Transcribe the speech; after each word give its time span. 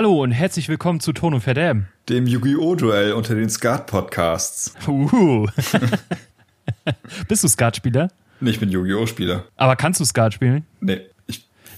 Hallo 0.00 0.22
und 0.22 0.30
herzlich 0.30 0.70
willkommen 0.70 1.00
zu 1.00 1.12
Ton 1.12 1.34
und 1.34 1.42
Verdam. 1.42 1.84
Dem 2.08 2.26
Yu-Gi-Oh! 2.26 2.74
Duell 2.74 3.12
unter 3.12 3.34
den 3.34 3.50
Skat-Podcasts. 3.50 4.72
Uhu. 4.88 5.46
Bist 7.28 7.44
du 7.44 7.48
Skatspieler? 7.48 8.08
Nee, 8.40 8.48
ich 8.48 8.58
bin 8.58 8.70
Yu-Gi-Oh! 8.70 9.04
Spieler. 9.04 9.44
Aber 9.56 9.76
kannst 9.76 10.00
du 10.00 10.06
Skat 10.06 10.32
spielen? 10.32 10.64
Nee. 10.80 11.02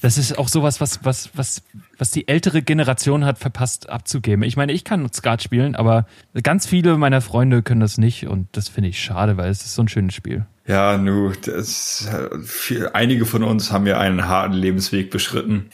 Das 0.03 0.19
ist 0.19 0.39
auch 0.39 0.47
sowas, 0.47 0.81
was, 0.81 1.05
was, 1.05 1.31
was, 1.35 1.65
was 1.99 2.13
die 2.13 2.29
ältere 2.29 2.63
Generation 2.63 3.25
hat 3.25 3.41
verpasst 3.41 3.91
abzugeben. 3.91 4.45
Ich 4.45 4.57
meine, 4.57 4.73
ich 4.73 4.85
kann 4.85 5.13
Skat 5.13 5.43
spielen, 5.43 5.75
aber 5.75 6.07
ganz 6.45 6.65
viele 6.65 6.97
meiner 6.99 7.23
Freunde 7.23 7.65
können 7.65 7.81
das 7.81 7.99
nicht 7.99 8.29
und 8.29 8.47
das 8.53 8.69
finde 8.69 8.91
ich 8.91 9.03
schade, 9.03 9.37
weil 9.37 9.51
es 9.51 9.65
ist 9.65 9.75
so 9.75 9.83
ein 9.83 9.89
schönes 9.89 10.15
Spiel. 10.15 10.47
ja, 10.69 10.97
nu, 10.97 11.33
das, 11.45 12.09
viel, 12.45 12.89
einige 12.93 13.27
von 13.27 13.43
uns 13.43 13.73
haben 13.73 13.89
ja 13.89 13.99
einen 13.99 14.29
harten 14.29 14.55
Lebensweg 14.55 15.11
beschritten. 15.11 15.71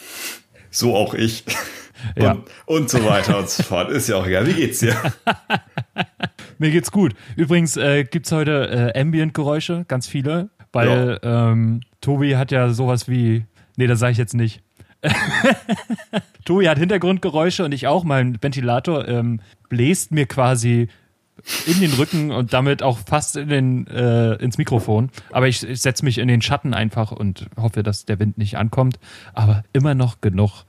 So 0.70 0.96
auch 0.96 1.12
ich. 1.12 1.44
Und, 2.16 2.22
Ja. 2.22 2.36
und 2.66 2.90
so 2.90 3.04
weiter 3.04 3.38
und 3.38 3.48
so 3.48 3.62
fort. 3.62 3.90
Ist 3.90 4.08
ja 4.08 4.16
auch 4.16 4.26
egal. 4.26 4.46
Wie 4.46 4.52
geht's 4.54 4.78
dir? 4.80 4.94
Mir 6.58 6.70
geht's 6.70 6.90
gut. 6.90 7.14
Übrigens 7.36 7.76
äh, 7.76 8.04
gibt's 8.04 8.32
heute 8.32 8.92
äh, 8.94 9.00
Ambient-Geräusche, 9.00 9.84
ganz 9.88 10.08
viele, 10.08 10.50
weil 10.72 11.18
ähm, 11.22 11.80
Tobi 12.00 12.36
hat 12.36 12.50
ja 12.50 12.70
sowas 12.70 13.08
wie, 13.08 13.44
nee, 13.76 13.86
das 13.86 13.98
sage 14.00 14.12
ich 14.12 14.18
jetzt 14.18 14.34
nicht. 14.34 14.62
Tobi 16.44 16.68
hat 16.68 16.78
Hintergrundgeräusche 16.78 17.64
und 17.64 17.72
ich 17.72 17.86
auch. 17.86 18.04
Mein 18.04 18.42
Ventilator 18.42 19.06
ähm, 19.06 19.40
bläst 19.68 20.10
mir 20.12 20.26
quasi 20.26 20.88
in 21.66 21.80
den 21.80 21.92
Rücken 21.92 22.32
und 22.32 22.52
damit 22.52 22.82
auch 22.82 22.98
fast 22.98 23.36
in 23.36 23.48
den, 23.48 23.86
äh, 23.86 24.34
ins 24.34 24.58
Mikrofon. 24.58 25.10
Aber 25.30 25.46
ich, 25.46 25.62
ich 25.62 25.80
setze 25.80 26.04
mich 26.04 26.18
in 26.18 26.26
den 26.26 26.42
Schatten 26.42 26.74
einfach 26.74 27.12
und 27.12 27.46
hoffe, 27.56 27.84
dass 27.84 28.04
der 28.06 28.18
Wind 28.18 28.38
nicht 28.38 28.56
ankommt. 28.58 28.98
Aber 29.34 29.62
immer 29.72 29.94
noch 29.94 30.20
genug 30.20 30.64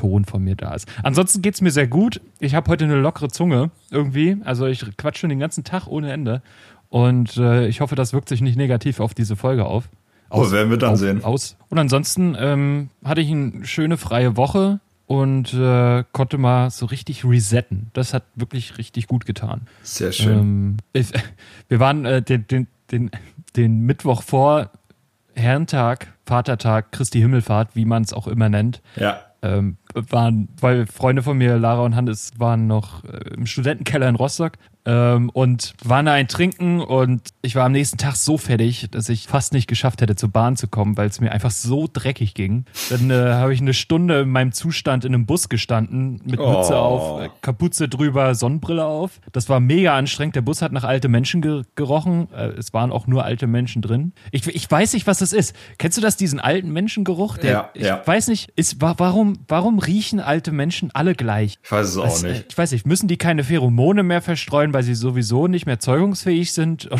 Ton 0.00 0.24
von 0.24 0.42
mir 0.42 0.56
da 0.56 0.72
ist. 0.72 0.88
Ansonsten 1.02 1.42
geht's 1.42 1.60
mir 1.60 1.70
sehr 1.70 1.86
gut. 1.86 2.22
Ich 2.38 2.54
habe 2.54 2.70
heute 2.70 2.84
eine 2.84 2.98
lockere 2.98 3.28
Zunge 3.28 3.70
irgendwie. 3.90 4.38
Also 4.44 4.64
ich 4.64 4.82
quatsch 4.96 5.18
schon 5.18 5.28
den 5.28 5.38
ganzen 5.38 5.62
Tag 5.62 5.86
ohne 5.88 6.10
Ende. 6.10 6.40
Und 6.88 7.36
äh, 7.36 7.66
ich 7.66 7.82
hoffe, 7.82 7.96
das 7.96 8.14
wirkt 8.14 8.30
sich 8.30 8.40
nicht 8.40 8.56
negativ 8.56 8.98
auf 8.98 9.12
diese 9.12 9.36
Folge 9.36 9.66
auf. 9.66 9.90
Oh, 10.30 10.50
werden 10.50 10.70
wir 10.70 10.78
dann 10.78 10.92
auf, 10.92 10.98
sehen. 10.98 11.22
Aus. 11.22 11.56
Und 11.68 11.78
ansonsten 11.78 12.34
ähm, 12.38 12.88
hatte 13.04 13.20
ich 13.20 13.30
eine 13.30 13.66
schöne 13.66 13.98
freie 13.98 14.38
Woche 14.38 14.80
und 15.06 15.52
äh, 15.52 16.02
konnte 16.12 16.38
mal 16.38 16.70
so 16.70 16.86
richtig 16.86 17.24
resetten. 17.26 17.90
Das 17.92 18.14
hat 18.14 18.24
wirklich 18.34 18.78
richtig 18.78 19.06
gut 19.06 19.26
getan. 19.26 19.62
Sehr 19.82 20.12
schön. 20.12 20.38
Ähm, 20.38 20.76
ich, 20.94 21.12
wir 21.68 21.78
waren 21.78 22.06
äh, 22.06 22.22
den, 22.22 22.46
den, 22.46 22.68
den, 22.90 23.10
den 23.54 23.80
Mittwoch 23.80 24.22
vor 24.22 24.70
Herrentag, 25.34 26.14
Vatertag, 26.24 26.90
Christi 26.90 27.20
Himmelfahrt, 27.20 27.70
wie 27.74 27.84
man 27.84 28.02
es 28.02 28.14
auch 28.14 28.28
immer 28.28 28.48
nennt, 28.48 28.80
ja. 28.96 29.20
Ähm, 29.42 29.78
waren, 29.94 30.48
weil 30.60 30.86
Freunde 30.86 31.22
von 31.22 31.38
mir, 31.38 31.58
Lara 31.58 31.82
und 31.82 31.96
Hannes, 31.96 32.32
waren 32.38 32.66
noch 32.66 33.04
äh, 33.04 33.34
im 33.34 33.46
Studentenkeller 33.46 34.08
in 34.08 34.16
Rostock 34.16 34.52
ähm, 34.84 35.30
und 35.30 35.74
waren 35.84 36.06
da 36.06 36.12
ein 36.12 36.28
Trinken 36.28 36.80
und 36.80 37.30
ich 37.42 37.54
war 37.56 37.64
am 37.64 37.72
nächsten 37.72 37.96
Tag 37.96 38.16
so 38.16 38.36
fertig, 38.36 38.88
dass 38.90 39.08
ich 39.08 39.26
fast 39.26 39.52
nicht 39.54 39.66
geschafft 39.66 40.02
hätte, 40.02 40.14
zur 40.14 40.28
Bahn 40.28 40.56
zu 40.56 40.68
kommen, 40.68 40.96
weil 40.98 41.08
es 41.08 41.20
mir 41.20 41.32
einfach 41.32 41.50
so 41.50 41.88
dreckig 41.90 42.34
ging. 42.34 42.66
Dann 42.90 43.10
äh, 43.10 43.14
habe 43.14 43.54
ich 43.54 43.60
eine 43.60 43.72
Stunde 43.72 44.20
in 44.20 44.28
meinem 44.30 44.52
Zustand 44.52 45.04
in 45.06 45.14
einem 45.14 45.24
Bus 45.26 45.48
gestanden, 45.48 46.20
mit 46.24 46.38
Mütze 46.38 46.74
Oh. 46.74 46.76
auf, 46.76 47.22
äh, 47.22 47.28
Kapuze 47.40 47.88
drüber, 47.88 48.34
Sonnenbrille 48.34 48.84
auf. 48.84 49.20
Das 49.32 49.48
war 49.48 49.58
mega 49.60 49.96
anstrengend. 49.96 50.36
Der 50.36 50.42
Bus 50.42 50.60
hat 50.60 50.72
nach 50.72 50.84
alte 50.84 51.08
Menschen 51.08 51.40
ge 51.40 51.62
gerochen. 51.76 52.28
Äh, 52.34 52.48
es 52.58 52.72
waren 52.74 52.92
auch 52.92 53.06
nur 53.06 53.24
alte 53.24 53.46
Menschen 53.46 53.80
drin. 53.80 54.12
Ich, 54.32 54.46
ich 54.46 54.70
weiß 54.70 54.92
nicht, 54.92 55.06
was 55.06 55.20
das 55.20 55.32
ist. 55.32 55.54
Kennst 55.78 55.96
du 55.96 56.02
das, 56.02 56.16
diesen 56.16 56.40
alten 56.40 56.70
Menschengeruch? 56.72 57.38
Der, 57.38 57.50
Ja, 57.52 57.70
ich 57.74 57.86
ja. 57.86 58.02
weiß 58.04 58.28
nicht, 58.28 58.52
ist, 58.56 58.80
wa 58.82 58.94
warum, 58.98 59.38
warum 59.48 59.78
riechen 59.78 60.20
alte 60.20 60.52
Menschen 60.52 60.90
alle 60.92 61.14
gleich? 61.14 61.58
Ich 61.62 61.72
weiß 61.72 61.88
es 61.88 61.96
auch 61.96 62.04
Was, 62.04 62.22
äh, 62.22 62.32
nicht. 62.32 62.46
Ich 62.50 62.58
weiß 62.58 62.72
nicht, 62.72 62.86
müssen 62.86 63.08
die 63.08 63.16
keine 63.16 63.44
Pheromone 63.44 64.02
mehr 64.02 64.20
verstreuen, 64.20 64.74
weil 64.74 64.82
sie 64.82 64.94
sowieso 64.94 65.46
nicht 65.46 65.64
mehr 65.64 65.78
zeugungsfähig 65.80 66.52
sind? 66.52 66.88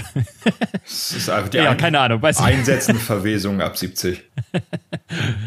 Ist 0.85 1.29
einfach 1.29 1.49
die 1.51 1.59
ja, 1.59 1.71
ein 1.71 1.77
keine 1.77 2.01
Ahnung. 2.01 2.23
Weiß 2.23 2.41
nicht. 2.41 2.49
einsetzende 2.49 3.01
Verwesung 3.01 3.61
ab 3.61 3.77
70. 3.77 4.23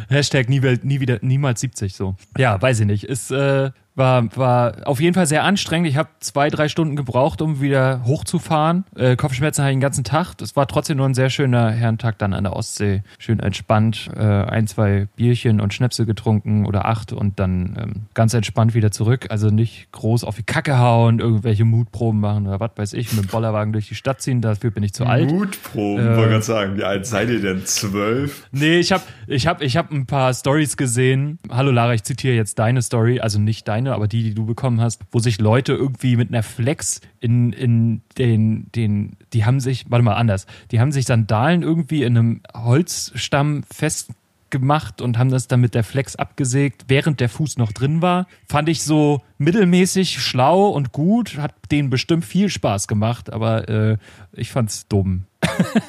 Hashtag 0.09 0.49
nie, 0.49 0.59
nie 0.83 0.99
wieder, 0.99 1.19
niemals 1.21 1.61
70 1.61 1.95
so. 1.95 2.15
Ja, 2.37 2.61
weiß 2.61 2.81
ich 2.81 2.85
nicht. 2.85 3.03
Es 3.05 3.31
äh, 3.31 3.71
war, 3.95 4.35
war 4.35 4.75
auf 4.85 4.99
jeden 4.99 5.13
Fall 5.13 5.25
sehr 5.27 5.43
anstrengend. 5.43 5.87
Ich 5.87 5.97
habe 5.97 6.09
zwei, 6.19 6.49
drei 6.49 6.67
Stunden 6.67 6.95
gebraucht, 6.95 7.41
um 7.41 7.61
wieder 7.61 8.03
hochzufahren. 8.05 8.85
Äh, 8.95 9.15
Kopfschmerzen 9.15 9.63
hatte 9.63 9.71
ich 9.71 9.75
den 9.75 9.81
ganzen 9.81 10.03
Tag. 10.03 10.33
Das 10.37 10.55
war 10.55 10.67
trotzdem 10.67 10.97
nur 10.97 11.05
ein 11.07 11.13
sehr 11.13 11.29
schöner 11.29 11.69
Herrentag 11.71 12.17
dann 12.17 12.33
an 12.33 12.43
der 12.43 12.55
Ostsee. 12.55 13.03
Schön 13.19 13.39
entspannt. 13.39 14.09
Äh, 14.15 14.19
ein, 14.21 14.67
zwei 14.67 15.07
Bierchen 15.15 15.61
und 15.61 15.73
Schnäpse 15.73 16.05
getrunken 16.05 16.65
oder 16.65 16.85
acht 16.85 17.13
und 17.13 17.39
dann 17.39 17.77
ähm, 17.79 17.93
ganz 18.13 18.33
entspannt 18.33 18.73
wieder 18.73 18.91
zurück. 18.91 19.27
Also 19.29 19.49
nicht 19.49 19.91
groß 19.91 20.23
auf 20.23 20.35
die 20.37 20.43
Kacke 20.43 20.79
hauen, 20.79 21.19
irgendwelche 21.19 21.65
Mutproben 21.65 22.19
machen 22.19 22.47
oder 22.47 22.59
was 22.59 22.71
weiß 22.75 22.93
ich, 22.93 23.13
mit 23.13 23.25
dem 23.25 23.27
Bollerwagen 23.29 23.73
durch 23.73 23.87
die 23.89 23.95
Stadt 23.95 24.21
ziehen. 24.21 24.41
Dafür 24.41 24.71
bin 24.71 24.83
ich 24.83 24.93
zu 24.93 25.05
alt. 25.05 25.29
Mutproben, 25.31 26.05
Äh, 26.13 26.17
wollte 26.17 26.29
gerade 26.31 26.41
sagen. 26.43 26.77
Wie 26.77 26.83
alt 26.83 27.05
seid 27.05 27.29
ihr 27.29 27.41
denn? 27.41 27.65
Zwölf? 27.65 28.47
Nee, 28.51 28.77
ich 28.79 28.91
habe 28.91 29.03
ich 29.27 29.45
hab, 29.47 29.61
ich 29.61 29.77
hab 29.77 29.91
ein 29.91 30.05
paar 30.05 30.33
Stories 30.33 30.77
gesehen. 30.77 31.37
Hallo 31.49 31.71
Lara, 31.71 31.93
ich 31.93 32.03
zitiere 32.03 32.35
jetzt 32.35 32.57
deine 32.59 32.81
Story, 32.81 33.19
also 33.19 33.39
nicht 33.39 33.67
deine, 33.67 33.82
aber 33.91 34.07
die, 34.07 34.23
die 34.23 34.33
du 34.33 34.45
bekommen 34.45 34.79
hast, 34.79 35.01
wo 35.11 35.19
sich 35.19 35.39
Leute 35.39 35.73
irgendwie 35.73 36.15
mit 36.15 36.29
einer 36.29 36.43
Flex 36.43 37.01
in, 37.19 37.51
in 37.51 38.01
den, 38.17 38.67
den, 38.73 39.17
die 39.33 39.45
haben 39.45 39.59
sich, 39.59 39.89
warte 39.89 40.03
mal 40.03 40.15
anders, 40.15 40.45
die 40.71 40.79
haben 40.79 40.91
sich 40.91 41.05
Sandalen 41.05 41.63
irgendwie 41.63 42.03
in 42.03 42.17
einem 42.17 42.41
Holzstamm 42.53 43.63
festgemacht 43.63 45.01
und 45.01 45.17
haben 45.17 45.31
das 45.31 45.47
dann 45.47 45.61
mit 45.61 45.75
der 45.75 45.83
Flex 45.83 46.15
abgesägt, 46.15 46.85
während 46.87 47.19
der 47.19 47.29
Fuß 47.29 47.57
noch 47.57 47.71
drin 47.71 48.01
war. 48.01 48.27
Fand 48.47 48.69
ich 48.69 48.83
so 48.83 49.21
mittelmäßig 49.37 50.21
schlau 50.21 50.69
und 50.69 50.91
gut, 50.91 51.37
hat 51.37 51.53
denen 51.71 51.89
bestimmt 51.89 52.23
viel 52.23 52.49
Spaß 52.49 52.87
gemacht, 52.87 53.33
aber 53.33 53.67
äh, 53.67 53.97
ich 54.31 54.51
fand's 54.51 54.87
dumm. 54.87 55.25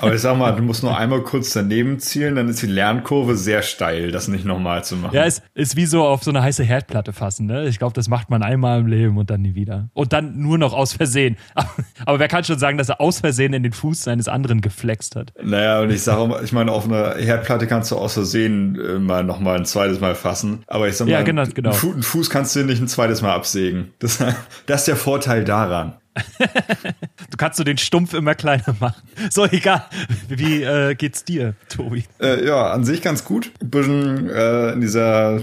Aber 0.00 0.14
ich 0.14 0.20
sag 0.20 0.36
mal, 0.36 0.52
du 0.52 0.62
musst 0.62 0.82
nur 0.82 0.96
einmal 0.96 1.22
kurz 1.22 1.52
daneben 1.52 1.98
zielen, 1.98 2.36
dann 2.36 2.48
ist 2.48 2.62
die 2.62 2.66
Lernkurve 2.66 3.36
sehr 3.36 3.62
steil, 3.62 4.10
das 4.10 4.28
nicht 4.28 4.44
nochmal 4.44 4.84
zu 4.84 4.96
machen. 4.96 5.14
Ja, 5.14 5.24
es 5.24 5.42
ist 5.54 5.76
wie 5.76 5.86
so 5.86 6.04
auf 6.04 6.22
so 6.22 6.30
eine 6.30 6.42
heiße 6.42 6.64
Herdplatte 6.64 7.12
fassen. 7.12 7.46
Ne? 7.46 7.66
Ich 7.66 7.78
glaube, 7.78 7.94
das 7.94 8.08
macht 8.08 8.30
man 8.30 8.42
einmal 8.42 8.80
im 8.80 8.86
Leben 8.86 9.16
und 9.18 9.30
dann 9.30 9.42
nie 9.42 9.54
wieder. 9.54 9.88
Und 9.92 10.12
dann 10.12 10.38
nur 10.38 10.58
noch 10.58 10.72
aus 10.72 10.92
Versehen. 10.92 11.36
Aber 12.06 12.18
wer 12.18 12.28
kann 12.28 12.44
schon 12.44 12.58
sagen, 12.58 12.78
dass 12.78 12.88
er 12.88 13.00
aus 13.00 13.20
Versehen 13.20 13.52
in 13.52 13.62
den 13.62 13.72
Fuß 13.72 14.02
seines 14.02 14.28
anderen 14.28 14.60
geflext 14.60 15.16
hat? 15.16 15.32
Naja, 15.42 15.80
und 15.80 15.90
ich 15.90 16.02
sage 16.02 16.40
ich 16.42 16.52
meine, 16.52 16.72
auf 16.72 16.86
einer 16.86 17.16
Herdplatte 17.16 17.66
kannst 17.66 17.90
du 17.90 17.96
aus 17.96 18.14
Versehen 18.14 18.78
äh, 18.78 18.98
mal 18.98 19.24
nochmal 19.24 19.56
ein 19.56 19.64
zweites 19.64 20.00
Mal 20.00 20.14
fassen. 20.14 20.62
Aber 20.66 20.88
ich 20.88 20.96
sag 20.96 21.06
mal, 21.06 21.12
Ja, 21.12 21.22
genau, 21.22 21.44
genau. 21.52 21.70
Einen 21.70 22.02
Fuß 22.02 22.30
kannst 22.30 22.56
du 22.56 22.64
nicht 22.64 22.80
ein 22.80 22.88
zweites 22.88 23.22
Mal 23.22 23.34
absägen. 23.34 23.92
Das, 23.98 24.18
das 24.66 24.80
ist 24.80 24.88
der 24.88 24.96
Vorteil 24.96 25.44
daran. 25.44 25.94
Du 27.30 27.36
kannst 27.36 27.58
so 27.58 27.64
den 27.64 27.78
Stumpf 27.78 28.14
immer 28.14 28.36
kleiner 28.36 28.76
machen. 28.78 29.02
So, 29.28 29.44
egal. 29.46 29.86
Wie 30.28 30.62
äh, 30.62 30.94
geht's 30.94 31.24
dir, 31.24 31.54
Tobi? 31.68 32.04
Äh, 32.20 32.46
ja, 32.46 32.70
an 32.70 32.84
sich 32.84 33.02
ganz 33.02 33.24
gut. 33.24 33.50
Ein 33.60 33.70
bisschen 33.70 34.30
äh, 34.30 34.70
in 34.72 34.80
dieser 34.80 35.42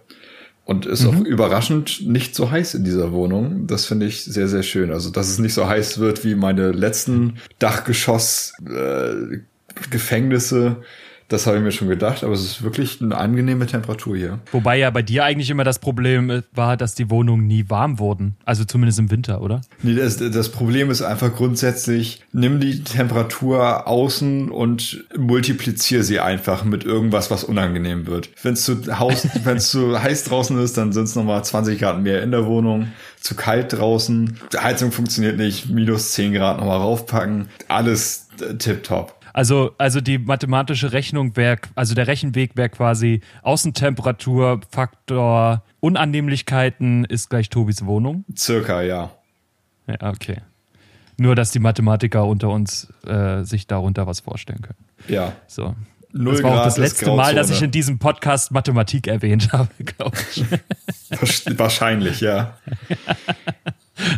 Und 0.65 0.87
ist 0.87 1.05
auch 1.05 1.21
überraschend 1.21 2.07
nicht 2.07 2.33
so 2.33 2.49
heiß 2.49 2.73
in 2.73 2.83
dieser 2.83 3.11
Wohnung. 3.11 3.67
Das 3.67 3.85
finde 3.85 4.07
ich 4.07 4.23
sehr, 4.23 4.47
sehr 4.47 4.63
schön. 4.63 4.91
Also, 4.91 5.11
dass 5.11 5.29
es 5.29 5.37
nicht 5.37 5.53
so 5.53 5.67
heiß 5.67 5.99
wird 5.99 6.25
wie 6.25 6.33
meine 6.33 6.71
letzten 6.71 7.37
Dachgeschoss-Gefängnisse. 7.59 9.37
Äh, 9.77 9.89
Gefängnisse. 9.91 10.77
Das 11.27 11.47
habe 11.47 11.57
ich 11.57 11.63
mir 11.63 11.71
schon 11.71 11.87
gedacht, 11.89 12.23
aber 12.23 12.33
es 12.33 12.43
ist 12.43 12.63
wirklich 12.63 13.01
eine 13.01 13.17
angenehme 13.17 13.65
Temperatur 13.65 14.15
hier. 14.15 14.39
Wobei 14.51 14.77
ja 14.77 14.91
bei 14.91 15.01
dir 15.01 15.23
eigentlich 15.23 15.49
immer 15.49 15.63
das 15.63 15.79
Problem 15.79 16.29
äh, 16.29 16.41
war, 16.53 16.77
dass 16.77 16.93
die 16.93 17.09
Wohnungen 17.09 17.47
nie 17.47 17.65
warm 17.67 17.97
wurden. 17.97 18.35
Also 18.45 18.63
zumindest 18.63 18.99
im 18.99 19.09
Winter, 19.09 19.41
oder? 19.41 19.61
Nee, 19.81 19.95
das, 19.95 20.17
das 20.17 20.49
Problem 20.49 20.91
ist 20.91 21.01
einfach 21.01 21.35
grundsätzlich, 21.35 22.23
nimm 22.31 22.59
die 22.59 22.83
Temperatur 22.83 23.87
außen 23.87 24.51
und 24.51 25.05
multiplizier 25.17 26.03
sie 26.03 26.19
einfach 26.19 26.63
mit 26.63 26.83
irgendwas, 26.83 27.31
was 27.31 27.43
unangenehm 27.43 28.05
wird. 28.05 28.29
Wenn 28.43 28.53
es 28.53 28.63
zu, 28.63 28.81
zu 29.57 30.01
heiß 30.01 30.25
draußen 30.25 30.59
ist, 30.59 30.77
dann 30.77 30.93
sind 30.93 31.05
es 31.05 31.15
nochmal 31.15 31.43
20 31.43 31.79
Grad 31.79 32.01
mehr 32.01 32.21
in 32.21 32.31
der 32.31 32.45
Wohnung. 32.45 32.91
Zu 33.19 33.33
kalt 33.33 33.73
draußen, 33.73 34.37
die 34.53 34.57
Heizung 34.57 34.91
funktioniert 34.91 35.37
nicht, 35.37 35.69
minus 35.69 36.11
10 36.11 36.33
Grad 36.33 36.59
nochmal 36.59 36.77
raufpacken. 36.77 37.47
Alles 37.67 38.27
äh, 38.39 38.53
tipptopp. 38.55 39.14
Also, 39.35 39.75
also 39.77 39.99
die 39.99 40.17
mathematische 40.17 40.93
Rechnung 40.93 41.35
wäre, 41.35 41.57
also 41.75 41.93
der 41.93 42.07
Rechenweg 42.07 42.55
wäre 42.55 42.69
quasi 42.69 43.19
Außentemperatur, 43.41 44.61
Faktor 44.71 45.61
Unannehmlichkeiten 45.81 47.03
ist 47.03 47.29
gleich 47.29 47.49
Tobis 47.49 47.85
Wohnung. 47.85 48.23
Circa, 48.33 48.81
ja. 48.81 49.11
Ja, 49.87 50.09
okay. 50.09 50.37
Nur, 51.17 51.35
dass 51.35 51.51
die 51.51 51.59
Mathematiker 51.59 52.25
unter 52.25 52.47
uns 52.47 52.87
äh, 53.05 53.43
sich 53.43 53.67
darunter 53.67 54.07
was 54.07 54.21
vorstellen 54.21 54.61
können. 54.61 54.79
Ja. 55.09 55.33
So. 55.47 55.75
Null 56.13 56.35
das 56.35 56.43
war 56.43 56.51
Grad 56.51 56.59
auch 56.61 56.63
das 56.63 56.77
letzte 56.77 57.13
Mal, 57.13 57.35
dass 57.35 57.49
ich 57.49 57.61
in 57.61 57.71
diesem 57.71 57.99
Podcast 57.99 58.53
Mathematik 58.53 59.07
erwähnt 59.07 59.51
habe, 59.51 59.67
glaube 59.83 60.17
ich. 60.31 60.45
Wahrscheinlich, 61.59 62.21
ja. 62.21 62.57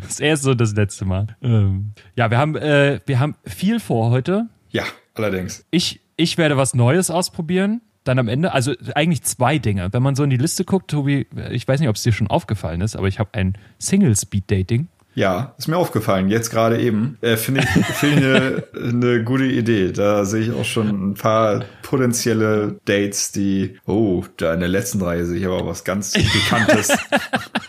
Das 0.01 0.09
ist 0.09 0.21
erst 0.21 0.43
so 0.43 0.53
das 0.53 0.75
letzte 0.75 1.05
Mal. 1.05 1.35
Ähm, 1.41 1.93
ja, 2.15 2.29
wir 2.29 2.37
haben, 2.37 2.55
äh, 2.55 2.99
wir 3.07 3.19
haben 3.19 3.33
viel 3.45 3.79
vor 3.79 4.11
heute. 4.11 4.45
Ja, 4.69 4.83
allerdings. 5.19 5.65
Ich, 5.71 6.01
ich 6.15 6.37
werde 6.37 6.57
was 6.57 6.73
Neues 6.73 7.09
ausprobieren. 7.09 7.81
Dann 8.03 8.19
am 8.19 8.29
Ende, 8.29 8.53
also 8.53 8.73
eigentlich 8.95 9.23
zwei 9.23 9.57
Dinge. 9.57 9.89
Wenn 9.91 10.01
man 10.01 10.15
so 10.15 10.23
in 10.23 10.29
die 10.29 10.37
Liste 10.37 10.63
guckt, 10.63 10.89
Tobi, 10.89 11.27
ich 11.51 11.67
weiß 11.67 11.81
nicht, 11.81 11.89
ob 11.89 11.97
es 11.97 12.03
dir 12.03 12.13
schon 12.13 12.27
aufgefallen 12.27 12.79
ist, 12.79 12.95
aber 12.95 13.07
ich 13.07 13.19
habe 13.19 13.31
ein 13.33 13.57
Single-Speed-Dating. 13.79 14.87
Ja, 15.17 15.55
ist 15.57 15.67
mir 15.67 15.77
aufgefallen, 15.77 16.29
jetzt 16.29 16.51
gerade 16.51 16.79
eben. 16.79 17.17
Äh, 17.21 17.37
Finde 17.37 17.61
ich, 17.61 17.67
find 17.67 18.19
ich 18.19 18.23
eine, 18.23 18.63
eine 18.75 19.23
gute 19.23 19.45
Idee. 19.45 19.91
Da 19.91 20.25
sehe 20.25 20.43
ich 20.43 20.51
auch 20.51 20.63
schon 20.63 21.09
ein 21.09 21.13
paar 21.15 21.65
potenzielle 21.81 22.79
Dates, 22.85 23.31
die, 23.31 23.79
oh, 23.87 24.23
da 24.37 24.53
in 24.53 24.59
der 24.59 24.69
letzten 24.69 25.01
Reihe 25.01 25.25
sehe 25.25 25.39
ich 25.39 25.45
aber 25.47 25.65
was 25.65 25.83
ganz 25.83 26.13
Bekanntes. 26.13 26.95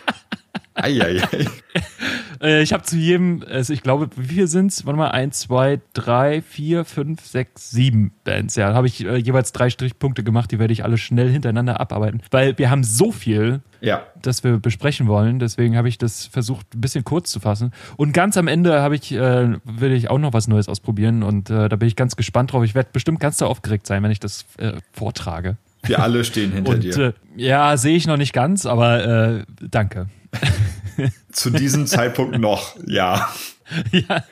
Eieiei. 0.75 1.47
Äh, 2.41 2.61
ich 2.61 2.73
habe 2.73 2.83
zu 2.83 2.95
jedem, 2.97 3.43
also 3.49 3.73
ich 3.73 3.81
glaube, 3.83 4.09
wie 4.15 4.27
viel 4.35 4.47
sind's? 4.47 4.85
Warte 4.85 4.97
mal, 4.97 5.09
eins, 5.11 5.39
zwei, 5.39 5.79
drei, 5.93 6.41
vier, 6.41 6.85
fünf, 6.85 7.25
sechs, 7.25 7.71
sieben 7.71 8.11
Bands. 8.23 8.55
Ja, 8.55 8.73
habe 8.73 8.87
ich 8.87 9.05
äh, 9.05 9.17
jeweils 9.17 9.51
drei 9.51 9.69
Strichpunkte 9.69 10.23
gemacht, 10.23 10.51
die 10.51 10.59
werde 10.59 10.73
ich 10.73 10.83
alle 10.83 10.97
schnell 10.97 11.29
hintereinander 11.29 11.79
abarbeiten. 11.79 12.21
Weil 12.31 12.57
wir 12.57 12.69
haben 12.69 12.83
so 12.83 13.11
viel, 13.11 13.61
Ja, 13.81 14.03
das 14.21 14.43
wir 14.43 14.57
besprechen 14.59 15.07
wollen. 15.07 15.39
Deswegen 15.39 15.75
habe 15.77 15.89
ich 15.89 15.97
das 15.97 16.25
versucht, 16.27 16.73
ein 16.75 16.81
bisschen 16.81 17.03
kurz 17.03 17.31
zu 17.31 17.39
fassen. 17.39 17.71
Und 17.97 18.13
ganz 18.13 18.37
am 18.37 18.47
Ende 18.47 18.81
habe 18.81 18.95
ich, 18.95 19.11
äh, 19.11 19.55
will 19.63 19.91
ich 19.91 20.09
auch 20.09 20.19
noch 20.19 20.33
was 20.33 20.47
Neues 20.47 20.69
ausprobieren 20.69 21.23
und 21.23 21.49
äh, 21.49 21.67
da 21.69 21.75
bin 21.75 21.87
ich 21.87 21.95
ganz 21.95 22.15
gespannt 22.15 22.53
drauf. 22.53 22.63
Ich 22.63 22.75
werde 22.75 22.89
bestimmt 22.93 23.19
ganz 23.19 23.37
da 23.37 23.45
aufgeregt 23.47 23.85
sein, 23.87 24.01
wenn 24.03 24.11
ich 24.11 24.19
das 24.19 24.45
äh, 24.57 24.73
vortrage. 24.93 25.57
wir 25.83 25.99
alle 26.01 26.23
stehen 26.23 26.51
hinter 26.51 26.71
Und 26.71 26.83
dir. 26.83 26.97
äh, 26.97 27.13
ja, 27.35 27.75
sehe 27.77 27.95
ich 27.95 28.07
noch 28.07 28.17
nicht 28.17 28.33
ganz, 28.33 28.65
aber 28.65 29.43
danke. 29.71 30.07
Zu 31.31 31.49
diesem 31.49 31.87
Zeitpunkt 31.87 32.39
noch, 32.39 32.75
ja. 32.85 33.29
ja. 33.91 34.23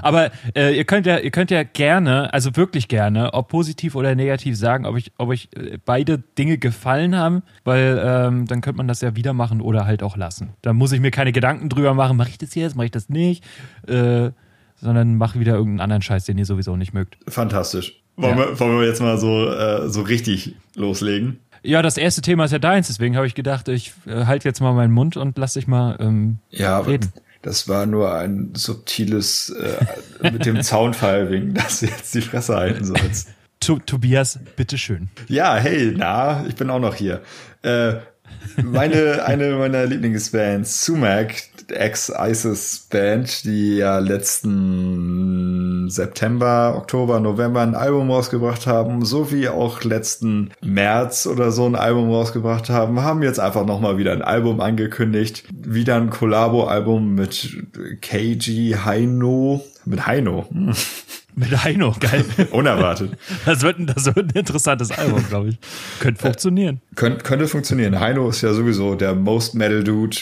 Aber 0.00 0.30
äh, 0.56 0.76
ihr 0.76 0.84
könnt 0.84 1.06
ja, 1.06 1.18
ihr 1.18 1.30
könnt 1.30 1.50
ja 1.50 1.62
gerne, 1.62 2.32
also 2.32 2.56
wirklich 2.56 2.88
gerne, 2.88 3.32
ob 3.34 3.48
positiv 3.48 3.94
oder 3.94 4.14
negativ 4.14 4.56
sagen, 4.56 4.86
ob 4.86 4.96
ich, 4.96 5.12
ob 5.18 5.28
euch 5.28 5.48
äh, 5.54 5.78
beide 5.84 6.18
Dinge 6.38 6.58
gefallen 6.58 7.14
haben, 7.16 7.42
weil 7.64 8.00
ähm, 8.04 8.46
dann 8.46 8.60
könnte 8.60 8.78
man 8.78 8.88
das 8.88 9.02
ja 9.02 9.14
wieder 9.14 9.34
machen 9.34 9.60
oder 9.60 9.84
halt 9.84 10.02
auch 10.02 10.16
lassen. 10.16 10.50
Da 10.62 10.72
muss 10.72 10.90
ich 10.92 11.00
mir 11.00 11.10
keine 11.10 11.32
Gedanken 11.32 11.68
drüber 11.68 11.94
machen, 11.94 12.16
mache 12.16 12.30
ich 12.30 12.38
das 12.38 12.54
jetzt, 12.54 12.74
mache 12.76 12.86
ich 12.86 12.90
das 12.90 13.08
nicht, 13.08 13.44
äh, 13.86 14.30
sondern 14.76 15.16
mache 15.16 15.38
wieder 15.38 15.52
irgendeinen 15.52 15.80
anderen 15.80 16.02
Scheiß, 16.02 16.24
den 16.24 16.38
ihr 16.38 16.46
sowieso 16.46 16.76
nicht 16.76 16.92
mögt. 16.92 17.18
Fantastisch. 17.28 18.00
Wollen, 18.16 18.38
Ja. 18.38 18.48
wir, 18.48 18.60
wollen 18.60 18.80
wir 18.80 18.86
jetzt 18.86 19.00
mal 19.00 19.18
so, 19.18 19.48
äh, 19.48 19.88
so 19.88 20.02
richtig 20.02 20.56
loslegen? 20.74 21.38
Ja, 21.62 21.80
das 21.82 21.96
erste 21.96 22.22
Thema 22.22 22.44
ist 22.44 22.50
ja 22.52 22.58
deins, 22.58 22.88
deswegen 22.88 23.16
habe 23.16 23.26
ich 23.26 23.34
gedacht, 23.34 23.68
ich 23.68 23.92
äh, 24.06 24.24
halte 24.26 24.48
jetzt 24.48 24.60
mal 24.60 24.72
meinen 24.72 24.92
Mund 24.92 25.16
und 25.16 25.38
lass 25.38 25.54
dich 25.54 25.66
mal 25.66 25.96
ähm, 26.00 26.38
Ja, 26.50 26.78
aber 26.78 26.88
Reden. 26.88 27.12
das 27.42 27.68
war 27.68 27.86
nur 27.86 28.14
ein 28.14 28.50
subtiles 28.54 29.50
äh, 29.50 30.30
mit 30.32 30.44
dem 30.44 30.60
Zaunfall 30.62 31.30
wegen, 31.30 31.54
dass 31.54 31.80
du 31.80 31.86
jetzt 31.86 32.14
die 32.14 32.20
Fresse 32.20 32.56
halten 32.56 32.84
sollst. 32.84 33.28
To 33.60 33.78
Tobias, 33.78 34.40
bitteschön. 34.56 35.08
Ja, 35.28 35.54
hey, 35.54 35.94
na, 35.96 36.44
ich 36.48 36.56
bin 36.56 36.68
auch 36.68 36.80
noch 36.80 36.96
hier. 36.96 37.22
Äh, 37.62 37.94
meine, 38.60 39.24
eine 39.24 39.54
meiner 39.54 39.86
Lieblingsbands, 39.86 40.84
Sumac, 40.84 41.32
Ex-ISIS-Band, 41.72 43.44
die 43.44 43.76
ja 43.76 43.98
letzten 43.98 45.88
September, 45.90 46.74
Oktober, 46.76 47.20
November 47.20 47.60
ein 47.60 47.74
Album 47.74 48.10
rausgebracht 48.10 48.66
haben, 48.66 49.04
sowie 49.04 49.48
auch 49.48 49.82
letzten 49.82 50.50
März 50.62 51.26
oder 51.26 51.52
so 51.52 51.66
ein 51.66 51.74
Album 51.74 52.10
rausgebracht 52.10 52.70
haben, 52.70 53.02
haben 53.02 53.22
jetzt 53.22 53.40
einfach 53.40 53.66
nochmal 53.66 53.98
wieder 53.98 54.12
ein 54.12 54.22
Album 54.22 54.60
angekündigt. 54.60 55.44
Wieder 55.52 55.96
ein 55.96 56.10
Collabo-Album 56.10 57.14
mit 57.14 57.56
KG 58.00 58.76
Heino, 58.76 59.64
mit 59.84 60.06
Heino. 60.06 60.46
Mit 61.34 61.64
Heino, 61.64 61.94
geil. 61.98 62.24
Unerwartet. 62.50 63.12
Das 63.46 63.62
wird, 63.62 63.78
ein- 63.78 63.86
das 63.86 64.06
wird 64.06 64.18
ein 64.18 64.38
interessantes 64.38 64.90
Album, 64.90 65.24
glaube 65.28 65.48
ich. 65.50 65.58
Könnte 66.00 66.20
funktionieren. 66.20 66.80
Könnt, 66.94 67.24
könnte 67.24 67.48
funktionieren. 67.48 67.98
Heino 68.00 68.28
ist 68.28 68.42
ja 68.42 68.52
sowieso 68.52 68.94
der 68.94 69.14
most 69.14 69.54
metal 69.54 69.82
dude 69.82 70.16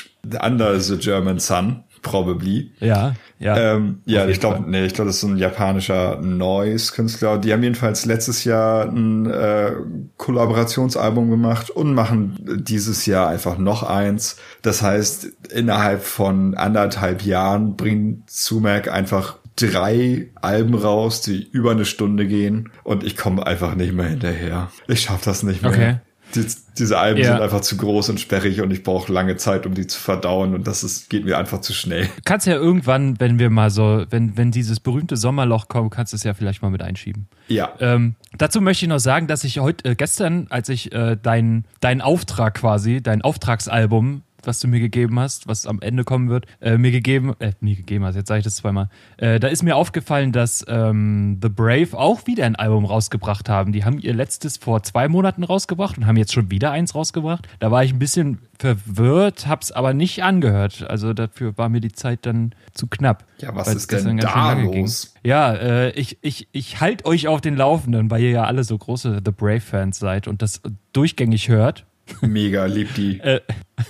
under 0.45 0.79
the 0.79 0.97
German 0.99 1.39
sun, 1.41 1.83
probably. 2.03 2.71
Ja, 2.81 3.15
ja. 3.39 3.57
Ähm, 3.75 4.01
ja, 4.05 4.27
ich 4.29 4.39
glaube, 4.39 4.65
nee, 4.71 4.85
ich 4.85 4.95
glaube, 4.95 5.09
das 5.09 5.17
ist 5.17 5.23
so 5.23 5.29
ein 5.29 5.37
japanischer 5.39 6.21
Noise-Künstler. 6.21 7.39
Die 7.39 7.53
haben 7.53 7.63
jedenfalls 7.63 8.05
letztes 8.07 8.45
Jahr 8.45 8.85
ein 8.85 9.27
äh, 9.31 9.73
Kollaborationsalbum 10.17 11.31
gemacht 11.31 11.71
und 11.71 11.95
machen 11.95 12.39
dieses 12.63 13.07
Jahr 13.07 13.29
einfach 13.29 13.59
noch 13.59 13.83
eins. 13.83 14.37
Das 14.63 14.83
heißt, 14.83 15.27
innerhalb 15.53 16.03
von 16.05 16.55
anderthalb 16.55 17.23
Jahren 17.23 17.77
bringt 17.77 18.31
Sumac 18.31 18.89
einfach 18.89 19.37
drei 19.61 20.29
Alben 20.41 20.75
raus, 20.75 21.21
die 21.23 21.49
über 21.51 21.71
eine 21.73 21.85
Stunde 21.85 22.27
gehen 22.27 22.71
und 22.85 23.05
ich 23.05 23.17
komme 23.17 23.47
einfach 23.47 23.75
nicht 23.75 23.93
mehr 23.93 24.07
hinterher. 24.09 24.71
Ich 24.89 25.03
schaff 25.03 25.23
das 25.23 25.43
nicht 25.43 25.63
mehr. 25.63 25.71
Okay. 25.71 25.97
Die, 26.37 26.47
diese 26.79 26.97
Alben 26.97 27.19
Ja. 27.21 27.33
sind 27.33 27.43
einfach 27.43 27.61
zu 27.61 27.77
groß 27.77 28.09
und 28.11 28.21
sperrig 28.21 28.61
und 28.61 28.71
ich 28.71 28.85
brauche 28.85 29.13
lange 29.13 29.37
Zeit, 29.37 29.67
um 29.67 29.75
die 29.75 29.89
zu 29.89 29.99
verdauen 29.99 30.55
und 30.55 30.65
das 30.65 30.85
ist, 30.85 31.11
geht 31.11 31.25
mir 31.25 31.37
einfach 31.37 31.61
zu 31.61 31.73
schnell. 31.73 32.05
Du 32.05 32.23
kannst 32.25 32.47
ja 32.47 32.55
irgendwann, 32.55 33.19
wenn 33.19 33.41
wir 33.41 33.51
mal 33.51 33.71
so, 33.71 34.05
wenn, 34.11 34.37
wenn 34.37 34.53
dieses 34.53 34.79
berühmte 34.79 35.17
Sommerloch 35.17 35.67
kommt, 35.67 35.91
kannst 35.91 36.13
du 36.13 36.17
es 36.17 36.23
ja 36.23 36.33
vielleicht 36.33 36.63
mal 36.63 36.71
mit 36.71 36.83
einschieben. 36.83 37.27
Ja. 37.49 37.71
Ähm, 37.81 38.15
dazu 38.39 38.61
möchte 38.61 38.85
ich 38.85 38.89
noch 38.89 39.01
sagen, 39.01 39.27
dass 39.27 39.43
ich 39.43 39.59
heute, 39.59 39.91
äh, 39.91 39.95
gestern, 39.97 40.47
als 40.51 40.69
ich 40.69 40.93
äh, 40.93 41.17
deinen 41.21 41.65
dein 41.81 42.01
Auftrag 42.01 42.55
quasi, 42.55 43.03
dein 43.03 43.23
Auftragsalbum, 43.23 44.23
was 44.45 44.61
du 44.61 44.69
mir 44.69 44.81
gegeben 44.81 45.19
hast, 45.19 45.47
was 45.47 45.67
am 45.67 45.81
Ende 45.81 46.05
kommen 46.05 46.29
wird, 46.29 46.47
äh, 46.61 46.79
mir 46.79 46.91
gegeben, 46.91 47.35
äh, 47.39 47.53
nie 47.61 47.77
gegeben 47.77 48.05
hast, 48.05 48.17
jetzt 48.17 48.29
sage 48.29 48.39
ich 48.39 48.45
das 48.45 48.57
zweimal, 48.57 48.89
äh, 49.17 49.41
da 49.41 49.49
ist 49.49 49.63
mir 49.63 49.77
aufgefallen, 49.77 50.33
dass 50.33 50.65
ähm, 50.69 51.39
The 51.43 51.49
Brave 51.49 51.89
auch 51.93 52.27
wieder 52.27 52.47
ein 52.47 52.57
Album 52.57 52.85
rausgebracht 52.85 53.49
haben. 53.49 53.73
Die 53.73 53.85
haben 53.85 53.99
ihr 53.99 54.15
letztes 54.15 54.57
vor 54.57 54.83
zwei 54.83 55.09
Monaten 55.09 55.45
rausgebracht 55.45 55.99
und 55.99 56.07
haben 56.07 56.17
jetzt 56.17 56.33
schon 56.33 56.51
wieder 56.51 56.71
eins 56.71 56.95
rausgebracht. 56.95 57.49
Da 57.59 57.71
war 57.71 57.85
ich 57.85 57.93
ein 57.93 57.99
bisschen 57.99 58.39
verwirrt, 58.59 59.47
hab's 59.47 59.73
aber 59.73 59.95
nicht 59.95 60.23
angehört. 60.23 60.85
Also 60.89 61.15
dafür 61.15 61.57
war 61.57 61.69
mir 61.69 61.81
die 61.81 61.93
Zeit 61.93 62.27
dann 62.27 62.55
zu 62.75 62.87
knapp. 62.87 63.25
Ja, 63.39 63.55
was 63.55 63.75
ist 63.75 63.91
denn 63.91 64.19
da 64.19 64.35
lange 64.35 64.71
ging. 64.71 64.83
los? 64.83 65.15
Ja, 65.23 65.55
äh, 65.55 65.91
ich, 65.93 66.19
ich, 66.21 66.49
ich 66.53 66.81
halte 66.81 67.07
euch 67.07 67.27
auf 67.27 67.41
den 67.41 67.57
Laufenden, 67.57 68.11
weil 68.11 68.23
ihr 68.23 68.31
ja 68.31 68.45
alle 68.45 68.65
so 68.65 68.77
große 68.77 69.21
The 69.25 69.33
Brave-Fans 69.33 69.99
seid 69.99 70.29
und 70.29 70.43
das 70.43 70.61
durchgängig 70.93 71.49
hört. 71.49 71.87
Mega, 72.21 72.67
lieb 72.67 72.95
die. 72.95 73.21
Äh, 73.21 73.41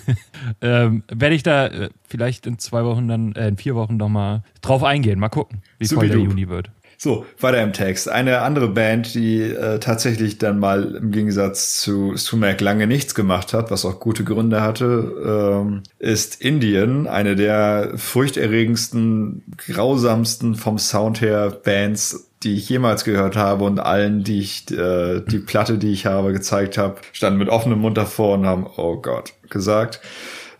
ähm, 0.60 1.02
werde 1.10 1.34
ich 1.34 1.42
da 1.42 1.66
äh, 1.66 1.90
vielleicht 2.08 2.46
in 2.46 2.58
zwei 2.58 2.84
Wochen 2.84 3.08
dann, 3.08 3.32
äh, 3.34 3.48
in 3.48 3.56
vier 3.56 3.74
Wochen 3.74 3.96
noch 3.96 4.08
mal 4.08 4.42
drauf 4.60 4.82
eingehen. 4.82 5.18
Mal 5.18 5.28
gucken, 5.28 5.62
wie 5.78 5.86
voll 5.86 6.08
der. 6.08 6.18
Juni 6.18 6.48
wird. 6.48 6.70
So, 7.02 7.24
weiter 7.38 7.62
im 7.62 7.72
Text. 7.72 8.10
Eine 8.10 8.42
andere 8.42 8.68
Band, 8.68 9.14
die 9.14 9.40
äh, 9.40 9.78
tatsächlich 9.78 10.36
dann 10.36 10.58
mal 10.58 10.96
im 10.96 11.12
Gegensatz 11.12 11.80
zu 11.80 12.14
Sumac 12.14 12.60
lange 12.60 12.86
nichts 12.86 13.14
gemacht 13.14 13.54
hat, 13.54 13.70
was 13.70 13.86
auch 13.86 14.00
gute 14.00 14.22
Gründe 14.22 14.60
hatte, 14.60 15.62
ähm, 15.64 15.82
ist 15.98 16.42
Indian, 16.42 17.06
eine 17.06 17.36
der 17.36 17.92
furchterregendsten, 17.96 19.44
grausamsten 19.56 20.56
vom 20.56 20.76
Sound 20.76 21.22
her 21.22 21.48
Bands, 21.64 22.28
die 22.42 22.56
ich 22.56 22.68
jemals 22.68 23.04
gehört 23.04 23.34
habe 23.34 23.64
und 23.64 23.80
allen, 23.80 24.22
die 24.22 24.40
ich 24.40 24.70
äh, 24.70 25.22
die 25.22 25.38
Platte, 25.38 25.78
die 25.78 25.92
ich 25.92 26.04
habe, 26.04 26.34
gezeigt 26.34 26.76
habe, 26.76 26.96
standen 27.12 27.38
mit 27.38 27.48
offenem 27.48 27.78
Mund 27.78 27.96
davor 27.96 28.34
und 28.34 28.44
haben, 28.44 28.66
oh 28.76 28.96
Gott, 29.00 29.32
gesagt. 29.48 30.02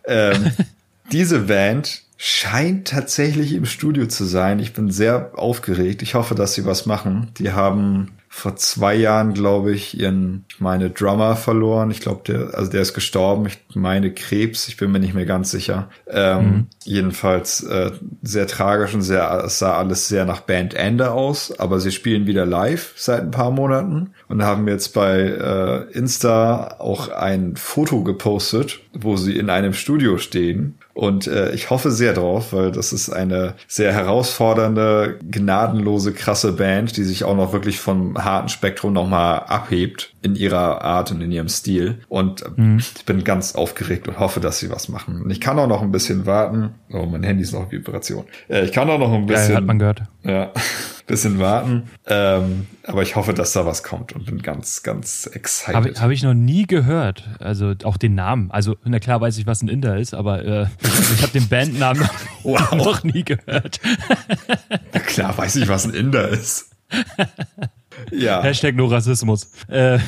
Ähm, 0.05 0.51
diese 1.11 1.41
Band 1.41 2.01
scheint 2.23 2.87
tatsächlich 2.87 3.55
im 3.55 3.65
Studio 3.65 4.05
zu 4.05 4.25
sein. 4.25 4.59
Ich 4.59 4.73
bin 4.73 4.91
sehr 4.91 5.31
aufgeregt. 5.33 6.03
Ich 6.03 6.13
hoffe, 6.13 6.35
dass 6.35 6.53
sie 6.53 6.67
was 6.67 6.85
machen. 6.85 7.31
Die 7.39 7.51
haben 7.51 8.11
vor 8.29 8.55
zwei 8.57 8.93
Jahren, 8.93 9.33
glaube 9.33 9.71
ich, 9.71 9.99
ihren, 9.99 10.45
ich 10.47 10.59
meine, 10.59 10.91
Drummer 10.91 11.35
verloren. 11.35 11.89
Ich 11.89 11.99
glaube, 11.99 12.21
der, 12.27 12.53
also 12.53 12.69
der 12.69 12.83
ist 12.83 12.93
gestorben. 12.93 13.47
Ich 13.47 13.75
meine 13.75 14.13
Krebs. 14.13 14.67
Ich 14.67 14.77
bin 14.77 14.91
mir 14.91 14.99
nicht 14.99 15.15
mehr 15.15 15.25
ganz 15.25 15.49
sicher. 15.49 15.89
Ähm, 16.07 16.67
Jedenfalls 16.83 17.63
äh, 17.63 17.89
sehr 18.21 18.45
tragisch 18.45 18.93
und 18.93 19.01
sehr, 19.01 19.43
es 19.43 19.57
sah 19.57 19.77
alles 19.77 20.07
sehr 20.07 20.25
nach 20.25 20.41
Bandende 20.41 21.09
aus. 21.09 21.59
Aber 21.59 21.79
sie 21.79 21.91
spielen 21.91 22.27
wieder 22.27 22.45
live 22.45 22.93
seit 22.97 23.21
ein 23.21 23.31
paar 23.31 23.49
Monaten 23.49 24.11
und 24.27 24.43
haben 24.43 24.67
jetzt 24.67 24.93
bei 24.93 25.21
äh, 25.21 25.91
Insta 25.97 26.75
auch 26.77 27.09
ein 27.09 27.55
Foto 27.55 28.03
gepostet, 28.03 28.79
wo 28.93 29.17
sie 29.17 29.35
in 29.35 29.49
einem 29.49 29.73
Studio 29.73 30.19
stehen. 30.19 30.75
Und 30.93 31.27
äh, 31.27 31.51
ich 31.51 31.69
hoffe 31.69 31.91
sehr 31.91 32.13
drauf, 32.13 32.53
weil 32.53 32.71
das 32.71 32.93
ist 32.93 33.09
eine 33.09 33.55
sehr 33.67 33.93
herausfordernde, 33.93 35.19
gnadenlose, 35.29 36.13
krasse 36.13 36.53
Band, 36.53 36.97
die 36.97 37.03
sich 37.03 37.23
auch 37.23 37.35
noch 37.35 37.53
wirklich 37.53 37.79
vom 37.79 38.17
harten 38.17 38.49
Spektrum 38.49 38.93
nochmal 38.93 39.39
abhebt 39.47 40.13
in 40.21 40.35
ihrer 40.35 40.81
Art 40.83 41.11
und 41.11 41.21
in 41.21 41.31
ihrem 41.31 41.49
Stil. 41.49 41.99
Und 42.09 42.43
äh, 42.43 42.77
ich 42.77 43.05
bin 43.05 43.23
ganz 43.23 43.55
aufgeregt 43.55 44.07
und 44.07 44.19
hoffe, 44.19 44.39
dass 44.39 44.59
sie 44.59 44.69
was 44.69 44.89
machen. 44.89 45.21
Und 45.21 45.31
ich 45.31 45.41
kann 45.41 45.57
auch 45.59 45.67
noch 45.67 45.81
ein 45.81 45.91
bisschen 45.91 46.25
warten. 46.25 46.75
Oh, 46.91 47.05
mein 47.05 47.23
Handy 47.23 47.43
ist 47.43 47.53
noch 47.53 47.63
in 47.63 47.71
Vibration. 47.71 48.25
Äh, 48.49 48.65
ich 48.65 48.71
kann 48.71 48.89
auch 48.89 48.99
noch 48.99 49.13
ein 49.13 49.25
bisschen 49.25 49.55
hat 49.55 49.65
man 49.65 49.79
gehört. 49.79 50.03
ja. 50.23 50.51
Bisschen 51.11 51.39
warten. 51.39 51.83
Ähm, 52.07 52.67
aber 52.83 53.03
ich 53.03 53.15
hoffe, 53.15 53.33
dass 53.33 53.53
da 53.53 53.65
was 53.65 53.83
kommt 53.83 54.13
und 54.13 54.25
bin 54.25 54.41
ganz, 54.41 54.81
ganz 54.81 55.27
excited. 55.27 55.75
Habe 55.75 55.93
hab 55.99 56.09
ich 56.09 56.23
noch 56.23 56.33
nie 56.33 56.65
gehört. 56.65 57.29
Also 57.39 57.73
auch 57.83 57.97
den 57.97 58.15
Namen. 58.15 58.49
Also, 58.49 58.77
na 58.83 58.99
klar 58.99 59.21
weiß 59.21 59.37
ich, 59.37 59.45
was 59.45 59.61
ein 59.61 59.67
Inder 59.67 59.97
ist, 59.97 60.13
aber 60.13 60.43
äh, 60.43 60.67
ich 61.13 61.21
habe 61.21 61.33
den 61.33 61.47
Bandnamen 61.47 62.09
wow. 62.43 62.71
noch 62.75 63.03
nie 63.03 63.23
gehört. 63.23 63.79
na 64.93 64.99
klar 64.99 65.37
weiß 65.37 65.57
ich, 65.57 65.67
was 65.67 65.85
ein 65.85 65.93
Inder 65.93 66.29
ist. 66.29 66.71
ja. 68.11 68.41
Hashtag 68.41 68.75
nur 68.75 68.91
Rassismus. 68.91 69.51
Äh, 69.67 69.99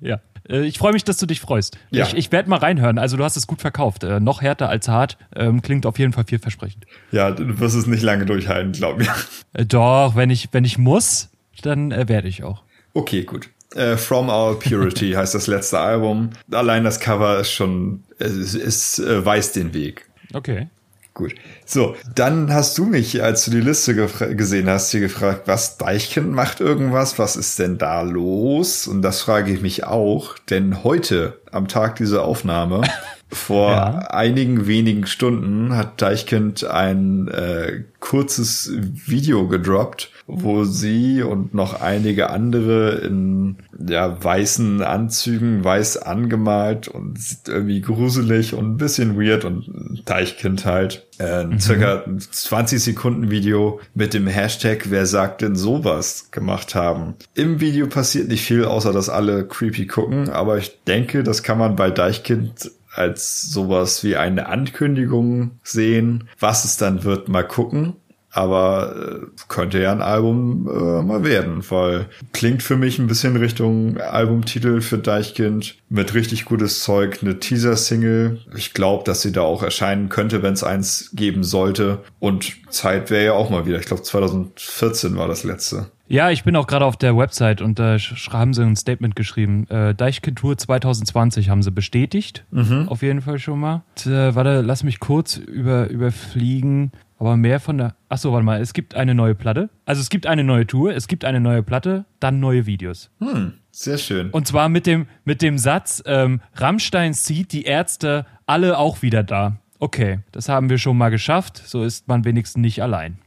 ja. 0.00 0.20
Äh, 0.48 0.62
ich 0.62 0.78
freue 0.78 0.92
mich, 0.92 1.04
dass 1.04 1.16
du 1.16 1.26
dich 1.26 1.40
freust. 1.40 1.78
Ja. 1.90 2.06
Ich, 2.06 2.14
ich 2.14 2.32
werde 2.32 2.50
mal 2.50 2.58
reinhören. 2.58 2.98
Also 2.98 3.16
du 3.16 3.24
hast 3.24 3.36
es 3.36 3.46
gut 3.46 3.60
verkauft. 3.60 4.04
Äh, 4.04 4.20
noch 4.20 4.42
härter 4.42 4.68
als 4.68 4.88
hart. 4.88 5.18
Ähm, 5.34 5.62
klingt 5.62 5.86
auf 5.86 5.98
jeden 5.98 6.12
Fall 6.12 6.24
vielversprechend. 6.24 6.86
Ja, 7.10 7.30
du 7.30 7.58
wirst 7.60 7.74
es 7.74 7.86
nicht 7.86 8.02
lange 8.02 8.26
durchhalten, 8.26 8.72
glaube 8.72 9.02
ich. 9.02 9.08
Äh, 9.54 9.66
doch, 9.66 10.16
wenn 10.16 10.30
ich, 10.30 10.48
wenn 10.52 10.64
ich 10.64 10.78
muss, 10.78 11.28
dann 11.60 11.92
äh, 11.92 12.08
werde 12.08 12.26
ich 12.26 12.42
auch. 12.42 12.62
Okay, 12.94 13.24
gut. 13.24 13.50
Äh, 13.74 13.98
From 13.98 14.30
Our 14.30 14.58
Purity 14.58 15.12
heißt 15.16 15.34
das 15.34 15.46
letzte 15.46 15.78
Album. 15.78 16.30
Allein 16.50 16.84
das 16.84 17.00
Cover 17.00 17.38
ist 17.38 17.52
schon, 17.52 18.02
es, 18.18 18.54
es 18.54 18.98
äh, 18.98 19.24
weiß 19.24 19.52
den 19.52 19.74
Weg. 19.74 20.08
Okay. 20.32 20.68
Gut. 21.14 21.34
So, 21.66 21.94
dann 22.14 22.52
hast 22.54 22.78
du 22.78 22.86
mich, 22.86 23.22
als 23.22 23.44
du 23.44 23.50
die 23.50 23.60
Liste 23.60 23.94
gesehen 23.94 24.68
hast, 24.68 24.90
hier 24.90 25.00
gefragt, 25.00 25.42
was 25.44 25.76
Deichkind 25.76 26.32
macht 26.32 26.60
irgendwas, 26.60 27.18
was 27.18 27.36
ist 27.36 27.58
denn 27.58 27.76
da 27.76 28.00
los? 28.00 28.86
Und 28.86 29.02
das 29.02 29.20
frage 29.20 29.52
ich 29.52 29.60
mich 29.60 29.84
auch, 29.84 30.38
denn 30.38 30.84
heute, 30.84 31.40
am 31.50 31.68
Tag 31.68 31.96
dieser 31.96 32.24
Aufnahme, 32.24 32.80
vor 33.30 33.70
ja. 33.72 33.98
einigen 34.10 34.66
wenigen 34.66 35.06
Stunden 35.06 35.76
hat 35.76 36.00
Deichkind 36.00 36.64
ein 36.64 37.28
äh, 37.28 37.84
kurzes 38.00 38.70
Video 38.74 39.48
gedroppt, 39.48 40.10
wo 40.40 40.64
sie 40.64 41.22
und 41.22 41.54
noch 41.54 41.80
einige 41.80 42.30
andere 42.30 42.92
in 42.96 43.56
ja, 43.86 44.22
weißen 44.22 44.82
Anzügen, 44.82 45.62
weiß 45.62 45.98
angemalt 45.98 46.88
und 46.88 47.18
sieht 47.18 47.48
irgendwie 47.48 47.80
gruselig 47.80 48.54
und 48.54 48.72
ein 48.72 48.76
bisschen 48.76 49.20
weird 49.20 49.44
und 49.44 50.02
Teichkind 50.06 50.64
halt. 50.64 51.06
Äh, 51.18 51.44
mhm. 51.44 51.60
Circa 51.60 52.04
20 52.18 52.82
Sekunden 52.82 53.30
Video 53.30 53.80
mit 53.94 54.14
dem 54.14 54.26
Hashtag 54.26 54.90
Wer 54.90 55.06
sagt 55.06 55.42
denn 55.42 55.54
sowas 55.54 56.30
gemacht 56.30 56.74
haben. 56.74 57.14
Im 57.34 57.60
Video 57.60 57.86
passiert 57.86 58.28
nicht 58.28 58.44
viel, 58.44 58.64
außer 58.64 58.92
dass 58.92 59.08
alle 59.08 59.46
creepy 59.46 59.86
gucken, 59.86 60.30
aber 60.30 60.58
ich 60.58 60.82
denke, 60.86 61.22
das 61.22 61.42
kann 61.42 61.58
man 61.58 61.76
bei 61.76 61.90
Deichkind 61.90 62.70
als 62.94 63.42
sowas 63.42 64.04
wie 64.04 64.16
eine 64.16 64.46
Ankündigung 64.46 65.52
sehen. 65.62 66.28
Was 66.38 66.64
es 66.64 66.76
dann 66.76 67.04
wird, 67.04 67.28
mal 67.28 67.46
gucken. 67.46 67.94
Aber 68.32 68.96
äh, 68.96 69.26
könnte 69.48 69.80
ja 69.80 69.92
ein 69.92 70.00
Album 70.00 70.66
äh, 70.66 71.02
mal 71.02 71.22
werden, 71.22 71.62
weil 71.68 72.06
klingt 72.32 72.62
für 72.62 72.76
mich 72.76 72.98
ein 72.98 73.06
bisschen 73.06 73.36
Richtung 73.36 73.98
Albumtitel 73.98 74.80
für 74.80 74.98
Deichkind 74.98 75.76
mit 75.90 76.14
richtig 76.14 76.46
gutes 76.46 76.82
Zeug, 76.82 77.18
eine 77.20 77.38
Teaser-Single. 77.38 78.40
Ich 78.56 78.72
glaube, 78.72 79.04
dass 79.04 79.20
sie 79.20 79.32
da 79.32 79.42
auch 79.42 79.62
erscheinen 79.62 80.08
könnte, 80.08 80.42
wenn 80.42 80.54
es 80.54 80.64
eins 80.64 81.10
geben 81.12 81.44
sollte. 81.44 81.98
Und 82.18 82.54
Zeit 82.70 83.10
wäre 83.10 83.24
ja 83.24 83.32
auch 83.34 83.50
mal 83.50 83.66
wieder. 83.66 83.78
Ich 83.78 83.86
glaube, 83.86 84.02
2014 84.02 85.16
war 85.16 85.28
das 85.28 85.44
letzte. 85.44 85.88
Ja, 86.08 86.30
ich 86.30 86.44
bin 86.44 86.56
auch 86.56 86.66
gerade 86.66 86.84
auf 86.84 86.96
der 86.96 87.16
Website 87.16 87.62
und 87.62 87.78
da 87.78 87.96
haben 88.30 88.54
sie 88.54 88.62
ein 88.62 88.76
Statement 88.76 89.16
geschrieben. 89.16 89.66
Äh, 89.70 89.94
Deichkind 89.94 90.38
Tour 90.38 90.58
2020 90.58 91.48
haben 91.48 91.62
sie 91.62 91.70
bestätigt. 91.70 92.44
Mhm. 92.50 92.88
Auf 92.88 93.02
jeden 93.02 93.22
Fall 93.22 93.38
schon 93.38 93.60
mal. 93.60 93.82
Und, 93.96 94.12
äh, 94.12 94.34
warte, 94.34 94.60
lass 94.60 94.82
mich 94.82 95.00
kurz 95.00 95.36
über, 95.36 95.88
überfliegen. 95.88 96.92
Aber 97.18 97.36
mehr 97.36 97.60
von 97.60 97.78
der. 97.78 97.94
Achso, 98.08 98.32
warte 98.32 98.44
mal, 98.44 98.60
es 98.60 98.72
gibt 98.72 98.96
eine 98.96 99.14
neue 99.14 99.36
Platte. 99.36 99.70
Also 99.84 100.00
es 100.00 100.10
gibt 100.10 100.26
eine 100.26 100.42
neue 100.42 100.66
Tour, 100.66 100.92
es 100.94 101.06
gibt 101.06 101.24
eine 101.24 101.40
neue 101.40 101.62
Platte, 101.62 102.04
dann 102.18 102.40
neue 102.40 102.66
Videos. 102.66 103.10
Hm, 103.20 103.54
sehr 103.70 103.96
schön. 103.96 104.30
Und 104.30 104.48
zwar 104.48 104.68
mit 104.68 104.86
dem, 104.86 105.06
mit 105.24 105.40
dem 105.40 105.56
Satz, 105.56 106.02
ähm, 106.04 106.40
Rammstein 106.56 107.14
zieht 107.14 107.52
die 107.52 107.62
Ärzte 107.62 108.26
alle 108.44 108.76
auch 108.76 109.02
wieder 109.02 109.22
da 109.22 109.61
okay, 109.82 110.20
das 110.30 110.48
haben 110.48 110.70
wir 110.70 110.78
schon 110.78 110.96
mal 110.96 111.10
geschafft, 111.10 111.60
so 111.66 111.82
ist 111.82 112.06
man 112.06 112.24
wenigstens 112.24 112.62
nicht 112.62 112.82
allein. 112.82 113.18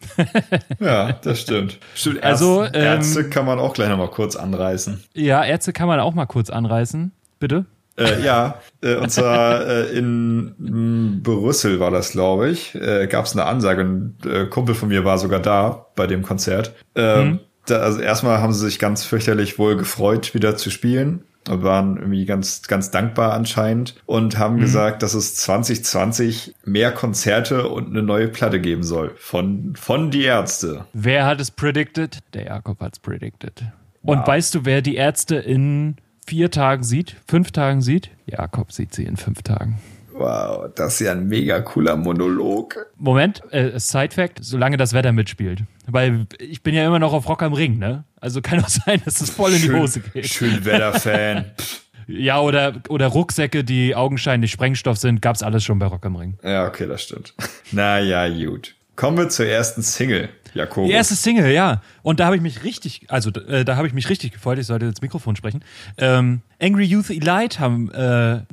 ja, 0.79 1.11
das 1.11 1.41
stimmt. 1.41 1.79
Stimmt, 1.95 2.23
also, 2.23 2.63
ähm, 2.63 2.71
Ärzte 2.73 3.29
kann 3.29 3.45
man 3.45 3.59
auch 3.59 3.73
gleich 3.73 3.89
nochmal 3.89 4.09
kurz 4.09 4.37
anreißen. 4.37 5.03
Ja, 5.13 5.43
Ärzte 5.43 5.73
kann 5.73 5.87
man 5.87 5.99
auch 5.99 6.13
mal 6.13 6.25
kurz 6.25 6.49
anreißen. 6.49 7.11
Bitte? 7.39 7.65
Äh, 7.97 8.23
ja, 8.23 8.61
äh, 8.81 8.95
und 8.95 9.09
zwar 9.09 9.67
äh, 9.67 9.97
in 9.97 11.21
Brüssel 11.23 11.81
war 11.81 11.91
das, 11.91 12.11
glaube 12.11 12.49
ich, 12.49 12.73
äh, 12.75 13.07
gab 13.07 13.25
es 13.25 13.33
eine 13.33 13.45
Ansage. 13.45 13.81
Ein 13.81 14.17
äh, 14.25 14.45
Kumpel 14.45 14.75
von 14.75 14.87
mir 14.87 15.03
war 15.03 15.17
sogar 15.17 15.41
da 15.41 15.87
bei 15.95 16.07
dem 16.07 16.23
Konzert. 16.23 16.73
Ähm, 16.95 17.27
mhm. 17.27 17.39
da, 17.65 17.79
also 17.79 17.99
erstmal 17.99 18.39
haben 18.39 18.53
sie 18.53 18.65
sich 18.65 18.79
ganz 18.79 19.03
fürchterlich 19.03 19.59
wohl 19.59 19.75
gefreut, 19.75 20.33
wieder 20.33 20.55
zu 20.55 20.69
spielen 20.69 21.25
waren 21.47 21.97
irgendwie 21.97 22.25
ganz, 22.25 22.63
ganz 22.63 22.91
dankbar 22.91 23.33
anscheinend 23.33 23.95
und 24.05 24.37
haben 24.37 24.55
mhm. 24.55 24.61
gesagt, 24.61 25.03
dass 25.03 25.13
es 25.13 25.35
2020 25.35 26.55
mehr 26.65 26.91
Konzerte 26.91 27.67
und 27.67 27.87
eine 27.87 28.03
neue 28.03 28.27
Platte 28.27 28.59
geben 28.59 28.83
soll 28.83 29.11
von, 29.17 29.75
von 29.75 30.11
die 30.11 30.23
Ärzte. 30.23 30.85
Wer 30.93 31.25
hat 31.25 31.39
es 31.39 31.51
predicted? 31.51 32.19
Der 32.33 32.45
Jakob 32.45 32.79
hat 32.79 32.93
es 32.93 32.99
predicted. 32.99 33.63
Und 34.01 34.27
weißt 34.27 34.53
du, 34.53 34.65
wer 34.65 34.81
die 34.81 34.95
Ärzte 34.95 35.35
in 35.35 35.95
vier 36.25 36.51
Tagen 36.51 36.83
sieht? 36.83 37.15
Fünf 37.27 37.51
Tagen 37.51 37.81
sieht? 37.81 38.11
Jakob 38.27 38.71
sieht 38.71 38.93
sie 38.93 39.03
in 39.03 39.17
fünf 39.17 39.41
Tagen. 39.41 39.79
Wow, 40.17 40.69
das 40.75 40.93
ist 40.93 40.99
ja 41.01 41.11
ein 41.11 41.27
mega 41.27 41.59
cooler 41.59 41.97
Monolog. 41.97 42.87
Moment, 42.97 43.41
äh, 43.51 43.77
Side 43.79 44.11
Fact, 44.13 44.39
solange 44.41 44.77
das 44.77 44.93
Wetter 44.93 45.11
mitspielt. 45.11 45.63
Weil 45.87 46.25
ich 46.39 46.63
bin 46.63 46.73
ja 46.73 46.87
immer 46.87 46.99
noch 46.99 47.11
auf 47.11 47.27
Rock 47.27 47.43
am 47.43 47.51
Ring, 47.53 47.77
ne? 47.77 48.05
Also 48.21 48.41
kann 48.41 48.63
auch 48.63 48.69
sein, 48.85 49.01
dass 49.03 49.19
es 49.19 49.29
voll 49.29 49.53
in 49.53 49.61
die 49.61 49.71
Hose 49.71 49.99
geht. 49.99 50.27
Schön 50.27 50.63
Wetterfan. 50.63 51.51
ja, 52.07 52.39
oder, 52.39 52.81
oder 52.87 53.07
Rucksäcke, 53.07 53.65
die 53.65 53.93
augenscheinlich 53.93 54.51
Sprengstoff 54.51 54.97
sind, 54.97 55.21
gab's 55.21 55.43
alles 55.43 55.65
schon 55.65 55.79
bei 55.79 55.87
Rock 55.87 56.05
am 56.05 56.15
Ring. 56.15 56.37
Ja, 56.43 56.65
okay, 56.65 56.87
das 56.87 57.03
stimmt. 57.03 57.33
naja, 57.71 58.27
gut. 58.29 58.75
Kommen 58.95 59.17
wir 59.17 59.27
zur 59.27 59.47
ersten 59.47 59.81
Single. 59.81 60.29
Jakob. 60.55 60.85
Die 60.85 60.91
erste 60.91 61.15
Single, 61.15 61.51
ja. 61.51 61.81
Und 62.01 62.19
da 62.19 62.25
habe 62.25 62.37
ich 62.37 62.41
mich 62.41 62.63
richtig, 62.63 63.05
also 63.09 63.29
äh, 63.29 63.65
da 63.65 63.75
habe 63.75 63.87
ich 63.87 63.93
mich 63.93 64.09
richtig 64.09 64.31
gefreut. 64.31 64.57
Ich 64.57 64.67
sollte 64.67 64.85
ins 64.85 65.01
Mikrofon 65.01 65.35
sprechen. 65.35 65.63
Ähm, 65.97 66.41
Angry 66.61 66.85
Youth 66.85 67.09
Elite 67.09 67.59
haben 67.59 67.91
äh, 67.91 67.97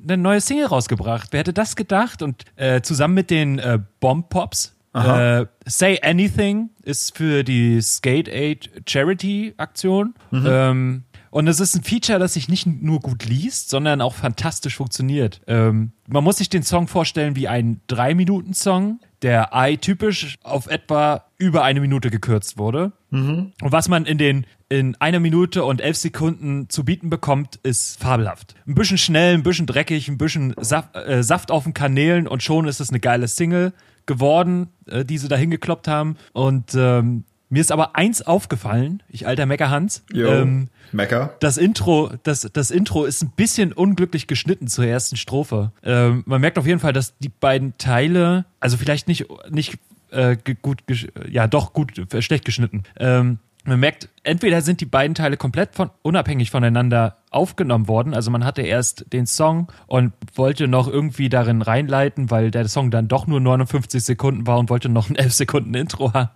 eine 0.03 0.17
neue 0.17 0.41
Single 0.41 0.67
rausgebracht. 0.67 1.29
Wer 1.31 1.41
hätte 1.41 1.53
das 1.53 1.77
gedacht? 1.77 2.23
Und 2.23 2.45
äh, 2.57 2.83
zusammen 2.83 3.15
mit 3.15 3.31
den 3.31 3.59
äh, 3.59 3.79
Bomb 4.01 4.29
Pops. 4.29 4.75
Äh, 4.95 5.47
Say 5.65 6.01
Anything 6.03 6.69
ist 6.83 7.17
für 7.17 7.45
die 7.45 7.81
Skate 7.81 8.29
Aid 8.29 8.71
Charity 8.87 9.55
Aktion. 9.57 10.15
Mhm. 10.31 10.47
Ähm, 10.47 11.03
und 11.31 11.49
es 11.49 11.61
ist 11.61 11.75
ein 11.75 11.83
Feature, 11.83 12.19
das 12.19 12.35
sich 12.35 12.51
nicht 12.51 12.67
nur 12.67 13.01
gut 13.01 13.25
liest, 13.25 13.71
sondern 13.71 14.03
auch 14.03 14.13
fantastisch 14.13 14.77
funktioniert. 14.77 15.41
Ähm, 15.47 15.93
man 16.07 16.23
muss 16.23 16.37
sich 16.37 16.51
den 16.51 16.63
Song 16.63 16.89
vorstellen 16.89 17.37
wie 17.37 17.49
ein 17.49 17.81
3-Minuten-Song, 17.89 19.01
der 19.23 19.51
I 19.55 19.77
typisch 19.77 20.37
auf 20.43 20.67
etwa 20.67 21.25
über 21.39 21.63
eine 21.63 21.81
Minute 21.81 22.11
gekürzt 22.11 22.59
wurde. 22.59 22.93
Mhm. 23.11 23.53
Und 23.63 23.73
was 23.73 23.89
man 23.89 24.05
in 24.05 24.19
den 24.19 24.47
in 24.69 24.97
einer 25.01 25.21
Minute 25.21 25.65
und 25.65 25.83
elf 25.83 25.99
Sekunden 25.99 26.71
zu 26.71 26.83
bieten 26.83 27.11
bekommt, 27.11 27.57
ist 27.63 28.01
fabelhaft. 28.01 28.55
Ein 28.67 28.75
bisschen 28.75 28.97
schnell, 28.97 29.35
ein 29.35 29.43
bisschen 29.43 29.67
dreckig, 29.67 30.09
ein 30.09 30.17
bisschen 30.17 30.55
Saft, 30.59 30.97
äh, 30.97 31.23
Saft 31.23 31.51
auf 31.51 31.65
den 31.65 31.75
Kanälen 31.75 32.27
und 32.27 32.43
schon 32.43 32.67
ist 32.67 32.81
es 32.81 32.89
eine 32.89 32.99
geile 32.99 33.29
Single 33.29 33.75
geworden, 34.07 34.69
äh, 34.87 35.05
die 35.05 35.19
sie 35.19 35.29
da 35.29 35.37
hingekloppt 35.37 35.89
haben. 35.89 36.17
Und 36.33 36.75
ähm, 36.75 37.25
mir 37.53 37.61
ist 37.61 37.71
aber 37.71 37.97
eins 37.97 38.23
aufgefallen, 38.23 39.03
ich 39.11 39.27
alter 39.27 39.45
Meckerhans. 39.45 40.05
Ähm, 40.15 40.69
Mecker. 40.91 41.37
Das 41.41 41.59
Intro, 41.59 42.11
das, 42.23 42.49
das 42.51 42.71
Intro 42.71 43.05
ist 43.05 43.23
ein 43.23 43.31
bisschen 43.37 43.75
unglücklich 43.75 44.27
geschnitten 44.27 44.69
zur 44.69 44.87
ersten 44.87 45.17
Strophe. 45.17 45.71
Ähm, 45.85 46.23
man 46.25 46.41
merkt 46.41 46.57
auf 46.57 46.67
jeden 46.67 46.81
Fall, 46.81 46.95
dass 46.95 47.19
die 47.19 47.29
beiden 47.29 47.77
Teile, 47.77 48.47
also 48.59 48.79
vielleicht 48.79 49.07
nicht, 49.07 49.27
nicht 49.51 49.79
äh, 50.13 50.39
gut, 50.63 50.83
ja 51.29 51.47
doch 51.47 51.75
gut, 51.75 52.15
äh, 52.15 52.23
schlecht 52.23 52.47
geschnitten. 52.47 52.85
Ähm, 52.99 53.39
man 53.65 53.79
merkt, 53.79 54.09
entweder 54.25 54.61
sind 54.61 54.81
die 54.81 54.87
beiden 54.87 55.15
Teile 55.15 55.37
komplett 55.37 55.75
von, 55.75 55.91
unabhängig 56.03 56.51
voneinander 56.51 57.19
aufgenommen 57.31 57.87
worden. 57.87 58.13
Also 58.13 58.31
man 58.31 58.45
hatte 58.45 58.63
erst 58.63 59.13
den 59.13 59.27
Song 59.27 59.71
und 59.87 60.13
wollte 60.35 60.69
noch 60.69 60.89
irgendwie 60.89 61.29
darin 61.29 61.63
reinleiten, 61.63 62.31
weil 62.31 62.51
der 62.51 62.67
Song 62.69 62.91
dann 62.91 63.09
doch 63.09 63.27
nur 63.27 63.41
59 63.41 64.05
Sekunden 64.05 64.47
war 64.47 64.59
und 64.59 64.69
wollte 64.69 64.89
noch 64.89 65.09
ein 65.09 65.17
11 65.17 65.33
Sekunden 65.33 65.75
Intro 65.75 66.13
haben. 66.13 66.31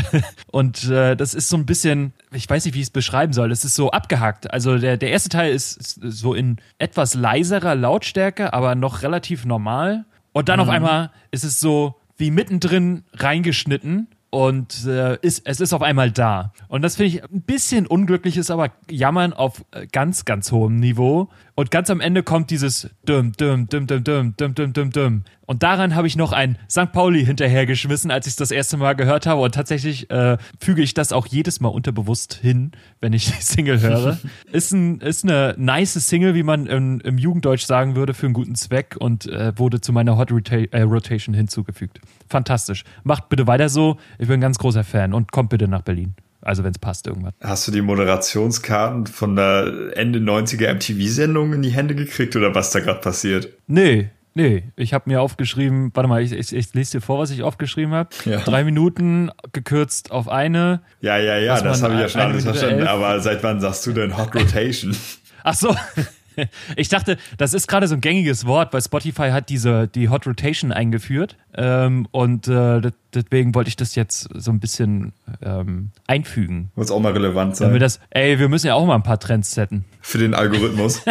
und 0.52 0.84
äh, 0.90 1.16
das 1.16 1.34
ist 1.34 1.48
so 1.48 1.56
ein 1.56 1.66
bisschen, 1.66 2.12
ich 2.32 2.48
weiß 2.48 2.64
nicht, 2.66 2.74
wie 2.74 2.80
ich 2.80 2.86
es 2.86 2.90
beschreiben 2.90 3.32
soll. 3.32 3.48
Das 3.48 3.64
ist 3.64 3.74
so 3.74 3.90
abgehackt. 3.90 4.52
Also 4.52 4.78
der, 4.78 4.96
der 4.96 5.10
erste 5.10 5.30
Teil 5.30 5.52
ist, 5.52 5.76
ist 5.76 6.00
so 6.02 6.34
in 6.34 6.58
etwas 6.78 7.14
leiserer 7.14 7.74
Lautstärke, 7.74 8.52
aber 8.52 8.74
noch 8.74 9.02
relativ 9.02 9.44
normal. 9.46 10.04
Und 10.32 10.50
dann 10.50 10.58
mhm. 10.58 10.62
auf 10.62 10.68
einmal 10.68 11.10
ist 11.30 11.44
es 11.44 11.58
so 11.58 11.96
wie 12.18 12.30
mittendrin 12.30 13.04
reingeschnitten 13.14 14.08
und 14.30 14.84
äh, 14.86 15.18
ist, 15.22 15.42
es 15.44 15.60
ist 15.60 15.72
auf 15.72 15.82
einmal 15.82 16.10
da. 16.10 16.52
Und 16.68 16.82
das 16.82 16.96
finde 16.96 17.08
ich 17.08 17.24
ein 17.24 17.42
bisschen 17.42 17.86
unglücklich, 17.86 18.36
ist 18.36 18.50
aber 18.50 18.70
Jammern 18.90 19.32
auf 19.32 19.64
äh, 19.70 19.86
ganz, 19.86 20.24
ganz 20.24 20.52
hohem 20.52 20.76
Niveau, 20.76 21.28
Und 21.58 21.70
ganz 21.70 21.88
am 21.88 22.02
Ende 22.02 22.22
kommt 22.22 22.50
dieses 22.50 22.90
Düm, 23.08 23.32
Düm, 23.32 23.66
Düm, 23.66 23.86
Düm, 23.86 24.04
Düm, 24.04 24.36
Düm, 24.36 24.54
Düm, 24.54 24.72
Düm, 24.74 24.90
Düm. 24.90 25.24
Und 25.46 25.62
daran 25.62 25.94
habe 25.94 26.06
ich 26.06 26.14
noch 26.14 26.32
ein 26.32 26.58
St. 26.70 26.92
Pauli 26.92 27.24
hinterhergeschmissen, 27.24 28.10
als 28.10 28.26
ich 28.26 28.32
es 28.32 28.36
das 28.36 28.50
erste 28.50 28.76
Mal 28.76 28.92
gehört 28.92 29.24
habe. 29.24 29.40
Und 29.40 29.54
tatsächlich 29.54 30.10
äh, 30.10 30.36
füge 30.60 30.82
ich 30.82 30.92
das 30.92 31.12
auch 31.12 31.26
jedes 31.26 31.60
Mal 31.60 31.70
unterbewusst 31.70 32.34
hin, 32.34 32.72
wenn 33.00 33.14
ich 33.14 33.24
die 33.32 33.42
Single 33.42 33.80
höre. 33.80 34.18
ist, 34.52 34.72
ein, 34.72 35.00
ist 35.00 35.24
eine 35.24 35.54
nice 35.56 35.94
Single, 35.94 36.34
wie 36.34 36.42
man 36.42 36.66
im, 36.66 37.00
im 37.00 37.16
Jugenddeutsch 37.16 37.64
sagen 37.64 37.96
würde, 37.96 38.12
für 38.12 38.26
einen 38.26 38.34
guten 38.34 38.54
Zweck 38.54 38.94
und 38.98 39.24
äh, 39.24 39.58
wurde 39.58 39.80
zu 39.80 39.94
meiner 39.94 40.18
Hot 40.18 40.30
Rota 40.32 40.56
äh, 40.56 40.82
Rotation 40.82 41.34
hinzugefügt. 41.34 42.00
Fantastisch. 42.28 42.84
Macht 43.02 43.30
bitte 43.30 43.46
weiter 43.46 43.70
so. 43.70 43.96
Ich 44.18 44.28
bin 44.28 44.34
ein 44.34 44.42
ganz 44.42 44.58
großer 44.58 44.84
Fan 44.84 45.14
und 45.14 45.32
kommt 45.32 45.48
bitte 45.48 45.68
nach 45.68 45.80
Berlin. 45.80 46.16
Also 46.46 46.62
wenn 46.62 46.70
es 46.70 46.78
passt 46.78 47.08
irgendwann. 47.08 47.32
Hast 47.42 47.66
du 47.66 47.72
die 47.72 47.82
Moderationskarten 47.82 49.08
von 49.08 49.34
der 49.34 49.90
Ende 49.96 50.20
90er 50.20 50.72
MTV-Sendung 50.74 51.54
in 51.54 51.62
die 51.62 51.70
Hände 51.70 51.96
gekriegt 51.96 52.36
oder 52.36 52.54
was 52.54 52.70
da 52.70 52.78
gerade 52.78 53.00
passiert? 53.00 53.48
Nee, 53.66 54.10
Nee, 54.38 54.64
ich 54.76 54.92
habe 54.92 55.08
mir 55.08 55.22
aufgeschrieben, 55.22 55.92
warte 55.94 56.10
mal, 56.10 56.22
ich, 56.22 56.30
ich, 56.30 56.54
ich 56.54 56.74
lese 56.74 56.98
dir 56.98 57.00
vor, 57.00 57.18
was 57.18 57.30
ich 57.30 57.42
aufgeschrieben 57.42 57.94
habe. 57.94 58.10
Ja. 58.26 58.40
Drei 58.40 58.64
Minuten 58.64 59.30
gekürzt 59.52 60.10
auf 60.10 60.28
eine. 60.28 60.82
Ja, 61.00 61.16
ja, 61.16 61.38
ja, 61.38 61.58
das 61.62 61.82
habe 61.82 61.94
ich 61.94 62.00
ja 62.00 62.08
schon 62.10 62.20
alles 62.20 62.44
verstanden. 62.44 62.86
Aber 62.86 63.18
seit 63.20 63.42
wann 63.42 63.62
sagst 63.62 63.86
du 63.86 63.92
denn 63.92 64.14
Hot 64.18 64.34
Rotation? 64.34 64.94
Ach 65.42 65.54
so. 65.54 65.74
Ich 66.76 66.88
dachte, 66.88 67.16
das 67.38 67.54
ist 67.54 67.66
gerade 67.66 67.88
so 67.88 67.94
ein 67.94 68.00
gängiges 68.00 68.46
Wort, 68.46 68.72
weil 68.72 68.82
Spotify 68.82 69.30
hat 69.30 69.48
diese 69.48 69.88
die 69.88 70.08
Hot 70.08 70.26
Rotation 70.26 70.72
eingeführt 70.72 71.36
ähm, 71.54 72.06
und 72.10 72.48
äh, 72.48 72.90
deswegen 73.14 73.54
wollte 73.54 73.68
ich 73.68 73.76
das 73.76 73.94
jetzt 73.94 74.28
so 74.34 74.50
ein 74.50 74.60
bisschen 74.60 75.12
ähm, 75.42 75.90
einfügen. 76.06 76.70
Muss 76.74 76.90
auch 76.90 77.00
mal 77.00 77.12
relevant 77.12 77.56
sein. 77.56 77.68
Damit 77.68 77.82
das, 77.82 78.00
ey, 78.10 78.38
wir 78.38 78.48
müssen 78.48 78.66
ja 78.66 78.74
auch 78.74 78.86
mal 78.86 78.94
ein 78.94 79.02
paar 79.02 79.20
Trends 79.20 79.52
setten. 79.52 79.84
Für 80.00 80.18
den 80.18 80.34
Algorithmus. 80.34 81.02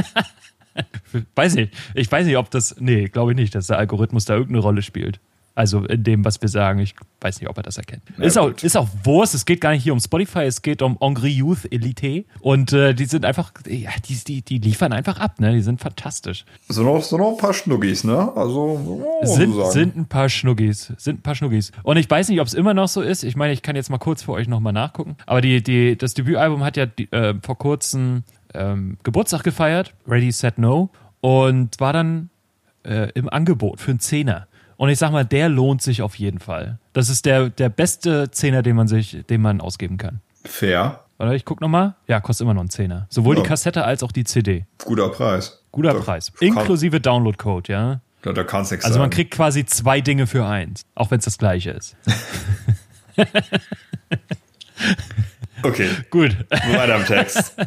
weiß 1.36 1.56
nicht. 1.56 1.74
Ich 1.94 2.12
weiß 2.12 2.26
nicht, 2.26 2.38
ob 2.38 2.52
das. 2.52 2.76
Nee, 2.80 3.08
glaube 3.10 3.32
ich 3.32 3.38
nicht, 3.38 3.56
dass 3.56 3.68
der 3.68 3.78
Algorithmus 3.78 4.26
da 4.26 4.34
irgendeine 4.34 4.60
Rolle 4.60 4.82
spielt. 4.82 5.20
Also 5.56 5.86
in 5.86 6.04
dem, 6.04 6.26
was 6.26 6.42
wir 6.42 6.50
sagen. 6.50 6.80
Ich 6.80 6.96
weiß 7.22 7.40
nicht, 7.40 7.50
ob 7.50 7.56
er 7.56 7.64
das 7.64 7.78
erkennt. 7.78 8.04
Ja, 8.18 8.26
ist, 8.26 8.38
auch, 8.38 8.52
ist 8.52 8.76
auch 8.76 8.90
Wurst. 9.04 9.34
Es 9.34 9.46
geht 9.46 9.62
gar 9.62 9.72
nicht 9.72 9.84
hier 9.84 9.94
um 9.94 10.00
Spotify. 10.02 10.42
Es 10.42 10.62
geht 10.62 10.82
um 10.82 10.98
Angry 11.02 11.30
Youth 11.30 11.72
Elite. 11.72 12.26
Und 12.42 12.74
äh, 12.74 12.94
die 12.94 13.06
sind 13.06 13.24
einfach, 13.24 13.54
ja, 13.66 13.92
die, 14.08 14.16
die, 14.16 14.42
die 14.42 14.58
liefern 14.58 14.92
einfach 14.92 15.18
ab. 15.18 15.40
Ne? 15.40 15.54
Die 15.54 15.62
sind 15.62 15.80
fantastisch. 15.80 16.44
Sind 16.68 16.86
noch, 16.86 17.02
sind 17.02 17.20
noch 17.20 17.32
ein 17.32 17.38
paar 17.38 17.54
Schnuggis, 17.54 18.04
ne? 18.04 18.34
Also, 18.36 18.62
oh, 19.22 19.26
sind, 19.26 19.54
so 19.54 19.72
sind 19.72 19.96
ein 19.96 20.06
paar 20.08 20.28
Schnuggis. 20.28 20.92
Sind 20.98 21.20
ein 21.20 21.24
paar 21.24 21.36
Schnuggis. 21.36 21.72
Und 21.84 21.96
ich 21.96 22.10
weiß 22.10 22.28
nicht, 22.28 22.42
ob 22.42 22.48
es 22.48 22.54
immer 22.54 22.74
noch 22.74 22.90
so 22.90 23.02
ist. 23.02 23.24
Ich 23.24 23.38
meine, 23.38 23.54
ich 23.54 23.62
kann 23.62 23.78
jetzt 23.78 23.90
mal 23.90 23.98
kurz 23.98 24.24
für 24.24 24.34
euch 24.34 24.50
nochmal 24.50 24.74
nachgucken. 24.74 25.16
Aber 25.26 25.40
die, 25.40 25.64
die, 25.64 25.98
das 25.98 26.16
Debütalbum 26.16 26.66
hat 26.66 26.76
ja 26.76 26.86
die, 26.86 27.10
äh, 27.14 27.34
vor 27.42 27.58
kurzem 27.58 28.24
ähm, 28.54 28.98
Geburtstag 29.04 29.44
gefeiert, 29.44 29.94
Ready, 30.06 30.32
Set, 30.32 30.58
No, 30.58 30.90
und 31.22 31.80
war 31.80 31.94
dann 31.94 32.30
äh, 32.84 33.10
im 33.14 33.30
Angebot 33.30 33.80
für 33.80 33.92
einen 33.92 34.00
Zehner. 34.00 34.48
Und 34.78 34.90
ich 34.90 35.00
sag 35.00 35.12
mal, 35.12 35.26
der 35.26 35.50
lohnt 35.50 35.82
sich 35.82 36.02
auf 36.02 36.16
jeden 36.16 36.40
Fall. 36.40 36.80
Das 36.94 37.10
ist 37.10 37.26
der, 37.26 37.50
der 37.50 37.70
beste 37.70 38.30
Zehner, 38.32 38.62
den 38.62 38.76
man 38.76 38.88
sich, 38.88 39.24
den 39.30 39.42
man 39.42 39.62
ausgeben 39.62 39.98
kann. 39.98 40.22
Fair. 40.44 41.02
Warte, 41.18 41.36
ich 41.36 41.46
guck 41.46 41.62
nochmal. 41.62 41.96
Ja, 42.08 42.20
kostet 42.20 42.44
immer 42.46 42.54
noch 42.54 42.62
einen 42.62 42.70
Zehner. 42.70 43.08
Sowohl 43.10 43.38
ja. 43.38 43.42
die 43.42 43.48
Kassette 43.48 43.86
als 43.86 44.04
auch 44.04 44.12
die 44.12 44.26
CD. 44.26 44.66
Guter 44.84 45.10
Preis. 45.10 45.62
Guter 45.72 45.94
da 45.94 46.00
Preis. 46.00 46.32
Inklusive 46.40 47.00
Downloadcode, 47.00 47.70
ja. 47.70 48.02
Da, 48.22 48.34
da 48.34 48.44
kannst 48.44 48.72
du 48.72 48.78
Also 48.84 49.00
man 49.00 49.10
kriegt 49.10 49.32
quasi 49.32 49.66
zwei 49.66 50.02
Dinge 50.02 50.28
für 50.28 50.46
eins, 50.46 50.84
auch 50.96 51.12
wenn 51.12 51.20
es 51.20 51.26
das 51.26 51.38
gleiche 51.38 51.72
ist. 51.72 51.96
okay. 55.64 55.90
Gut. 56.10 56.36
Weiter 56.50 56.96
am 56.96 57.06
Text. 57.06 57.56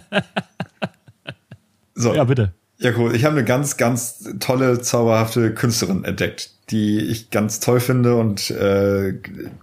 So. 1.98 2.14
Ja, 2.14 2.22
bitte. 2.22 2.52
Ja, 2.78 2.92
cool. 2.96 3.12
Ich 3.16 3.24
habe 3.24 3.34
eine 3.34 3.44
ganz, 3.44 3.76
ganz 3.76 4.24
tolle, 4.38 4.80
zauberhafte 4.80 5.52
Künstlerin 5.52 6.04
entdeckt, 6.04 6.52
die 6.70 6.98
ich 6.98 7.30
ganz 7.30 7.60
toll 7.60 7.80
finde 7.80 8.16
und 8.16 8.50
äh, 8.50 9.14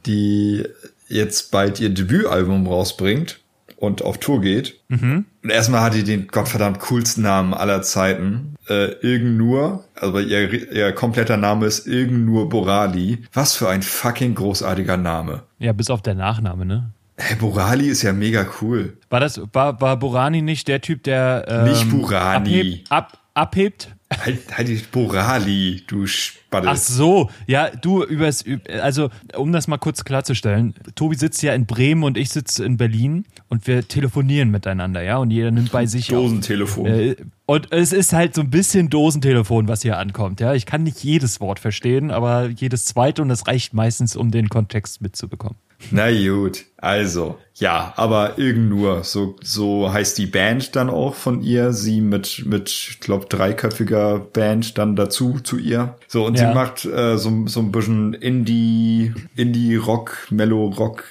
die 0.05 0.65
jetzt 1.07 1.51
bald 1.51 1.79
ihr 1.79 1.89
Debütalbum 1.89 2.67
rausbringt 2.67 3.39
und 3.77 4.01
auf 4.01 4.17
Tour 4.17 4.41
geht. 4.41 4.79
Mhm. 4.87 5.25
Und 5.43 5.49
erstmal 5.49 5.81
hat 5.81 5.93
die 5.93 6.03
den 6.03 6.27
gottverdammt 6.27 6.79
coolsten 6.79 7.21
Namen 7.21 7.53
aller 7.53 7.81
Zeiten. 7.81 8.55
Äh, 8.67 8.93
Irgend 9.01 9.37
nur, 9.37 9.83
also 9.95 10.19
ihr, 10.19 10.71
ihr 10.71 10.91
kompletter 10.93 11.37
Name 11.37 11.65
ist 11.67 11.85
Irgend 11.85 12.25
nur 12.25 12.49
Borali. 12.49 13.23
Was 13.33 13.53
für 13.53 13.69
ein 13.69 13.83
fucking 13.83 14.35
großartiger 14.35 14.97
Name. 14.97 15.43
Ja, 15.59 15.73
bis 15.73 15.89
auf 15.89 16.01
der 16.01 16.15
Nachname, 16.15 16.65
ne? 16.65 16.91
Hey, 17.17 17.37
Borali 17.37 17.87
ist 17.87 18.01
ja 18.01 18.11
mega 18.11 18.45
cool. 18.61 18.97
War 19.09 19.21
das, 19.21 19.39
war, 19.53 19.79
war 19.79 19.97
Borani 19.97 20.41
nicht 20.41 20.67
der 20.67 20.81
Typ, 20.81 21.03
der 21.03 21.45
ähm, 21.47 21.63
Nicht 21.65 21.89
Borani. 21.89 22.59
Abhebt, 22.59 22.91
ab, 22.91 23.17
abhebt? 23.33 23.95
Halt, 24.23 24.57
halt 24.57 24.67
die 24.67 24.81
Borali, 24.91 25.83
du 25.87 26.07
Spaddel. 26.07 26.69
Ach 26.69 26.75
so, 26.77 27.29
ja, 27.47 27.69
du 27.69 28.03
übers, 28.03 28.43
also 28.81 29.09
um 29.35 29.51
das 29.51 29.67
mal 29.67 29.77
kurz 29.77 30.03
klarzustellen, 30.03 30.73
Tobi 30.95 31.15
sitzt 31.15 31.41
ja 31.43 31.53
in 31.53 31.65
Bremen 31.65 32.03
und 32.03 32.17
ich 32.17 32.29
sitze 32.29 32.65
in 32.65 32.77
Berlin 32.77 33.25
und 33.49 33.67
wir 33.67 33.87
telefonieren 33.87 34.51
miteinander, 34.51 35.01
ja, 35.01 35.17
und 35.17 35.31
jeder 35.31 35.51
nimmt 35.51 35.71
bei 35.71 35.85
sich 35.85 36.07
Dosentelefon. 36.07 36.85
Äh, 36.85 37.15
und 37.45 37.71
es 37.71 37.93
ist 37.93 38.13
halt 38.13 38.35
so 38.35 38.41
ein 38.41 38.49
bisschen 38.49 38.89
Dosentelefon, 38.89 39.67
was 39.67 39.81
hier 39.81 39.97
ankommt, 39.97 40.39
ja. 40.39 40.53
Ich 40.53 40.65
kann 40.65 40.83
nicht 40.83 41.03
jedes 41.03 41.39
Wort 41.39 41.59
verstehen, 41.59 42.11
aber 42.11 42.47
jedes 42.47 42.85
zweite 42.85 43.21
und 43.21 43.29
das 43.29 43.47
reicht 43.47 43.73
meistens, 43.73 44.15
um 44.15 44.31
den 44.31 44.49
Kontext 44.49 45.01
mitzubekommen. 45.01 45.57
Na 45.91 46.11
gut, 46.11 46.65
also, 46.77 47.37
ja, 47.55 47.93
aber 47.95 48.37
irgend 48.37 48.69
nur, 48.69 49.03
so, 49.03 49.37
so 49.41 49.91
heißt 49.91 50.17
die 50.17 50.25
Band 50.25 50.75
dann 50.75 50.89
auch 50.89 51.15
von 51.15 51.41
ihr, 51.41 51.73
sie 51.73 52.01
mit, 52.01 52.43
mit, 52.45 52.69
ich 52.69 52.99
glaube, 52.99 53.25
dreiköpfiger 53.27 54.19
Band 54.19 54.77
dann 54.77 54.95
dazu, 54.95 55.39
zu 55.41 55.57
ihr. 55.57 55.95
So, 56.07 56.25
und 56.25 56.37
ja. 56.37 56.49
sie 56.49 56.53
macht 56.53 56.85
äh, 56.85 57.17
so, 57.17 57.47
so 57.47 57.61
ein 57.61 57.71
bisschen 57.71 58.13
Indie, 58.13 59.13
Indie-Rock, 59.35 60.27
Mellow-Rock, 60.29 61.05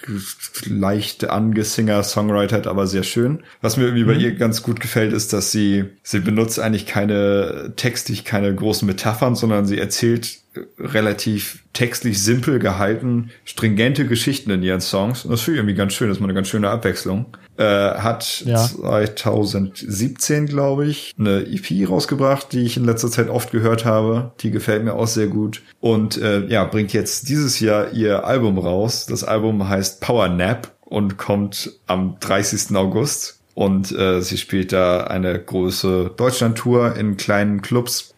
leicht 0.67 1.29
angesinger, 1.29 2.03
Songwriter, 2.03 2.67
aber 2.71 2.87
sehr 2.87 3.05
schön. 3.05 3.43
Was 3.61 3.77
mir 3.77 3.85
irgendwie 3.85 4.05
mhm. 4.05 4.09
bei 4.09 4.15
ihr 4.15 4.35
ganz 4.35 4.63
gut 4.63 4.81
gefällt, 4.81 5.13
ist, 5.13 5.33
dass 5.33 5.51
sie, 5.51 5.87
sie 6.03 6.21
benutzt 6.21 6.61
eigentlich 6.61 6.87
keine 6.87 7.73
textig, 7.75 8.25
keine 8.25 8.55
großen 8.55 8.87
Metaphern, 8.87 9.35
sondern 9.35 9.67
sie 9.67 9.79
erzählt 9.79 10.44
relativ 10.79 11.65
textlich 11.73 12.23
simpel 12.23 12.59
gehalten, 12.59 13.31
stringente 13.45 14.07
Geschichten 14.07 14.51
in 14.51 14.63
ihren 14.63 14.81
Songs. 14.81 15.25
Und 15.25 15.33
das 15.33 15.43
finde 15.43 15.57
ich 15.57 15.63
irgendwie 15.63 15.77
ganz 15.77 15.93
schön, 15.95 16.09
das 16.09 16.19
ist 16.19 16.21
mal 16.21 16.27
eine 16.27 16.35
ganz 16.35 16.49
schöne 16.49 16.71
Abwechslung. 16.71 17.37
Äh, 17.57 17.65
hat 17.65 18.43
ja. 18.47 18.59
2017, 18.59 20.47
glaube 20.47 20.87
ich, 20.87 21.15
eine 21.19 21.47
EP 21.47 21.89
rausgebracht, 21.89 22.53
die 22.53 22.63
ich 22.63 22.77
in 22.77 22.85
letzter 22.85 23.11
Zeit 23.11 23.29
oft 23.29 23.53
gehört 23.53 23.85
habe. 23.85 24.33
Die 24.41 24.51
gefällt 24.51 24.85
mir 24.85 24.95
auch 24.95 25.07
sehr 25.07 25.29
gut. 25.29 25.63
Und 25.81 26.17
äh, 26.21 26.47
ja, 26.47 26.65
bringt 26.65 26.93
jetzt 26.93 27.29
dieses 27.29 27.61
Jahr 27.61 27.93
ihr 27.93 28.25
Album 28.25 28.59
raus. 28.59 29.07
Das 29.07 29.25
Album 29.25 29.69
heißt 29.69 30.01
Power 30.01 30.29
Nap 30.29 30.73
und 30.81 31.17
kommt 31.17 31.73
am 31.87 32.17
30. 32.21 32.77
August. 32.77 33.41
Und 33.55 33.93
äh, 33.93 34.21
sie 34.21 34.37
spielt 34.37 34.73
da 34.73 35.05
eine 35.05 35.39
große 35.39 36.13
Deutschland-Tour 36.17 36.97
in 36.97 37.17
kleinen 37.17 37.63
Clubs 37.63 38.14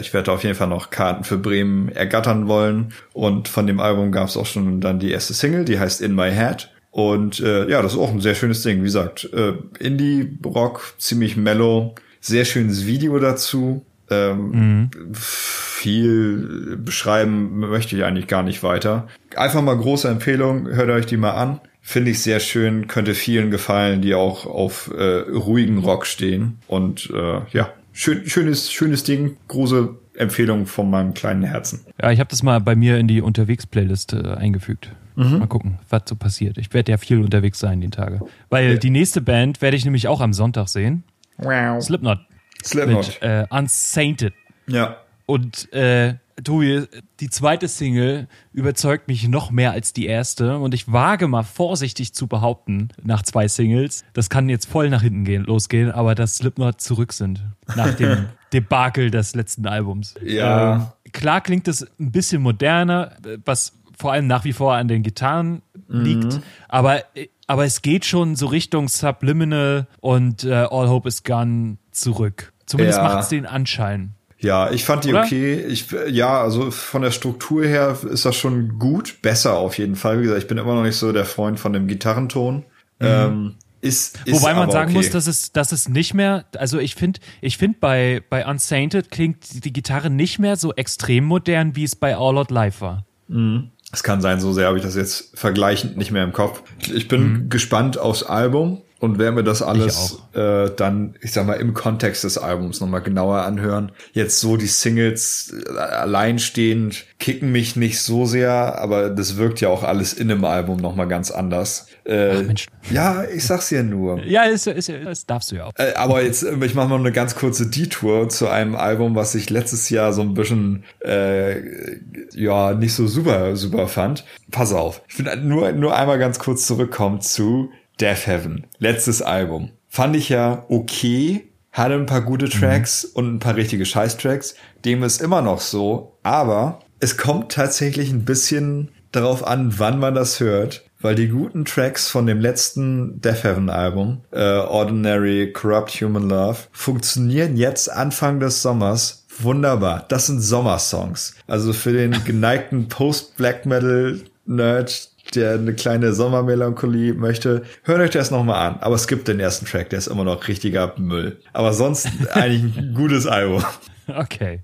ich 0.00 0.12
werde 0.12 0.32
auf 0.32 0.42
jeden 0.42 0.54
Fall 0.54 0.68
noch 0.68 0.90
Karten 0.90 1.24
für 1.24 1.38
Bremen 1.38 1.88
ergattern 1.88 2.48
wollen. 2.48 2.92
Und 3.12 3.48
von 3.48 3.66
dem 3.66 3.80
Album 3.80 4.12
gab 4.12 4.28
es 4.28 4.36
auch 4.36 4.46
schon 4.46 4.80
dann 4.80 4.98
die 4.98 5.10
erste 5.10 5.34
Single, 5.34 5.64
die 5.64 5.78
heißt 5.78 6.00
In 6.00 6.14
My 6.14 6.30
Head. 6.30 6.70
Und 6.90 7.40
äh, 7.40 7.68
ja, 7.68 7.82
das 7.82 7.92
ist 7.92 7.98
auch 7.98 8.10
ein 8.10 8.20
sehr 8.20 8.34
schönes 8.34 8.62
Ding. 8.62 8.78
Wie 8.80 8.84
gesagt, 8.84 9.28
äh, 9.32 9.52
Indie-Rock, 9.78 10.94
ziemlich 10.98 11.36
mellow, 11.36 11.94
sehr 12.20 12.44
schönes 12.44 12.86
Video 12.86 13.18
dazu. 13.18 13.84
Ähm, 14.10 14.50
mhm. 14.50 14.90
Viel 15.12 16.76
beschreiben 16.76 17.60
möchte 17.60 17.96
ich 17.96 18.04
eigentlich 18.04 18.26
gar 18.26 18.42
nicht 18.42 18.62
weiter. 18.62 19.06
Einfach 19.36 19.62
mal 19.62 19.76
große 19.76 20.08
Empfehlung, 20.08 20.66
hört 20.68 20.90
euch 20.90 21.06
die 21.06 21.18
mal 21.18 21.32
an. 21.32 21.60
Finde 21.82 22.10
ich 22.10 22.22
sehr 22.22 22.40
schön, 22.40 22.86
könnte 22.86 23.14
vielen 23.14 23.50
gefallen, 23.50 24.02
die 24.02 24.14
auch 24.14 24.44
auf 24.46 24.90
äh, 24.94 25.20
ruhigen 25.30 25.78
Rock 25.78 26.04
stehen. 26.04 26.58
Und 26.66 27.10
äh, 27.14 27.40
ja, 27.52 27.72
schön, 27.98 28.28
schönes, 28.28 28.72
schönes 28.72 29.02
Ding, 29.04 29.36
große 29.48 29.94
Empfehlung 30.14 30.66
von 30.66 30.88
meinem 30.88 31.14
kleinen 31.14 31.42
Herzen. 31.42 31.84
Ja, 32.00 32.10
ich 32.10 32.20
habe 32.20 32.30
das 32.30 32.42
mal 32.42 32.60
bei 32.60 32.74
mir 32.74 32.98
in 32.98 33.08
die 33.08 33.20
Unterwegs-Playlist 33.20 34.12
äh, 34.12 34.34
eingefügt. 34.34 34.90
Mhm. 35.16 35.40
Mal 35.40 35.48
gucken, 35.48 35.78
was 35.90 36.02
so 36.06 36.14
passiert. 36.14 36.58
Ich 36.58 36.72
werde 36.72 36.92
ja 36.92 36.98
viel 36.98 37.20
unterwegs 37.20 37.58
sein 37.58 37.80
die 37.80 37.90
Tage. 37.90 38.20
Weil 38.50 38.72
ja. 38.72 38.76
die 38.76 38.90
nächste 38.90 39.20
Band 39.20 39.60
werde 39.60 39.76
ich 39.76 39.84
nämlich 39.84 40.06
auch 40.06 40.20
am 40.20 40.32
Sonntag 40.32 40.68
sehen. 40.68 41.02
Wow. 41.38 41.82
Slipknot. 41.82 42.20
Slipknot. 42.64 43.18
Mit 43.20 43.22
äh, 43.22 43.46
Unsainted. 43.50 44.32
Ja. 44.68 44.98
Und 45.26 45.72
äh, 45.72 46.14
Tobi, 46.42 46.84
die 47.20 47.30
zweite 47.30 47.68
Single 47.68 48.28
überzeugt 48.52 49.08
mich 49.08 49.28
noch 49.28 49.50
mehr 49.50 49.72
als 49.72 49.92
die 49.92 50.06
erste 50.06 50.58
und 50.58 50.74
ich 50.74 50.92
wage 50.92 51.26
mal 51.28 51.42
vorsichtig 51.42 52.14
zu 52.14 52.26
behaupten, 52.26 52.88
nach 53.02 53.22
zwei 53.22 53.48
Singles, 53.48 54.04
das 54.12 54.30
kann 54.30 54.48
jetzt 54.48 54.66
voll 54.66 54.90
nach 54.90 55.02
hinten 55.02 55.24
gehen, 55.24 55.44
losgehen, 55.44 55.90
aber 55.90 56.14
dass 56.14 56.36
Slipknot 56.36 56.80
zurück 56.80 57.12
sind 57.12 57.44
nach 57.74 57.94
dem 57.94 58.26
Debakel 58.52 59.10
des 59.10 59.34
letzten 59.34 59.66
Albums. 59.66 60.14
Ja. 60.22 60.74
Ähm, 61.04 61.12
klar 61.12 61.40
klingt 61.40 61.68
es 61.68 61.86
ein 61.98 62.12
bisschen 62.12 62.42
moderner, 62.42 63.16
was 63.44 63.74
vor 63.96 64.12
allem 64.12 64.26
nach 64.26 64.44
wie 64.44 64.52
vor 64.52 64.74
an 64.74 64.86
den 64.88 65.02
Gitarren 65.02 65.62
liegt, 65.88 66.34
mhm. 66.34 66.42
aber 66.68 67.02
aber 67.48 67.64
es 67.64 67.80
geht 67.80 68.04
schon 68.04 68.36
so 68.36 68.46
Richtung 68.46 68.88
Subliminal 68.88 69.86
und 70.00 70.44
äh, 70.44 70.52
All 70.52 70.88
Hope 70.88 71.08
is 71.08 71.24
Gone 71.24 71.78
zurück. 71.90 72.52
Zumindest 72.66 72.98
ja. 72.98 73.04
macht 73.04 73.22
es 73.22 73.30
den 73.30 73.46
Anschein. 73.46 74.14
Ja, 74.40 74.70
ich 74.70 74.84
fand 74.84 75.04
die 75.04 75.10
Oder? 75.10 75.24
okay. 75.24 75.64
Ich, 75.68 75.86
ja, 76.08 76.40
also 76.40 76.70
von 76.70 77.02
der 77.02 77.10
Struktur 77.10 77.64
her 77.64 77.96
ist 78.08 78.24
das 78.24 78.36
schon 78.36 78.78
gut. 78.78 79.20
Besser 79.20 79.56
auf 79.56 79.78
jeden 79.78 79.96
Fall. 79.96 80.18
Wie 80.18 80.22
gesagt, 80.24 80.42
ich 80.42 80.48
bin 80.48 80.58
immer 80.58 80.74
noch 80.74 80.84
nicht 80.84 80.96
so 80.96 81.12
der 81.12 81.24
Freund 81.24 81.58
von 81.58 81.72
dem 81.72 81.88
Gitarrenton. 81.88 82.64
Mhm. 83.00 83.06
Ähm, 83.06 83.54
ist, 83.80 84.20
ist 84.24 84.40
Wobei 84.40 84.54
man 84.54 84.70
sagen 84.70 84.90
okay. 84.90 84.98
muss, 84.98 85.10
dass 85.10 85.26
es, 85.26 85.52
dass 85.52 85.72
es 85.72 85.88
nicht 85.88 86.14
mehr, 86.14 86.46
also 86.56 86.78
ich 86.78 86.94
finde, 86.94 87.20
ich 87.40 87.58
finde 87.58 87.78
bei, 87.80 88.22
bei 88.28 88.44
Unsainted 88.46 89.10
klingt 89.10 89.64
die 89.64 89.72
Gitarre 89.72 90.10
nicht 90.10 90.38
mehr 90.38 90.56
so 90.56 90.72
extrem 90.72 91.24
modern, 91.24 91.76
wie 91.76 91.84
es 91.84 91.94
bei 91.94 92.16
All 92.16 92.38
Out 92.38 92.50
Live 92.50 92.80
war. 92.80 93.04
Mhm. 93.28 93.70
Es 93.92 94.02
kann 94.02 94.20
sein, 94.20 94.40
so 94.40 94.52
sehr 94.52 94.66
habe 94.66 94.76
ich 94.78 94.84
das 94.84 94.96
jetzt 94.96 95.38
vergleichend 95.38 95.96
nicht 95.96 96.10
mehr 96.10 96.24
im 96.24 96.32
Kopf. 96.32 96.62
Ich 96.92 97.08
bin 97.08 97.32
mhm. 97.32 97.48
gespannt 97.48 97.98
aufs 97.98 98.22
Album 98.22 98.82
und 99.00 99.18
werde 99.18 99.36
mir 99.36 99.44
das 99.44 99.62
alles 99.62 100.18
äh, 100.34 100.70
dann, 100.76 101.14
ich 101.20 101.32
sag 101.32 101.46
mal, 101.46 101.54
im 101.54 101.74
Kontext 101.74 102.24
des 102.24 102.38
Albums 102.38 102.80
nochmal 102.80 103.00
genauer 103.00 103.42
anhören. 103.42 103.92
Jetzt 104.12 104.40
so 104.40 104.56
die 104.56 104.66
Singles 104.66 105.54
äh, 105.66 105.78
alleinstehend 105.78 107.06
kicken 107.18 107.52
mich 107.52 107.76
nicht 107.76 108.00
so 108.00 108.26
sehr, 108.26 108.78
aber 108.80 109.10
das 109.10 109.36
wirkt 109.36 109.60
ja 109.60 109.68
auch 109.68 109.84
alles 109.84 110.12
in 110.12 110.30
einem 110.30 110.44
Album 110.44 110.78
nochmal 110.78 111.08
ganz 111.08 111.30
anders. 111.30 111.86
Äh, 112.04 112.30
Ach, 112.32 112.42
Mensch. 112.42 112.66
Ja, 112.90 113.24
ich 113.24 113.44
sag's 113.44 113.70
ja 113.70 113.82
nur. 113.82 114.22
Ja, 114.24 114.44
ist, 114.44 114.66
ist, 114.66 114.88
das 114.88 115.26
darfst 115.26 115.52
du 115.52 115.56
ja 115.56 115.66
auch. 115.66 115.72
Äh, 115.76 115.94
aber 115.94 116.22
jetzt, 116.22 116.42
ich 116.42 116.74
mache 116.74 116.88
mal 116.88 116.98
eine 116.98 117.12
ganz 117.12 117.34
kurze 117.34 117.66
Detour 117.66 118.28
zu 118.28 118.48
einem 118.48 118.74
Album, 118.74 119.14
was 119.14 119.34
ich 119.34 119.50
letztes 119.50 119.90
Jahr 119.90 120.12
so 120.12 120.22
ein 120.22 120.34
bisschen 120.34 120.84
äh, 121.00 121.98
ja 122.34 122.74
nicht 122.74 122.94
so 122.94 123.06
super 123.06 123.56
super 123.56 123.88
fand. 123.88 124.24
Pass 124.50 124.72
auf, 124.72 125.02
ich 125.08 125.18
will 125.18 125.36
nur 125.36 125.72
nur 125.72 125.96
einmal 125.96 126.18
ganz 126.18 126.38
kurz 126.38 126.66
zurückkommen 126.66 127.20
zu 127.20 127.70
Death 128.00 128.26
Heaven, 128.26 128.66
letztes 128.78 129.22
Album. 129.22 129.70
Fand 129.88 130.16
ich 130.16 130.28
ja 130.28 130.64
okay, 130.68 131.48
hatte 131.72 131.94
ein 131.94 132.06
paar 132.06 132.22
gute. 132.22 132.48
Tracks 132.48 133.04
mhm. 133.04 133.10
und 133.14 133.34
ein 133.34 133.38
paar 133.38 133.56
richtige 133.56 133.86
Scheiß-Tracks. 133.86 134.54
Dem 134.84 135.02
ist 135.02 135.20
immer 135.20 135.42
noch 135.42 135.60
so, 135.60 136.18
aber 136.22 136.80
es 137.00 137.16
kommt 137.16 137.52
tatsächlich 137.52 138.10
ein 138.10 138.24
bisschen 138.24 138.90
darauf 139.12 139.46
an, 139.46 139.78
wann 139.78 139.98
man 139.98 140.14
das 140.14 140.40
hört, 140.40 140.84
weil 141.00 141.14
die 141.14 141.28
guten 141.28 141.64
Tracks 141.64 142.08
von 142.08 142.26
dem 142.26 142.40
letzten 142.40 143.20
Death 143.20 143.44
Heaven 143.44 143.70
Album, 143.70 144.22
äh, 144.32 144.42
Ordinary, 144.42 145.52
Corrupt 145.52 145.90
Human 146.00 146.28
Love, 146.28 146.58
funktionieren 146.72 147.56
jetzt 147.56 147.90
Anfang 147.90 148.40
des 148.40 148.62
Sommers 148.62 149.26
wunderbar. 149.38 150.04
Das 150.08 150.26
sind 150.26 150.40
Sommersongs. 150.40 151.34
Also 151.46 151.72
für 151.72 151.92
den 151.92 152.12
geneigten 152.24 152.88
Post-Black 152.88 153.66
Metal 153.66 154.20
Nerd 154.46 155.10
der 155.34 155.54
eine 155.54 155.74
kleine 155.74 156.12
Sommermelancholie 156.12 157.14
möchte, 157.14 157.62
hört 157.82 158.00
euch 158.00 158.10
das 158.10 158.30
nochmal 158.30 158.68
an. 158.68 158.78
Aber 158.80 158.94
es 158.94 159.08
gibt 159.08 159.28
den 159.28 159.40
ersten 159.40 159.66
Track, 159.66 159.90
der 159.90 159.98
ist 159.98 160.06
immer 160.06 160.24
noch 160.24 160.48
richtiger 160.48 160.94
Müll. 160.98 161.38
Aber 161.52 161.72
sonst 161.72 162.08
eigentlich 162.32 162.76
ein 162.76 162.94
gutes 162.94 163.26
Album. 163.26 163.64
Okay. 164.06 164.60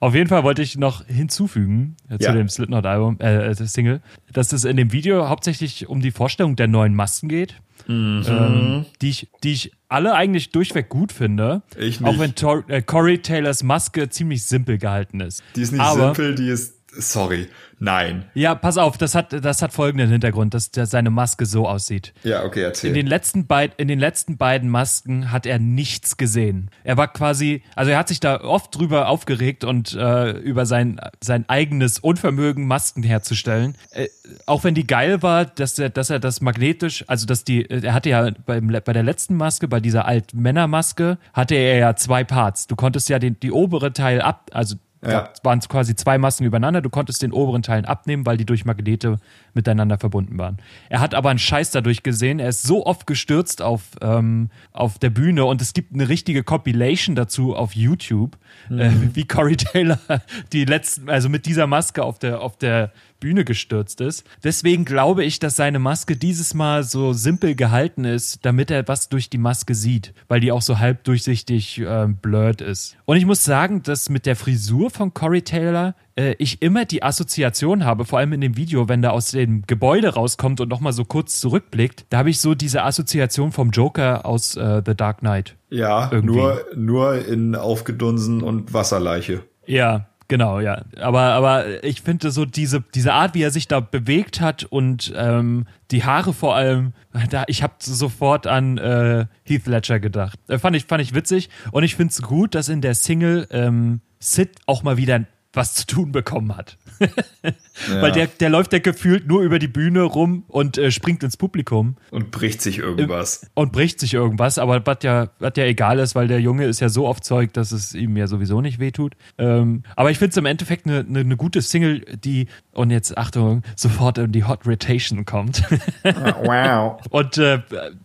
Auf 0.00 0.14
jeden 0.14 0.28
Fall 0.28 0.44
wollte 0.44 0.62
ich 0.62 0.76
noch 0.76 1.06
hinzufügen 1.06 1.96
äh, 2.08 2.18
zu 2.18 2.26
ja. 2.26 2.32
dem 2.32 2.48
Slipknot-Album, 2.48 3.18
äh, 3.20 3.48
äh 3.48 3.54
Single, 3.54 4.00
dass 4.32 4.52
es 4.52 4.64
in 4.64 4.76
dem 4.76 4.92
Video 4.92 5.28
hauptsächlich 5.28 5.88
um 5.88 6.00
die 6.00 6.10
Vorstellung 6.10 6.54
der 6.54 6.68
neuen 6.68 6.94
Masken 6.94 7.28
geht, 7.28 7.56
mhm. 7.86 8.24
ähm, 8.28 8.86
die, 9.00 9.08
ich, 9.08 9.28
die 9.42 9.52
ich 9.52 9.72
alle 9.88 10.14
eigentlich 10.14 10.50
durchweg 10.50 10.88
gut 10.88 11.12
finde. 11.12 11.62
Ich 11.76 12.00
nicht. 12.00 12.08
Auch 12.08 12.18
wenn 12.18 12.34
Tor 12.34 12.64
äh, 12.68 12.82
Corey 12.82 13.18
Taylors 13.18 13.62
Maske 13.62 14.10
ziemlich 14.10 14.44
simpel 14.44 14.76
gehalten 14.78 15.20
ist. 15.20 15.42
Die 15.56 15.62
ist 15.62 15.72
nicht 15.72 15.80
Aber, 15.80 16.14
simpel, 16.14 16.34
die 16.34 16.48
ist, 16.48 16.77
sorry, 16.92 17.48
Nein. 17.80 18.24
Ja, 18.34 18.54
pass 18.54 18.76
auf, 18.76 18.98
das 18.98 19.14
hat, 19.14 19.32
das 19.32 19.62
hat 19.62 19.72
folgenden 19.72 20.10
Hintergrund, 20.10 20.54
dass, 20.54 20.70
dass 20.70 20.90
seine 20.90 21.10
Maske 21.10 21.46
so 21.46 21.68
aussieht. 21.68 22.12
Ja, 22.24 22.44
okay, 22.44 22.62
erzähl. 22.62 22.88
In 22.88 22.94
den, 22.94 23.06
letzten 23.06 23.46
beid, 23.46 23.72
in 23.76 23.88
den 23.88 24.00
letzten 24.00 24.36
beiden 24.36 24.68
Masken 24.68 25.30
hat 25.30 25.46
er 25.46 25.58
nichts 25.58 26.16
gesehen. 26.16 26.70
Er 26.82 26.96
war 26.96 27.12
quasi, 27.12 27.62
also 27.76 27.92
er 27.92 27.98
hat 27.98 28.08
sich 28.08 28.18
da 28.20 28.40
oft 28.40 28.74
drüber 28.76 29.08
aufgeregt 29.08 29.64
und 29.64 29.94
äh, 29.94 30.30
über 30.30 30.66
sein, 30.66 31.00
sein 31.22 31.48
eigenes 31.48 32.00
Unvermögen, 32.00 32.66
Masken 32.66 33.04
herzustellen. 33.04 33.76
Äh, 33.90 34.08
auch 34.46 34.64
wenn 34.64 34.74
die 34.74 34.86
geil 34.86 35.22
war, 35.22 35.44
dass 35.44 35.78
er, 35.78 35.90
dass 35.90 36.10
er 36.10 36.18
das 36.18 36.40
magnetisch, 36.40 37.04
also 37.06 37.26
dass 37.26 37.44
die, 37.44 37.70
er 37.70 37.94
hatte 37.94 38.10
ja 38.10 38.30
beim, 38.46 38.68
bei 38.68 38.92
der 38.92 39.04
letzten 39.04 39.36
Maske, 39.36 39.68
bei 39.68 39.78
dieser 39.78 40.06
Altmännermaske, 40.06 41.18
hatte 41.32 41.54
er 41.54 41.78
ja 41.78 41.96
zwei 41.96 42.24
Parts. 42.24 42.66
Du 42.66 42.74
konntest 42.74 43.08
ja 43.08 43.20
den, 43.20 43.38
die 43.38 43.52
obere 43.52 43.92
Teil 43.92 44.20
ab, 44.20 44.50
also 44.52 44.74
ja. 45.04 45.30
waren 45.42 45.58
es 45.58 45.68
quasi 45.68 45.94
zwei 45.94 46.18
Massen 46.18 46.44
übereinander. 46.44 46.80
Du 46.80 46.90
konntest 46.90 47.22
den 47.22 47.32
oberen 47.32 47.62
Teilen 47.62 47.84
abnehmen, 47.84 48.26
weil 48.26 48.36
die 48.36 48.44
durch 48.44 48.64
Magnete 48.64 49.18
miteinander 49.54 49.98
verbunden 49.98 50.38
waren. 50.38 50.58
Er 50.88 51.00
hat 51.00 51.14
aber 51.14 51.30
einen 51.30 51.38
Scheiß 51.38 51.70
dadurch 51.70 52.02
gesehen. 52.02 52.38
Er 52.40 52.48
ist 52.48 52.62
so 52.62 52.84
oft 52.86 53.06
gestürzt 53.06 53.62
auf, 53.62 53.82
ähm, 54.02 54.50
auf 54.72 54.98
der 54.98 55.10
Bühne 55.10 55.44
und 55.44 55.62
es 55.62 55.72
gibt 55.72 55.94
eine 55.94 56.08
richtige 56.08 56.42
Compilation 56.42 57.14
dazu 57.14 57.54
auf 57.54 57.74
YouTube, 57.74 58.36
mhm. 58.68 58.78
äh, 58.80 59.14
wie 59.14 59.24
Corey 59.26 59.56
Taylor 59.56 59.98
die 60.52 60.64
letzten, 60.64 61.08
also 61.08 61.28
mit 61.28 61.46
dieser 61.46 61.66
Maske 61.66 62.02
auf 62.02 62.18
der, 62.18 62.40
auf 62.40 62.56
der 62.56 62.92
Bühne 63.20 63.44
gestürzt 63.44 64.00
ist. 64.00 64.24
Deswegen 64.44 64.84
glaube 64.84 65.24
ich, 65.24 65.38
dass 65.38 65.56
seine 65.56 65.78
Maske 65.78 66.16
dieses 66.16 66.54
Mal 66.54 66.84
so 66.84 67.12
simpel 67.12 67.54
gehalten 67.54 68.04
ist, 68.04 68.44
damit 68.44 68.70
er 68.70 68.86
was 68.88 69.08
durch 69.08 69.30
die 69.30 69.38
Maske 69.38 69.74
sieht, 69.74 70.14
weil 70.28 70.40
die 70.40 70.52
auch 70.52 70.62
so 70.62 70.78
halb 70.78 71.04
durchsichtig 71.04 71.80
äh, 71.80 72.06
blurred 72.06 72.60
ist. 72.60 72.96
Und 73.04 73.16
ich 73.16 73.26
muss 73.26 73.44
sagen, 73.44 73.82
dass 73.82 74.08
mit 74.08 74.26
der 74.26 74.36
Frisur 74.36 74.90
von 74.90 75.14
Corey 75.14 75.42
Taylor 75.42 75.94
äh, 76.16 76.34
ich 76.38 76.62
immer 76.62 76.84
die 76.84 77.02
Assoziation 77.02 77.84
habe, 77.84 78.04
vor 78.04 78.18
allem 78.18 78.32
in 78.32 78.40
dem 78.40 78.56
Video, 78.56 78.88
wenn 78.88 79.02
der 79.02 79.12
aus 79.12 79.30
dem 79.30 79.62
Gebäude 79.66 80.14
rauskommt 80.14 80.60
und 80.60 80.68
nochmal 80.68 80.92
so 80.92 81.04
kurz 81.04 81.40
zurückblickt, 81.40 82.06
da 82.10 82.18
habe 82.18 82.30
ich 82.30 82.40
so 82.40 82.54
diese 82.54 82.82
Assoziation 82.82 83.52
vom 83.52 83.70
Joker 83.70 84.26
aus 84.26 84.56
äh, 84.56 84.82
The 84.84 84.94
Dark 84.94 85.18
Knight. 85.18 85.56
Ja, 85.70 86.10
nur, 86.22 86.64
nur 86.74 87.24
in 87.26 87.54
Aufgedunsen 87.54 88.42
und 88.42 88.72
Wasserleiche. 88.72 89.42
Ja, 89.66 90.07
Genau, 90.28 90.60
ja. 90.60 90.82
Aber, 91.00 91.20
aber 91.20 91.82
ich 91.82 92.02
finde 92.02 92.30
so 92.30 92.44
diese, 92.44 92.82
diese 92.94 93.14
Art, 93.14 93.34
wie 93.34 93.42
er 93.42 93.50
sich 93.50 93.66
da 93.66 93.80
bewegt 93.80 94.42
hat 94.42 94.64
und 94.64 95.12
ähm, 95.16 95.66
die 95.90 96.04
Haare 96.04 96.34
vor 96.34 96.54
allem, 96.54 96.92
da, 97.30 97.44
ich 97.46 97.62
habe 97.62 97.74
sofort 97.78 98.46
an 98.46 98.76
äh, 98.76 99.24
Heath 99.44 99.66
Ledger 99.66 100.00
gedacht. 100.00 100.38
Äh, 100.48 100.58
fand, 100.58 100.76
ich, 100.76 100.84
fand 100.84 101.02
ich 101.02 101.14
witzig 101.14 101.48
und 101.72 101.82
ich 101.82 101.96
finde 101.96 102.12
es 102.12 102.20
gut, 102.20 102.54
dass 102.54 102.68
in 102.68 102.82
der 102.82 102.94
Single 102.94 103.46
ähm, 103.50 104.02
Sid 104.20 104.50
auch 104.66 104.82
mal 104.82 104.98
wieder 104.98 105.24
was 105.52 105.74
zu 105.74 105.86
tun 105.86 106.12
bekommen 106.12 106.56
hat. 106.56 106.76
ja. 107.00 108.02
Weil 108.02 108.12
der, 108.12 108.26
der 108.26 108.50
läuft 108.50 108.72
ja 108.72 108.80
gefühlt 108.80 109.26
nur 109.26 109.42
über 109.42 109.58
die 109.58 109.68
Bühne 109.68 110.02
rum 110.02 110.44
und 110.48 110.76
äh, 110.76 110.90
springt 110.90 111.22
ins 111.22 111.36
Publikum. 111.36 111.96
Und 112.10 112.30
bricht 112.30 112.60
sich 112.60 112.78
irgendwas. 112.78 113.50
Und 113.54 113.72
bricht 113.72 113.98
sich 113.98 114.14
irgendwas, 114.14 114.58
aber 114.58 114.84
was 114.84 114.98
ja, 115.02 115.30
was 115.38 115.52
ja 115.56 115.64
egal 115.64 115.98
ist, 115.98 116.14
weil 116.14 116.28
der 116.28 116.40
Junge 116.40 116.66
ist 116.66 116.80
ja 116.80 116.88
so 116.88 117.06
oft 117.06 117.24
Zeug, 117.24 117.52
dass 117.54 117.72
es 117.72 117.94
ihm 117.94 118.16
ja 118.16 118.26
sowieso 118.26 118.60
nicht 118.60 118.78
wehtut. 118.78 119.14
Ähm, 119.38 119.84
aber 119.96 120.10
ich 120.10 120.18
finde 120.18 120.30
es 120.30 120.36
im 120.36 120.46
Endeffekt 120.46 120.86
eine 120.86 121.04
ne, 121.04 121.24
ne 121.24 121.36
gute 121.36 121.62
Single, 121.62 122.00
die, 122.00 122.48
und 122.78 122.90
jetzt 122.90 123.18
Achtung, 123.18 123.62
sofort 123.76 124.18
in 124.18 124.32
die 124.32 124.44
Hot 124.44 124.66
Rotation 124.66 125.24
kommt. 125.24 125.62
wow. 126.04 127.00
Und 127.10 127.36
äh, 127.38 127.60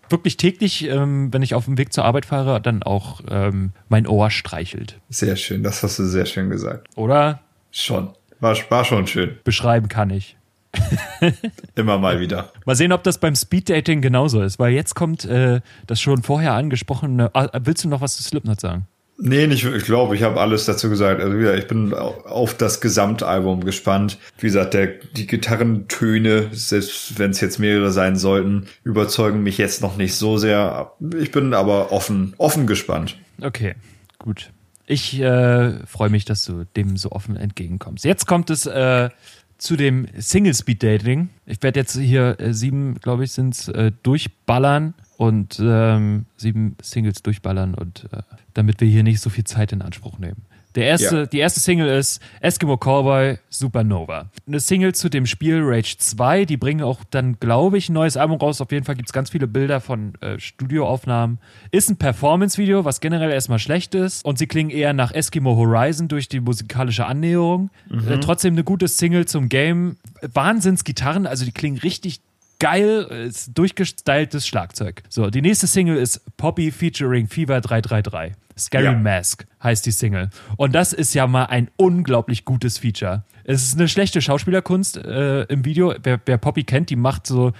wirklich 0.10 0.38
täglich, 0.38 0.88
ähm, 0.88 1.32
wenn 1.32 1.42
ich 1.42 1.54
auf 1.54 1.66
dem 1.66 1.78
Weg 1.78 1.94
zur 1.94 2.06
Arbeit 2.06 2.26
fahre, 2.26 2.60
dann 2.60 2.84
auch 2.84 3.22
ähm, 3.30 3.72
mein 3.88 4.08
Ohr 4.08 4.32
streichelt. 4.32 5.00
Sehr 5.10 5.36
schön, 5.36 5.64
das 5.64 5.84
hast 5.84 6.00
du 6.00 6.06
sehr 6.06 6.26
schön 6.26 6.50
gesagt. 6.50 6.88
Oder? 6.96 7.42
Schon. 7.72 8.10
War, 8.40 8.58
war 8.70 8.84
schon 8.84 9.08
schön. 9.08 9.38
Beschreiben 9.44 9.88
kann 9.88 10.10
ich. 10.10 10.36
Immer 11.76 12.00
mal 12.00 12.20
wieder. 12.20 12.52
Mal 12.66 12.76
sehen, 12.76 12.92
ob 12.92 13.04
das 13.04 13.20
beim 13.20 13.36
Speeddating 13.36 14.02
genauso 14.02 14.42
ist, 14.42 14.58
weil 14.58 14.74
jetzt 14.74 14.96
kommt 14.96 15.24
äh, 15.26 15.62
das 15.86 16.02
schon 16.02 16.24
vorher 16.24 16.54
angesprochene. 16.54 17.30
Ah, 17.34 17.50
willst 17.64 17.84
du 17.84 17.90
noch 17.90 18.02
was 18.02 18.18
zu 18.18 18.24
Slipknot 18.24 18.60
sagen? 18.60 18.88
Nee, 19.18 19.46
nicht, 19.48 19.64
ich 19.64 19.84
glaube, 19.86 20.16
ich 20.16 20.24
habe 20.24 20.42
alles 20.42 20.66
dazu 20.66 20.90
gesagt. 20.90 21.22
Also 21.22 21.38
wieder, 21.38 21.56
ich 21.56 21.68
bin 21.68 21.94
auf 21.94 22.56
das 22.56 22.82
Gesamtalbum 22.82 23.64
gespannt. 23.64 24.18
Wie 24.40 24.48
gesagt, 24.48 24.74
der, 24.74 24.88
die 24.88 25.28
Gitarrentöne, 25.28 26.50
selbst 26.52 27.20
wenn 27.20 27.32
es 27.32 27.40
jetzt 27.40 27.60
mehrere 27.60 27.92
sein 27.92 28.16
sollten, 28.16 28.68
überzeugen 28.84 29.44
mich 29.44 29.58
jetzt 29.58 29.82
noch 29.82 29.98
nicht 29.98 30.16
so 30.16 30.38
sehr. 30.38 30.94
Ich 31.18 31.32
bin 31.32 31.54
aber 31.54 31.92
offen, 31.92 32.34
offen 32.38 32.66
gespannt. 32.66 33.18
Okay, 33.42 33.76
gut. 34.18 34.52
Ich 34.88 35.20
äh, 35.22 35.86
freue 35.86 36.10
mich, 36.10 36.26
dass 36.26 36.44
du 36.44 36.66
dem 36.76 36.98
so 36.98 37.12
offen 37.12 37.38
entgegenkommst. 37.38 38.04
Jetzt 38.04 38.26
kommt 38.26 38.50
es 38.50 38.66
äh, 38.66 39.10
zu 39.58 39.76
dem 39.76 40.08
Single 40.18 40.54
Speed 40.54 40.84
Dating. 40.84 41.30
Ich 41.46 41.62
werde 41.62 41.80
jetzt 41.80 41.98
hier 41.98 42.40
äh, 42.40 42.54
sieben, 42.54 42.96
glaube 42.96 43.24
ich, 43.24 43.32
sind 43.32 43.70
äh, 43.70 43.92
durchballern 44.04 44.94
und 45.24 45.60
ähm, 45.62 46.26
sieben 46.38 46.76
Singles 46.82 47.24
durchballern 47.24 47.74
und 47.74 48.06
äh, 48.12 48.22
damit 48.54 48.82
wir 48.82 48.88
hier 48.88 49.04
nicht 49.04 49.22
so 49.22 49.30
viel 49.30 49.44
Zeit 49.44 49.72
in 49.72 49.82
Anspruch 49.82 50.20
nehmen. 50.20 50.46
Der 50.76 50.86
erste, 50.86 51.18
ja. 51.18 51.26
Die 51.28 51.38
erste 51.38 51.60
Single 51.60 51.88
ist 51.88 52.20
Eskimo 52.40 52.78
Cowboy 52.78 53.38
Supernova. 53.50 54.32
Eine 54.48 54.60
Single 54.60 54.96
zu 54.96 55.10
dem 55.10 55.26
Spiel 55.28 55.62
Rage 55.62 55.98
2. 56.00 56.46
Die 56.46 56.58
bringen 56.58 56.82
auch 56.82 57.02
dann, 57.12 57.40
glaube 57.40 57.78
ich, 57.78 57.90
ein 57.90 57.94
neues 57.94 58.18
Album 58.18 58.38
raus. 58.38 58.60
Auf 58.60 58.72
jeden 58.72 58.84
Fall 58.84 58.96
gibt 58.96 59.10
es 59.10 59.14
ganz 59.14 59.30
viele 59.30 59.48
Bilder 59.48 59.82
von 59.82 60.16
äh, 60.22 60.40
Studioaufnahmen. 60.40 61.38
Ist 61.70 61.92
ein 61.92 61.98
Performance-Video, 61.98 62.86
was 62.86 63.02
generell 63.02 63.30
erstmal 63.30 63.60
schlecht 63.60 63.94
ist. 63.94 64.26
Und 64.26 64.40
sie 64.40 64.48
klingen 64.48 64.72
eher 64.72 64.94
nach 64.94 65.12
Eskimo 65.12 65.56
Horizon 65.56 66.08
durch 66.08 66.28
die 66.28 66.40
musikalische 66.40 67.06
Annäherung. 67.06 67.70
Mhm. 67.90 68.08
Äh, 68.08 68.20
trotzdem 68.20 68.56
eine 68.56 68.64
gute 68.64 68.88
Single 68.88 69.28
zum 69.28 69.50
Game. 69.50 69.98
Wahnsinns-Gitarren, 70.22 71.28
also 71.28 71.46
die 71.46 71.52
klingen 71.52 71.78
richtig 71.78 72.22
geil, 72.60 73.04
ist 73.28 73.52
durchgestyltes 73.58 74.48
Schlagzeug. 74.48 75.04
So, 75.10 75.30
die 75.30 75.42
nächste 75.42 75.68
Single 75.68 75.98
ist 75.98 76.22
Poppy 76.38 76.72
featuring 76.72 77.28
Fever 77.28 77.62
333. 77.62 78.34
Scary 78.58 78.84
Ja. 78.86 78.94
Mask 78.94 79.46
heißt 79.64 79.86
die 79.86 79.92
Single. 79.92 80.30
Und 80.58 80.74
das 80.74 80.94
ist 80.94 81.14
ja 81.14 81.28
mal 81.28 81.46
ein 81.46 81.70
unglaublich 81.76 82.46
gutes 82.46 82.78
Feature. 82.78 83.24
Es 83.46 83.64
ist 83.64 83.78
eine 83.78 83.88
schlechte 83.88 84.22
Schauspielerkunst 84.22 84.98
äh, 84.98 85.44
im 85.44 85.66
Video. 85.66 85.94
Wer, 86.02 86.20
wer 86.26 86.38
Poppy 86.38 86.64
kennt, 86.64 86.90
die 86.90 86.96
macht 86.96 87.28
so, 87.28 87.52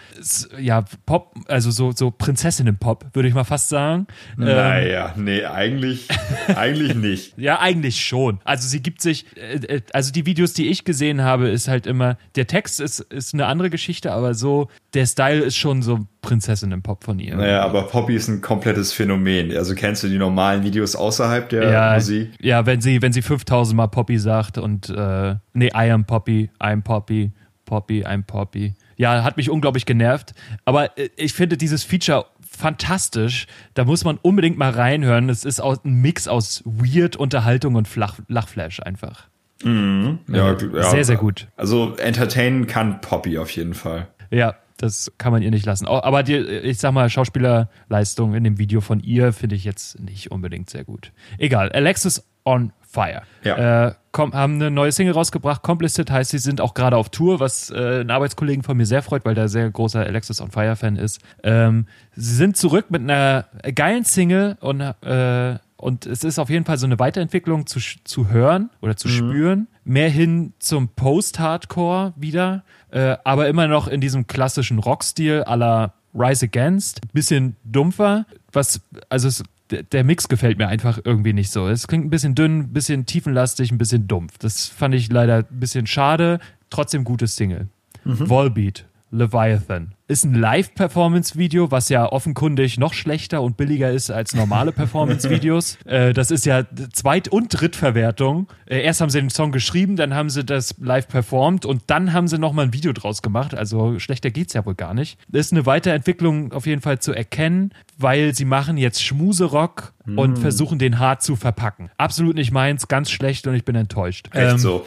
ja, 0.60 0.86
Pop, 1.06 1.36
also 1.48 1.72
so, 1.72 1.92
so 1.92 2.12
Prinzessinnen-Pop, 2.12 3.08
würde 3.14 3.28
ich 3.28 3.34
mal 3.34 3.44
fast 3.44 3.70
sagen. 3.70 4.08
Ähm, 4.38 4.46
Naja, 4.46 5.14
nee, 5.18 5.46
eigentlich, 5.46 6.08
eigentlich 6.56 6.96
nicht. 6.96 7.38
ja, 7.38 7.60
eigentlich 7.60 8.04
schon. 8.04 8.40
Also 8.44 8.68
sie 8.68 8.82
gibt 8.82 9.02
sich, 9.02 9.26
äh, 9.38 9.56
äh, 9.78 9.82
also 9.94 10.12
die 10.12 10.26
Videos, 10.26 10.54
die 10.54 10.68
ich 10.68 10.86
gesehen 10.86 11.22
habe, 11.22 11.50
ist 11.50 11.68
halt 11.68 11.88
immer, 11.88 12.18
der 12.36 12.48
Text 12.48 12.80
ist, 12.80 13.00
ist 13.00 13.34
eine 13.34 13.48
andere 13.48 13.70
Geschichte, 13.70 14.12
aber 14.12 14.34
so, 14.34 14.70
der 14.94 15.06
Style 15.06 15.40
ist 15.42 15.58
schon 15.58 15.82
so 15.82 16.08
Prinzessinnen-Pop 16.24 17.04
von 17.04 17.20
ihr. 17.20 17.36
Naja, 17.36 17.62
aber 17.64 17.84
Poppy 17.84 18.16
ist 18.16 18.28
ein 18.28 18.42
komplettes 18.42 18.92
Phänomen. 18.92 19.56
Also 19.56 19.76
kennst 19.76 20.02
du 20.02 20.08
die 20.08 20.18
normalen 20.18 20.64
Videos 20.64 20.96
außerhalb 20.96 21.50
der 21.50 21.72
ja, 21.72 21.94
Musik? 21.94 22.32
ja, 22.42 22.66
wenn 22.66 22.82
sie, 22.82 23.04
wenn 23.04 23.14
sie 23.14 23.22
5000 23.22 23.78
Mal 23.78 23.88
Poppy 23.88 24.18
sagt 24.18 24.58
und, 24.58 24.90
äh, 24.90 25.36
nee, 25.54 25.68
I 25.68 25.92
am 25.92 26.06
Poppy, 26.06 26.50
I'm 26.60 26.82
Poppy, 26.82 27.32
Poppy, 27.66 28.04
I'm 28.04 28.24
Poppy. 28.24 28.74
Ja, 28.96 29.24
hat 29.24 29.38
mich 29.38 29.50
unglaublich 29.50 29.86
genervt. 29.86 30.34
Aber 30.66 30.98
äh, 30.98 31.10
ich 31.16 31.34
finde 31.34 31.58
dieses 31.58 31.84
Feature 31.84 32.26
fantastisch. 32.50 33.48
Da 33.74 33.84
muss 33.86 34.04
man 34.04 34.18
unbedingt 34.22 34.58
mal 34.58 34.72
reinhören. 34.72 35.30
Es 35.30 35.46
ist 35.46 35.60
auch 35.60 35.84
ein 35.84 36.02
Mix 36.02 36.28
aus 36.28 36.64
Weird, 36.66 37.16
Unterhaltung 37.16 37.76
und 37.76 37.88
Flach, 37.88 38.20
Lachflash 38.28 38.80
einfach. 38.80 39.28
Ja, 39.64 40.18
ja, 40.28 40.58
Sehr, 40.90 41.06
sehr 41.06 41.16
gut. 41.16 41.48
Also 41.56 41.96
entertainen 41.96 42.68
kann 42.68 43.00
Poppy 43.00 43.38
auf 43.38 43.50
jeden 43.52 43.74
Fall. 43.74 44.08
Ja, 44.30 44.56
das 44.84 45.14
kann 45.18 45.32
man 45.32 45.42
ihr 45.42 45.50
nicht 45.50 45.66
lassen. 45.66 45.88
Aber 45.88 46.24
die, 46.24 46.36
ich 46.36 46.78
sag 46.78 46.92
mal, 46.92 47.10
Schauspielerleistung 47.10 48.34
in 48.34 48.44
dem 48.44 48.58
Video 48.58 48.82
von 48.82 49.00
ihr 49.00 49.32
finde 49.32 49.56
ich 49.56 49.64
jetzt 49.64 49.98
nicht 50.00 50.30
unbedingt 50.30 50.70
sehr 50.70 50.84
gut. 50.84 51.14
Egal, 51.38 51.72
Alexis 51.72 52.28
on 52.44 52.74
Fire. 52.82 53.22
Ja. 53.44 53.88
Äh, 53.88 53.94
komm, 54.12 54.34
haben 54.34 54.56
eine 54.56 54.70
neue 54.70 54.92
Single 54.92 55.14
rausgebracht. 55.14 55.64
Complicit 55.64 56.12
heißt, 56.12 56.32
sie 56.32 56.38
sind 56.38 56.60
auch 56.60 56.74
gerade 56.74 56.98
auf 56.98 57.10
Tour, 57.10 57.40
was 57.40 57.70
äh, 57.72 58.02
einen 58.02 58.12
Arbeitskollegen 58.12 58.62
von 58.62 58.76
mir 58.76 58.86
sehr 58.86 59.02
freut, 59.02 59.24
weil 59.24 59.36
der 59.36 59.48
sehr 59.48 59.72
großer 59.72 60.02
Alexis 60.02 60.42
on 60.42 60.52
Fire 60.52 60.76
Fan 60.76 60.98
ist. 60.98 61.22
Ähm, 61.44 61.88
sie 62.14 62.36
sind 62.36 62.58
zurück 62.58 62.88
mit 62.90 63.02
einer 63.02 63.46
geilen 63.74 64.04
Single 64.04 64.58
und 64.60 64.82
äh, 64.82 65.58
und 65.84 66.06
es 66.06 66.24
ist 66.24 66.40
auf 66.40 66.50
jeden 66.50 66.64
Fall 66.64 66.78
so 66.78 66.86
eine 66.86 66.98
Weiterentwicklung 66.98 67.68
zu, 67.68 67.82
zu 68.06 68.30
hören 68.30 68.70
oder 68.80 68.96
zu 68.96 69.10
spüren. 69.10 69.68
Mehr 69.84 70.08
hin 70.08 70.54
zum 70.60 70.88
Post-Hardcore 70.88 72.14
wieder, 72.16 72.64
äh, 72.94 73.18
aber 73.24 73.48
immer 73.48 73.68
noch 73.68 73.88
in 73.88 74.00
diesem 74.02 74.28
klassischen 74.28 74.80
Rockstil 74.80 75.44
la 75.46 75.94
Rise 76.16 76.46
Against. 76.46 77.02
Bisschen 77.12 77.56
dumpfer, 77.64 78.26
was, 78.52 78.80
also 79.10 79.28
es, 79.28 79.44
der- 79.72 79.82
Mix 80.04 80.28
gefällt 80.28 80.58
mir 80.60 80.68
einfach 80.68 81.00
irgendwie 81.04 81.34
nicht 81.34 81.50
so. 81.50 81.68
Es 81.68 81.88
klingt 81.88 82.06
ein 82.06 82.10
bisschen 82.12 82.36
dünn, 82.36 82.60
ein 82.60 82.74
bisschen 82.74 83.06
tiefenlastig, 83.06 83.72
ein 83.72 83.78
bisschen 83.80 84.08
dumpf. 84.08 84.38
Das 84.38 84.68
fand 84.68 84.94
ich 84.94 85.12
leider 85.12 85.38
ein 85.38 85.60
bisschen 85.60 85.88
schade. 85.88 86.40
Trotzdem 86.70 87.04
gutes 87.04 87.36
Single. 87.36 87.68
Volbeat, 88.06 88.86
Leviathan. 89.14 89.94
Ist 90.08 90.26
ein 90.26 90.34
Live-Performance-Video, 90.34 91.72
was 91.72 91.90
ja 91.90 92.12
offenkundig 92.12 92.78
noch 92.78 92.94
schlechter 92.94 93.42
und 93.42 93.58
billiger 93.58 93.92
ist 93.92 94.10
als 94.12 94.34
normale 94.34 94.72
Performance-Videos. 94.74 95.78
äh, 95.86 96.14
das 96.14 96.32
ist 96.32 96.46
ja 96.46 96.64
Zweit- 96.92 97.28
und 97.30 97.48
Drittverwertung. 97.50 98.48
Äh, 98.66 98.82
erst 98.82 99.02
haben 99.02 99.10
sie 99.10 99.20
den 99.22 99.30
Song 99.30 99.52
geschrieben, 99.52 99.96
dann 99.96 100.14
haben 100.14 100.30
sie 100.30 100.44
das 100.44 100.76
live 100.80 101.08
performt 101.08 101.66
und 101.66 101.84
dann 101.88 102.12
haben 102.12 102.28
sie 102.28 102.38
nochmal 102.40 102.66
ein 102.66 102.74
Video 102.74 102.92
draus 102.92 103.22
gemacht. 103.22 103.54
Also 103.56 104.00
schlechter 104.00 104.32
geht's 104.32 104.54
ja 104.54 104.66
wohl 104.66 104.76
gar 104.76 104.94
nicht. 104.94 105.18
Ist 105.32 105.52
eine 105.54 105.66
Weiterentwicklung 105.66 106.52
auf 106.52 106.66
jeden 106.66 106.82
Fall 106.82 107.00
zu 107.00 107.14
erkennen, 107.14 107.72
weil 107.98 108.34
sie 108.34 108.46
machen 108.46 108.78
jetzt 108.78 109.04
Schmuserock 109.04 109.94
und 110.06 110.38
versuchen 110.40 110.80
den 110.80 111.00
hart 111.00 111.22
zu 111.22 111.36
verpacken. 111.36 111.90
Absolut 111.98 112.36
nicht 112.36 112.52
meins, 112.52 112.88
ganz 112.88 113.10
schlecht 113.12 113.48
und 113.48 113.54
ich 113.56 113.64
bin 113.64 113.76
enttäuscht. 113.76 114.28
Echt 114.34 114.54
Ähm, 114.54 114.58
so. 114.58 114.86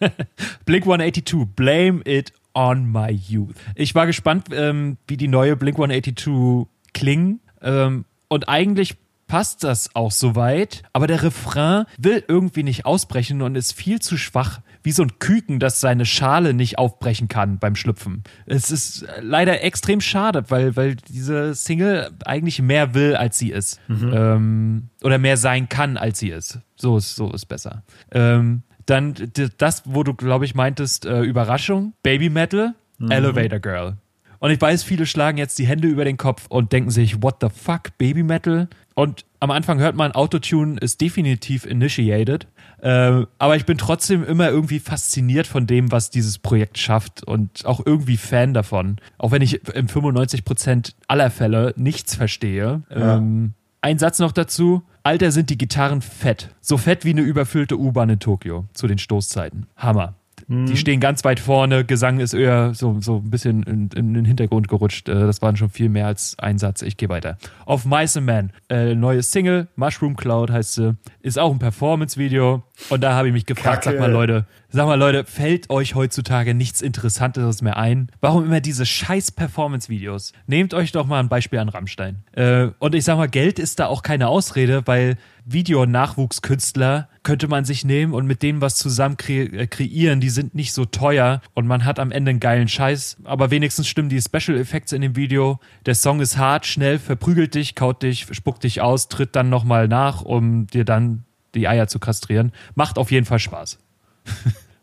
Blink 0.64 0.84
182, 0.84 1.46
Blame 1.54 2.00
It 2.04 2.32
on 2.54 2.90
My 2.90 3.10
Youth. 3.10 3.54
Ich 3.74 3.94
war 3.94 4.06
gespannt, 4.06 4.48
ähm, 4.52 4.96
wie 5.06 5.16
die 5.16 5.28
neue 5.28 5.56
Blink 5.56 5.76
182 5.76 6.66
klingen. 6.92 7.40
Ähm, 7.60 8.04
und 8.28 8.48
eigentlich 8.48 8.96
passt 9.32 9.64
das 9.64 9.94
auch 9.94 10.10
soweit, 10.10 10.82
aber 10.92 11.06
der 11.06 11.22
Refrain 11.22 11.86
will 11.96 12.22
irgendwie 12.28 12.62
nicht 12.62 12.84
ausbrechen 12.84 13.40
und 13.40 13.56
ist 13.56 13.72
viel 13.72 13.98
zu 13.98 14.18
schwach, 14.18 14.60
wie 14.82 14.92
so 14.92 15.02
ein 15.02 15.18
Küken, 15.20 15.58
das 15.58 15.80
seine 15.80 16.04
Schale 16.04 16.52
nicht 16.52 16.76
aufbrechen 16.78 17.28
kann 17.28 17.58
beim 17.58 17.74
Schlüpfen. 17.74 18.24
Es 18.44 18.70
ist 18.70 19.06
leider 19.22 19.62
extrem 19.62 20.02
schade, 20.02 20.44
weil, 20.48 20.76
weil 20.76 20.96
diese 20.96 21.54
Single 21.54 22.10
eigentlich 22.26 22.60
mehr 22.60 22.92
will, 22.92 23.16
als 23.16 23.38
sie 23.38 23.52
ist. 23.52 23.80
Ähm, 24.12 24.90
oder 25.02 25.16
mehr 25.16 25.38
sein 25.38 25.68
kann, 25.70 25.96
als 25.96 26.18
sie 26.18 26.28
ist. 26.28 26.58
So 26.76 26.98
ist, 26.98 27.16
so 27.16 27.32
ist 27.32 27.46
besser. 27.46 27.84
Ähm, 28.10 28.64
dann 28.86 29.14
das, 29.58 29.82
wo 29.86 30.02
du, 30.02 30.14
glaube 30.14 30.44
ich, 30.44 30.54
meintest, 30.54 31.06
äh, 31.06 31.22
Überraschung, 31.22 31.94
Baby 32.02 32.30
Metal, 32.30 32.74
Elevator 33.10 33.58
Girl. 33.58 33.96
Und 34.42 34.50
ich 34.50 34.60
weiß, 34.60 34.82
viele 34.82 35.06
schlagen 35.06 35.38
jetzt 35.38 35.58
die 35.60 35.66
Hände 35.66 35.86
über 35.86 36.04
den 36.04 36.16
Kopf 36.16 36.46
und 36.48 36.72
denken 36.72 36.90
sich, 36.90 37.22
what 37.22 37.36
the 37.40 37.46
fuck, 37.48 37.96
Baby 37.96 38.24
Metal? 38.24 38.68
Und 38.94 39.24
am 39.38 39.52
Anfang 39.52 39.78
hört 39.78 39.94
man, 39.94 40.10
Autotune 40.12 40.80
ist 40.80 41.00
definitiv 41.00 41.64
initiated. 41.64 42.48
Äh, 42.80 43.24
aber 43.38 43.54
ich 43.54 43.66
bin 43.66 43.78
trotzdem 43.78 44.24
immer 44.24 44.48
irgendwie 44.48 44.80
fasziniert 44.80 45.46
von 45.46 45.68
dem, 45.68 45.92
was 45.92 46.10
dieses 46.10 46.38
Projekt 46.38 46.78
schafft 46.78 47.22
und 47.22 47.64
auch 47.64 47.86
irgendwie 47.86 48.16
Fan 48.16 48.52
davon. 48.52 48.96
Auch 49.16 49.30
wenn 49.30 49.42
ich 49.42 49.64
in 49.76 49.86
95% 49.86 50.94
aller 51.06 51.30
Fälle 51.30 51.72
nichts 51.76 52.16
verstehe. 52.16 52.82
Ähm, 52.90 53.54
ein 53.80 53.98
Satz 53.98 54.18
noch 54.18 54.32
dazu. 54.32 54.82
Alter, 55.02 55.32
sind 55.32 55.50
die 55.50 55.58
Gitarren 55.58 56.00
fett. 56.00 56.50
So 56.60 56.76
fett 56.78 57.04
wie 57.04 57.10
eine 57.10 57.22
überfüllte 57.22 57.78
U-Bahn 57.78 58.10
in 58.10 58.18
Tokio 58.20 58.66
zu 58.72 58.86
den 58.86 58.98
Stoßzeiten. 58.98 59.66
Hammer. 59.76 60.14
Die 60.48 60.76
stehen 60.76 61.00
ganz 61.00 61.24
weit 61.24 61.40
vorne, 61.40 61.84
Gesang 61.84 62.18
ist 62.20 62.34
eher 62.34 62.74
so, 62.74 63.00
so 63.00 63.18
ein 63.24 63.30
bisschen 63.30 63.62
in, 63.62 63.88
in 63.94 64.12
den 64.12 64.24
Hintergrund 64.26 64.68
gerutscht. 64.68 65.08
Äh, 65.08 65.14
Das 65.14 65.40
waren 65.40 65.56
schon 65.56 65.70
viel 65.70 65.88
mehr 65.88 66.06
als 66.08 66.36
ein 66.38 66.58
Satz. 66.58 66.82
Ich 66.82 66.96
gehe 66.98 67.08
weiter. 67.08 67.38
Auf 67.64 67.86
Mice 67.86 68.18
and 68.18 68.26
Man, 68.26 68.52
äh, 68.68 68.94
neue 68.94 69.22
Single, 69.22 69.68
Mushroom 69.76 70.14
Cloud 70.16 70.50
heißt 70.50 70.74
sie, 70.74 70.96
ist 71.20 71.38
auch 71.38 71.52
ein 71.52 71.58
Performance-Video. 71.58 72.64
Und 72.90 73.02
da 73.02 73.14
habe 73.14 73.28
ich 73.28 73.32
mich 73.32 73.46
gefragt, 73.46 73.84
Kacke. 73.84 73.96
sag 73.96 74.00
mal 74.00 74.10
Leute, 74.12 74.44
sag 74.72 74.86
mal 74.86 74.98
Leute, 74.98 75.24
fällt 75.24 75.70
euch 75.70 75.94
heutzutage 75.94 76.54
nichts 76.54 76.80
Interessanteres 76.80 77.62
mehr 77.62 77.76
ein? 77.76 78.10
Warum 78.20 78.44
immer 78.44 78.60
diese 78.60 78.86
scheiß 78.86 79.32
Performance-Videos? 79.32 80.32
Nehmt 80.46 80.74
euch 80.74 80.92
doch 80.92 81.06
mal 81.06 81.20
ein 81.20 81.28
Beispiel 81.28 81.58
an 81.58 81.68
Rammstein. 81.68 82.24
Äh, 82.32 82.68
und 82.78 82.94
ich 82.94 83.04
sag 83.04 83.16
mal, 83.16 83.28
Geld 83.28 83.58
ist 83.58 83.80
da 83.80 83.86
auch 83.86 84.02
keine 84.02 84.28
Ausrede, 84.28 84.86
weil 84.86 85.16
Video-Nachwuchskünstler 85.44 87.08
könnte 87.22 87.48
man 87.48 87.64
sich 87.64 87.84
nehmen 87.84 88.14
und 88.14 88.26
mit 88.26 88.42
denen 88.42 88.60
was 88.60 88.76
zusammen 88.76 89.16
kre 89.16 89.42
äh, 89.42 89.66
kreieren. 89.66 90.20
Die 90.20 90.30
sind 90.30 90.54
nicht 90.54 90.72
so 90.72 90.84
teuer 90.84 91.42
und 91.54 91.66
man 91.66 91.84
hat 91.84 91.98
am 91.98 92.10
Ende 92.10 92.30
einen 92.30 92.40
geilen 92.40 92.68
Scheiß. 92.68 93.18
Aber 93.24 93.50
wenigstens 93.50 93.88
stimmen 93.88 94.08
die 94.08 94.22
Special 94.22 94.58
Effects 94.58 94.92
in 94.92 95.02
dem 95.02 95.16
Video. 95.16 95.60
Der 95.86 95.94
Song 95.94 96.20
ist 96.20 96.38
hart, 96.38 96.66
schnell, 96.66 96.98
verprügelt 96.98 97.54
dich, 97.54 97.74
kaut 97.74 98.02
dich, 98.02 98.26
spuckt 98.32 98.64
dich 98.64 98.80
aus, 98.80 99.08
tritt 99.08 99.36
dann 99.36 99.50
nochmal 99.50 99.88
nach, 99.88 100.22
um 100.22 100.66
dir 100.66 100.84
dann 100.84 101.24
die 101.54 101.68
Eier 101.68 101.86
zu 101.88 101.98
kastrieren. 101.98 102.52
Macht 102.74 102.98
auf 102.98 103.10
jeden 103.10 103.26
Fall 103.26 103.38
Spaß. 103.38 103.78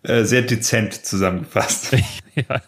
Äh, 0.02 0.24
sehr 0.24 0.44
dezent 0.44 1.06
zusammengefasst. 1.06 1.92
ja. 2.36 2.62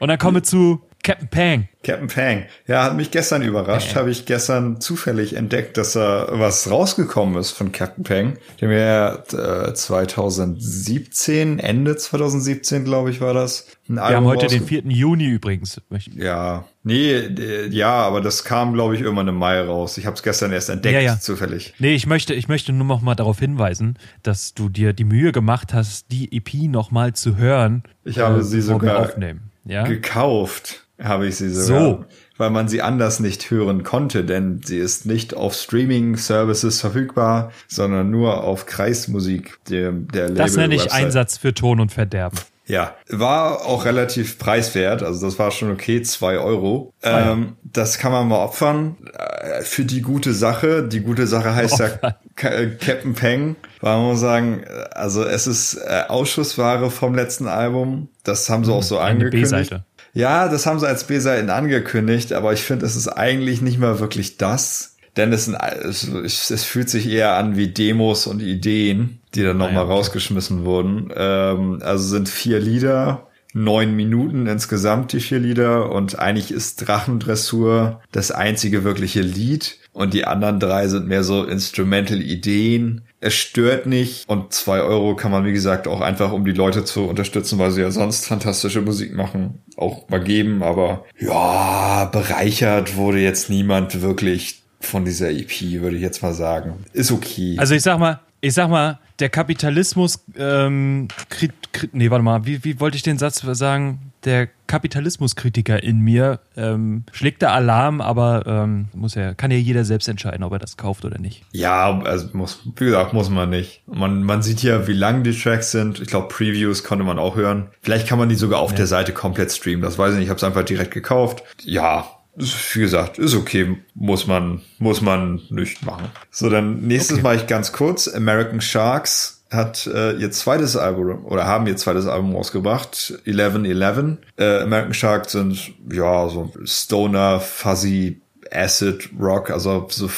und 0.00 0.08
dann 0.08 0.18
kommen 0.18 0.38
wir 0.38 0.42
zu 0.42 0.82
Captain 1.02 1.28
Pang. 1.28 1.68
Captain 1.82 2.06
Pang. 2.06 2.44
Ja, 2.68 2.84
hat 2.84 2.94
mich 2.94 3.10
gestern 3.10 3.42
überrascht. 3.42 3.96
Habe 3.96 4.12
ich 4.12 4.24
gestern 4.24 4.80
zufällig 4.80 5.34
entdeckt, 5.34 5.76
dass 5.76 5.94
da 5.94 6.28
was 6.30 6.70
rausgekommen 6.70 7.36
ist 7.40 7.50
von 7.50 7.72
Captain 7.72 8.04
Pang. 8.04 8.38
Den 8.60 8.70
wir 8.70 8.78
ja 8.78 9.66
äh, 9.66 9.74
2017, 9.74 11.58
Ende 11.58 11.96
2017, 11.96 12.84
glaube 12.84 13.10
ich, 13.10 13.20
war 13.20 13.34
das. 13.34 13.66
Wir 13.88 14.00
haben 14.00 14.26
heute 14.26 14.46
den 14.46 14.64
4. 14.64 14.82
Juni 14.84 15.26
übrigens. 15.26 15.80
Ja, 16.14 16.66
nee, 16.84 17.10
äh, 17.14 17.66
ja, 17.68 17.90
aber 17.90 18.20
das 18.20 18.44
kam, 18.44 18.72
glaube 18.72 18.94
ich, 18.94 19.00
irgendwann 19.00 19.26
im 19.26 19.34
Mai 19.34 19.60
raus. 19.60 19.98
Ich 19.98 20.06
habe 20.06 20.14
es 20.14 20.22
gestern 20.22 20.52
erst 20.52 20.70
entdeckt, 20.70 20.94
Ja, 20.94 21.00
ja. 21.00 21.18
zufällig. 21.18 21.74
Nee, 21.80 21.94
ich 21.94 22.06
möchte, 22.06 22.32
ich 22.32 22.46
möchte 22.46 22.72
nur 22.72 22.86
noch 22.86 23.02
mal 23.02 23.16
darauf 23.16 23.40
hinweisen, 23.40 23.98
dass 24.22 24.54
du 24.54 24.68
dir 24.68 24.92
die 24.92 25.04
Mühe 25.04 25.32
gemacht 25.32 25.74
hast, 25.74 26.12
die 26.12 26.32
EP 26.36 26.70
noch 26.70 26.92
mal 26.92 27.12
zu 27.12 27.36
hören. 27.36 27.82
Ich 28.04 28.20
habe 28.20 28.44
sie 28.44 28.58
bevor 28.58 28.82
wir 28.82 28.88
sogar 28.88 28.98
aufnehmen. 29.00 29.50
Ja? 29.64 29.82
Gekauft 29.84 30.86
habe 31.00 31.26
ich 31.26 31.36
sie 31.36 31.50
sogar. 31.50 31.80
So. 31.80 32.04
Weil 32.38 32.50
man 32.50 32.66
sie 32.66 32.82
anders 32.82 33.20
nicht 33.20 33.50
hören 33.50 33.82
konnte, 33.84 34.24
denn 34.24 34.60
sie 34.64 34.78
ist 34.78 35.06
nicht 35.06 35.34
auf 35.34 35.54
Streaming-Services 35.54 36.80
verfügbar, 36.80 37.52
sondern 37.68 38.10
nur 38.10 38.42
auf 38.42 38.66
Kreismusik, 38.66 39.58
der, 39.68 39.92
der 39.92 40.22
Label. 40.28 40.34
Das 40.36 40.56
nenne 40.56 40.74
ich 40.74 40.84
Website. 40.84 41.04
Einsatz 41.04 41.36
für 41.38 41.54
Ton 41.54 41.78
und 41.80 41.92
Verderben. 41.92 42.38
Ja, 42.66 42.94
war 43.10 43.66
auch 43.66 43.84
relativ 43.84 44.38
preiswert, 44.38 45.02
also 45.02 45.26
das 45.26 45.36
war 45.38 45.50
schon 45.50 45.72
okay, 45.72 46.00
zwei 46.02 46.38
Euro. 46.38 46.92
ja. 47.04 47.32
Ähm, 47.32 47.56
das 47.64 47.98
kann 47.98 48.12
man 48.12 48.28
mal 48.28 48.38
opfern 48.38 48.96
äh, 49.14 49.62
für 49.62 49.84
die 49.84 50.00
gute 50.00 50.32
Sache. 50.32 50.86
Die 50.86 51.00
gute 51.00 51.26
Sache 51.26 51.54
heißt 51.54 51.78
ja 51.80 51.86
Opfern. 51.86 52.14
Ka- 52.36 52.48
äh, 52.50 52.70
Captain 52.78 53.14
Peng. 53.14 53.56
Weil 53.80 53.96
man 53.96 54.06
muss 54.08 54.20
sagen, 54.20 54.62
also 54.92 55.24
es 55.24 55.46
ist 55.46 55.74
äh, 55.74 56.02
Ausschussware 56.08 56.90
vom 56.90 57.14
letzten 57.14 57.48
Album. 57.48 58.08
Das 58.24 58.48
haben 58.48 58.64
sie 58.64 58.72
auch 58.72 58.82
so 58.82 58.96
Hm, 58.96 59.02
eine 59.02 59.24
angekündigt. 59.24 59.80
Ja, 60.14 60.48
das 60.48 60.66
haben 60.66 60.78
sie 60.78 60.86
als 60.86 61.04
B-Seiten 61.04 61.50
angekündigt, 61.50 62.32
aber 62.32 62.52
ich 62.52 62.62
finde, 62.62 62.84
es 62.86 62.96
ist 62.96 63.08
eigentlich 63.08 63.62
nicht 63.62 63.78
mal 63.78 63.98
wirklich 63.98 64.36
das. 64.36 64.96
denn 65.16 65.32
es, 65.32 65.44
sind, 65.44 65.56
es, 65.56 66.50
es 66.50 66.64
fühlt 66.64 66.88
sich 66.88 67.08
eher 67.08 67.36
an 67.36 67.56
wie 67.56 67.68
Demos 67.68 68.26
und 68.26 68.40
Ideen, 68.40 69.20
die 69.34 69.42
dann 69.42 69.58
nochmal 69.58 69.74
ah, 69.74 69.78
ja, 69.80 69.84
okay. 69.84 69.92
rausgeschmissen 69.92 70.64
wurden. 70.64 71.12
Ähm, 71.14 71.80
also 71.82 72.04
sind 72.04 72.28
vier 72.28 72.60
Lieder, 72.60 73.26
neun 73.52 73.94
Minuten 73.94 74.46
insgesamt 74.46 75.12
die 75.12 75.20
vier 75.20 75.38
Lieder 75.38 75.92
und 75.92 76.18
eigentlich 76.18 76.50
ist 76.50 76.86
Drachendressur 76.86 78.00
das 78.10 78.30
einzige 78.30 78.84
wirkliche 78.84 79.20
Lied 79.20 79.78
und 79.92 80.14
die 80.14 80.24
anderen 80.24 80.58
drei 80.58 80.88
sind 80.88 81.06
mehr 81.06 81.24
so 81.24 81.44
Instrumental-Ideen. 81.44 83.02
Es 83.24 83.34
stört 83.34 83.86
nicht 83.86 84.28
und 84.28 84.52
zwei 84.52 84.80
Euro 84.80 85.14
kann 85.14 85.30
man, 85.30 85.44
wie 85.44 85.52
gesagt, 85.52 85.86
auch 85.86 86.00
einfach, 86.00 86.32
um 86.32 86.44
die 86.44 86.50
Leute 86.50 86.84
zu 86.84 87.04
unterstützen, 87.04 87.56
weil 87.56 87.70
sie 87.70 87.80
ja 87.80 87.92
sonst 87.92 88.26
fantastische 88.26 88.80
Musik 88.80 89.14
machen, 89.14 89.62
auch 89.76 90.08
mal 90.08 90.22
geben. 90.22 90.64
Aber 90.64 91.04
ja, 91.20 92.06
bereichert 92.06 92.96
wurde 92.96 93.20
jetzt 93.20 93.48
niemand 93.48 94.02
wirklich 94.02 94.62
von 94.80 95.04
dieser 95.04 95.30
EP, 95.30 95.60
würde 95.80 95.94
ich 95.94 96.02
jetzt 96.02 96.20
mal 96.20 96.34
sagen. 96.34 96.84
Ist 96.92 97.12
okay. 97.12 97.54
Also 97.58 97.76
ich 97.76 97.82
sag 97.82 98.00
mal, 98.00 98.18
ich 98.40 98.54
sag 98.54 98.68
mal, 98.68 98.98
der 99.20 99.28
Kapitalismus, 99.28 100.24
ähm, 100.36 101.06
krit, 101.28 101.52
krit, 101.72 101.94
nee, 101.94 102.10
warte 102.10 102.24
mal, 102.24 102.44
wie, 102.44 102.64
wie 102.64 102.80
wollte 102.80 102.96
ich 102.96 103.04
den 103.04 103.18
Satz 103.18 103.40
sagen? 103.52 104.11
Der 104.24 104.48
Kapitalismuskritiker 104.66 105.82
in 105.82 106.00
mir 106.00 106.40
ähm, 106.56 107.04
schlägt 107.12 107.42
da 107.42 107.52
Alarm, 107.52 108.00
aber 108.00 108.44
ähm, 108.46 108.88
muss 108.94 109.14
ja, 109.14 109.34
kann 109.34 109.50
ja 109.50 109.56
jeder 109.56 109.84
selbst 109.84 110.08
entscheiden, 110.08 110.44
ob 110.44 110.52
er 110.52 110.58
das 110.58 110.76
kauft 110.76 111.04
oder 111.04 111.18
nicht. 111.18 111.44
Ja, 111.52 112.00
also 112.00 112.28
muss, 112.32 112.60
wie 112.76 112.84
gesagt, 112.84 113.12
muss 113.12 113.30
man 113.30 113.50
nicht. 113.50 113.82
Man, 113.86 114.22
man 114.22 114.42
sieht 114.42 114.62
ja, 114.62 114.86
wie 114.86 114.92
lang 114.92 115.24
die 115.24 115.36
Tracks 115.38 115.72
sind. 115.72 116.00
Ich 116.00 116.08
glaube, 116.08 116.28
Previews 116.28 116.84
konnte 116.84 117.04
man 117.04 117.18
auch 117.18 117.36
hören. 117.36 117.68
Vielleicht 117.82 118.06
kann 118.06 118.18
man 118.18 118.28
die 118.28 118.34
sogar 118.36 118.60
auf 118.60 118.70
ja. 118.70 118.78
der 118.78 118.86
Seite 118.86 119.12
komplett 119.12 119.52
streamen. 119.52 119.82
Das 119.82 119.98
weiß 119.98 120.12
ich 120.12 120.18
nicht. 120.18 120.26
Ich 120.26 120.30
habe 120.30 120.38
es 120.38 120.44
einfach 120.44 120.64
direkt 120.64 120.92
gekauft. 120.92 121.42
Ja, 121.64 122.06
wie 122.34 122.80
gesagt, 122.80 123.18
ist 123.18 123.34
okay, 123.34 123.76
muss 123.94 124.26
man, 124.26 124.62
muss 124.78 125.02
man 125.02 125.42
nicht 125.50 125.84
machen. 125.84 126.06
So, 126.30 126.48
dann 126.48 126.80
nächstes 126.80 127.18
okay. 127.18 127.22
Mal 127.22 127.36
ich 127.36 127.46
ganz 127.46 127.72
kurz. 127.72 128.08
American 128.08 128.60
Sharks 128.60 129.41
hat 129.52 129.86
äh, 129.86 130.12
ihr 130.12 130.30
zweites 130.30 130.76
Album 130.76 131.24
oder 131.24 131.46
haben 131.46 131.66
ihr 131.66 131.76
zweites 131.76 132.06
Album 132.06 132.34
rausgebracht, 132.34 133.14
1111. 133.26 134.18
Äh, 134.36 134.60
American 134.60 134.94
Sharks 134.94 135.32
sind 135.32 135.72
ja 135.90 136.28
so 136.28 136.52
Stoner, 136.64 137.40
Fuzzy 137.40 138.22
Acid 138.50 139.10
Rock, 139.18 139.50
also 139.50 139.86
so 139.88 140.08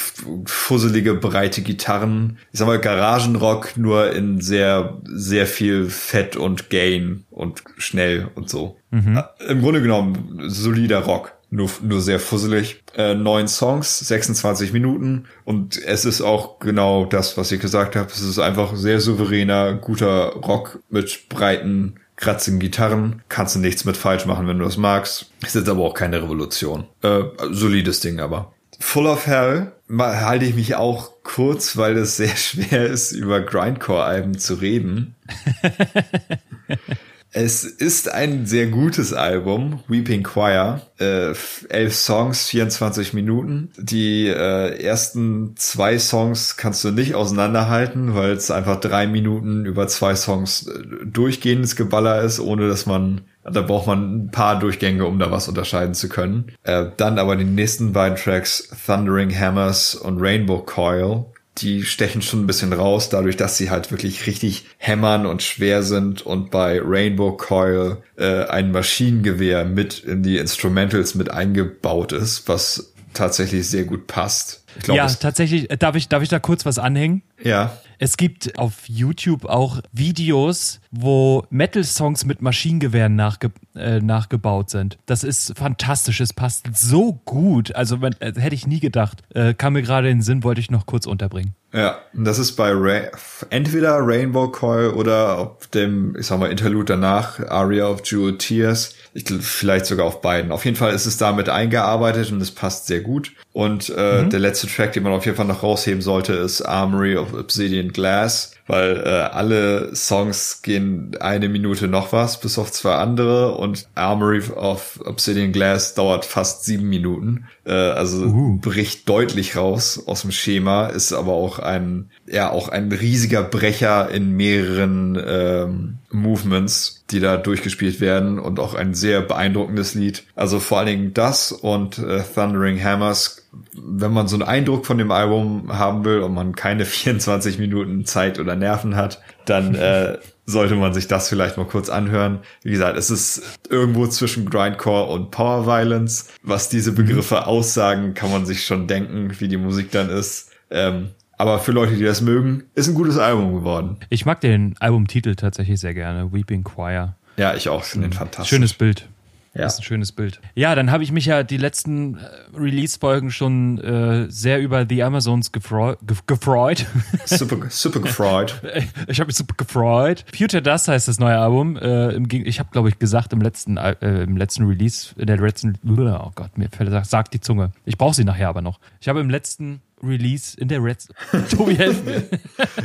fusselige, 0.47 1.15
breite 1.15 1.63
Gitarren. 1.63 2.39
Ich 2.53 2.59
sag 2.59 2.67
mal 2.67 2.81
Garagenrock, 2.81 3.77
nur 3.77 4.13
in 4.13 4.41
sehr, 4.41 5.01
sehr 5.05 5.47
viel 5.47 5.89
Fett 5.89 6.37
und 6.37 6.71
Gain 6.71 7.25
und 7.31 7.63
schnell 7.77 8.29
und 8.35 8.51
so. 8.51 8.77
Mhm. 8.91 9.23
Im 9.49 9.61
Grunde 9.61 9.83
genommen 9.83 10.43
solider 10.49 11.01
Rock 11.01 11.33
nur, 11.55 11.71
nur 11.83 12.01
sehr 12.01 12.21
fusselig. 12.21 12.83
Äh, 12.97 13.15
neun 13.15 13.49
Songs, 13.49 14.01
26 14.01 14.73
Minuten 14.73 15.27
und 15.45 15.81
es 15.83 16.05
ist 16.05 16.21
auch 16.21 16.59
genau 16.59 17.05
das, 17.07 17.37
was 17.37 17.51
ich 17.53 17.61
gesagt 17.61 17.97
habe. 17.97 18.11
Es 18.11 18.21
ist 18.21 18.39
einfach 18.39 18.75
sehr 18.77 19.01
souveräner, 19.01 19.75
guter 19.75 20.35
Rock 20.35 20.81
mit 20.91 21.29
breiten, 21.29 21.95
kratzigen 22.17 22.59
Gitarren. 22.59 23.23
Kannst 23.29 23.55
du 23.55 23.61
nichts 23.61 23.85
mit 23.85 23.97
falsch 23.97 24.27
machen, 24.27 24.47
wenn 24.47 24.59
du 24.59 24.65
das 24.65 24.77
magst. 24.77 25.31
Ist 25.43 25.55
jetzt 25.55 25.69
aber 25.69 25.83
auch 25.83 25.95
keine 25.95 26.23
Revolution. 26.23 26.87
Äh, 27.03 27.23
solides 27.51 28.01
Ding 28.01 28.21
aber. 28.21 28.53
Full 28.81 29.07
of 29.07 29.27
Hell 29.27 29.73
halte 29.99 30.45
ich 30.45 30.55
mich 30.55 30.75
auch 30.75 31.11
kurz, 31.23 31.77
weil 31.77 31.97
es 31.97 32.17
sehr 32.17 32.29
schwer 32.37 32.87
ist, 32.87 33.13
über 33.13 33.41
Grindcore-Alben 33.41 34.39
zu 34.39 34.55
reden. 34.55 35.15
Es 37.37 37.65
ist 37.65 38.13
ein 38.13 38.47
sehr 38.47 38.69
gutes 38.69 39.13
Album, 39.13 39.81
Weeping 39.89 40.23
Choir. 40.23 40.83
Äh, 41.01 41.35
elf 41.69 41.95
Songs, 41.97 42.47
24 42.47 43.13
Minuten. 43.13 43.73
Die 43.77 44.29
äh, 44.29 44.81
ersten 44.81 45.57
zwei 45.57 45.99
Songs 45.99 46.57
kannst 46.57 46.85
du 46.85 46.93
nicht 46.93 47.17
auseinanderhalten, 47.17 48.15
weil 48.15 48.31
es 48.31 48.53
einfach 48.53 48.79
drei 48.79 49.09
Minuten 49.09 49.67
über 49.67 49.89
zwei 49.89 50.15
Songs 50.15 50.69
äh, 50.69 51.07
durchgehendes 51.07 51.75
Geballer 51.75 52.23
ist, 52.23 52.39
ohne 52.39 52.69
dass 52.69 52.87
man 52.87 53.23
da 53.43 53.61
braucht 53.61 53.89
man 53.89 54.27
ein 54.27 54.31
paar 54.31 54.59
Durchgänge, 54.59 55.05
um 55.05 55.19
da 55.19 55.31
was 55.31 55.49
unterscheiden 55.49 55.95
zu 55.95 56.09
können. 56.09 56.53
Äh, 56.63 56.87
dann 56.97 57.19
aber 57.19 57.37
die 57.37 57.45
nächsten 57.45 57.93
beiden 57.93 58.17
Tracks, 58.17 58.71
Thundering 58.87 59.37
Hammers 59.37 59.97
und 59.97 60.21
Rainbow 60.21 60.61
Coil, 60.61 61.27
die 61.59 61.85
stechen 61.85 62.23
schon 62.23 62.41
ein 62.41 62.47
bisschen 62.47 62.73
raus, 62.73 63.09
dadurch, 63.09 63.37
dass 63.37 63.57
sie 63.57 63.71
halt 63.71 63.91
wirklich 63.91 64.27
richtig 64.27 64.67
hämmern 64.77 65.25
und 65.27 65.43
schwer 65.43 65.83
sind 65.83 66.23
und 66.23 66.51
bei 66.51 66.81
Rainbow 66.83 67.37
Coil 67.37 68.03
äh, 68.17 68.45
ein 68.45 68.73
Maschinengewehr 68.73 69.65
mit 69.65 70.01
in 70.01 70.23
die 70.23 70.39
Instrumentals 70.39 71.15
mit 71.15 71.31
eingebaut 71.31 72.13
ist, 72.13 72.49
was 72.49 72.93
tatsächlich 73.13 73.69
sehr 73.69 73.85
gut 73.85 74.07
passt. 74.09 74.64
Glaub, 74.83 74.97
ja, 74.97 75.07
tatsächlich, 75.07 75.71
äh, 75.71 75.77
darf 75.77 75.95
ich, 75.95 76.09
darf 76.09 76.23
ich 76.23 76.29
da 76.29 76.39
kurz 76.39 76.67
was 76.67 76.79
anhängen? 76.79 77.23
Ja. 77.43 77.77
Es 77.99 78.17
gibt 78.17 78.59
auf 78.59 78.89
YouTube 78.89 79.45
auch 79.45 79.81
Videos, 79.93 80.81
wo 80.91 81.45
Metal-Songs 81.51 82.25
mit 82.25 82.43
Maschinengewehren 82.43 83.17
nachge 83.17 83.53
äh, 83.77 84.01
nachgebaut 84.01 84.71
sind. 84.71 84.99
Das 85.07 85.25
ist 85.25 85.57
fantastisch. 85.57 86.21
Es 86.21 86.33
passt 86.33 86.67
so 86.75 87.21
gut. 87.25 87.75
Also 87.75 88.01
wenn, 88.01 88.13
äh, 88.21 88.33
hätte 88.37 88.55
ich 88.55 88.67
nie 88.67 88.81
gedacht. 88.81 89.23
Äh, 89.35 89.55
kam 89.55 89.75
mir 89.75 89.83
gerade 89.83 90.09
in 90.11 90.19
den 90.19 90.23
Sinn, 90.23 90.45
wollte 90.45 90.61
ich 90.61 90.71
noch 90.71 90.87
kurz 90.87 91.07
unterbringen. 91.07 91.55
Ja, 91.73 91.99
das 92.13 92.39
ist 92.39 92.53
bei 92.53 92.71
Ra 92.71 93.11
entweder 93.51 93.99
Rainbow 93.99 94.49
Coil 94.49 94.91
oder 94.91 95.39
auf 95.39 95.67
dem, 95.69 96.17
ich 96.17 96.27
sag 96.27 96.39
mal, 96.39 96.51
Interlude 96.51 96.85
danach, 96.85 97.41
Aria 97.49 97.89
of 97.89 98.03
Jewel 98.05 98.39
Tears. 98.39 98.95
Ich, 99.15 99.25
vielleicht 99.41 99.87
sogar 99.87 100.07
auf 100.07 100.21
beiden. 100.21 100.51
Auf 100.51 100.65
jeden 100.65 100.77
Fall 100.77 100.93
ist 100.93 101.07
es 101.07 101.17
damit 101.17 101.49
eingearbeitet 101.49 102.33
und 102.33 102.41
es 102.41 102.51
passt 102.51 102.87
sehr 102.87 103.01
gut. 103.01 103.33
Und 103.53 103.93
äh, 103.97 104.23
mhm. 104.23 104.31
der 104.31 104.41
letzte 104.41 104.67
Track, 104.67 104.93
den 104.93 105.05
man 105.05 105.13
auf 105.13 105.25
jeden 105.25 105.37
Fall 105.37 105.47
noch 105.47 105.63
rausheben 105.63 106.03
sollte, 106.03 106.33
ist 106.33 106.63
Armory 106.63 107.17
of 107.17 107.33
Obsidian 107.33 107.93
Glass 107.93 108.54
weil 108.67 109.03
äh, 109.05 109.09
alle 109.09 109.95
Songs 109.95 110.63
gehen 110.63 111.17
eine 111.21 111.49
Minute 111.49 111.89
noch 111.89 112.13
was, 112.13 112.41
bis 112.41 112.59
auf 112.59 112.73
zwei 112.73 112.95
andere 112.95 113.57
und 113.57 113.89
Armory 113.95 114.43
of 114.55 115.01
Obsidian 115.05 115.53
Glass 115.53 115.95
dauert 115.95 116.25
fast 116.25 116.65
sieben 116.65 116.89
Minuten. 116.89 117.47
Äh, 117.65 117.73
also 117.73 118.25
uh. 118.25 118.59
bricht 118.59 119.09
deutlich 119.09 119.57
raus 119.57 120.03
aus 120.07 120.23
dem 120.23 120.33
Schema, 120.33 120.87
ist 120.87 121.13
aber 121.13 121.33
auch 121.33 121.59
ein, 121.59 122.11
ja, 122.27 122.51
auch 122.51 122.69
ein 122.69 122.91
riesiger 122.91 123.43
Brecher 123.43 124.11
in 124.11 124.37
mehreren 124.37 125.21
ähm, 125.27 125.99
Movements, 126.11 127.05
die 127.11 127.21
da 127.21 127.37
durchgespielt 127.37 128.01
werden 128.01 128.39
und 128.39 128.61
auch 128.61 128.75
ein 128.75 128.95
sehr 128.95 129.21
beeindruckendes 129.21 129.95
Lied. 129.95 130.25
Also 130.35 130.61
vor 130.61 130.79
allen 130.79 130.87
Dingen 130.87 131.15
das 131.15 131.53
und 131.53 131.99
äh, 131.99 132.23
Thundering 132.23 132.83
Hammers 132.83 133.44
wenn 133.75 134.13
man 134.13 134.29
so 134.29 134.37
einen 134.37 134.43
Eindruck 134.43 134.87
von 134.87 134.99
dem 134.99 135.11
Album 135.11 135.77
haben 135.77 136.05
will 136.05 136.21
und 136.21 136.35
man 136.35 136.55
keine 136.55 136.85
24 136.85 137.59
Minuten 137.59 138.05
Zeit 138.05 138.39
oder 138.39 138.57
Nerven 138.57 138.97
hat, 138.97 139.21
dann 139.45 139.75
äh, 139.75 140.19
sollte 140.47 140.75
man 140.75 140.93
sich 140.93 141.09
das 141.09 141.29
vielleicht 141.29 141.57
mal 141.57 141.67
kurz 141.67 141.89
anhören. 141.89 142.41
Wie 142.63 142.71
gesagt, 142.71 142.99
es 142.99 143.11
ist 143.11 143.59
irgendwo 143.71 144.07
zwischen 144.07 144.49
Grindcore 144.49 145.11
und 145.11 145.31
Power 145.31 145.67
Violence. 145.67 146.29
Was 146.43 146.69
diese 146.69 146.93
mhm. 146.93 146.97
Begriffe 146.97 147.47
aussagen, 147.47 148.15
kann 148.15 148.31
man 148.31 148.45
sich 148.47 148.67
schon 148.67 148.87
denken, 148.87 149.33
wie 149.39 149.49
die 149.49 149.57
Musik 149.57 149.91
dann 149.91 150.11
ist. 150.11 150.51
Ähm, 150.71 151.11
aber 151.37 151.59
für 151.59 151.73
Leute, 151.73 151.97
die 151.97 152.05
das 152.05 152.21
mögen, 152.21 152.65
ist 152.75 152.89
ein 152.89 152.95
gutes 152.95 153.19
Album 153.19 153.55
geworden. 153.55 153.97
Ich 154.09 154.25
mag 154.25 154.41
den 154.41 154.77
Albumtitel 154.79 155.35
tatsächlich 155.35 155.81
sehr 155.81 155.95
gerne, 155.95 156.33
Weeping 156.33 156.63
Choir. 156.63 157.17
Ja, 157.37 157.55
ich 157.55 157.69
auch, 157.69 157.83
finde 157.83 158.09
den 158.09 158.13
fantastisch. 158.13 158.51
Schönes 158.51 158.75
Bild. 158.75 159.09
Ja. 159.55 159.63
Das 159.63 159.75
ist 159.75 159.81
ein 159.81 159.85
schönes 159.85 160.13
Bild. 160.13 160.41
Ja, 160.55 160.75
dann 160.75 160.91
habe 160.91 161.05
ich 161.05 161.13
mich 161.13 161.27
ja 161.27 161.45
die 161.45 161.57
letzten 161.57 162.17
äh, 162.17 162.21
Release-Folgen 162.57 163.31
schon 163.31 163.79
äh, 163.79 164.29
sehr 164.29 164.61
über 164.61 164.85
The 164.89 165.05
Amazons 165.05 165.53
gefreut. 165.53 165.99
gefreut. 166.27 166.87
Super, 167.25 167.71
super 167.71 168.01
gefreut. 168.01 168.61
ich 169.07 169.21
habe 169.21 169.29
mich 169.29 169.37
super 169.37 169.55
gefreut. 169.57 170.25
Future 170.37 170.63
Dust 170.63 170.89
heißt 170.89 171.07
das 171.07 171.19
neue 171.19 171.39
Album. 171.39 171.77
Äh, 171.77 172.11
im, 172.11 172.29
ich 172.31 172.59
habe, 172.59 172.71
glaube 172.73 172.89
ich, 172.89 172.99
gesagt 172.99 173.33
im 173.33 173.41
letzten, 173.41 173.77
äh, 173.77 174.25
im 174.25 174.37
letzten 174.37 174.67
Release, 174.67 175.15
in 175.17 175.27
der 175.27 175.39
letzten, 175.39 175.79
oh 175.85 176.31
Gott, 176.35 176.59
mir 176.59 176.69
fällt, 176.69 177.07
sagt 177.07 177.33
die 177.35 177.41
Zunge. 177.41 177.71
Ich 177.85 177.97
brauche 177.97 178.15
sie 178.15 178.25
nachher 178.25 178.49
aber 178.49 178.61
noch. 178.63 178.81
Ich 179.01 179.09
habe 179.09 179.21
im 179.21 179.31
letzten 179.31 179.81
Release, 180.07 180.57
in 180.59 180.69
der 180.69 180.81
letzten, 180.81 181.15
Tobi, 181.51 181.77
helf 181.77 182.05
mir. 182.05 182.23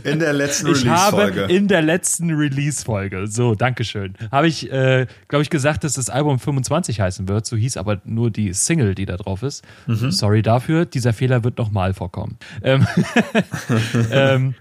In 0.04 0.20
der 0.20 0.34
letzten 0.34 0.68
Release-Folge. 0.68 1.44
In 1.44 1.68
der 1.68 1.82
letzten 1.82 2.32
Release-Folge, 2.32 3.28
so, 3.28 3.56
Dankeschön. 3.56 4.16
Habe 4.32 4.48
ich, 4.48 4.72
äh, 4.72 5.08
glaube 5.28 5.44
ich, 5.44 5.50
gesagt, 5.50 5.84
dass 5.84 5.94
das 5.94 6.10
Album 6.10 6.40
25 6.40 7.00
heißen 7.00 7.28
wird. 7.28 7.46
So 7.46 7.56
hieß 7.56 7.78
aber 7.78 8.02
nur 8.06 8.32
die 8.32 8.54
Single, 8.54 8.96
die 8.96 9.06
da 9.06 9.18
drauf 9.18 9.44
ist. 9.44 9.64
Mhm. 9.88 10.12
Sorry 10.12 10.42
dafür, 10.42 10.86
dieser 10.86 11.14
Fehler 11.14 11.44
wird 11.44 11.58
nochmal 11.58 11.94
vorkommen. 11.94 12.38
Ähm, 12.64 12.88
ähm, 14.12 14.56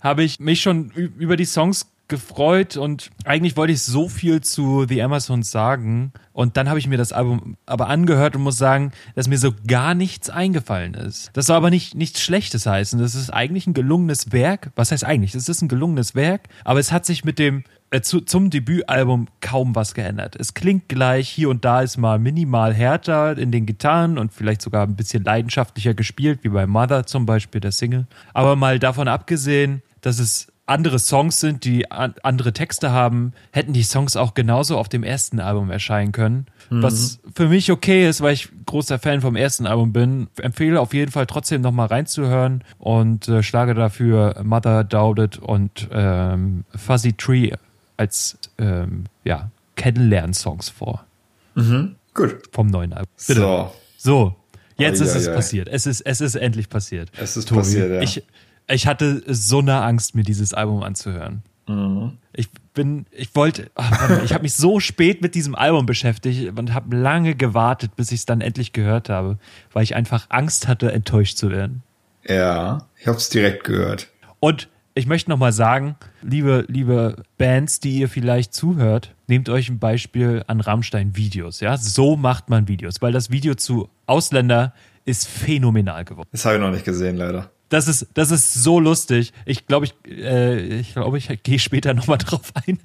Habe 0.00 0.22
ich 0.22 0.40
mich 0.40 0.60
schon 0.60 0.90
über 0.90 1.36
die 1.36 1.44
Songs 1.44 1.86
gefreut 2.08 2.76
und 2.76 3.10
eigentlich 3.24 3.56
wollte 3.56 3.72
ich 3.72 3.82
so 3.82 4.08
viel 4.08 4.40
zu 4.40 4.86
The 4.88 5.02
Amazons 5.02 5.50
sagen. 5.50 6.12
Und 6.32 6.56
dann 6.56 6.68
habe 6.68 6.78
ich 6.78 6.86
mir 6.86 6.98
das 6.98 7.12
Album 7.12 7.56
aber 7.66 7.88
angehört 7.88 8.36
und 8.36 8.42
muss 8.42 8.58
sagen, 8.58 8.92
dass 9.14 9.28
mir 9.28 9.38
so 9.38 9.52
gar 9.66 9.94
nichts 9.94 10.30
eingefallen 10.30 10.94
ist. 10.94 11.30
Das 11.32 11.46
soll 11.46 11.56
aber 11.56 11.70
nicht 11.70 11.94
nichts 11.94 12.20
Schlechtes 12.20 12.66
heißen. 12.66 12.98
Das 13.00 13.14
ist 13.14 13.30
eigentlich 13.30 13.66
ein 13.66 13.74
gelungenes 13.74 14.32
Werk. 14.32 14.70
Was 14.76 14.92
heißt 14.92 15.04
eigentlich? 15.04 15.34
Es 15.34 15.48
ist 15.48 15.62
ein 15.62 15.68
gelungenes 15.68 16.14
Werk, 16.14 16.48
aber 16.64 16.78
es 16.78 16.92
hat 16.92 17.06
sich 17.06 17.24
mit 17.24 17.38
dem 17.38 17.64
äh, 17.90 18.00
zu, 18.00 18.20
zum 18.20 18.50
Debütalbum 18.50 19.28
kaum 19.40 19.74
was 19.74 19.94
geändert. 19.94 20.36
Es 20.36 20.54
klingt 20.54 20.88
gleich, 20.88 21.28
hier 21.28 21.48
und 21.48 21.64
da 21.64 21.82
ist 21.82 21.96
mal 21.96 22.18
minimal 22.18 22.74
härter 22.74 23.38
in 23.38 23.52
den 23.52 23.64
Gitarren 23.64 24.18
und 24.18 24.32
vielleicht 24.32 24.62
sogar 24.62 24.86
ein 24.86 24.96
bisschen 24.96 25.24
leidenschaftlicher 25.24 25.94
gespielt, 25.94 26.40
wie 26.42 26.48
bei 26.48 26.66
Mother 26.66 27.06
zum 27.06 27.26
Beispiel, 27.26 27.60
der 27.60 27.72
Single. 27.72 28.06
Aber 28.34 28.56
mal 28.56 28.78
davon 28.78 29.08
abgesehen, 29.08 29.82
dass 30.00 30.18
es 30.18 30.48
andere 30.66 30.98
Songs 30.98 31.40
sind, 31.40 31.64
die 31.64 31.90
an, 31.90 32.14
andere 32.22 32.52
Texte 32.52 32.90
haben, 32.90 33.32
hätten 33.52 33.72
die 33.72 33.84
Songs 33.84 34.16
auch 34.16 34.34
genauso 34.34 34.76
auf 34.76 34.88
dem 34.88 35.04
ersten 35.04 35.40
Album 35.40 35.70
erscheinen 35.70 36.12
können. 36.12 36.46
Mhm. 36.70 36.82
Was 36.82 37.20
für 37.34 37.48
mich 37.48 37.70
okay 37.70 38.08
ist, 38.08 38.20
weil 38.20 38.34
ich 38.34 38.48
großer 38.66 38.98
Fan 38.98 39.20
vom 39.20 39.36
ersten 39.36 39.66
Album 39.66 39.92
bin. 39.92 40.26
Empfehle 40.40 40.80
auf 40.80 40.92
jeden 40.92 41.12
Fall 41.12 41.26
trotzdem 41.26 41.62
nochmal 41.62 41.86
reinzuhören 41.86 42.64
und 42.78 43.28
äh, 43.28 43.42
schlage 43.42 43.74
dafür 43.74 44.42
Mother 44.42 44.82
Doubted 44.82 45.38
und 45.38 45.88
ähm, 45.92 46.64
Fuzzy 46.74 47.12
Tree 47.12 47.52
als 47.96 48.36
ähm, 48.58 49.04
ja, 49.24 49.50
Kennenlern-Songs 49.76 50.68
vor. 50.68 51.06
Mhm. 51.54 51.94
Gut. 52.12 52.42
Vom 52.52 52.66
neuen 52.66 52.92
Album. 52.92 53.12
Bitte. 53.26 53.40
So. 53.40 53.72
So. 53.96 54.36
Jetzt 54.78 55.00
ist 55.00 55.14
es 55.14 55.26
passiert. 55.26 55.68
Es 55.68 55.86
ist, 55.86 56.02
es 56.02 56.20
ist 56.20 56.34
endlich 56.34 56.68
passiert. 56.68 57.10
Es 57.16 57.36
ist 57.36 57.48
Tobi, 57.48 57.60
passiert, 57.60 57.90
ja. 57.90 58.00
Ich, 58.02 58.22
ich 58.68 58.86
hatte 58.86 59.22
so 59.26 59.60
eine 59.60 59.82
Angst, 59.82 60.14
mir 60.14 60.22
dieses 60.22 60.54
Album 60.54 60.82
anzuhören. 60.82 61.42
Mhm. 61.68 62.18
Ich 62.32 62.50
bin, 62.74 63.06
ich 63.10 63.34
wollte, 63.34 63.70
ach, 63.74 64.22
ich 64.22 64.32
habe 64.32 64.42
mich 64.42 64.54
so 64.54 64.80
spät 64.80 65.22
mit 65.22 65.34
diesem 65.34 65.54
Album 65.54 65.86
beschäftigt 65.86 66.58
und 66.58 66.74
habe 66.74 66.96
lange 66.96 67.34
gewartet, 67.34 67.96
bis 67.96 68.12
ich 68.12 68.20
es 68.20 68.26
dann 68.26 68.40
endlich 68.40 68.72
gehört 68.72 69.08
habe, 69.08 69.38
weil 69.72 69.82
ich 69.82 69.96
einfach 69.96 70.26
Angst 70.28 70.68
hatte, 70.68 70.92
enttäuscht 70.92 71.38
zu 71.38 71.50
werden. 71.50 71.82
Ja, 72.28 72.86
ich 73.00 73.06
habe 73.06 73.18
es 73.18 73.28
direkt 73.28 73.64
gehört. 73.64 74.08
Und 74.40 74.68
ich 74.94 75.06
möchte 75.06 75.30
nochmal 75.30 75.52
sagen, 75.52 75.96
liebe, 76.22 76.64
liebe 76.68 77.22
Bands, 77.38 77.80
die 77.80 77.98
ihr 77.98 78.08
vielleicht 78.08 78.54
zuhört, 78.54 79.14
nehmt 79.26 79.48
euch 79.48 79.68
ein 79.68 79.78
Beispiel 79.78 80.42
an 80.46 80.60
Rammstein-Videos. 80.60 81.60
Ja, 81.60 81.76
so 81.76 82.16
macht 82.16 82.48
man 82.48 82.68
Videos, 82.68 83.02
weil 83.02 83.12
das 83.12 83.30
Video 83.30 83.54
zu 83.54 83.88
Ausländer 84.06 84.72
ist 85.04 85.28
phänomenal 85.28 86.04
geworden. 86.04 86.28
Das 86.32 86.44
habe 86.44 86.56
ich 86.56 86.60
noch 86.60 86.70
nicht 86.70 86.84
gesehen, 86.84 87.16
leider. 87.16 87.50
Das 87.68 87.88
ist, 87.88 88.06
das 88.14 88.30
ist 88.30 88.54
so 88.54 88.78
lustig. 88.78 89.32
Ich 89.44 89.66
glaube, 89.66 89.86
ich, 89.86 89.94
äh, 90.08 90.78
ich 90.78 90.94
glaube, 90.94 91.18
ich 91.18 91.28
gehe 91.42 91.58
später 91.58 91.94
nochmal 91.94 92.18
drauf 92.24 92.52
ein. 92.54 92.78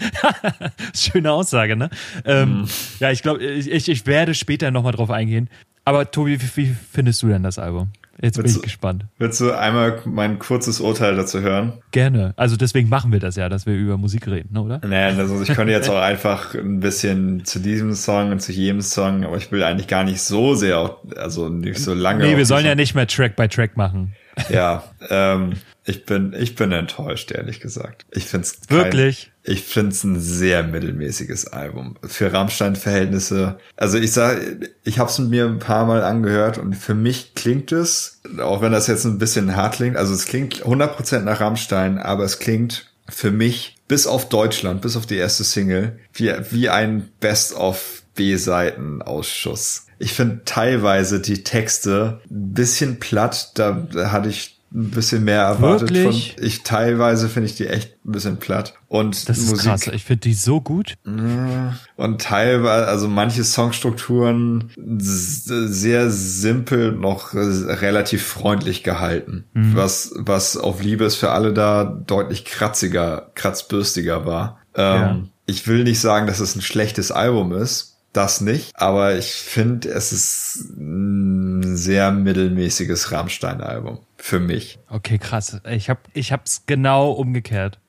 Schöne 0.95 1.31
Aussage, 1.31 1.75
ne? 1.75 1.89
Ähm, 2.25 2.63
mm. 2.63 2.69
Ja, 2.99 3.11
ich 3.11 3.21
glaube, 3.21 3.43
ich, 3.43 3.89
ich 3.89 4.05
werde 4.07 4.33
später 4.33 4.71
nochmal 4.71 4.93
drauf 4.93 5.11
eingehen. 5.11 5.49
Aber 5.85 6.09
Tobi, 6.09 6.41
wie, 6.41 6.57
wie 6.57 6.75
findest 6.91 7.21
du 7.23 7.27
denn 7.27 7.43
das 7.43 7.57
Album? 7.59 7.89
Jetzt 8.21 8.37
willst 8.37 8.43
bin 8.43 8.51
ich 8.51 8.55
du, 8.57 8.61
gespannt. 8.61 9.05
Willst 9.17 9.41
du 9.41 9.51
einmal 9.51 9.99
mein 10.05 10.37
kurzes 10.37 10.79
Urteil 10.79 11.15
dazu 11.15 11.41
hören? 11.41 11.73
Gerne. 11.91 12.33
Also 12.37 12.55
deswegen 12.55 12.87
machen 12.87 13.11
wir 13.11 13.19
das 13.19 13.35
ja, 13.35 13.49
dass 13.49 13.65
wir 13.65 13.73
über 13.73 13.97
Musik 13.97 14.27
reden, 14.27 14.49
ne, 14.53 14.61
oder? 14.61 14.81
Naja, 14.85 15.17
also 15.17 15.41
ich 15.41 15.49
könnte 15.49 15.73
jetzt 15.73 15.89
auch 15.89 15.99
einfach 15.99 16.53
ein 16.53 16.81
bisschen 16.81 17.45
zu 17.45 17.59
diesem 17.59 17.93
Song 17.93 18.31
und 18.31 18.39
zu 18.39 18.51
jedem 18.51 18.81
Song, 18.81 19.23
aber 19.25 19.37
ich 19.37 19.51
will 19.51 19.63
eigentlich 19.63 19.87
gar 19.87 20.03
nicht 20.03 20.21
so 20.21 20.53
sehr, 20.53 20.97
also 21.17 21.49
nicht 21.49 21.79
so 21.79 21.95
lange. 21.95 22.23
Nee, 22.23 22.37
wir 22.37 22.45
sollen 22.45 22.65
ja 22.65 22.75
nicht 22.75 22.93
mehr 22.93 23.07
Track 23.07 23.35
by 23.35 23.47
Track 23.47 23.75
machen. 23.75 24.13
Ja, 24.49 24.83
ähm, 25.09 25.53
ich 25.83 26.05
bin, 26.05 26.33
ich 26.37 26.55
bin 26.55 26.71
enttäuscht, 26.71 27.31
ehrlich 27.31 27.59
gesagt. 27.59 28.05
Ich 28.11 28.25
find's 28.25 28.59
kein, 28.67 28.77
wirklich. 28.77 29.31
Ich 29.43 29.63
find's 29.63 30.03
ein 30.03 30.19
sehr 30.19 30.63
mittelmäßiges 30.63 31.47
Album 31.47 31.95
für 32.03 32.31
Rammstein-Verhältnisse. 32.31 33.57
Also 33.75 33.97
ich 33.97 34.11
sag, 34.11 34.39
ich 34.83 34.99
habe 34.99 35.09
es 35.09 35.17
mir 35.17 35.45
ein 35.45 35.59
paar 35.59 35.85
Mal 35.85 36.03
angehört 36.03 36.59
und 36.59 36.75
für 36.75 36.93
mich 36.93 37.33
klingt 37.33 37.71
es, 37.71 38.21
auch 38.39 38.61
wenn 38.61 38.71
das 38.71 38.87
jetzt 38.87 39.05
ein 39.05 39.17
bisschen 39.17 39.55
hart 39.55 39.75
klingt, 39.75 39.97
also 39.97 40.13
es 40.13 40.25
klingt 40.25 40.63
100% 40.63 41.19
nach 41.21 41.41
Rammstein, 41.41 41.97
aber 41.97 42.23
es 42.23 42.39
klingt 42.39 42.91
für 43.09 43.31
mich 43.31 43.77
bis 43.87 44.07
auf 44.07 44.29
Deutschland, 44.29 44.81
bis 44.81 44.95
auf 44.95 45.05
die 45.05 45.17
erste 45.17 45.43
Single, 45.43 45.99
wie, 46.13 46.31
wie 46.51 46.69
ein 46.69 47.09
Best-of 47.19 48.00
B-Seiten-Ausschuss. 48.15 49.87
Ich 49.99 50.13
finde 50.13 50.41
teilweise 50.45 51.19
die 51.19 51.43
Texte 51.43 52.21
ein 52.29 52.53
bisschen 52.53 52.99
platt, 52.99 53.51
da, 53.55 53.87
hatte 54.11 54.29
ich 54.29 54.61
ein 54.73 54.91
bisschen 54.91 55.25
mehr 55.25 55.41
erwartet 55.41 55.93
Wirklich? 55.93 56.35
von. 56.35 56.45
Ich 56.45 56.63
teilweise 56.63 57.27
finde 57.27 57.49
ich 57.49 57.55
die 57.55 57.67
echt 57.67 57.97
ein 58.05 58.11
bisschen 58.13 58.37
platt. 58.37 58.73
Und 58.87 59.27
das 59.27 59.37
ist 59.37 59.49
Musik, 59.49 59.69
krass. 59.69 59.87
Ich 59.87 60.05
finde 60.05 60.21
die 60.21 60.33
so 60.33 60.61
gut. 60.61 60.95
Und 61.03 62.21
teilweise, 62.21 62.87
also 62.87 63.09
manche 63.09 63.43
Songstrukturen 63.43 64.71
sehr 64.77 66.09
simpel, 66.09 66.93
noch 66.93 67.33
relativ 67.33 68.25
freundlich 68.25 68.81
gehalten. 68.83 69.43
Mhm. 69.53 69.75
Was, 69.75 70.13
was 70.15 70.55
auf 70.55 70.81
Liebe 70.81 71.03
ist 71.03 71.17
für 71.17 71.31
alle 71.31 71.51
da 71.51 71.83
deutlich 71.83 72.45
kratziger, 72.45 73.29
kratzbürstiger 73.35 74.25
war. 74.25 74.61
Ähm, 74.75 75.01
ja. 75.01 75.21
Ich 75.47 75.67
will 75.67 75.83
nicht 75.83 75.99
sagen, 75.99 76.27
dass 76.27 76.39
es 76.39 76.55
ein 76.55 76.61
schlechtes 76.61 77.11
Album 77.11 77.51
ist 77.51 77.90
das 78.13 78.41
nicht. 78.41 78.71
Aber 78.75 79.15
ich 79.15 79.31
finde, 79.33 79.89
es 79.89 80.11
ist 80.11 80.69
ein 80.77 81.75
sehr 81.77 82.11
mittelmäßiges 82.11 83.11
Rammstein-Album. 83.11 83.99
Für 84.17 84.39
mich. 84.39 84.79
Okay, 84.89 85.17
krass. 85.17 85.61
Ich 85.69 85.89
habe 85.89 86.01
ich 86.13 86.31
hab's 86.31 86.63
genau 86.65 87.11
umgekehrt. 87.11 87.79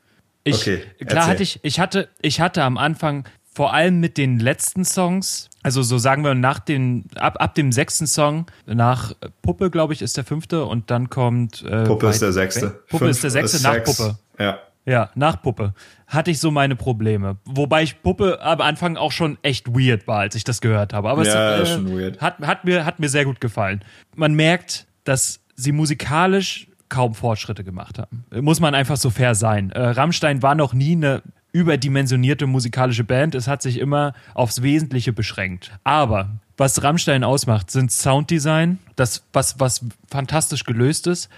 Ich, 0.44 0.62
okay, 0.62 0.82
klar 1.06 1.26
hatte 1.26 1.42
ich, 1.42 1.60
ich 1.62 1.78
hatte, 1.78 2.08
ich 2.20 2.40
hatte 2.40 2.64
am 2.64 2.76
Anfang 2.76 3.24
vor 3.54 3.74
allem 3.74 4.00
mit 4.00 4.16
den 4.16 4.40
letzten 4.40 4.84
Songs, 4.84 5.50
also 5.62 5.82
so 5.82 5.98
sagen 5.98 6.24
wir 6.24 6.34
nach 6.34 6.58
den, 6.58 7.04
ab, 7.16 7.36
ab 7.38 7.54
dem 7.54 7.70
sechsten 7.70 8.06
Song, 8.06 8.46
nach 8.66 9.12
Puppe, 9.42 9.70
glaube 9.70 9.92
ich, 9.92 10.02
ist 10.02 10.16
der 10.16 10.24
fünfte 10.24 10.64
und 10.64 10.90
dann 10.90 11.10
kommt 11.10 11.62
äh, 11.62 11.84
Puppe 11.84 12.08
ist 12.08 12.22
der 12.22 12.32
sechste. 12.32 12.70
Puppe 12.88 13.04
Fünf 13.04 13.10
ist 13.10 13.24
der 13.24 13.30
sechste 13.30 13.62
nach 13.62 13.74
Sex. 13.74 13.96
Puppe. 13.96 14.18
Ja. 14.38 14.58
Ja, 14.84 15.10
nach 15.14 15.40
Puppe 15.40 15.74
hatte 16.12 16.30
ich 16.30 16.38
so 16.40 16.50
meine 16.50 16.76
Probleme. 16.76 17.38
Wobei 17.46 17.82
ich 17.82 18.02
Puppe 18.02 18.40
am 18.42 18.60
Anfang 18.60 18.96
auch 18.96 19.12
schon 19.12 19.38
echt 19.42 19.68
weird 19.68 20.06
war, 20.06 20.20
als 20.20 20.34
ich 20.34 20.44
das 20.44 20.60
gehört 20.60 20.92
habe. 20.92 21.08
Aber 21.08 21.24
ja, 21.24 21.56
es 21.56 21.70
äh, 21.70 21.72
schon 21.74 21.96
weird. 21.96 22.20
Hat, 22.20 22.38
hat, 22.40 22.64
mir, 22.64 22.84
hat 22.84 23.00
mir 23.00 23.08
sehr 23.08 23.24
gut 23.24 23.40
gefallen. 23.40 23.82
Man 24.14 24.34
merkt, 24.34 24.86
dass 25.04 25.40
sie 25.56 25.72
musikalisch 25.72 26.68
kaum 26.90 27.14
Fortschritte 27.14 27.64
gemacht 27.64 27.98
haben. 27.98 28.24
Muss 28.42 28.60
man 28.60 28.74
einfach 28.74 28.96
so 28.96 29.08
fair 29.08 29.34
sein. 29.34 29.70
Äh, 29.70 29.80
Rammstein 29.80 30.42
war 30.42 30.54
noch 30.54 30.74
nie 30.74 30.92
eine 30.92 31.22
überdimensionierte 31.52 32.46
musikalische 32.46 33.04
Band. 33.04 33.34
Es 33.34 33.48
hat 33.48 33.62
sich 33.62 33.78
immer 33.78 34.12
aufs 34.34 34.62
Wesentliche 34.62 35.14
beschränkt. 35.14 35.70
Aber 35.84 36.28
was 36.58 36.82
Rammstein 36.82 37.24
ausmacht, 37.24 37.70
sind 37.70 37.90
Sounddesign, 37.90 38.78
das, 38.96 39.24
was, 39.32 39.58
was 39.58 39.84
fantastisch 40.10 40.64
gelöst 40.64 41.06
ist 41.06 41.30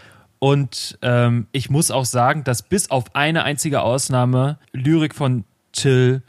und 0.45 0.99
ähm, 1.01 1.47
ich 1.53 1.71
muss 1.71 1.91
auch 1.91 2.05
sagen, 2.05 2.45
dass 2.45 2.61
bis 2.61 2.91
auf 2.91 3.17
eine 3.17 3.45
einzige 3.45 3.81
Ausnahme 3.81 4.59
Lyrik 4.75 5.15
von 5.15 5.45
Till 5.73 6.23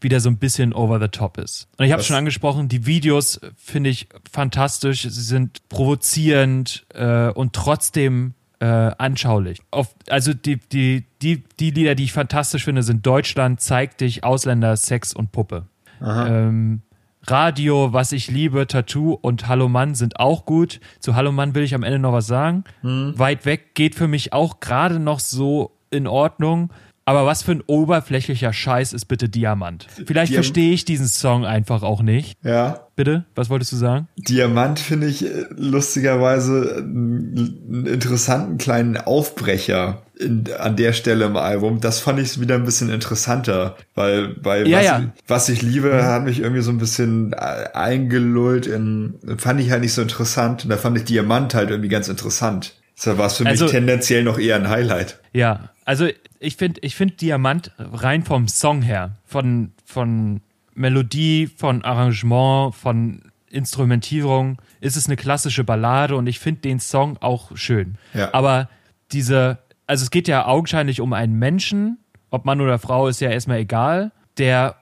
wieder 0.00 0.20
so 0.20 0.28
ein 0.28 0.36
bisschen 0.36 0.72
over 0.72 1.00
the 1.00 1.08
top 1.08 1.36
ist. 1.36 1.66
Und 1.76 1.84
ich 1.84 1.90
habe 1.90 2.04
schon 2.04 2.14
angesprochen, 2.14 2.68
die 2.68 2.86
Videos 2.86 3.40
finde 3.56 3.90
ich 3.90 4.06
fantastisch. 4.30 5.02
Sie 5.02 5.08
sind 5.10 5.68
provozierend 5.68 6.86
äh, 6.94 7.30
und 7.30 7.54
trotzdem 7.54 8.34
äh, 8.60 8.66
anschaulich. 8.66 9.58
Auf, 9.72 9.96
also 10.08 10.32
die, 10.32 10.58
die, 10.58 11.04
die, 11.20 11.42
die 11.58 11.72
Lieder, 11.72 11.96
die 11.96 12.04
ich 12.04 12.12
fantastisch 12.12 12.62
finde, 12.62 12.84
sind 12.84 13.04
Deutschland, 13.04 13.60
zeigt 13.60 14.00
dich, 14.00 14.22
Ausländer, 14.22 14.76
Sex 14.76 15.12
und 15.12 15.32
Puppe. 15.32 15.66
Ähm, 16.00 16.82
Radio, 17.28 17.92
Was 17.92 18.12
ich 18.12 18.30
liebe, 18.30 18.66
Tattoo 18.66 19.12
und 19.12 19.48
Hallo 19.48 19.68
Mann 19.68 19.94
sind 19.94 20.20
auch 20.20 20.44
gut. 20.44 20.80
Zu 21.00 21.16
Hallo 21.16 21.32
Mann 21.32 21.54
will 21.54 21.64
ich 21.64 21.74
am 21.74 21.82
Ende 21.82 21.98
noch 21.98 22.12
was 22.12 22.26
sagen. 22.26 22.64
Hm. 22.82 23.14
Weit 23.16 23.44
weg 23.46 23.74
geht 23.74 23.94
für 23.94 24.06
mich 24.06 24.32
auch 24.32 24.60
gerade 24.60 25.00
noch 25.00 25.18
so 25.18 25.72
in 25.90 26.06
Ordnung. 26.06 26.70
Aber 27.08 27.24
was 27.24 27.44
für 27.44 27.52
ein 27.52 27.62
oberflächlicher 27.64 28.52
Scheiß 28.52 28.92
ist 28.92 29.04
bitte 29.04 29.28
Diamant? 29.28 29.86
Vielleicht 30.06 30.32
Diam 30.32 30.42
verstehe 30.42 30.72
ich 30.72 30.84
diesen 30.84 31.06
Song 31.06 31.44
einfach 31.44 31.84
auch 31.84 32.02
nicht. 32.02 32.36
Ja. 32.42 32.88
Bitte? 32.96 33.24
Was 33.36 33.48
wolltest 33.48 33.70
du 33.70 33.76
sagen? 33.76 34.08
Diamant 34.16 34.80
finde 34.80 35.06
ich 35.06 35.24
äh, 35.24 35.46
lustigerweise 35.56 36.78
einen 36.78 37.86
interessanten 37.86 38.58
kleinen 38.58 38.96
Aufbrecher 38.96 40.02
in, 40.18 40.46
an 40.58 40.74
der 40.74 40.92
Stelle 40.94 41.26
im 41.26 41.36
Album. 41.36 41.80
Das 41.80 42.00
fand 42.00 42.18
ich 42.18 42.40
wieder 42.40 42.56
ein 42.56 42.64
bisschen 42.64 42.90
interessanter, 42.90 43.76
weil 43.94 44.34
bei 44.34 44.64
ja, 44.64 44.78
was, 44.78 44.84
ja. 44.84 44.98
Ich, 44.98 45.22
was 45.28 45.48
ich 45.48 45.62
liebe 45.62 45.92
mhm. 45.92 46.02
hat 46.02 46.24
mich 46.24 46.40
irgendwie 46.40 46.62
so 46.62 46.72
ein 46.72 46.78
bisschen 46.78 47.34
äh, 47.34 47.68
eingelullt 47.72 48.66
in, 48.66 49.14
fand 49.38 49.60
ich 49.60 49.70
halt 49.70 49.82
nicht 49.82 49.92
so 49.92 50.02
interessant. 50.02 50.64
Und 50.64 50.70
da 50.70 50.76
fand 50.76 50.98
ich 50.98 51.04
Diamant 51.04 51.54
halt 51.54 51.70
irgendwie 51.70 51.88
ganz 51.88 52.08
interessant. 52.08 52.74
So 52.98 53.18
war 53.18 53.26
es 53.26 53.36
für 53.36 53.44
mich 53.44 53.52
also, 53.52 53.68
tendenziell 53.68 54.24
noch 54.24 54.38
eher 54.38 54.56
ein 54.56 54.68
Highlight. 54.68 55.20
Ja, 55.32 55.68
also 55.84 56.08
ich 56.40 56.56
finde 56.56 56.80
ich 56.82 56.96
finde 56.96 57.14
Diamant 57.14 57.70
rein 57.78 58.24
vom 58.24 58.48
Song 58.48 58.80
her, 58.82 59.16
von, 59.26 59.72
von 59.84 60.40
Melodie, 60.74 61.46
von 61.46 61.84
Arrangement, 61.84 62.74
von 62.74 63.20
Instrumentierung, 63.50 64.58
ist 64.80 64.96
es 64.96 65.06
eine 65.06 65.16
klassische 65.16 65.62
Ballade 65.62 66.16
und 66.16 66.26
ich 66.26 66.38
finde 66.38 66.62
den 66.62 66.80
Song 66.80 67.18
auch 67.20 67.54
schön. 67.56 67.96
Ja. 68.14 68.32
Aber 68.32 68.68
diese, 69.12 69.58
also 69.86 70.02
es 70.02 70.10
geht 70.10 70.26
ja 70.26 70.46
augenscheinlich 70.46 71.00
um 71.00 71.12
einen 71.12 71.38
Menschen, 71.38 71.98
ob 72.30 72.46
Mann 72.46 72.60
oder 72.60 72.78
Frau, 72.78 73.08
ist 73.08 73.20
ja 73.20 73.30
erstmal 73.30 73.58
egal, 73.58 74.10
der 74.38 74.76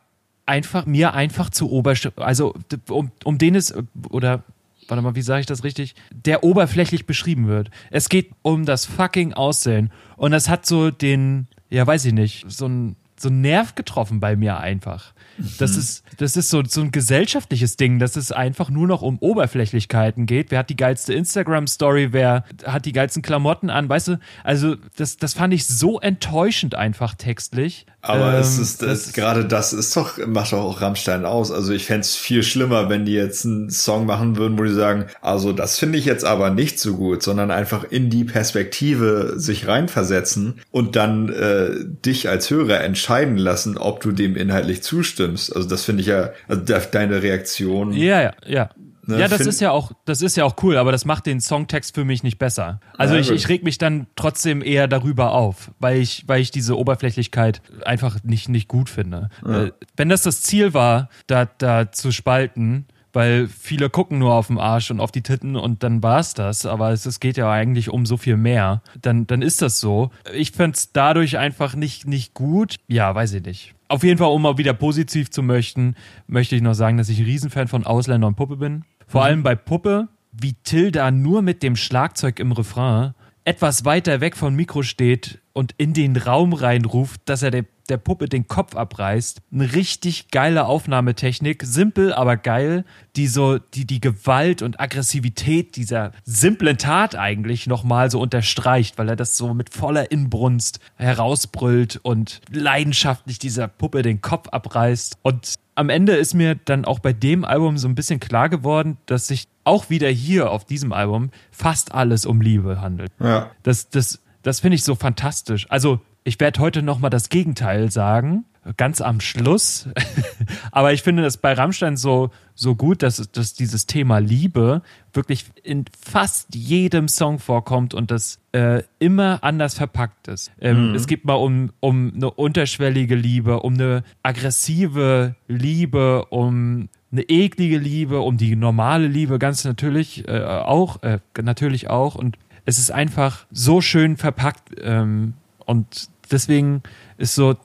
einfach 0.46 0.86
mir 0.86 1.14
einfach 1.14 1.50
zu 1.50 1.70
oberst, 1.70 2.10
also 2.16 2.54
um, 2.88 3.10
um 3.24 3.38
den 3.38 3.54
es, 3.54 3.74
oder 4.10 4.44
warte 4.88 5.02
mal, 5.02 5.14
wie 5.14 5.22
sage 5.22 5.40
ich 5.40 5.46
das 5.46 5.64
richtig? 5.64 5.94
Der 6.10 6.44
oberflächlich 6.44 7.06
beschrieben 7.06 7.46
wird. 7.48 7.70
Es 7.90 8.08
geht 8.08 8.30
um 8.42 8.64
das 8.64 8.86
fucking 8.86 9.32
Aussehen. 9.32 9.90
Und 10.16 10.32
das 10.32 10.48
hat 10.48 10.66
so 10.66 10.90
den, 10.90 11.48
ja, 11.70 11.86
weiß 11.86 12.04
ich 12.04 12.12
nicht, 12.12 12.44
so 12.48 12.66
ein, 12.66 12.96
so 13.18 13.28
ein 13.28 13.40
Nerv 13.40 13.74
getroffen 13.74 14.20
bei 14.20 14.36
mir 14.36 14.58
einfach. 14.58 15.14
Das 15.58 15.72
mhm. 15.72 15.78
ist, 15.78 16.04
das 16.18 16.36
ist 16.36 16.48
so, 16.48 16.62
so 16.64 16.80
ein 16.80 16.92
gesellschaftliches 16.92 17.76
Ding, 17.76 17.98
dass 17.98 18.16
es 18.16 18.32
einfach 18.32 18.70
nur 18.70 18.86
noch 18.86 19.02
um 19.02 19.18
Oberflächlichkeiten 19.18 20.26
geht. 20.26 20.50
Wer 20.50 20.60
hat 20.60 20.70
die 20.70 20.76
geilste 20.76 21.14
Instagram-Story? 21.14 22.12
Wer 22.12 22.44
hat 22.64 22.86
die 22.86 22.92
geilsten 22.92 23.22
Klamotten 23.22 23.70
an? 23.70 23.88
Weißt 23.88 24.08
du, 24.08 24.18
also 24.42 24.76
das, 24.96 25.16
das 25.16 25.34
fand 25.34 25.54
ich 25.54 25.66
so 25.66 26.00
enttäuschend 26.00 26.74
einfach 26.74 27.14
textlich. 27.14 27.86
Aber 28.06 28.34
ähm, 28.34 28.40
es 28.40 28.58
ist, 28.58 28.82
das, 28.82 29.14
gerade 29.14 29.46
das 29.46 29.72
ist 29.72 29.96
doch, 29.96 30.18
macht 30.26 30.52
doch 30.52 30.62
auch 30.62 30.82
Rammstein 30.82 31.24
aus. 31.24 31.50
Also 31.50 31.72
ich 31.72 31.86
fände 31.86 32.02
es 32.02 32.14
viel 32.14 32.42
schlimmer, 32.42 32.90
wenn 32.90 33.06
die 33.06 33.14
jetzt 33.14 33.46
einen 33.46 33.70
Song 33.70 34.04
machen 34.04 34.36
würden, 34.36 34.58
wo 34.58 34.62
die 34.62 34.74
sagen, 34.74 35.06
also 35.22 35.52
das 35.52 35.78
finde 35.78 35.96
ich 35.96 36.04
jetzt 36.04 36.24
aber 36.24 36.50
nicht 36.50 36.78
so 36.78 36.96
gut, 36.96 37.22
sondern 37.22 37.50
einfach 37.50 37.84
in 37.84 38.10
die 38.10 38.24
Perspektive 38.24 39.34
sich 39.36 39.66
reinversetzen 39.66 40.60
und 40.70 40.96
dann 40.96 41.30
äh, 41.30 41.70
dich 42.04 42.28
als 42.28 42.50
Hörer 42.50 42.82
entscheiden 42.82 43.38
lassen, 43.38 43.78
ob 43.78 44.00
du 44.00 44.12
dem 44.12 44.36
inhaltlich 44.36 44.82
zustimmst. 44.82 45.56
Also 45.56 45.66
das 45.66 45.84
finde 45.84 46.02
ich 46.02 46.08
ja, 46.08 46.30
also 46.46 46.62
deine 46.92 47.22
Reaktion. 47.22 47.92
Ja, 47.94 48.20
ja, 48.20 48.34
ja. 48.46 48.70
Ne, 49.06 49.20
ja, 49.20 49.28
das 49.28 49.40
ist 49.40 49.60
ja 49.60 49.70
auch, 49.70 49.92
das 50.04 50.22
ist 50.22 50.36
ja 50.36 50.44
auch 50.44 50.56
cool, 50.62 50.76
aber 50.76 50.92
das 50.92 51.04
macht 51.04 51.26
den 51.26 51.40
Songtext 51.40 51.94
für 51.94 52.04
mich 52.04 52.22
nicht 52.22 52.38
besser. 52.38 52.80
Also 52.96 53.14
ja, 53.14 53.20
ich, 53.20 53.30
ich 53.30 53.48
reg 53.48 53.64
mich 53.64 53.78
dann 53.78 54.06
trotzdem 54.16 54.62
eher 54.62 54.88
darüber 54.88 55.32
auf, 55.32 55.70
weil 55.78 56.00
ich, 56.00 56.24
weil 56.26 56.40
ich 56.40 56.50
diese 56.50 56.78
Oberflächlichkeit 56.78 57.62
einfach 57.84 58.22
nicht, 58.22 58.48
nicht 58.48 58.68
gut 58.68 58.88
finde. 58.88 59.28
Ja. 59.44 59.64
Äh, 59.64 59.72
wenn 59.96 60.08
das 60.08 60.22
das 60.22 60.42
Ziel 60.42 60.74
war, 60.74 61.08
da, 61.26 61.44
da 61.44 61.92
zu 61.92 62.12
spalten, 62.12 62.86
weil 63.14 63.46
viele 63.46 63.88
gucken 63.88 64.18
nur 64.18 64.34
auf 64.34 64.48
den 64.48 64.58
Arsch 64.58 64.90
und 64.90 65.00
auf 65.00 65.12
die 65.12 65.22
Titten 65.22 65.56
und 65.56 65.82
dann 65.82 66.02
war's 66.02 66.34
das. 66.34 66.66
Aber 66.66 66.90
es, 66.90 67.06
es 67.06 67.20
geht 67.20 67.36
ja 67.36 67.50
eigentlich 67.50 67.88
um 67.88 68.04
so 68.04 68.16
viel 68.16 68.36
mehr. 68.36 68.82
Dann, 69.00 69.26
dann 69.26 69.40
ist 69.40 69.62
das 69.62 69.80
so. 69.80 70.10
Ich 70.34 70.50
fände 70.50 70.76
es 70.76 70.92
dadurch 70.92 71.38
einfach 71.38 71.76
nicht, 71.76 72.06
nicht 72.06 72.34
gut. 72.34 72.76
Ja, 72.88 73.14
weiß 73.14 73.34
ich 73.34 73.44
nicht. 73.44 73.74
Auf 73.86 74.02
jeden 74.02 74.18
Fall, 74.18 74.28
um 74.28 74.42
mal 74.42 74.58
wieder 74.58 74.72
positiv 74.72 75.30
zu 75.30 75.42
möchten, 75.42 75.94
möchte 76.26 76.56
ich 76.56 76.62
noch 76.62 76.74
sagen, 76.74 76.96
dass 76.96 77.08
ich 77.08 77.20
ein 77.20 77.24
Riesenfan 77.24 77.68
von 77.68 77.86
Ausländer 77.86 78.26
und 78.26 78.34
Puppe 78.34 78.56
bin. 78.56 78.84
Vor 79.14 79.22
mhm. 79.22 79.26
allem 79.26 79.42
bei 79.44 79.54
Puppe, 79.54 80.08
wie 80.32 80.54
Tilda 80.64 81.12
nur 81.12 81.40
mit 81.40 81.62
dem 81.62 81.76
Schlagzeug 81.76 82.40
im 82.40 82.50
Refrain 82.50 83.14
etwas 83.44 83.84
weiter 83.84 84.20
weg 84.20 84.36
vom 84.36 84.56
Mikro 84.56 84.82
steht 84.82 85.40
und 85.52 85.72
in 85.78 85.92
den 85.92 86.16
Raum 86.16 86.52
reinruft, 86.52 87.20
dass 87.26 87.42
er 87.42 87.52
der, 87.52 87.64
der 87.88 87.98
Puppe 87.98 88.28
den 88.28 88.48
Kopf 88.48 88.74
abreißt. 88.74 89.40
Eine 89.52 89.72
richtig 89.74 90.32
geile 90.32 90.64
Aufnahmetechnik, 90.64 91.62
simpel, 91.62 92.12
aber 92.12 92.36
geil, 92.36 92.84
die 93.14 93.28
so, 93.28 93.58
die 93.58 93.86
die 93.86 94.00
Gewalt 94.00 94.62
und 94.62 94.80
Aggressivität 94.80 95.76
dieser 95.76 96.10
simplen 96.24 96.78
Tat 96.78 97.14
eigentlich 97.14 97.68
nochmal 97.68 98.10
so 98.10 98.20
unterstreicht, 98.20 98.98
weil 98.98 99.10
er 99.10 99.16
das 99.16 99.36
so 99.36 99.54
mit 99.54 99.72
voller 99.72 100.10
Inbrunst 100.10 100.80
herausbrüllt 100.96 102.00
und 102.02 102.40
leidenschaftlich 102.50 103.38
dieser 103.38 103.68
Puppe 103.68 104.02
den 104.02 104.22
Kopf 104.22 104.48
abreißt. 104.48 105.18
Und 105.22 105.54
am 105.74 105.88
Ende 105.88 106.12
ist 106.12 106.34
mir 106.34 106.54
dann 106.54 106.84
auch 106.84 106.98
bei 106.98 107.12
dem 107.12 107.44
Album 107.44 107.78
so 107.78 107.88
ein 107.88 107.94
bisschen 107.94 108.20
klar 108.20 108.48
geworden, 108.48 108.98
dass 109.06 109.26
sich 109.26 109.48
auch 109.64 109.90
wieder 109.90 110.08
hier 110.08 110.50
auf 110.50 110.64
diesem 110.64 110.92
Album 110.92 111.30
fast 111.50 111.92
alles 111.94 112.26
um 112.26 112.40
Liebe 112.40 112.80
handelt. 112.80 113.12
Ja. 113.20 113.50
Das, 113.62 113.88
das, 113.90 114.22
das 114.42 114.60
finde 114.60 114.76
ich 114.76 114.84
so 114.84 114.94
fantastisch. 114.94 115.66
Also, 115.70 116.00
ich 116.22 116.40
werde 116.40 116.60
heute 116.60 116.82
nochmal 116.82 117.10
das 117.10 117.28
Gegenteil 117.28 117.90
sagen, 117.90 118.44
ganz 118.76 119.00
am 119.00 119.20
Schluss. 119.20 119.88
Aber 120.72 120.92
ich 120.92 121.02
finde 121.02 121.22
das 121.22 121.36
bei 121.36 121.52
Rammstein 121.52 121.96
so, 121.96 122.30
so 122.54 122.74
gut, 122.74 123.02
dass, 123.02 123.16
dass 123.30 123.54
dieses 123.54 123.86
Thema 123.86 124.18
Liebe 124.18 124.82
wirklich 125.12 125.46
in 125.62 125.84
fast 125.98 126.54
jedem 126.54 127.08
Song 127.08 127.38
vorkommt 127.38 127.94
und 127.94 128.10
das 128.10 128.40
äh, 128.52 128.82
immer 128.98 129.42
anders 129.42 129.74
verpackt 129.74 130.28
ist. 130.28 130.50
Ähm, 130.60 130.90
mhm. 130.90 130.94
Es 130.94 131.06
geht 131.06 131.24
mal 131.24 131.34
um, 131.34 131.70
um 131.80 132.12
eine 132.14 132.30
unterschwellige 132.30 133.14
Liebe, 133.14 133.60
um 133.60 133.74
eine 133.74 134.04
aggressive 134.22 135.34
Liebe, 135.48 136.26
um 136.26 136.88
eine 137.12 137.22
eklige 137.22 137.78
Liebe, 137.78 138.20
um 138.20 138.36
die 138.36 138.56
normale 138.56 139.06
Liebe 139.06 139.38
ganz 139.38 139.64
natürlich 139.64 140.26
äh, 140.26 140.42
auch, 140.42 141.02
äh, 141.02 141.18
natürlich 141.40 141.88
auch. 141.88 142.14
Und 142.14 142.38
es 142.64 142.78
ist 142.78 142.90
einfach 142.90 143.46
so 143.50 143.80
schön 143.80 144.16
verpackt 144.16 144.70
ähm, 144.80 145.34
und 145.64 146.08
deswegen 146.30 146.82
ist 147.18 147.34
so, 147.34 147.56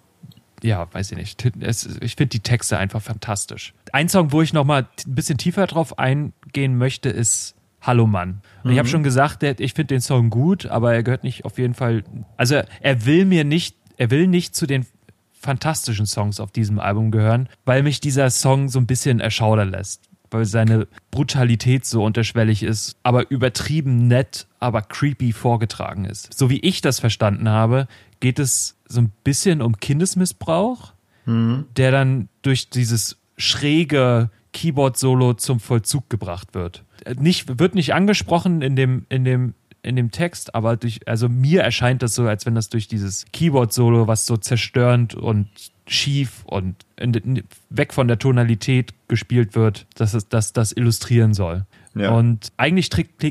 ja, 0.64 0.88
weiß 0.92 1.12
ich 1.12 1.18
nicht. 1.18 1.46
Es, 1.62 1.86
ich 2.02 2.16
finde 2.16 2.30
die 2.30 2.42
Texte 2.42 2.78
einfach 2.78 3.02
fantastisch. 3.02 3.74
Ein 3.92 4.10
Song, 4.10 4.32
wo 4.32 4.42
ich 4.42 4.54
nochmal 4.54 4.88
ein 5.06 5.16
bisschen 5.16 5.38
tiefer 5.38 5.68
drauf 5.68 5.98
eingehen 6.00 6.78
möchte, 6.78 7.10
ist 7.10 7.56
Hallo 7.82 8.08
Mann. 8.08 8.42
Und 8.64 8.66
mhm. 8.66 8.72
ich 8.72 8.80
habe 8.80 8.90
schon 8.90 9.04
gesagt, 9.04 9.42
der, 9.42 9.60
ich 9.60 9.74
finde 9.74 9.96
den 9.96 10.02
Song 10.02 10.30
gut, 10.30 10.66
aber 10.66 10.94
er 10.94 11.04
gehört 11.04 11.24
nicht 11.24 11.46
auf 11.46 11.58
jeden 11.58 11.74
Fall. 11.74 12.04
Also 12.38 12.62
er 12.82 13.06
will 13.06 13.26
mir 13.26 13.44
nicht, 13.44 13.78
er 13.98 14.12
will 14.12 14.28
nicht 14.28 14.56
zu 14.56 14.68
den 14.68 14.86
fantastischen 15.34 16.06
Songs 16.06 16.40
auf 16.40 16.52
diesem 16.52 16.80
Album 16.80 17.12
gehören, 17.12 17.48
weil 17.66 17.84
mich 17.84 18.02
dieser 18.02 18.30
Song 18.30 18.68
so 18.68 18.80
ein 18.80 18.88
bisschen 18.88 19.20
erschaudern 19.20 19.72
lässt. 19.72 20.04
Weil 20.32 20.46
seine 20.46 20.88
Brutalität 21.10 21.86
so 21.86 22.04
unterschwellig 22.04 22.62
ist, 22.62 22.98
aber 23.02 23.32
übertrieben 23.32 24.08
nett, 24.08 24.46
aber 24.60 24.84
creepy 24.84 25.34
vorgetragen 25.34 26.06
ist. 26.06 26.38
So 26.38 26.52
wie 26.52 26.60
ich 26.60 26.82
das 26.82 27.00
verstanden 27.00 27.50
habe, 27.50 27.88
geht 28.20 28.38
es 28.38 28.76
so 28.90 29.02
ein 29.02 29.12
bisschen 29.24 29.62
um 29.62 29.78
Kindesmissbrauch, 29.78 30.94
mhm. 31.26 31.66
der 31.78 31.92
dann 31.92 32.28
durch 32.42 32.70
dieses 32.70 33.18
schräge 33.38 34.30
Keyboard-Solo 34.52 35.36
zum 35.36 35.60
Vollzug 35.60 36.10
gebracht 36.10 36.54
wird. 36.54 36.84
Nicht, 37.18 37.60
wird 37.60 37.76
nicht 37.76 37.94
angesprochen 37.94 38.62
in 38.62 38.76
dem, 38.76 39.06
in 39.10 39.24
dem 39.24 39.54
in 39.82 39.96
dem 39.96 40.12
Text, 40.12 40.56
aber 40.56 40.76
durch, 40.78 41.08
also 41.08 41.30
mir 41.30 41.62
erscheint 41.62 42.04
das 42.04 42.14
so, 42.14 42.28
als 42.28 42.46
wenn 42.46 42.56
das 42.56 42.70
durch 42.70 42.88
dieses 42.88 43.26
Keyboard-Solo, 43.32 44.08
was 44.08 44.26
so 44.26 44.38
zerstörend 44.38 45.16
und 45.16 45.48
schief 45.88 46.44
und 46.46 46.76
in, 46.98 47.44
weg 47.70 47.94
von 47.94 48.08
der 48.08 48.20
Tonalität 48.20 48.94
gespielt 49.08 49.56
wird, 49.56 49.88
dass 49.96 50.14
es 50.14 50.28
dass 50.28 50.54
das 50.54 50.72
illustrieren 50.72 51.34
soll. 51.34 51.66
Ja. 51.96 52.12
Und 52.12 52.52
eigentlich 52.58 52.90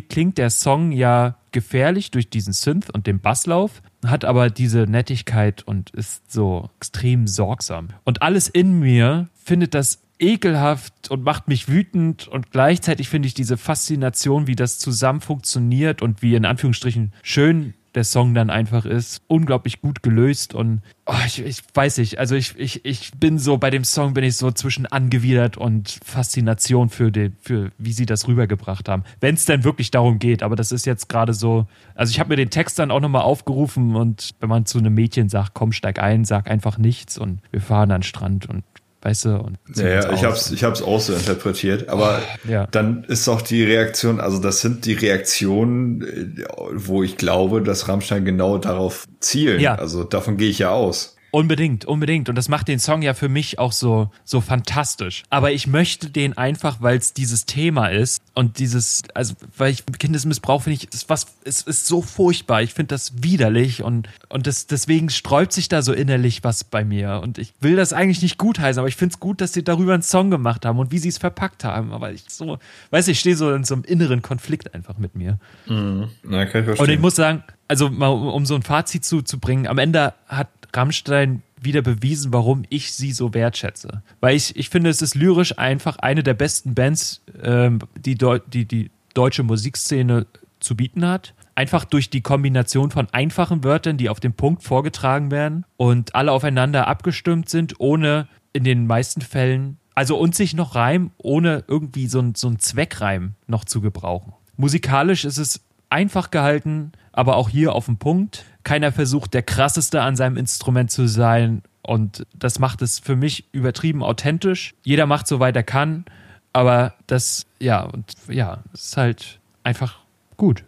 klingt 0.09 0.39
der 0.39 0.51
Song 0.51 0.93
ja 0.93 1.37
gefährlich 1.53 2.11
durch 2.11 2.29
diesen 2.29 2.53
Synth 2.53 2.91
und 2.91 3.07
den 3.07 3.21
Basslauf, 3.21 3.83
hat 4.05 4.25
aber 4.25 4.51
diese 4.51 4.81
Nettigkeit 4.81 5.63
und 5.63 5.91
ist 5.91 6.31
so 6.31 6.71
extrem 6.77 7.27
sorgsam. 7.27 7.89
Und 8.05 8.23
alles 8.23 8.49
in 8.49 8.79
mir 8.79 9.29
findet 9.35 9.75
das 9.75 10.03
ekelhaft 10.21 11.11
und 11.11 11.23
macht 11.23 11.49
mich 11.49 11.69
wütend 11.69 12.27
und 12.29 12.51
gleichzeitig 12.51 13.09
finde 13.09 13.29
ich 13.29 13.35
diese 13.35 13.57
Faszination, 13.57 14.47
wie 14.47 14.57
das 14.57 14.79
zusammen 14.79 15.21
funktioniert 15.21 16.03
und 16.03 16.23
wie 16.23 16.35
in 16.35 16.45
Anführungsstrichen 16.45 17.13
schön 17.23 17.75
der 17.95 18.05
Song 18.05 18.35
dann 18.35 18.51
einfach 18.51 18.85
ist, 18.85 19.23
unglaublich 19.27 19.81
gut 19.81 20.03
gelöst 20.03 20.55
und 20.55 20.83
oh, 21.07 21.15
ich, 21.27 21.45
ich, 21.45 21.63
weiß 21.73 21.99
nicht, 21.99 22.19
also 22.19 22.35
ich, 22.35 22.59
ich, 22.59 22.85
ich 22.85 23.13
bin 23.13 23.39
so, 23.39 23.59
bei 23.59 23.71
dem 23.71 23.85
Song 23.85 24.15
bin 24.15 24.25
ich 24.25 24.37
so 24.37 24.51
zwischen 24.51 24.87
angewidert 24.87 25.57
und 25.57 25.99
Faszination 26.05 26.91
für, 26.91 27.11
den, 27.11 27.37
für 27.41 27.71
wie 27.79 27.93
sie 27.93 28.07
das 28.07 28.29
rübergebracht 28.29 28.89
haben. 28.89 29.05
Wenn 29.21 29.35
es 29.35 29.47
denn 29.47 29.65
wirklich 29.65 29.91
darum 29.91 30.19
geht, 30.19 30.43
aber 30.43 30.57
das 30.57 30.73
ist 30.73 30.87
jetzt 30.87 31.09
gerade 31.09 31.33
so, 31.33 31.67
also 31.95 32.11
ich 32.11 32.21
habe 32.21 32.31
mir 32.31 32.37
den 32.37 32.51
Text 32.51 32.79
dann 32.79 32.91
auch 32.91 33.01
nochmal 33.01 33.23
aufgerufen 33.23 33.97
und 33.97 34.31
wenn 34.41 34.49
man 34.49 34.67
zu 34.67 34.79
einem 34.79 34.95
Mädchen 34.95 35.29
sagt, 35.29 35.55
komm, 35.55 35.73
steig 35.73 35.99
ein, 35.99 36.25
sag 36.25 36.51
einfach 36.51 36.79
nichts 36.79 37.19
und 37.19 37.41
wir 37.51 37.61
fahren 37.61 37.91
an 37.91 38.01
den 38.01 38.05
Strand 38.05 38.49
und 38.49 38.65
weißt 39.03 39.27
du? 39.27 39.37
Und 39.37 39.59
ja, 39.77 39.89
ja 39.89 40.13
ich 40.13 40.25
hab's, 40.25 40.51
ich 40.51 40.65
hab's 40.65 40.83
auch 40.83 41.01
so 41.01 41.13
interpretiert, 41.13 41.89
aber 41.89 42.21
ja. 42.49 42.67
dann 42.67 43.05
ist 43.05 43.29
auch 43.29 43.43
die 43.43 43.65
Reaktion, 43.65 44.21
also 44.21 44.39
das 44.39 44.61
sind 44.61 44.87
die 44.87 44.95
Reaktionen, 44.95 46.03
äh, 46.03 46.45
wo 46.73 47.03
ich 47.03 47.17
glaube, 47.17 47.63
dass 47.63 47.89
Rammstein 47.89 48.25
genau 48.25 48.59
darauf 48.59 49.07
zielen. 49.21 49.61
Ja. 49.61 49.75
Also 49.75 50.05
davon 50.05 50.37
gehe 50.37 50.51
ich 50.51 50.61
ja 50.61 50.71
aus. 50.71 51.18
Unbedingt, 51.31 51.85
unbedingt. 51.85 52.29
Und 52.29 52.37
das 52.37 52.49
macht 52.49 52.69
den 52.69 52.79
Song 52.79 53.03
ja 53.03 53.13
für 53.13 53.29
mich 53.29 53.59
auch 53.59 53.73
so, 53.73 54.11
so 54.25 54.41
fantastisch. 54.41 55.25
Aber 55.29 55.53
ich 55.53 55.67
möchte 55.67 56.11
den 56.11 56.39
einfach, 56.39 56.81
weil 56.81 56.97
es 56.97 57.13
dieses 57.13 57.45
Thema 57.45 57.89
ist 57.89 58.23
und 58.35 58.59
dieses, 58.59 59.03
also, 59.15 59.35
weil 59.57 59.73
ich 59.73 59.85
Kindesmissbrauch 59.99 60.63
finde 60.63 60.77
ich, 60.77 60.93
ist 60.93 61.11
was, 61.11 61.27
ist, 61.45 61.69
ist 61.69 61.87
so 61.87 62.01
furchtbar. 62.01 62.63
Ich 62.63 62.73
finde 62.73 62.95
das 62.95 63.23
widerlich 63.23 63.83
und, 63.83 64.09
und 64.29 64.47
das, 64.47 64.67
deswegen 64.67 65.11
sträubt 65.11 65.53
sich 65.53 65.69
da 65.69 65.83
so 65.83 65.93
innerlich 65.93 66.45
was 66.45 66.65
bei 66.65 66.85
mir. 66.85 67.21
Und 67.23 67.37
ich 67.37 67.53
will 67.61 67.77
das 67.77 67.93
eigentlich 67.93 68.23
nicht 68.23 68.39
gutheißen, 68.39 68.79
aber 68.79 68.89
ich 68.89 68.97
finde 68.97 69.15
es 69.15 69.21
gut, 69.21 69.41
dass 69.41 69.53
sie 69.53 69.63
darüber 69.63 69.93
einen 69.95 70.03
Song 70.03 70.31
gemacht 70.31 70.65
haben 70.65 70.79
und 70.79 70.93
wie 70.93 70.99
sie 70.99 71.09
es 71.09 71.19
verpackt 71.19 71.63
haben. 71.63 71.93
Aber 71.93 72.11
ich 72.11 72.25
so, 72.29 72.59
weiß 72.91 73.09
ich, 73.09 73.21
stehe 73.21 73.37
so 73.37 73.53
in 73.53 73.65
so 73.65 73.75
einem 73.75 73.85
inneren 73.85 74.23
Konflikt 74.23 74.75
einfach 74.75 74.97
mit 74.97 75.15
mir. 75.15 75.39
Mhm. 75.67 76.09
Na, 76.23 76.47
kann 76.47 76.63
ich 76.63 76.65
verstehen. 76.65 76.87
Und 76.87 76.91
ich 76.91 77.01
muss 77.01 77.17
sagen, 77.17 77.43
also 77.69 77.91
mal 77.91 78.09
um 78.09 78.47
so 78.47 78.55
ein 78.55 78.63
Fazit 78.63 79.05
zu, 79.05 79.21
zu 79.21 79.39
bringen, 79.39 79.67
am 79.67 79.79
Ende 79.79 80.15
hat 80.27 80.49
Rammstein 80.79 81.43
wieder 81.61 81.83
bewiesen, 81.83 82.33
warum 82.33 82.63
ich 82.69 82.93
sie 82.93 83.13
so 83.13 83.35
wertschätze. 83.35 84.03
Weil 84.21 84.37
ich, 84.37 84.55
ich 84.57 84.69
finde, 84.71 84.91
es 84.91 85.03
ist 85.03 85.17
lyrisch 85.17 85.59
einfach 85.59 85.97
eine 85.99 86.23
der 86.23 86.35
besten 86.35 86.75
Bands, 86.75 87.23
ähm, 87.43 87.81
die, 87.99 88.17
die 88.17 88.65
die 88.65 88.91
deutsche 89.13 89.43
Musikszene 89.43 90.27
zu 90.61 90.77
bieten 90.77 91.05
hat. 91.05 91.35
einfach 91.59 91.85
durch 91.85 92.09
die 92.09 92.21
Kombination 92.21 92.93
von 92.93 93.09
einfachen 93.11 93.65
Wörtern, 93.65 93.97
die 93.97 94.09
auf 94.09 94.21
den 94.21 94.33
Punkt 94.33 94.63
vorgetragen 94.63 95.33
werden 95.33 95.65
und 95.77 96.15
alle 96.15 96.31
aufeinander 96.31 96.87
abgestimmt 96.87 97.49
sind, 97.49 97.81
ohne 97.81 98.29
in 98.53 98.63
den 98.63 98.87
meisten 98.87 99.23
Fällen, 99.23 99.79
also 99.97 100.17
und 100.17 100.37
sich 100.37 100.55
noch 100.55 100.77
reimen, 100.77 101.11
ohne 101.19 101.65
irgendwie 101.67 102.07
so 102.07 102.21
ein, 102.21 102.37
so 102.37 102.49
ein 102.49 102.61
Zweckreim 102.61 103.35
noch 103.49 103.65
zu 103.65 103.81
gebrauchen. 103.81 104.35
Musikalisch 104.57 105.25
ist 105.25 105.39
es 105.39 105.61
einfach 105.91 106.31
gehalten, 106.31 106.93
aber 107.11 107.35
auch 107.35 107.49
hier 107.49 107.75
auf 107.75 107.87
den 107.87 107.97
Punkt. 107.97 108.45
Keiner 108.69 108.93
versucht, 108.93 109.33
der 109.33 109.43
krasseste 109.43 110.03
an 110.03 110.15
seinem 110.15 110.37
Instrument 110.37 110.91
zu 110.91 111.09
sein. 111.09 111.63
Und 111.81 112.27
das 112.35 112.59
macht 112.59 112.83
es 112.83 112.99
für 112.99 113.17
mich 113.17 113.47
übertrieben 113.53 114.03
authentisch. 114.03 114.75
Jeder 114.83 115.07
macht 115.07 115.27
so 115.27 115.41
weit 115.41 115.57
er 115.57 115.63
kann. 115.63 116.05
Aber 116.53 116.93
das, 117.07 117.47
ja, 117.59 117.81
und 117.81 118.13
ja, 118.29 118.63
es 118.75 118.89
ist 118.89 118.97
halt 118.99 119.41
einfach 119.65 120.01
gut. 120.37 120.65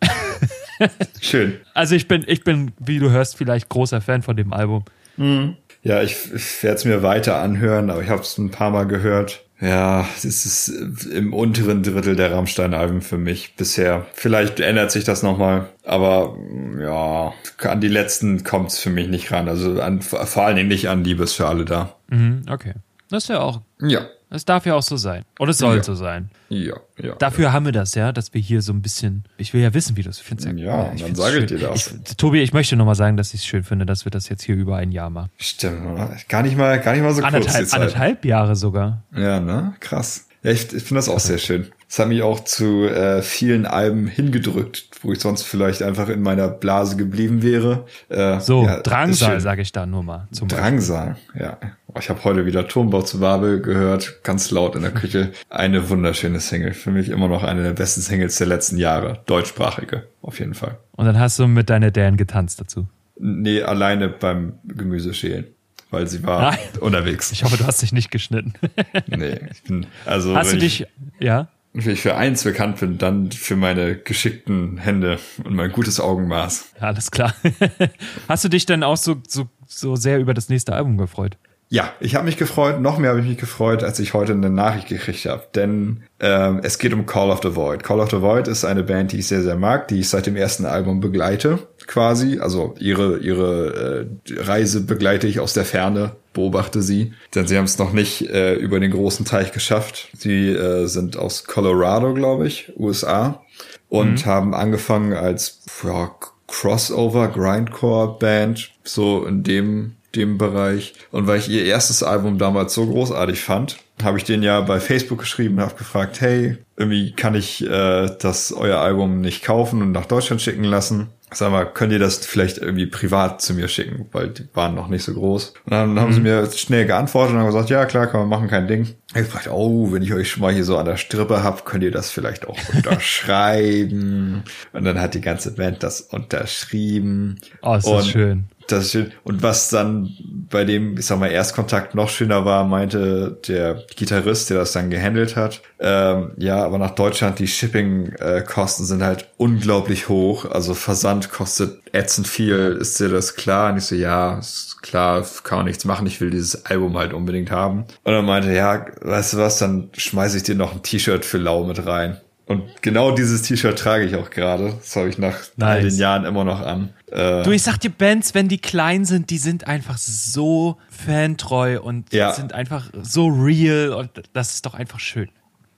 Schön. 1.20 1.60
Also 1.74 1.94
ich 1.94 2.08
bin, 2.08 2.24
ich 2.26 2.42
bin, 2.42 2.72
wie 2.78 2.98
du 2.98 3.10
hörst, 3.10 3.36
vielleicht 3.36 3.68
großer 3.68 4.00
Fan 4.00 4.22
von 4.22 4.34
dem 4.34 4.54
Album. 4.54 4.86
Mhm. 5.18 5.58
Ja, 5.82 6.00
ich, 6.00 6.32
ich 6.32 6.62
werde 6.62 6.76
es 6.76 6.86
mir 6.86 7.02
weiter 7.02 7.36
anhören, 7.42 7.90
aber 7.90 8.02
ich 8.02 8.08
habe 8.08 8.22
es 8.22 8.38
ein 8.38 8.50
paar 8.50 8.70
Mal 8.70 8.86
gehört. 8.86 9.44
Ja, 9.62 10.08
es 10.16 10.24
ist 10.24 10.68
im 11.06 11.32
unteren 11.32 11.84
Drittel 11.84 12.16
der 12.16 12.32
Rammstein-Alben 12.32 13.00
für 13.00 13.16
mich 13.16 13.54
bisher. 13.54 14.06
Vielleicht 14.12 14.58
ändert 14.58 14.90
sich 14.90 15.04
das 15.04 15.22
nochmal, 15.22 15.68
aber 15.84 16.36
ja, 16.80 17.32
an 17.70 17.80
die 17.80 17.88
letzten 17.88 18.42
kommt 18.42 18.72
es 18.72 18.80
für 18.80 18.90
mich 18.90 19.06
nicht 19.06 19.30
ran. 19.30 19.48
Also 19.48 19.80
an, 19.80 20.02
vor 20.02 20.42
allen 20.44 20.56
Dingen 20.56 20.68
nicht 20.68 20.88
an 20.88 21.04
Liebes 21.04 21.34
für 21.34 21.46
alle 21.46 21.64
da. 21.64 21.94
Mhm, 22.08 22.42
okay. 22.50 22.74
Das 23.08 23.24
ist 23.24 23.28
ja 23.28 23.38
auch. 23.38 23.60
Ja. 23.80 24.00
Es 24.34 24.44
darf 24.46 24.64
ja 24.64 24.74
auch 24.74 24.82
so 24.82 24.96
sein. 24.96 25.24
Oder 25.38 25.50
es 25.50 25.58
soll 25.58 25.76
Ja. 25.76 25.82
so 25.82 25.94
sein. 25.94 26.30
Ja, 26.48 26.76
ja. 26.98 27.14
Dafür 27.16 27.52
haben 27.52 27.66
wir 27.66 27.72
das, 27.72 27.94
ja, 27.94 28.12
dass 28.12 28.32
wir 28.32 28.40
hier 28.40 28.62
so 28.62 28.72
ein 28.72 28.80
bisschen. 28.80 29.24
Ich 29.36 29.52
will 29.52 29.60
ja 29.60 29.74
wissen, 29.74 29.96
wie 29.96 30.02
du 30.02 30.08
es 30.10 30.18
findest. 30.20 30.48
Ja, 30.58 30.84
dann 30.84 30.98
find's 30.98 31.18
sage 31.20 31.38
ich 31.40 31.46
dir 31.46 31.58
das. 31.58 31.94
Ich, 32.08 32.16
Tobi, 32.16 32.40
ich 32.42 32.52
möchte 32.54 32.76
nochmal 32.76 32.94
sagen, 32.94 33.16
dass 33.18 33.34
ich 33.34 33.40
es 33.40 33.46
schön 33.46 33.62
finde, 33.62 33.84
dass 33.84 34.06
wir 34.06 34.10
das 34.10 34.28
jetzt 34.30 34.42
hier 34.42 34.54
über 34.54 34.76
ein 34.78 34.90
Jahr 34.90 35.10
machen. 35.10 35.30
Stimmt, 35.36 35.84
oder? 35.86 36.16
Gar 36.28 36.42
nicht 36.42 36.56
mal, 36.56 36.80
gar 36.80 36.92
nicht 36.92 37.02
mal 37.02 37.12
so 37.12 37.20
kurz 37.20 37.34
Anderthalb, 37.34 37.66
Zeit. 37.68 37.80
anderthalb 37.80 38.24
Jahre 38.24 38.56
sogar. 38.56 39.02
Ja, 39.14 39.38
ne? 39.40 39.74
Krass. 39.80 40.26
Ja, 40.42 40.50
ich, 40.50 40.72
ich 40.72 40.82
finde 40.82 40.94
das 40.96 41.08
auch 41.08 41.20
sehr 41.20 41.38
schön. 41.38 41.68
Das 41.88 41.98
hat 42.00 42.08
mich 42.08 42.22
auch 42.22 42.40
zu 42.40 42.84
äh, 42.88 43.22
vielen 43.22 43.64
Alben 43.66 44.06
hingedrückt, 44.08 44.88
wo 45.02 45.12
ich 45.12 45.20
sonst 45.20 45.42
vielleicht 45.42 45.82
einfach 45.82 46.08
in 46.08 46.20
meiner 46.22 46.48
Blase 46.48 46.96
geblieben 46.96 47.42
wäre. 47.42 47.84
Äh, 48.08 48.40
So, 48.40 48.64
ja, 48.64 48.80
Drangsal, 48.80 49.40
sage 49.40 49.62
ich 49.62 49.72
da 49.72 49.86
nur 49.86 50.02
mal. 50.02 50.26
Zum 50.32 50.48
Beispiel. 50.48 50.62
Drangsal, 50.62 51.16
ja. 51.38 51.58
Oh, 51.86 51.98
Ich 51.98 52.08
habe 52.08 52.24
heute 52.24 52.44
wieder 52.46 52.66
Turmbau 52.66 53.02
zu 53.02 53.20
Babel 53.20 53.60
gehört, 53.60 54.20
ganz 54.24 54.50
laut 54.50 54.74
in 54.74 54.82
der 54.82 54.90
Küche. 54.90 55.30
Eine 55.50 55.88
wunderschöne 55.90 56.40
Single. 56.40 56.72
Für 56.72 56.90
mich 56.90 57.10
immer 57.10 57.28
noch 57.28 57.42
eine 57.44 57.62
der 57.62 57.74
besten 57.74 58.00
Singles 58.00 58.38
der 58.38 58.46
letzten 58.48 58.78
Jahre. 58.78 59.20
Deutschsprachige, 59.26 60.08
auf 60.22 60.40
jeden 60.40 60.54
Fall. 60.54 60.78
Und 60.92 61.04
dann 61.06 61.20
hast 61.20 61.38
du 61.38 61.46
mit 61.46 61.70
deiner 61.70 61.90
Dan 61.90 62.16
getanzt 62.16 62.60
dazu. 62.60 62.88
Nee, 63.18 63.62
alleine 63.62 64.08
beim 64.08 64.54
Gemüseschälen. 64.64 65.44
Weil 65.92 66.06
sie 66.08 66.24
war 66.24 66.40
Nein. 66.52 66.58
unterwegs. 66.80 67.30
Ich 67.32 67.44
hoffe, 67.44 67.58
du 67.58 67.66
hast 67.66 67.82
dich 67.82 67.92
nicht 67.92 68.10
geschnitten. 68.10 68.54
Nee, 69.06 69.38
ich 69.50 69.62
bin, 69.62 69.86
also 70.06 70.34
Hast 70.34 70.52
du 70.52 70.56
dich, 70.56 70.86
ja? 71.20 71.48
ich, 71.74 71.84
wenn 71.84 71.92
ich 71.92 72.00
für 72.00 72.16
eins 72.16 72.44
bekannt 72.44 72.80
bin, 72.80 72.96
dann 72.96 73.30
für 73.30 73.56
meine 73.56 73.96
geschickten 73.96 74.78
Hände 74.78 75.18
und 75.44 75.54
mein 75.54 75.70
gutes 75.70 76.00
Augenmaß. 76.00 76.72
Ja, 76.80 76.86
Alles 76.88 77.10
klar. 77.10 77.34
Hast 78.28 78.42
du 78.44 78.48
dich 78.48 78.64
denn 78.64 78.82
auch 78.82 78.96
so, 78.96 79.16
so, 79.28 79.48
so 79.66 79.94
sehr 79.96 80.18
über 80.18 80.32
das 80.32 80.48
nächste 80.48 80.72
Album 80.72 80.96
gefreut? 80.96 81.36
Ja, 81.68 81.92
ich 82.00 82.14
habe 82.14 82.26
mich 82.26 82.36
gefreut, 82.36 82.80
noch 82.80 82.98
mehr 82.98 83.10
habe 83.10 83.20
ich 83.20 83.26
mich 83.26 83.38
gefreut, 83.38 83.82
als 83.82 83.98
ich 83.98 84.12
heute 84.12 84.32
eine 84.32 84.50
Nachricht 84.50 84.88
gekriegt 84.88 85.24
habe. 85.24 85.44
Denn 85.54 86.02
ähm, 86.20 86.60
es 86.62 86.78
geht 86.78 86.92
um 86.92 87.06
Call 87.06 87.30
of 87.30 87.40
the 87.42 87.54
Void. 87.56 87.82
Call 87.82 88.00
of 88.00 88.10
the 88.10 88.20
Void 88.20 88.46
ist 88.46 88.64
eine 88.64 88.82
Band, 88.82 89.12
die 89.12 89.20
ich 89.20 89.26
sehr, 89.26 89.42
sehr 89.42 89.56
mag, 89.56 89.88
die 89.88 90.00
ich 90.00 90.08
seit 90.10 90.26
dem 90.26 90.36
ersten 90.36 90.66
Album 90.66 91.00
begleite, 91.00 91.66
quasi. 91.86 92.38
Also 92.38 92.74
ihre, 92.78 93.18
ihre 93.18 94.06
äh, 94.26 94.40
Reise 94.40 94.82
begleite 94.82 95.26
ich 95.26 95.40
aus 95.40 95.54
der 95.54 95.64
Ferne, 95.64 96.12
beobachte 96.32 96.82
sie. 96.82 97.12
Denn 97.34 97.46
sie 97.46 97.56
haben 97.56 97.64
es 97.64 97.78
noch 97.78 97.92
nicht 97.92 98.28
äh, 98.30 98.54
über 98.54 98.80
den 98.80 98.90
großen 98.90 99.24
Teich 99.24 99.52
geschafft. 99.52 100.08
Sie 100.16 100.48
äh, 100.48 100.86
sind 100.86 101.16
aus 101.16 101.44
Colorado, 101.44 102.14
glaube 102.14 102.46
ich, 102.46 102.72
USA. 102.76 103.42
Und 103.88 104.24
haben 104.24 104.54
angefangen 104.54 105.12
als 105.12 105.60
ja, 105.84 106.10
Crossover, 106.46 107.28
Grindcore 107.28 108.16
Band, 108.18 108.70
so 108.84 109.26
in 109.26 109.42
dem 109.42 109.96
dem 110.14 110.38
Bereich. 110.38 110.94
Und 111.10 111.26
weil 111.26 111.38
ich 111.38 111.48
ihr 111.48 111.64
erstes 111.64 112.02
Album 112.02 112.38
damals 112.38 112.74
so 112.74 112.86
großartig 112.86 113.40
fand, 113.40 113.78
habe 114.02 114.18
ich 114.18 114.24
den 114.24 114.42
ja 114.42 114.60
bei 114.60 114.80
Facebook 114.80 115.18
geschrieben 115.18 115.56
und 115.56 115.62
habe 115.62 115.74
gefragt, 115.76 116.20
hey, 116.20 116.58
irgendwie 116.76 117.12
kann 117.12 117.34
ich 117.34 117.64
äh, 117.64 118.10
das 118.20 118.52
euer 118.52 118.78
Album 118.78 119.20
nicht 119.20 119.44
kaufen 119.44 119.82
und 119.82 119.92
nach 119.92 120.06
Deutschland 120.06 120.42
schicken 120.42 120.64
lassen. 120.64 121.08
Sag 121.34 121.50
mal, 121.50 121.64
könnt 121.64 121.92
ihr 121.92 121.98
das 121.98 122.24
vielleicht 122.24 122.58
irgendwie 122.58 122.86
privat 122.86 123.40
zu 123.40 123.54
mir 123.54 123.68
schicken, 123.68 124.06
weil 124.12 124.28
die 124.28 124.48
waren 124.54 124.74
noch 124.74 124.88
nicht 124.88 125.04
so 125.04 125.14
groß. 125.14 125.54
Und 125.64 125.72
dann 125.72 125.98
haben 125.98 126.12
sie 126.12 126.20
mir 126.20 126.50
schnell 126.50 126.86
geantwortet 126.86 127.34
und 127.34 127.40
haben 127.40 127.46
gesagt, 127.46 127.70
ja 127.70 127.84
klar, 127.86 128.06
kann 128.06 128.20
man 128.20 128.28
machen, 128.28 128.48
kein 128.48 128.68
Ding. 128.68 128.94
Ich 129.08 129.14
gefragt, 129.14 129.48
oh, 129.50 129.92
wenn 129.92 130.02
ich 130.02 130.12
euch 130.12 130.30
schon 130.30 130.42
mal 130.42 130.52
hier 130.52 130.64
so 130.64 130.78
an 130.78 130.86
der 130.86 130.96
Strippe 130.96 131.42
hab, 131.42 131.64
könnt 131.64 131.84
ihr 131.84 131.90
das 131.90 132.10
vielleicht 132.10 132.46
auch 132.48 132.58
unterschreiben. 132.74 134.44
und 134.72 134.84
dann 134.84 135.00
hat 135.00 135.14
die 135.14 135.20
ganze 135.20 135.54
Band 135.54 135.82
das 135.82 136.00
unterschrieben. 136.00 137.38
Oh, 137.62 137.74
ist 137.74 137.86
das 137.86 137.92
Und 137.92 138.10
schön. 138.10 138.44
Das 138.72 138.84
ist 138.84 138.92
schön. 138.92 139.12
Und 139.24 139.42
was 139.42 139.70
dann 139.70 140.10
bei 140.50 140.64
dem, 140.64 140.98
ich 140.98 141.06
sag 141.06 141.18
mal, 141.18 141.30
Erstkontakt 141.30 141.94
noch 141.94 142.08
schöner 142.08 142.44
war, 142.44 142.64
meinte 142.64 143.38
der 143.46 143.82
Gitarrist, 143.96 144.50
der 144.50 144.58
das 144.58 144.72
dann 144.72 144.90
gehandelt 144.90 145.36
hat, 145.36 145.62
ähm, 145.78 146.32
ja, 146.36 146.64
aber 146.64 146.78
nach 146.78 146.92
Deutschland, 146.92 147.38
die 147.38 147.48
Shipping-Kosten 147.48 148.84
sind 148.84 149.02
halt 149.02 149.28
unglaublich 149.36 150.08
hoch. 150.08 150.44
Also 150.44 150.74
Versand 150.74 151.30
kostet 151.30 151.80
ätzend 151.92 152.28
viel. 152.28 152.78
Ist 152.80 153.00
dir 153.00 153.08
das 153.08 153.34
klar? 153.34 153.72
Und 153.72 153.78
ich 153.78 153.84
so, 153.84 153.94
ja, 153.94 154.38
ist 154.38 154.80
klar, 154.82 155.26
kann 155.42 155.58
man 155.58 155.66
nichts 155.66 155.84
machen. 155.84 156.06
Ich 156.06 156.20
will 156.20 156.30
dieses 156.30 156.66
Album 156.66 156.96
halt 156.96 157.12
unbedingt 157.12 157.50
haben. 157.50 157.84
Und 158.04 158.12
dann 158.12 158.24
meinte, 158.24 158.52
ja, 158.52 158.86
weißt 159.00 159.34
du 159.34 159.38
was, 159.38 159.58
dann 159.58 159.90
schmeiße 159.96 160.36
ich 160.36 160.42
dir 160.42 160.54
noch 160.54 160.72
ein 160.72 160.82
T-Shirt 160.82 161.24
für 161.24 161.38
Lau 161.38 161.64
mit 161.64 161.84
rein. 161.86 162.20
Und 162.52 162.82
genau 162.82 163.10
dieses 163.12 163.42
T-Shirt 163.42 163.78
trage 163.78 164.04
ich 164.04 164.14
auch 164.16 164.30
gerade. 164.30 164.74
Das 164.78 164.94
habe 164.96 165.08
ich 165.08 165.18
nach 165.18 165.36
all 165.60 165.82
Nice. 165.82 165.94
den 165.94 166.00
Jahren 166.00 166.24
immer 166.24 166.44
noch 166.44 166.60
an. 166.60 166.90
Äh, 167.10 167.42
Du, 167.42 167.50
ich 167.50 167.62
sag 167.62 167.78
dir, 167.78 167.90
Bands, 167.90 168.34
wenn 168.34 168.48
die 168.48 168.58
klein 168.58 169.04
sind, 169.04 169.30
die 169.30 169.38
sind 169.38 169.66
einfach 169.66 169.98
so 169.98 170.76
fantreu 170.90 171.80
und 171.80 172.12
Ja. 172.12 172.32
sind 172.32 172.52
einfach 172.52 172.90
so 173.02 173.26
real 173.28 173.90
und 173.94 174.10
das 174.32 174.54
ist 174.54 174.66
doch 174.66 174.74
einfach 174.74 175.00
schön. 175.00 175.28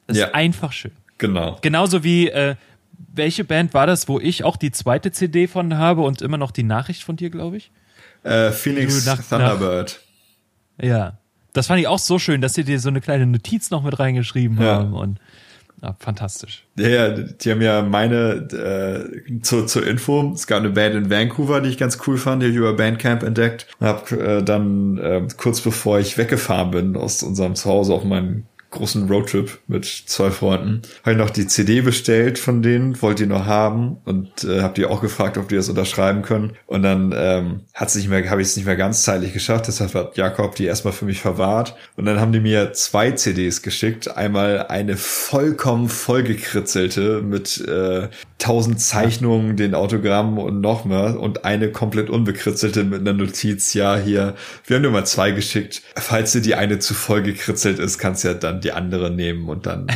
Das 0.07 0.17
Ja. 0.19 0.27
ist 0.27 0.35
einfach 0.35 0.73
schön. 0.73 0.93
genau. 1.19 1.59
Genauso 1.63 2.03
wie, 2.05 2.29
äh, 2.29 2.57
welche 3.15 3.45
Band 3.45 3.73
war 3.75 3.87
das, 3.87 4.09
wo 4.09 4.19
ich 4.21 4.45
auch 4.45 4.57
die 4.57 4.71
zweite 4.73 5.13
CD 5.13 5.47
von 5.47 5.77
habe 5.79 6.03
und 6.03 6.21
immer 6.23 6.37
noch 6.39 6.51
die 6.51 6.63
Nachricht 6.65 7.03
von 7.05 7.17
dir, 7.17 7.31
glaube 7.31 7.57
ich? 7.57 7.71
Äh, 8.25 8.51
Phoenix 8.51 9.05
nach- 9.07 9.23
Thunderbird. 9.27 10.01
Ja. 10.81 11.19
Das 11.53 11.69
fand 11.69 11.79
ich 11.81 11.87
auch 11.87 12.01
so 12.01 12.19
schön, 12.19 12.41
dass 12.41 12.55
sie 12.55 12.65
dir 12.65 12.81
so 12.81 12.89
eine 12.89 13.01
kleine 13.01 13.27
Notiz 13.27 13.71
noch 13.71 13.85
mit 13.85 13.97
reingeschrieben 14.01 14.61
Ja. 14.61 14.75
haben 14.75 14.93
und 14.93 15.21
ja, 15.85 15.97
fantastisch. 15.99 16.67
Ja, 16.79 17.11
die 17.11 17.51
haben 17.51 17.61
ja 17.61 17.83
meine, 17.83 18.49
äh, 19.29 19.41
zur, 19.43 19.67
zur 19.67 19.87
Info, 19.87 20.33
es 20.35 20.47
gab 20.47 20.61
eine 20.61 20.71
Band 20.71 20.95
in 20.95 21.11
Vancouver, 21.11 21.61
die 21.61 21.69
ich 21.69 21.77
ganz 21.77 21.99
cool 22.07 22.17
fand, 22.17 22.43
die 22.43 22.47
ich 22.47 22.57
über 22.57 22.73
Bandcamp 22.73 23.23
entdeckt. 23.23 23.67
Und 23.79 23.87
hab 23.87 24.11
äh, 24.11 24.43
dann 24.43 24.97
äh, 24.97 25.29
kurz 25.37 25.61
bevor 25.61 25.99
ich 25.99 26.17
weggefahren 26.17 26.71
bin 26.71 26.97
aus 26.97 27.23
unserem 27.23 27.55
Zuhause 27.55 27.93
auf 27.93 28.05
meinen 28.05 28.47
großen 28.75 29.09
Roadtrip 29.09 29.59
mit 29.67 29.85
zwei 29.85 30.31
Freunden, 30.31 30.83
habe 31.03 31.13
ich 31.13 31.19
noch 31.19 31.31
die 31.31 31.47
CD 31.47 31.81
bestellt 31.81 32.39
von 32.39 32.63
denen, 32.63 33.01
wollte 33.01 33.25
die 33.25 33.29
noch 33.29 33.47
haben 33.47 33.99
und 34.05 34.45
äh, 34.45 34.61
habe 34.61 34.75
die 34.75 34.85
auch 34.85 35.01
gefragt, 35.01 35.39
ob 35.39 35.49
die 35.49 35.57
das 35.57 35.69
unterschreiben 35.69 36.23
können. 36.23 36.53
Und 36.67 36.83
dann 36.83 37.15
ähm, 37.17 37.61
hat's 37.73 37.95
nicht 37.95 38.09
mehr, 38.09 38.29
habe 38.29 38.43
ich 38.43 38.49
es 38.49 38.57
nicht 38.57 38.67
mehr 38.67 38.77
ganzzeitig 38.77 39.33
geschafft, 39.33 39.69
deshalb 39.69 39.95
hat 39.95 40.17
Jakob 40.17 40.55
die 40.57 40.67
erstmal 40.67 40.93
für 40.93 41.05
mich 41.05 41.21
verwahrt. 41.21 41.77
Und 41.97 42.05
dann 42.05 42.21
haben 42.21 42.33
die 42.33 42.41
mir 42.41 42.73
zwei 42.73 43.13
CDs 43.13 43.63
geschickt. 43.63 44.17
Einmal 44.17 44.67
eine 44.67 44.97
vollkommen 44.97 45.89
vollgekritzelte 45.89 47.23
mit 47.23 47.61
äh, 47.67 48.09
tausend 48.39 48.81
Zeichnungen, 48.81 49.57
den 49.57 49.75
Autogrammen 49.75 50.39
und 50.39 50.61
noch 50.61 50.85
mehr 50.85 51.19
und 51.19 51.45
eine 51.45 51.71
komplett 51.71 52.11
unbekritzelte 52.11 52.85
mit 52.85 53.01
einer 53.01 53.13
Notiz, 53.13 53.73
ja, 53.75 53.97
hier, 53.97 54.35
wir 54.67 54.77
haben 54.77 54.83
dir 54.83 54.91
mal 54.91 55.07
zwei 55.07 55.31
geschickt. 55.31 55.83
Falls 55.97 56.33
dir 56.33 56.43
die 56.43 56.55
eine 56.55 56.79
zu 56.79 56.93
voll 56.93 57.23
gekritzelt 57.23 57.79
ist, 57.79 57.99
kannst 57.99 58.25
ja 58.25 58.35
dann 58.35 58.61
die 58.65 58.73
andere 58.73 59.11
nehmen 59.11 59.49
und 59.49 59.67
dann 59.67 59.87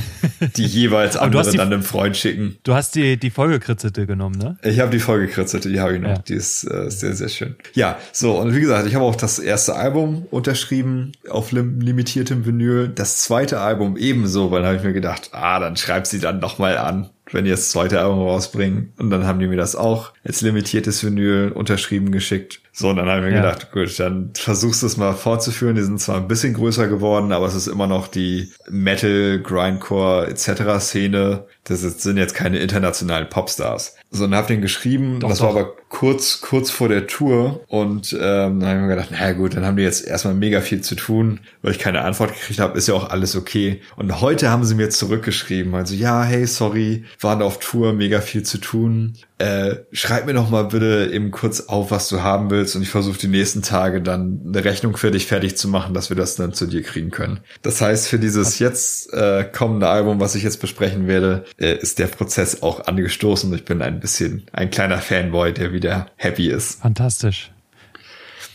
die 0.56 0.64
jeweils 0.66 1.16
andere 1.16 1.50
die- 1.50 1.56
dann 1.56 1.72
einem 1.72 1.82
Freund 1.82 2.16
schicken. 2.16 2.56
Du 2.62 2.74
hast 2.74 2.94
die, 2.94 3.16
die 3.18 3.30
vollgekritzelte 3.30 4.06
genommen, 4.06 4.36
ne? 4.38 4.56
Ich 4.62 4.80
habe 4.80 4.90
die 4.90 5.00
vollgekritzelte, 5.00 5.68
die 5.70 5.80
habe 5.80 5.94
ich 5.94 6.00
noch. 6.00 6.10
Ja. 6.10 6.18
Die 6.18 6.34
ist 6.34 6.64
äh, 6.64 6.90
sehr, 6.90 7.14
sehr 7.14 7.28
schön. 7.28 7.56
Ja, 7.74 7.98
so, 8.12 8.38
und 8.38 8.54
wie 8.54 8.60
gesagt, 8.60 8.86
ich 8.86 8.94
habe 8.94 9.04
auch 9.04 9.16
das 9.16 9.38
erste 9.38 9.74
Album 9.74 10.26
unterschrieben 10.30 11.12
auf 11.28 11.52
lim 11.52 11.80
limitiertem 11.80 12.44
Vinyl. 12.46 12.88
Das 12.88 13.18
zweite 13.18 13.60
Album 13.60 13.96
ebenso, 13.96 14.50
weil 14.50 14.60
dann 14.60 14.68
habe 14.68 14.78
ich 14.78 14.84
mir 14.84 14.92
gedacht, 14.92 15.30
ah, 15.32 15.58
dann 15.58 15.76
schreib 15.76 16.06
sie 16.06 16.20
dann 16.20 16.38
noch 16.40 16.58
mal 16.58 16.76
an, 16.78 17.08
wenn 17.32 17.44
die 17.44 17.50
das 17.50 17.70
zweite 17.70 18.00
Album 18.00 18.20
rausbringen. 18.20 18.92
Und 18.98 19.10
dann 19.10 19.26
haben 19.26 19.38
die 19.38 19.46
mir 19.46 19.56
das 19.56 19.76
auch 19.76 20.12
als 20.24 20.40
limitiertes 20.40 21.04
Vinyl 21.04 21.52
unterschrieben 21.52 22.12
geschickt. 22.12 22.60
So, 22.72 22.90
und 22.90 22.96
dann 22.96 23.08
haben 23.08 23.24
wir 23.24 23.32
ja. 23.32 23.38
gedacht, 23.38 23.72
gut, 23.72 23.98
dann 23.98 24.30
versuchst 24.34 24.82
du 24.82 24.86
es 24.86 24.96
mal 24.96 25.12
fortzuführen. 25.12 25.74
Die 25.74 25.82
sind 25.82 26.00
zwar 26.00 26.18
ein 26.18 26.28
bisschen 26.28 26.54
größer 26.54 26.86
geworden, 26.86 27.32
aber 27.32 27.46
es 27.46 27.56
ist 27.56 27.66
immer 27.66 27.88
noch 27.88 28.06
die 28.06 28.52
Metal, 28.70 29.40
Grindcore 29.40 30.28
etc. 30.28 30.78
Szene. 30.78 31.44
Das 31.64 31.80
sind 31.80 32.16
jetzt 32.16 32.34
keine 32.34 32.58
internationalen 32.60 33.28
Popstars. 33.28 33.96
So, 34.10 34.24
und 34.24 34.34
hab 34.34 34.46
den 34.46 34.62
geschrieben. 34.62 35.18
Doch, 35.20 35.28
das 35.28 35.38
doch. 35.38 35.54
war 35.54 35.60
aber 35.60 35.72
kurz, 35.88 36.40
kurz 36.40 36.70
vor 36.70 36.88
der 36.88 37.08
Tour. 37.08 37.64
Und 37.66 38.12
ähm, 38.12 38.60
dann 38.60 38.68
haben 38.68 38.80
wir 38.82 38.94
gedacht, 38.94 39.10
naja 39.10 39.32
gut, 39.32 39.56
dann 39.56 39.66
haben 39.66 39.76
die 39.76 39.82
jetzt 39.82 40.06
erstmal 40.06 40.34
mega 40.34 40.60
viel 40.60 40.80
zu 40.80 40.94
tun, 40.94 41.40
weil 41.62 41.72
ich 41.72 41.78
keine 41.78 42.02
Antwort 42.02 42.32
gekriegt 42.32 42.60
habe, 42.60 42.78
ist 42.78 42.88
ja 42.88 42.94
auch 42.94 43.10
alles 43.10 43.34
okay. 43.34 43.80
Und 43.96 44.20
heute 44.20 44.50
haben 44.50 44.64
sie 44.64 44.76
mir 44.76 44.88
zurückgeschrieben. 44.88 45.74
Also, 45.74 45.94
ja, 45.94 46.22
hey, 46.22 46.46
sorry, 46.46 47.04
waren 47.20 47.42
auf 47.42 47.58
Tour, 47.58 47.92
mega 47.92 48.20
viel 48.20 48.44
zu 48.44 48.58
tun. 48.58 49.14
Äh, 49.38 49.76
schreib 49.92 50.26
mir 50.26 50.34
noch 50.34 50.50
mal 50.50 50.64
bitte 50.64 51.10
eben 51.12 51.30
kurz 51.30 51.62
auf, 51.62 51.90
was 51.90 52.08
du 52.08 52.22
haben 52.22 52.50
willst 52.50 52.76
und 52.76 52.82
ich 52.82 52.90
versuche 52.90 53.18
die 53.18 53.28
nächsten 53.28 53.62
Tage 53.62 54.00
dann 54.00 54.42
eine 54.46 54.64
Rechnung 54.64 54.96
für 54.96 55.10
dich 55.10 55.26
fertig 55.26 55.56
zu 55.56 55.68
machen, 55.68 55.94
dass 55.94 56.10
wir 56.10 56.16
das 56.16 56.36
dann 56.36 56.52
zu 56.52 56.66
dir 56.66 56.82
kriegen 56.82 57.10
können. 57.10 57.40
Das 57.62 57.80
heißt, 57.80 58.08
für 58.08 58.18
dieses 58.18 58.58
jetzt 58.60 59.12
äh, 59.12 59.44
kommende 59.44 59.88
Album, 59.88 60.20
was 60.20 60.36
ich 60.36 60.44
jetzt 60.44 60.60
besprechen 60.60 61.08
werde, 61.08 61.44
äh, 61.58 61.76
ist 61.76 61.98
der 61.98 62.06
Prozess 62.06 62.62
auch 62.62 62.86
angestoßen 62.86 63.50
und 63.50 63.56
ich 63.56 63.64
bin 63.64 63.82
ein 63.82 63.98
bisschen 63.98 64.46
ein 64.52 64.70
kleiner 64.70 64.98
Fanboy, 64.98 65.52
der 65.52 65.72
wieder 65.72 66.06
happy 66.16 66.48
ist. 66.48 66.80
Fantastisch. 66.80 67.50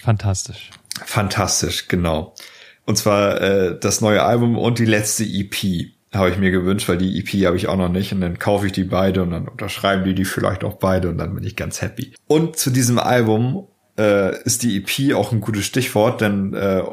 Fantastisch. 0.01 0.69
Fantastisch, 1.05 1.87
genau. 1.87 2.33
Und 2.85 2.97
zwar 2.97 3.41
äh, 3.41 3.79
das 3.79 4.01
neue 4.01 4.23
Album 4.23 4.57
und 4.57 4.79
die 4.79 4.85
letzte 4.85 5.23
EP 5.23 5.92
habe 6.13 6.29
ich 6.29 6.37
mir 6.37 6.51
gewünscht, 6.51 6.87
weil 6.87 6.97
die 6.97 7.19
EP 7.19 7.45
habe 7.45 7.57
ich 7.57 7.67
auch 7.67 7.77
noch 7.77 7.89
nicht 7.89 8.11
und 8.13 8.21
dann 8.21 8.39
kaufe 8.39 8.67
ich 8.67 8.71
die 8.71 8.83
beide 8.83 9.23
und 9.23 9.31
dann 9.31 9.47
unterschreiben 9.47 10.03
die 10.03 10.13
die 10.13 10.25
vielleicht 10.25 10.63
auch 10.63 10.75
beide 10.75 11.09
und 11.09 11.17
dann 11.17 11.33
bin 11.35 11.43
ich 11.43 11.55
ganz 11.55 11.81
happy. 11.81 12.13
Und 12.27 12.57
zu 12.57 12.69
diesem 12.69 12.99
Album 12.99 13.67
äh, 13.97 14.37
ist 14.43 14.63
die 14.63 14.77
EP 14.77 15.15
auch 15.15 15.31
ein 15.31 15.41
gutes 15.41 15.65
Stichwort, 15.65 16.21
denn 16.21 16.53
äh, 16.53 16.83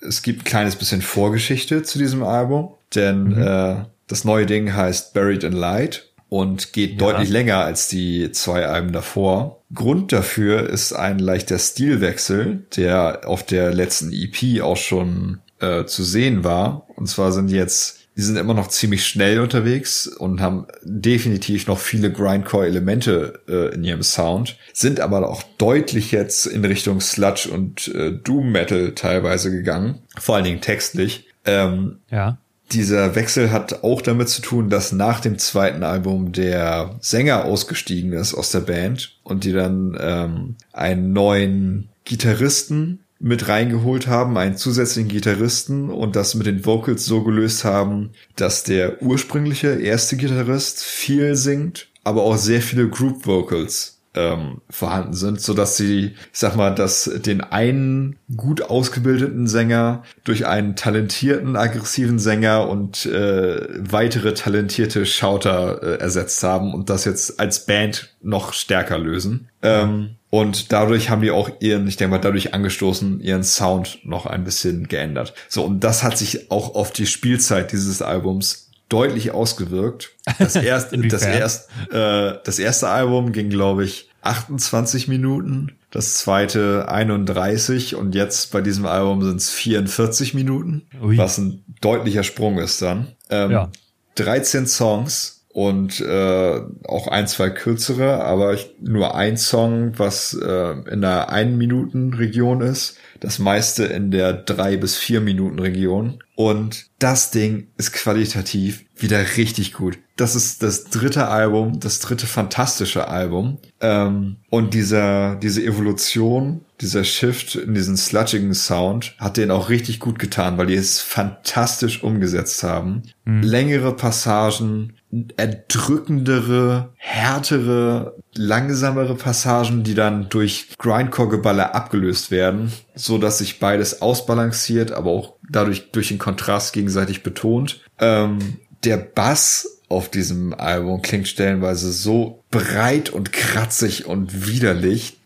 es 0.00 0.22
gibt 0.22 0.42
ein 0.42 0.44
kleines 0.44 0.76
bisschen 0.76 1.02
Vorgeschichte 1.02 1.82
zu 1.82 1.98
diesem 1.98 2.22
Album, 2.22 2.70
denn 2.94 3.24
mhm. 3.24 3.42
äh, 3.42 3.76
das 4.06 4.24
neue 4.24 4.46
Ding 4.46 4.74
heißt 4.74 5.12
Buried 5.12 5.44
in 5.44 5.52
Light 5.52 6.08
und 6.28 6.72
geht 6.72 6.92
ja. 6.92 6.98
deutlich 6.98 7.30
länger 7.30 7.58
als 7.58 7.88
die 7.88 8.30
zwei 8.32 8.66
Alben 8.66 8.92
davor. 8.92 9.62
Grund 9.74 10.12
dafür 10.12 10.68
ist 10.68 10.92
ein 10.92 11.18
leichter 11.18 11.58
Stilwechsel, 11.58 12.64
der 12.76 13.22
auf 13.26 13.44
der 13.44 13.74
letzten 13.74 14.12
EP 14.12 14.62
auch 14.62 14.76
schon 14.76 15.40
äh, 15.60 15.84
zu 15.84 16.04
sehen 16.04 16.44
war. 16.44 16.86
Und 16.96 17.08
zwar 17.08 17.32
sind 17.32 17.50
jetzt 17.50 17.97
die 18.18 18.24
sind 18.24 18.36
immer 18.36 18.52
noch 18.52 18.66
ziemlich 18.66 19.06
schnell 19.06 19.38
unterwegs 19.38 20.08
und 20.08 20.40
haben 20.40 20.66
definitiv 20.82 21.68
noch 21.68 21.78
viele 21.78 22.10
Grindcore-Elemente 22.10 23.40
äh, 23.48 23.74
in 23.76 23.84
ihrem 23.84 24.02
Sound, 24.02 24.58
sind 24.72 24.98
aber 24.98 25.30
auch 25.30 25.44
deutlich 25.56 26.10
jetzt 26.10 26.46
in 26.46 26.64
Richtung 26.64 27.00
Sludge 27.00 27.48
und 27.48 27.86
äh, 27.94 28.10
Doom 28.10 28.50
Metal 28.50 28.92
teilweise 28.96 29.52
gegangen, 29.52 30.00
vor 30.18 30.34
allen 30.34 30.44
Dingen 30.44 30.60
textlich. 30.60 31.28
Ähm, 31.44 31.98
ja. 32.10 32.38
Dieser 32.72 33.14
Wechsel 33.14 33.52
hat 33.52 33.84
auch 33.84 34.02
damit 34.02 34.28
zu 34.28 34.42
tun, 34.42 34.68
dass 34.68 34.90
nach 34.90 35.20
dem 35.20 35.38
zweiten 35.38 35.84
Album 35.84 36.32
der 36.32 36.96
Sänger 37.00 37.44
ausgestiegen 37.44 38.12
ist 38.12 38.34
aus 38.34 38.50
der 38.50 38.60
Band 38.60 39.16
und 39.22 39.44
die 39.44 39.52
dann 39.52 39.96
ähm, 40.00 40.56
einen 40.72 41.12
neuen 41.12 41.88
Gitarristen 42.04 42.98
mit 43.20 43.48
reingeholt 43.48 44.06
haben, 44.06 44.36
einen 44.38 44.56
zusätzlichen 44.56 45.08
Gitarristen 45.08 45.90
und 45.90 46.14
das 46.16 46.34
mit 46.34 46.46
den 46.46 46.64
Vocals 46.64 47.04
so 47.04 47.22
gelöst 47.24 47.64
haben, 47.64 48.10
dass 48.36 48.62
der 48.62 49.02
ursprüngliche 49.02 49.68
erste 49.80 50.16
Gitarrist 50.16 50.84
viel 50.84 51.34
singt, 51.34 51.88
aber 52.04 52.22
auch 52.22 52.36
sehr 52.36 52.62
viele 52.62 52.88
Group 52.88 53.26
Vocals 53.26 53.98
ähm, 54.14 54.60
vorhanden 54.70 55.14
sind, 55.14 55.40
so 55.40 55.54
dass 55.54 55.76
sie, 55.76 56.06
ich 56.32 56.38
sag 56.38 56.56
mal, 56.56 56.74
dass 56.74 57.04
den 57.04 57.40
einen 57.40 58.16
gut 58.36 58.62
ausgebildeten 58.62 59.46
Sänger 59.46 60.02
durch 60.24 60.46
einen 60.46 60.76
talentierten, 60.76 61.56
aggressiven 61.56 62.18
Sänger 62.18 62.68
und 62.68 63.06
äh, 63.06 63.66
weitere 63.78 64.34
talentierte 64.34 65.06
Schauter 65.06 65.82
äh, 65.82 66.00
ersetzt 66.00 66.42
haben 66.42 66.74
und 66.74 66.90
das 66.90 67.04
jetzt 67.04 67.38
als 67.38 67.66
Band 67.66 68.14
noch 68.22 68.52
stärker 68.52 68.98
lösen. 68.98 69.48
Ähm, 69.62 70.16
und 70.30 70.72
dadurch 70.72 71.08
haben 71.08 71.22
die 71.22 71.30
auch 71.30 71.50
ihren, 71.60 71.88
ich 71.88 71.96
denke 71.96 72.10
mal, 72.10 72.18
dadurch 72.18 72.52
angestoßen, 72.52 73.20
ihren 73.20 73.44
Sound 73.44 74.00
noch 74.04 74.26
ein 74.26 74.44
bisschen 74.44 74.88
geändert. 74.88 75.32
So, 75.48 75.64
und 75.64 75.80
das 75.84 76.02
hat 76.02 76.18
sich 76.18 76.50
auch 76.50 76.74
auf 76.74 76.92
die 76.92 77.06
Spielzeit 77.06 77.72
dieses 77.72 78.02
Albums 78.02 78.70
deutlich 78.88 79.30
ausgewirkt. 79.30 80.10
Das 80.38 80.54
erste, 80.56 80.98
das 80.98 81.22
erste, 81.22 81.72
äh, 81.90 82.38
das 82.44 82.58
erste 82.58 82.88
Album 82.88 83.32
ging, 83.32 83.48
glaube 83.48 83.84
ich, 83.84 84.08
28 84.22 85.08
Minuten, 85.08 85.72
das 85.90 86.14
zweite 86.14 86.88
31 86.88 87.94
und 87.94 88.14
jetzt 88.14 88.52
bei 88.52 88.60
diesem 88.60 88.84
Album 88.84 89.22
sind 89.22 89.36
es 89.36 89.50
44 89.50 90.34
Minuten, 90.34 90.82
Ui. 91.00 91.16
was 91.16 91.38
ein 91.38 91.64
deutlicher 91.80 92.24
Sprung 92.24 92.58
ist 92.58 92.82
dann. 92.82 93.08
Ähm, 93.30 93.50
ja. 93.50 93.70
13 94.16 94.66
Songs 94.66 95.37
und 95.58 96.00
äh, 96.00 96.60
auch 96.84 97.08
ein, 97.08 97.26
zwei 97.26 97.50
kürzere, 97.50 98.22
aber 98.22 98.56
nur 98.80 99.16
ein 99.16 99.36
Song, 99.36 99.98
was 99.98 100.32
äh, 100.32 100.74
in 100.88 101.00
der 101.00 101.30
einen 101.30 101.58
Minuten 101.58 102.14
Region 102.14 102.60
ist 102.60 102.96
das 103.20 103.38
meiste 103.38 103.84
in 103.84 104.10
der 104.10 104.32
drei 104.32 104.76
bis 104.76 104.96
vier 104.96 105.20
Minuten 105.20 105.58
Region. 105.58 106.22
Und 106.34 106.86
das 106.98 107.30
Ding 107.30 107.68
ist 107.76 107.92
qualitativ 107.92 108.84
wieder 108.96 109.36
richtig 109.36 109.72
gut. 109.72 109.98
Das 110.16 110.36
ist 110.36 110.62
das 110.62 110.84
dritte 110.84 111.28
Album, 111.28 111.80
das 111.80 111.98
dritte 112.00 112.26
fantastische 112.26 113.08
Album. 113.08 113.58
Ähm, 113.80 114.36
und 114.50 114.74
dieser, 114.74 115.36
diese 115.36 115.64
Evolution, 115.64 116.64
dieser 116.80 117.02
Shift 117.02 117.56
in 117.56 117.74
diesen 117.74 117.96
sludgigen 117.96 118.54
Sound 118.54 119.16
hat 119.18 119.36
den 119.36 119.50
auch 119.50 119.68
richtig 119.68 119.98
gut 119.98 120.18
getan, 120.18 120.58
weil 120.58 120.66
die 120.66 120.74
es 120.74 121.00
fantastisch 121.00 122.02
umgesetzt 122.04 122.62
haben. 122.62 123.02
Mhm. 123.24 123.42
Längere 123.42 123.96
Passagen, 123.96 124.94
erdrückendere, 125.36 126.90
härtere, 126.96 128.16
langsamere 128.34 129.14
Passagen, 129.14 129.82
die 129.82 129.94
dann 129.94 130.28
durch 130.28 130.68
Grindcore-Geballer 130.78 131.74
abgelöst 131.74 132.30
werden, 132.30 132.72
so 132.94 133.16
dass 133.16 133.38
sich 133.38 133.58
beides 133.58 134.02
ausbalanciert, 134.02 134.92
aber 134.92 135.10
auch 135.10 135.34
dadurch 135.48 135.92
durch 135.92 136.08
den 136.08 136.18
Kontrast 136.18 136.74
gegenseitig 136.74 137.22
betont. 137.22 137.80
Ähm, 137.98 138.58
der 138.84 138.98
Bass 138.98 139.80
auf 139.88 140.10
diesem 140.10 140.52
Album 140.52 141.00
klingt 141.00 141.28
stellenweise 141.28 141.90
so 141.90 142.44
breit 142.50 143.10
und 143.10 143.32
kratzig 143.32 144.06
und 144.06 144.46
widerlich. 144.46 145.18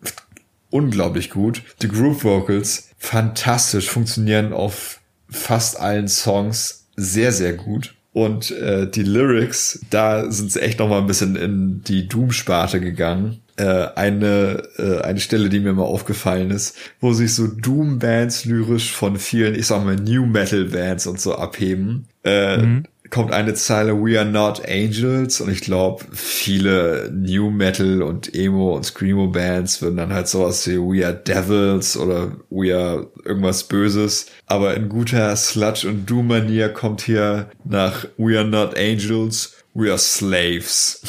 Unglaublich 0.70 1.30
gut. 1.30 1.62
Die 1.82 1.88
Group 1.88 2.22
Vocals 2.22 2.90
fantastisch, 2.96 3.90
funktionieren 3.90 4.52
auf 4.52 5.00
fast 5.28 5.78
allen 5.80 6.08
Songs 6.08 6.86
sehr, 6.96 7.32
sehr 7.32 7.54
gut. 7.54 7.94
Und 8.12 8.50
äh, 8.50 8.86
die 8.88 9.04
Lyrics, 9.04 9.80
da 9.88 10.30
sind 10.30 10.52
sie 10.52 10.60
echt 10.60 10.78
noch 10.78 10.88
mal 10.88 10.98
ein 10.98 11.06
bisschen 11.06 11.34
in 11.34 11.82
die 11.82 12.08
Doom-Sparte 12.08 12.80
gegangen. 12.80 13.40
Äh, 13.56 13.86
eine, 13.94 14.62
äh, 14.76 15.00
eine 15.00 15.20
Stelle, 15.20 15.48
die 15.48 15.60
mir 15.60 15.72
mal 15.72 15.84
aufgefallen 15.84 16.50
ist, 16.50 16.76
wo 17.00 17.14
sich 17.14 17.34
so 17.34 17.46
Doom-Bands 17.46 18.44
lyrisch 18.44 18.92
von 18.92 19.16
vielen, 19.16 19.54
ich 19.54 19.66
sag 19.66 19.84
mal, 19.84 19.96
New 19.96 20.26
Metal-Bands 20.26 21.06
und 21.06 21.20
so 21.20 21.36
abheben. 21.36 22.06
Äh, 22.24 22.58
mhm 22.58 22.84
kommt 23.12 23.30
eine 23.30 23.52
Zeile 23.52 23.94
We 24.02 24.18
are 24.18 24.28
not 24.28 24.62
angels 24.66 25.40
und 25.42 25.50
ich 25.50 25.60
glaube, 25.60 26.04
viele 26.12 27.10
New 27.12 27.50
Metal 27.50 28.02
und 28.02 28.34
Emo 28.34 28.74
und 28.74 28.84
Screamo 28.84 29.28
Bands 29.28 29.82
würden 29.82 29.98
dann 29.98 30.14
halt 30.14 30.28
sowas 30.28 30.66
wie 30.66 30.78
We 30.78 31.06
are 31.06 31.14
devils 31.14 31.96
oder 31.96 32.32
We 32.48 32.74
are 32.74 33.06
irgendwas 33.24 33.64
Böses. 33.64 34.26
Aber 34.46 34.74
in 34.74 34.88
guter 34.88 35.36
Sludge 35.36 35.86
und 35.86 36.08
Doom 36.08 36.28
Manier 36.28 36.70
kommt 36.70 37.02
hier 37.02 37.50
nach 37.64 38.06
We 38.16 38.38
are 38.38 38.48
not 38.48 38.76
angels, 38.78 39.56
we 39.74 39.90
are 39.90 39.98
slaves. 39.98 41.02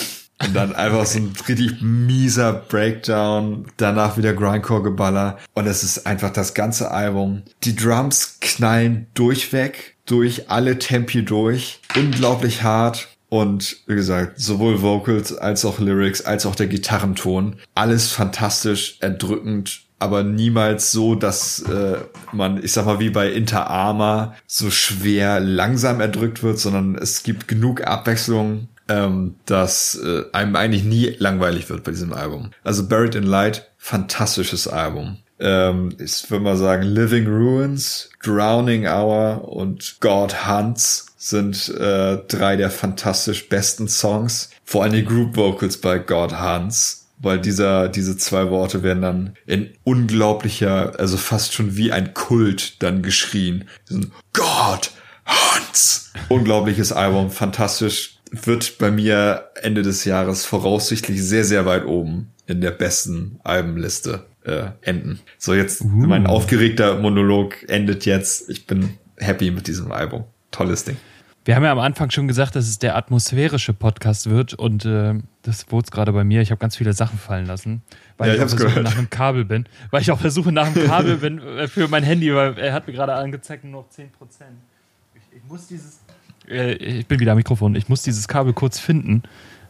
Und 0.45 0.53
dann 0.53 0.75
einfach 0.75 1.05
so 1.05 1.19
ein 1.19 1.33
richtig 1.47 1.81
mieser 1.81 2.51
Breakdown, 2.51 3.67
danach 3.77 4.17
wieder 4.17 4.33
Grindcore-Geballer. 4.33 5.37
Und 5.53 5.67
es 5.67 5.83
ist 5.83 6.05
einfach 6.05 6.31
das 6.31 6.53
ganze 6.53 6.91
Album. 6.91 7.43
Die 7.63 7.77
Drums 7.77 8.39
knallen 8.41 9.07
durchweg 9.13 9.92
durch 10.05 10.49
alle 10.49 10.79
Tempi 10.79 11.23
durch. 11.23 11.79
Unglaublich 11.95 12.63
hart. 12.63 13.07
Und 13.29 13.77
wie 13.87 13.95
gesagt, 13.95 14.39
sowohl 14.39 14.81
Vocals 14.81 15.35
als 15.35 15.65
auch 15.65 15.79
Lyrics 15.79 16.21
als 16.21 16.45
auch 16.45 16.55
der 16.55 16.67
Gitarrenton. 16.67 17.55
Alles 17.73 18.11
fantastisch, 18.11 18.97
erdrückend, 18.99 19.81
aber 19.97 20.21
niemals 20.23 20.91
so, 20.91 21.15
dass 21.15 21.61
äh, 21.63 21.97
man, 22.31 22.63
ich 22.63 22.73
sag 22.73 22.85
mal, 22.85 22.99
wie 22.99 23.09
bei 23.09 23.31
Inter 23.31 23.69
Arma 23.69 24.35
so 24.45 24.69
schwer 24.69 25.39
langsam 25.39 25.99
erdrückt 25.99 26.43
wird, 26.43 26.59
sondern 26.59 26.95
es 26.95 27.23
gibt 27.23 27.47
genug 27.47 27.87
Abwechslung, 27.87 28.67
ähm, 28.89 29.35
dass 29.45 29.95
äh, 29.95 30.25
einem 30.33 30.55
eigentlich 30.55 30.83
nie 30.83 31.15
langweilig 31.17 31.69
wird 31.69 31.85
bei 31.85 31.91
diesem 31.91 32.13
Album. 32.13 32.51
Also 32.63 32.87
Buried 32.87 33.15
in 33.15 33.23
Light, 33.23 33.71
fantastisches 33.77 34.67
Album 34.67 35.22
ähm, 35.43 35.95
ich 35.99 36.31
würde 36.31 36.43
mal 36.43 36.55
sagen, 36.55 36.83
Living 36.83 37.27
Ruins, 37.27 38.09
Drowning 38.23 38.87
Hour 38.87 39.47
und 39.49 39.97
God 39.99 40.47
Hunts 40.47 41.07
sind 41.17 41.67
äh, 41.69 42.17
drei 42.29 42.55
der 42.55 42.69
fantastisch 42.69 43.49
besten 43.49 43.89
Songs. 43.89 44.49
Vor 44.63 44.83
allem 44.83 44.93
die 44.93 45.05
Group 45.05 45.35
Vocals 45.35 45.77
bei 45.77 45.99
God 45.99 46.41
Hunts. 46.41 47.07
weil 47.19 47.39
dieser, 47.39 47.87
diese 47.89 48.17
zwei 48.17 48.49
Worte 48.49 48.83
werden 48.83 49.01
dann 49.01 49.33
in 49.45 49.69
unglaublicher, 49.83 50.99
also 50.99 51.15
fast 51.17 51.53
schon 51.53 51.77
wie 51.77 51.91
ein 51.91 52.13
Kult 52.13 52.81
dann 52.81 53.01
geschrien. 53.01 53.65
Gott, 54.33 54.91
Hans! 55.25 56.11
Unglaubliches 56.29 56.91
Album, 56.91 57.31
fantastisch. 57.31 58.17
Wird 58.31 58.77
bei 58.77 58.91
mir 58.91 59.49
Ende 59.61 59.83
des 59.83 60.05
Jahres 60.05 60.45
voraussichtlich 60.45 61.21
sehr, 61.21 61.43
sehr 61.43 61.65
weit 61.65 61.85
oben 61.85 62.31
in 62.47 62.61
der 62.61 62.71
besten 62.71 63.39
Albenliste 63.43 64.25
äh, 64.45 64.71
enden. 64.81 65.19
So, 65.37 65.53
jetzt 65.53 65.81
uh. 65.81 65.87
mein 65.87 66.27
aufgeregter 66.27 66.99
Monolog 66.99 67.67
endet 67.69 68.05
jetzt. 68.05 68.49
Ich 68.49 68.67
bin 68.67 68.97
happy 69.17 69.51
mit 69.51 69.67
diesem 69.67 69.91
Album. 69.91 70.25
Tolles 70.51 70.83
Ding. 70.83 70.97
Wir 71.45 71.57
haben 71.57 71.63
ja 71.63 71.73
am 71.73 71.79
Anfang 71.79 72.09
schon 72.09 72.29
gesagt, 72.29 72.55
dass 72.55 72.69
es 72.69 72.79
der 72.79 72.95
atmosphärische 72.95 73.73
Podcast 73.73 74.29
wird 74.29 74.53
und 74.53 74.85
äh, 74.85 75.15
das 75.41 75.69
wurde 75.71 75.85
es 75.85 75.91
gerade 75.91 76.13
bei 76.13 76.23
mir. 76.23 76.41
Ich 76.41 76.51
habe 76.51 76.59
ganz 76.59 76.77
viele 76.77 76.93
Sachen 76.93 77.19
fallen 77.19 77.45
lassen, 77.45 77.81
weil 78.17 78.29
ja, 78.29 78.35
ich, 78.35 78.39
ich 78.39 78.45
auf 78.45 78.55
der 78.55 78.69
Suche 78.69 78.81
nach 78.81 78.97
einem 78.97 79.09
Kabel 79.09 79.43
bin. 79.43 79.65
Weil 79.91 80.01
ich 80.01 80.11
auf 80.11 80.21
der 80.21 80.31
Suche 80.31 80.53
nach 80.53 80.67
einem 80.67 80.85
Kabel 80.87 81.17
bin 81.17 81.39
äh, 81.39 81.67
für 81.67 81.89
mein 81.89 82.03
Handy, 82.03 82.33
weil 82.33 82.57
er 82.57 82.71
hat 82.71 82.87
mir 82.87 82.93
gerade 82.93 83.13
angezeigt, 83.13 83.65
nur 83.65 83.81
noch 83.81 83.89
10%. 83.89 84.05
Ich, 85.15 85.37
ich 85.37 85.43
muss 85.49 85.67
dieses. 85.67 85.99
Äh, 86.47 86.75
ich 86.75 87.07
bin 87.07 87.19
wieder 87.19 87.33
am 87.33 87.37
Mikrofon. 87.37 87.75
Ich 87.75 87.89
muss 87.89 88.03
dieses 88.03 88.29
Kabel 88.29 88.53
kurz 88.53 88.79
finden. 88.79 89.23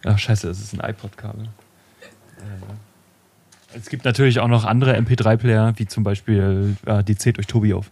Ach, 0.06 0.20
scheiße, 0.20 0.50
es 0.50 0.60
ist 0.60 0.80
ein 0.80 0.88
iPod-Kabel. 0.88 1.48
Es 3.76 3.90
gibt 3.90 4.06
natürlich 4.06 4.40
auch 4.40 4.48
noch 4.48 4.66
andere 4.66 4.96
MP3-Player, 4.98 5.74
wie 5.78 5.88
zum 5.88 6.04
Beispiel, 6.04 6.76
äh, 6.86 7.04
die 7.04 7.16
zählt 7.16 7.40
euch 7.40 7.48
Tobi 7.48 7.74
auf. 7.74 7.90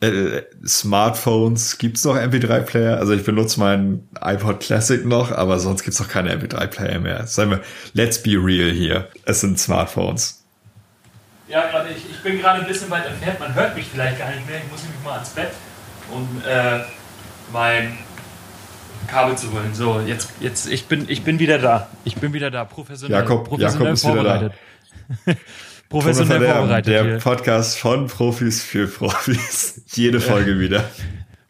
Äh, 0.00 0.42
Smartphones 0.66 1.76
gibt's 1.76 2.04
noch 2.04 2.16
MP3-Player. 2.16 2.96
Also 2.96 3.12
ich 3.12 3.24
benutze 3.24 3.60
meinen 3.60 4.08
iPod 4.20 4.60
Classic 4.60 5.04
noch, 5.04 5.30
aber 5.30 5.58
sonst 5.58 5.82
gibt's 5.82 6.00
noch 6.00 6.08
keine 6.08 6.34
MP3-Player 6.34 7.00
mehr. 7.00 7.26
Sagen 7.26 7.50
wir, 7.50 7.60
let's 7.92 8.22
be 8.22 8.30
real 8.30 8.70
hier. 8.70 9.08
Es 9.26 9.40
sind 9.40 9.58
Smartphones. 9.58 10.42
Ja, 11.48 11.68
gerade 11.68 11.90
ich, 11.90 12.08
ich 12.08 12.22
bin 12.22 12.38
gerade 12.38 12.62
ein 12.62 12.66
bisschen 12.66 12.90
weit 12.90 13.06
entfernt. 13.06 13.40
Man 13.40 13.54
hört 13.54 13.76
mich 13.76 13.86
vielleicht 13.86 14.18
gar 14.18 14.30
nicht 14.30 14.48
mehr. 14.48 14.58
Ich 14.58 14.70
muss 14.70 14.82
nämlich 14.82 15.02
mal 15.04 15.14
ans 15.14 15.30
Bett, 15.30 15.50
um 16.10 16.26
äh, 16.48 16.80
mein 17.52 17.98
Kabel 19.10 19.36
zu 19.36 19.52
holen. 19.52 19.74
So, 19.74 20.00
jetzt, 20.06 20.32
jetzt, 20.40 20.70
ich 20.70 20.86
bin, 20.86 21.06
ich 21.08 21.22
bin 21.22 21.38
wieder 21.38 21.58
da. 21.58 21.88
Ich 22.04 22.16
bin 22.16 22.32
wieder 22.32 22.50
da. 22.50 22.64
Professionell, 22.64 23.18
Jakob, 23.18 23.48
professionell 23.48 23.86
Jakob 23.86 23.94
ist 23.94 24.02
vorbereitet. 24.02 24.52
wieder 25.08 25.34
da. 25.34 25.40
professionell 25.88 26.48
vorbereitet. 26.54 26.92
Der 26.92 27.04
hier. 27.04 27.18
Podcast 27.18 27.78
von 27.78 28.06
Profis 28.06 28.62
für 28.62 28.86
Profis. 28.86 29.82
Jede 29.94 30.20
Folge 30.20 30.60
wieder. 30.60 30.84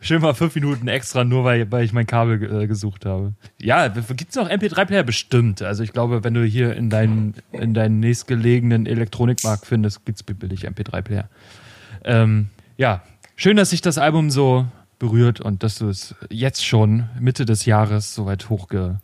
Schön 0.00 0.22
mal 0.22 0.32
fünf 0.32 0.54
Minuten 0.54 0.88
extra, 0.88 1.24
nur 1.24 1.44
weil, 1.44 1.70
weil 1.70 1.84
ich 1.84 1.92
mein 1.92 2.06
Kabel 2.06 2.62
äh, 2.62 2.66
gesucht 2.66 3.04
habe. 3.04 3.34
Ja, 3.60 3.88
gibt 3.88 4.30
es 4.30 4.36
noch 4.36 4.48
MP3-Player? 4.48 5.02
Bestimmt. 5.02 5.60
Also 5.60 5.82
ich 5.82 5.92
glaube, 5.92 6.24
wenn 6.24 6.32
du 6.32 6.42
hier 6.42 6.74
in 6.74 6.88
deinen, 6.88 7.34
in 7.52 7.74
deinen 7.74 8.00
nächstgelegenen 8.00 8.86
Elektronikmarkt 8.86 9.66
findest, 9.66 10.06
gibt 10.06 10.16
es 10.16 10.22
billig 10.22 10.66
MP3-Player. 10.66 11.28
Ähm, 12.04 12.48
ja, 12.78 13.02
schön, 13.36 13.58
dass 13.58 13.68
sich 13.68 13.82
das 13.82 13.98
Album 13.98 14.30
so 14.30 14.66
berührt 15.00 15.40
und 15.40 15.64
dass 15.64 15.78
du 15.78 15.88
es 15.88 16.14
jetzt 16.30 16.64
schon 16.64 17.08
Mitte 17.18 17.44
des 17.44 17.64
Jahres 17.64 18.14
so 18.14 18.26
weit 18.26 18.48
hochgerankt 18.48 19.00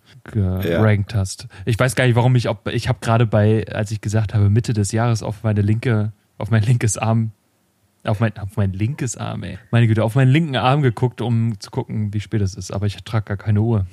ja. 1.13 1.19
hast. 1.19 1.49
Ich 1.65 1.77
weiß 1.77 1.97
gar 1.97 2.07
nicht, 2.07 2.15
warum 2.15 2.37
ich, 2.37 2.49
ob 2.49 2.69
ich 2.69 2.89
habe 2.89 2.99
gerade 3.01 3.27
bei, 3.27 3.67
als 3.67 3.91
ich 3.91 4.01
gesagt 4.01 4.35
habe 4.35 4.49
Mitte 4.49 4.75
des 4.75 4.93
Jahres 4.93 5.25
auf 5.25 5.43
meine 5.43 5.63
linke, 5.63 6.13
auf 6.39 6.51
mein 6.51 6.63
linkes 6.63 6.99
Arm, 6.99 7.33
auf 8.05 8.21
mein, 8.21 8.37
auf 8.39 8.57
mein 8.57 8.73
linkes 8.73 9.17
Arm, 9.17 9.43
ey, 9.43 9.59
meine 9.71 9.89
Güte, 9.89 10.05
auf 10.05 10.15
meinen 10.15 10.31
linken 10.31 10.57
Arm 10.57 10.83
geguckt, 10.83 11.21
um 11.21 11.59
zu 11.59 11.71
gucken, 11.71 12.13
wie 12.13 12.21
spät 12.21 12.43
es 12.43 12.55
ist. 12.55 12.73
Aber 12.73 12.87
ich 12.87 12.97
trage 13.03 13.25
gar 13.25 13.37
keine 13.39 13.63
Uhr. 13.63 13.87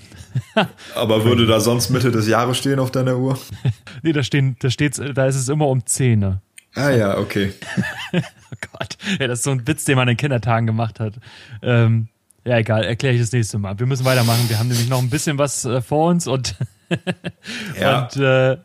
Aber 0.95 1.23
würde 1.23 1.47
da 1.47 1.61
sonst 1.61 1.89
Mitte 1.89 2.11
des 2.11 2.27
Jahres 2.27 2.57
stehen 2.57 2.79
auf 2.79 2.91
deiner 2.91 3.17
Uhr? 3.17 3.39
nee, 4.03 4.11
da 4.11 4.23
stehen, 4.23 4.57
da 4.59 4.69
steht's, 4.69 5.01
da 5.15 5.25
ist 5.25 5.37
es 5.37 5.47
immer 5.47 5.67
um 5.67 5.85
10. 5.85 6.39
Ah 6.75 6.89
ja, 6.89 7.17
okay. 7.17 7.53
oh 8.13 8.57
Gott, 8.71 8.97
ja, 9.19 9.27
das 9.27 9.39
ist 9.39 9.43
so 9.43 9.51
ein 9.51 9.67
Witz, 9.67 9.85
den 9.85 9.95
man 9.95 10.07
in 10.07 10.17
Kindertagen 10.17 10.65
gemacht 10.65 10.99
hat. 10.99 11.15
Ähm, 11.61 12.07
ja, 12.45 12.57
egal, 12.57 12.83
erkläre 12.83 13.13
ich 13.13 13.21
das 13.21 13.31
nächste 13.31 13.57
Mal. 13.57 13.77
Wir 13.79 13.85
müssen 13.85 14.05
weitermachen. 14.05 14.49
Wir 14.49 14.59
haben 14.59 14.67
nämlich 14.67 14.89
noch 14.89 15.01
ein 15.01 15.09
bisschen 15.09 15.37
was 15.37 15.65
äh, 15.65 15.81
vor 15.81 16.09
uns 16.09 16.27
und, 16.27 16.55
ja. 17.79 18.03
und 18.03 18.15
äh, 18.17 18.57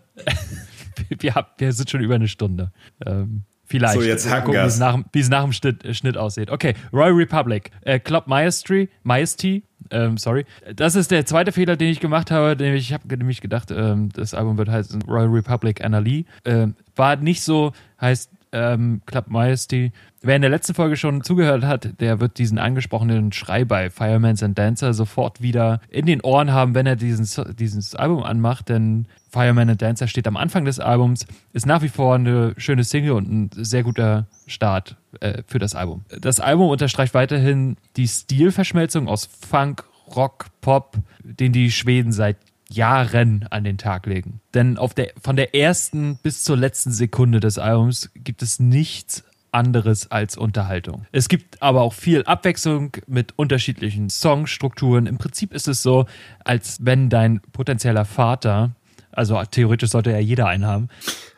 wir, 1.18 1.46
wir 1.58 1.72
sind 1.72 1.90
schon 1.90 2.00
über 2.00 2.14
eine 2.14 2.28
Stunde. 2.28 2.72
Ähm, 3.04 3.42
vielleicht. 3.66 3.94
So, 3.94 4.02
jetzt 4.02 4.28
gucken, 4.28 4.54
wie 4.54 4.66
es 4.66 4.78
nach, 4.78 4.98
wie 5.12 5.20
es 5.20 5.28
nach 5.28 5.42
dem 5.42 5.52
Schnitt, 5.52 5.96
Schnitt 5.96 6.16
aussieht. 6.16 6.50
Okay, 6.50 6.74
Royal 6.92 7.12
Republic. 7.12 7.70
Äh, 7.82 8.00
Club 8.00 8.26
Maestri, 8.26 8.88
Majesty, 9.04 9.62
ähm, 9.90 10.16
sorry. 10.16 10.44
Das 10.74 10.94
ist 10.94 11.10
der 11.10 11.26
zweite 11.26 11.52
Fehler, 11.52 11.76
den 11.76 11.88
ich 11.88 12.00
gemacht 12.00 12.30
habe. 12.30 12.56
Nämlich, 12.56 12.90
ich 12.90 12.92
habe 12.92 13.16
nämlich 13.16 13.40
gedacht, 13.40 13.70
ähm, 13.70 14.10
das 14.12 14.34
Album 14.34 14.58
wird 14.58 14.68
heißen 14.68 15.02
Royal 15.02 15.28
Republic 15.28 15.84
Anna 15.84 15.98
Lee. 15.98 16.24
Ähm, 16.44 16.74
war 16.98 17.16
nicht 17.16 17.42
so, 17.42 17.72
heißt 18.00 18.30
ähm, 18.52 19.02
Club 19.06 19.28
Majesty. 19.28 19.92
Wer 20.20 20.36
in 20.36 20.42
der 20.42 20.50
letzten 20.50 20.74
Folge 20.74 20.96
schon 20.96 21.22
zugehört 21.22 21.64
hat, 21.64 22.00
der 22.00 22.20
wird 22.20 22.38
diesen 22.38 22.58
angesprochenen 22.58 23.32
Schrei 23.32 23.64
bei 23.64 23.90
Firemans 23.90 24.42
and 24.42 24.58
Dancer 24.58 24.94
sofort 24.94 25.42
wieder 25.42 25.80
in 25.90 26.06
den 26.06 26.22
Ohren 26.22 26.52
haben, 26.52 26.74
wenn 26.74 26.86
er 26.86 26.96
diesen, 26.96 27.28
dieses 27.56 27.94
Album 27.94 28.22
anmacht, 28.22 28.68
denn 28.68 29.06
Fireman 29.30 29.70
and 29.70 29.82
Dancer 29.82 30.08
steht 30.08 30.26
am 30.26 30.36
Anfang 30.36 30.64
des 30.64 30.80
Albums, 30.80 31.26
ist 31.52 31.66
nach 31.66 31.82
wie 31.82 31.88
vor 31.88 32.14
eine 32.14 32.54
schöne 32.56 32.84
Single 32.84 33.12
und 33.12 33.30
ein 33.30 33.50
sehr 33.52 33.82
guter 33.82 34.26
Start 34.46 34.96
äh, 35.20 35.42
für 35.46 35.58
das 35.58 35.74
Album. 35.74 36.04
Das 36.20 36.40
Album 36.40 36.70
unterstreicht 36.70 37.14
weiterhin 37.14 37.76
die 37.96 38.08
Stilverschmelzung 38.08 39.08
aus 39.08 39.26
Funk, 39.26 39.84
Rock, 40.16 40.46
Pop, 40.62 40.96
den 41.22 41.52
die 41.52 41.70
Schweden 41.70 42.12
seit 42.12 42.38
Jahren 42.70 43.46
an 43.50 43.64
den 43.64 43.78
Tag 43.78 44.06
legen. 44.06 44.40
Denn 44.54 44.76
auf 44.76 44.94
der, 44.94 45.12
von 45.20 45.36
der 45.36 45.54
ersten 45.54 46.18
bis 46.22 46.44
zur 46.44 46.56
letzten 46.56 46.92
Sekunde 46.92 47.40
des 47.40 47.58
Albums 47.58 48.10
gibt 48.14 48.42
es 48.42 48.60
nichts 48.60 49.24
anderes 49.52 50.10
als 50.10 50.36
Unterhaltung. 50.36 51.06
Es 51.12 51.28
gibt 51.28 51.62
aber 51.62 51.82
auch 51.82 51.94
viel 51.94 52.22
Abwechslung 52.24 52.92
mit 53.06 53.32
unterschiedlichen 53.36 54.10
Songstrukturen. 54.10 55.06
Im 55.06 55.18
Prinzip 55.18 55.54
ist 55.54 55.68
es 55.68 55.82
so, 55.82 56.06
als 56.44 56.78
wenn 56.82 57.08
dein 57.08 57.40
potenzieller 57.52 58.04
Vater, 58.04 58.72
also 59.10 59.42
theoretisch 59.50 59.90
sollte 59.90 60.10
ja 60.10 60.18
jeder 60.18 60.46
einen 60.46 60.66
haben, 60.66 60.88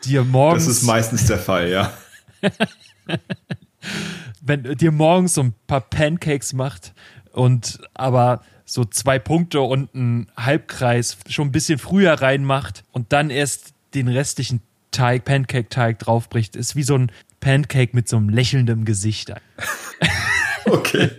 dir 0.05 0.24
morgens. 0.24 0.66
Das 0.66 0.78
ist 0.78 0.83
meistens 0.83 1.26
der 1.26 1.39
Fall, 1.39 1.70
ja. 1.70 1.93
wenn 4.41 4.64
dir 4.76 4.93
morgens 4.93 5.35
so 5.35 5.43
ein 5.43 5.55
paar 5.66 5.81
Pancakes 5.81 6.53
macht 6.53 6.93
und 7.33 7.78
aber 7.95 8.43
so 8.73 8.85
zwei 8.85 9.18
Punkte 9.18 9.61
und 9.62 9.93
einen 9.95 10.31
Halbkreis 10.37 11.18
schon 11.29 11.49
ein 11.49 11.53
bisschen 11.53 11.79
früher 11.79 12.12
reinmacht 12.14 12.85
und 12.93 13.12
dann 13.12 13.31
erst 13.31 13.75
den 13.95 14.07
restlichen 14.07 14.61
Teig, 14.93 15.25
Pancake-Teig 15.25 15.99
draufbricht, 15.99 16.55
ist 16.55 16.77
wie 16.77 16.85
so 16.85 16.97
ein 16.97 17.11
Pancake 17.41 17.91
mit 17.95 18.09
so 18.09 18.16
einem 18.16 18.29
lächelnden 18.29 18.85
Gesicht. 18.85 19.33
okay. 20.66 21.11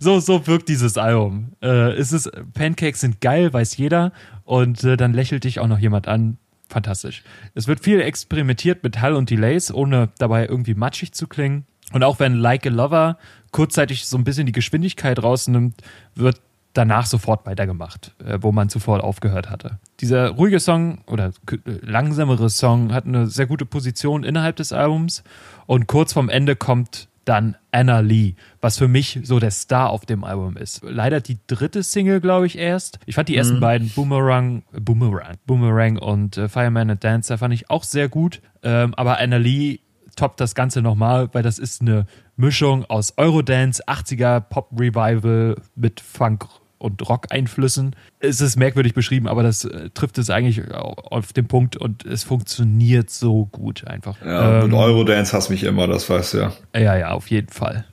so, 0.00 0.18
so 0.18 0.44
wirkt 0.48 0.68
dieses 0.68 0.98
Album. 0.98 1.52
Äh, 1.62 1.92
es 1.92 2.12
ist, 2.12 2.30
Pancakes 2.54 3.00
sind 3.00 3.20
geil, 3.20 3.52
weiß 3.52 3.76
jeder. 3.76 4.12
Und 4.44 4.82
äh, 4.82 4.96
dann 4.96 5.14
lächelt 5.14 5.44
dich 5.44 5.60
auch 5.60 5.68
noch 5.68 5.78
jemand 5.78 6.08
an. 6.08 6.38
Fantastisch. 6.68 7.22
Es 7.54 7.68
wird 7.68 7.80
viel 7.80 8.00
experimentiert 8.00 8.82
mit 8.82 9.00
Hall 9.00 9.14
und 9.14 9.30
Delays, 9.30 9.72
ohne 9.72 10.08
dabei 10.18 10.46
irgendwie 10.46 10.74
matschig 10.74 11.12
zu 11.12 11.28
klingen. 11.28 11.64
Und 11.92 12.04
auch 12.04 12.18
wenn 12.18 12.34
Like 12.34 12.66
a 12.66 12.70
Lover 12.70 13.18
kurzzeitig 13.50 14.06
so 14.06 14.16
ein 14.16 14.24
bisschen 14.24 14.46
die 14.46 14.52
Geschwindigkeit 14.52 15.22
rausnimmt, 15.22 15.82
wird 16.14 16.40
danach 16.72 17.06
sofort 17.06 17.46
weitergemacht, 17.46 18.14
äh, 18.24 18.38
wo 18.40 18.52
man 18.52 18.68
zuvor 18.68 19.02
aufgehört 19.02 19.50
hatte. 19.50 19.78
Dieser 20.00 20.30
ruhige 20.30 20.60
Song 20.60 21.02
oder 21.06 21.32
langsamere 21.64 22.48
Song 22.48 22.92
hat 22.92 23.06
eine 23.06 23.26
sehr 23.26 23.46
gute 23.46 23.66
Position 23.66 24.24
innerhalb 24.24 24.56
des 24.56 24.72
Albums 24.72 25.24
und 25.66 25.86
kurz 25.86 26.12
vorm 26.12 26.28
Ende 26.28 26.56
kommt 26.56 27.08
dann 27.24 27.56
Anna 27.70 28.00
Lee, 28.00 28.34
was 28.60 28.78
für 28.78 28.88
mich 28.88 29.20
so 29.22 29.38
der 29.38 29.50
Star 29.50 29.90
auf 29.90 30.06
dem 30.06 30.24
Album 30.24 30.56
ist. 30.56 30.82
Leider 30.82 31.20
die 31.20 31.38
dritte 31.46 31.82
Single, 31.82 32.20
glaube 32.20 32.46
ich, 32.46 32.56
erst. 32.56 32.98
Ich 33.06 33.14
fand 33.14 33.28
die 33.28 33.36
ersten 33.36 33.56
mhm. 33.56 33.60
beiden, 33.60 33.90
Boomerang, 33.90 34.62
Boomerang, 34.72 35.36
Boomerang 35.46 35.98
und 35.98 36.38
äh, 36.38 36.48
Fireman 36.48 36.90
and 36.90 37.04
Dancer, 37.04 37.38
fand 37.38 37.54
ich 37.54 37.70
auch 37.70 37.84
sehr 37.84 38.08
gut. 38.08 38.40
Ähm, 38.62 38.94
aber 38.94 39.18
Anna 39.18 39.36
Lee 39.36 39.80
toppt 40.16 40.40
das 40.40 40.54
Ganze 40.54 40.82
nochmal, 40.82 41.28
weil 41.32 41.42
das 41.42 41.58
ist 41.58 41.82
eine 41.82 42.06
Mischung 42.40 42.84
aus 42.86 43.14
Eurodance, 43.16 43.86
80er 43.86 44.40
Pop 44.40 44.68
Revival 44.72 45.56
mit 45.76 46.00
Funk 46.00 46.46
und 46.78 47.06
Rock-Einflüssen. 47.06 47.94
Es 48.18 48.40
ist 48.40 48.56
merkwürdig 48.56 48.94
beschrieben, 48.94 49.28
aber 49.28 49.42
das 49.42 49.64
äh, 49.64 49.90
trifft 49.90 50.16
es 50.18 50.30
eigentlich 50.30 50.62
auf 50.72 51.32
den 51.32 51.46
Punkt 51.46 51.76
und 51.76 52.06
es 52.06 52.24
funktioniert 52.24 53.10
so 53.10 53.44
gut 53.46 53.86
einfach. 53.86 54.16
Ja, 54.24 54.60
ähm, 54.60 54.64
und 54.64 54.74
Eurodance 54.74 55.36
hasst 55.36 55.50
mich 55.50 55.62
immer, 55.62 55.86
das 55.86 56.08
weißt 56.08 56.34
du 56.34 56.38
ja. 56.38 56.52
Ja, 56.74 56.96
ja, 56.96 57.10
auf 57.10 57.30
jeden 57.30 57.48
Fall. 57.48 57.84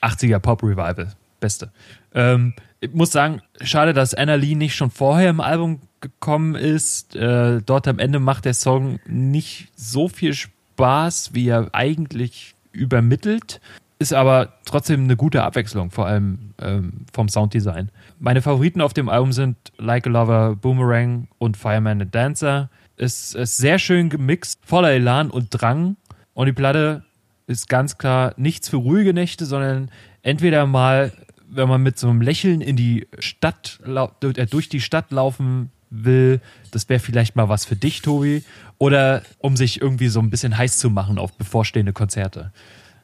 80er 0.00 0.38
Pop 0.38 0.62
Revival, 0.62 1.12
beste. 1.38 1.70
Ähm, 2.14 2.54
ich 2.80 2.92
muss 2.94 3.12
sagen, 3.12 3.42
schade, 3.60 3.92
dass 3.92 4.14
Anna 4.14 4.34
Lee 4.34 4.54
nicht 4.54 4.74
schon 4.74 4.90
vorher 4.90 5.28
im 5.28 5.40
Album 5.40 5.80
gekommen 6.00 6.54
ist. 6.54 7.14
Äh, 7.16 7.60
dort 7.64 7.88
am 7.88 7.98
Ende 7.98 8.20
macht 8.20 8.46
der 8.46 8.54
Song 8.54 9.00
nicht 9.06 9.68
so 9.76 10.08
viel 10.08 10.34
Spaß, 10.34 11.34
wie 11.34 11.48
er 11.48 11.68
eigentlich 11.72 12.53
übermittelt. 12.74 13.60
ist 13.98 14.12
aber 14.12 14.54
trotzdem 14.64 15.04
eine 15.04 15.16
gute 15.16 15.42
Abwechslung, 15.42 15.90
vor 15.90 16.06
allem 16.06 16.52
ähm, 16.60 17.06
vom 17.12 17.28
Sounddesign. 17.28 17.90
Meine 18.18 18.42
Favoriten 18.42 18.80
auf 18.80 18.92
dem 18.92 19.08
Album 19.08 19.32
sind 19.32 19.56
Like 19.78 20.06
a 20.06 20.10
Lover, 20.10 20.56
Boomerang 20.56 21.28
und 21.38 21.56
Fireman 21.56 22.02
and 22.02 22.14
Dancer. 22.14 22.70
Es 22.96 23.34
ist 23.34 23.56
sehr 23.56 23.78
schön 23.78 24.10
gemixt, 24.10 24.60
voller 24.64 24.90
Elan 24.90 25.30
und 25.30 25.48
Drang. 25.50 25.96
Und 26.34 26.46
die 26.46 26.52
Platte 26.52 27.04
ist 27.46 27.68
ganz 27.68 27.98
klar 27.98 28.34
nichts 28.36 28.68
für 28.68 28.76
ruhige 28.76 29.14
Nächte, 29.14 29.46
sondern 29.46 29.90
entweder 30.22 30.66
mal, 30.66 31.12
wenn 31.48 31.68
man 31.68 31.82
mit 31.82 31.98
so 31.98 32.08
einem 32.08 32.20
Lächeln 32.20 32.60
in 32.60 32.76
die 32.76 33.06
Stadt, 33.18 33.80
äh, 33.86 34.46
durch 34.46 34.68
die 34.68 34.80
Stadt 34.80 35.10
laufen 35.12 35.70
will, 35.94 36.40
das 36.70 36.88
wäre 36.88 37.00
vielleicht 37.00 37.36
mal 37.36 37.48
was 37.48 37.64
für 37.64 37.76
dich, 37.76 38.02
Tobi. 38.02 38.42
Oder 38.78 39.22
um 39.38 39.56
sich 39.56 39.80
irgendwie 39.80 40.08
so 40.08 40.20
ein 40.20 40.30
bisschen 40.30 40.56
heiß 40.56 40.78
zu 40.78 40.90
machen 40.90 41.18
auf 41.18 41.32
bevorstehende 41.34 41.92
Konzerte. 41.92 42.52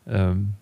Ähm, 0.07 0.55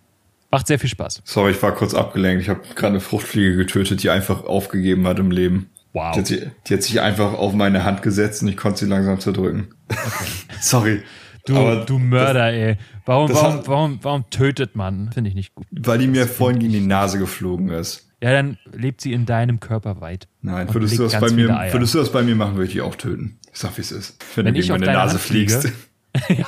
Macht 0.50 0.66
sehr 0.66 0.78
viel 0.78 0.88
Spaß. 0.88 1.22
Sorry, 1.24 1.50
ich 1.50 1.62
war 1.62 1.74
kurz 1.74 1.92
abgelenkt. 1.92 2.42
Ich 2.42 2.48
habe 2.48 2.60
gerade 2.74 2.88
eine 2.88 3.00
Fruchtfliege 3.00 3.56
getötet, 3.56 4.02
die 4.02 4.08
einfach 4.08 4.44
aufgegeben 4.44 5.06
hat 5.06 5.18
im 5.18 5.30
Leben. 5.30 5.68
Wow. 5.92 6.12
Die 6.12 6.20
hat, 6.20 6.26
sie, 6.26 6.50
die 6.66 6.74
hat, 6.74 6.82
sich 6.82 7.00
einfach 7.00 7.34
auf 7.34 7.52
meine 7.52 7.84
Hand 7.84 8.02
gesetzt 8.02 8.42
und 8.42 8.48
ich 8.48 8.56
konnte 8.56 8.80
sie 8.80 8.86
langsam 8.86 9.20
zerdrücken. 9.20 9.68
Okay. 9.88 10.24
Sorry. 10.60 11.02
Du, 11.44 11.84
du 11.86 11.98
Mörder, 11.98 12.50
das, 12.50 12.54
ey. 12.54 12.76
Warum, 13.06 13.32
warum, 13.32 13.52
hat, 13.52 13.68
warum, 13.68 13.98
warum 14.02 14.30
tötet 14.30 14.76
man? 14.76 15.10
Finde 15.12 15.28
ich 15.28 15.34
nicht 15.34 15.54
gut. 15.54 15.66
Weil 15.70 15.98
die 15.98 16.06
mir 16.06 16.26
vorhin 16.26 16.58
gegen 16.58 16.72
die 16.72 16.80
Nase 16.80 17.18
geflogen 17.18 17.70
ist. 17.70 18.07
Ja, 18.20 18.32
dann 18.32 18.58
lebt 18.72 19.00
sie 19.00 19.12
in 19.12 19.26
deinem 19.26 19.60
Körper 19.60 20.00
weit. 20.00 20.26
Nein, 20.42 20.72
würdest 20.74 20.98
du, 20.98 21.04
das 21.04 21.20
bei 21.20 21.30
mir, 21.30 21.48
würdest 21.70 21.94
du 21.94 21.98
das 21.98 22.10
bei 22.10 22.22
mir 22.22 22.34
machen, 22.34 22.54
würde 22.56 22.66
ich 22.66 22.72
die 22.72 22.80
auch 22.80 22.96
töten. 22.96 23.38
Ich 23.52 23.58
sag, 23.58 23.76
wie 23.76 23.82
es 23.82 23.92
ist. 23.92 24.16
Wenn, 24.34 24.46
Wenn 24.46 24.54
du 24.54 24.60
gegen 24.60 24.72
meine 24.72 24.86
Nase 24.86 25.14
Hand 25.14 25.22
fliegst. 25.22 25.72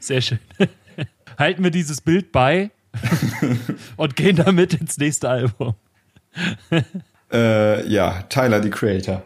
Sehr 0.00 0.20
schön. 0.20 0.40
Halten 1.38 1.62
wir 1.62 1.70
dieses 1.70 2.00
Bild 2.00 2.32
bei 2.32 2.70
und 3.96 4.16
gehen 4.16 4.36
damit 4.36 4.74
ins 4.74 4.98
nächste 4.98 5.28
Album. 5.28 5.74
äh, 7.32 7.86
ja, 7.88 8.22
Tyler, 8.22 8.60
the 8.62 8.70
Creator. 8.70 9.22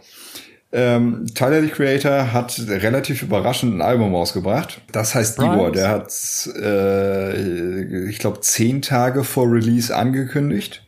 Ähm, 0.75 1.27
Tyler, 1.35 1.61
the 1.61 1.69
Creator, 1.69 2.33
hat 2.33 2.59
relativ 2.67 3.23
überraschend 3.23 3.75
ein 3.75 3.83
Album 3.83 4.15
rausgebracht. 4.15 4.81
Das 4.91 5.15
heißt 5.15 5.37
Surprise. 5.37 5.55
Igor. 5.55 5.73
Der 5.73 5.89
hat, 5.91 6.49
äh, 6.57 8.09
ich 8.09 8.19
glaube, 8.19 8.41
zehn 8.41 8.81
Tage 8.81 9.23
vor 9.23 9.53
Release 9.53 9.95
angekündigt. 9.95 10.83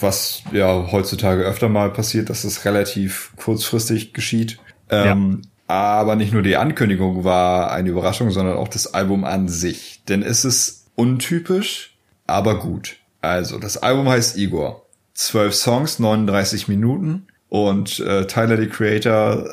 Was 0.00 0.42
ja 0.52 0.90
heutzutage 0.90 1.42
öfter 1.42 1.68
mal 1.68 1.92
passiert, 1.92 2.30
dass 2.30 2.44
es 2.44 2.64
relativ 2.64 3.32
kurzfristig 3.36 4.14
geschieht. 4.14 4.58
Ähm, 4.88 5.42
ja. 5.42 5.48
Aber 5.66 6.16
nicht 6.16 6.32
nur 6.32 6.42
die 6.42 6.56
Ankündigung 6.56 7.24
war 7.24 7.72
eine 7.72 7.90
Überraschung, 7.90 8.30
sondern 8.30 8.56
auch 8.56 8.68
das 8.68 8.94
Album 8.94 9.24
an 9.24 9.48
sich. 9.48 10.02
Denn 10.08 10.22
es 10.22 10.46
ist 10.46 10.86
untypisch, 10.94 11.98
aber 12.26 12.58
gut. 12.58 12.96
Also, 13.20 13.58
das 13.58 13.76
Album 13.76 14.08
heißt 14.08 14.38
Igor. 14.38 14.86
Zwölf 15.12 15.54
Songs, 15.54 15.98
39 15.98 16.68
Minuten 16.68 17.26
und 17.54 18.00
äh, 18.00 18.26
Tyler, 18.26 18.56
the 18.56 18.66
Creator, 18.66 19.48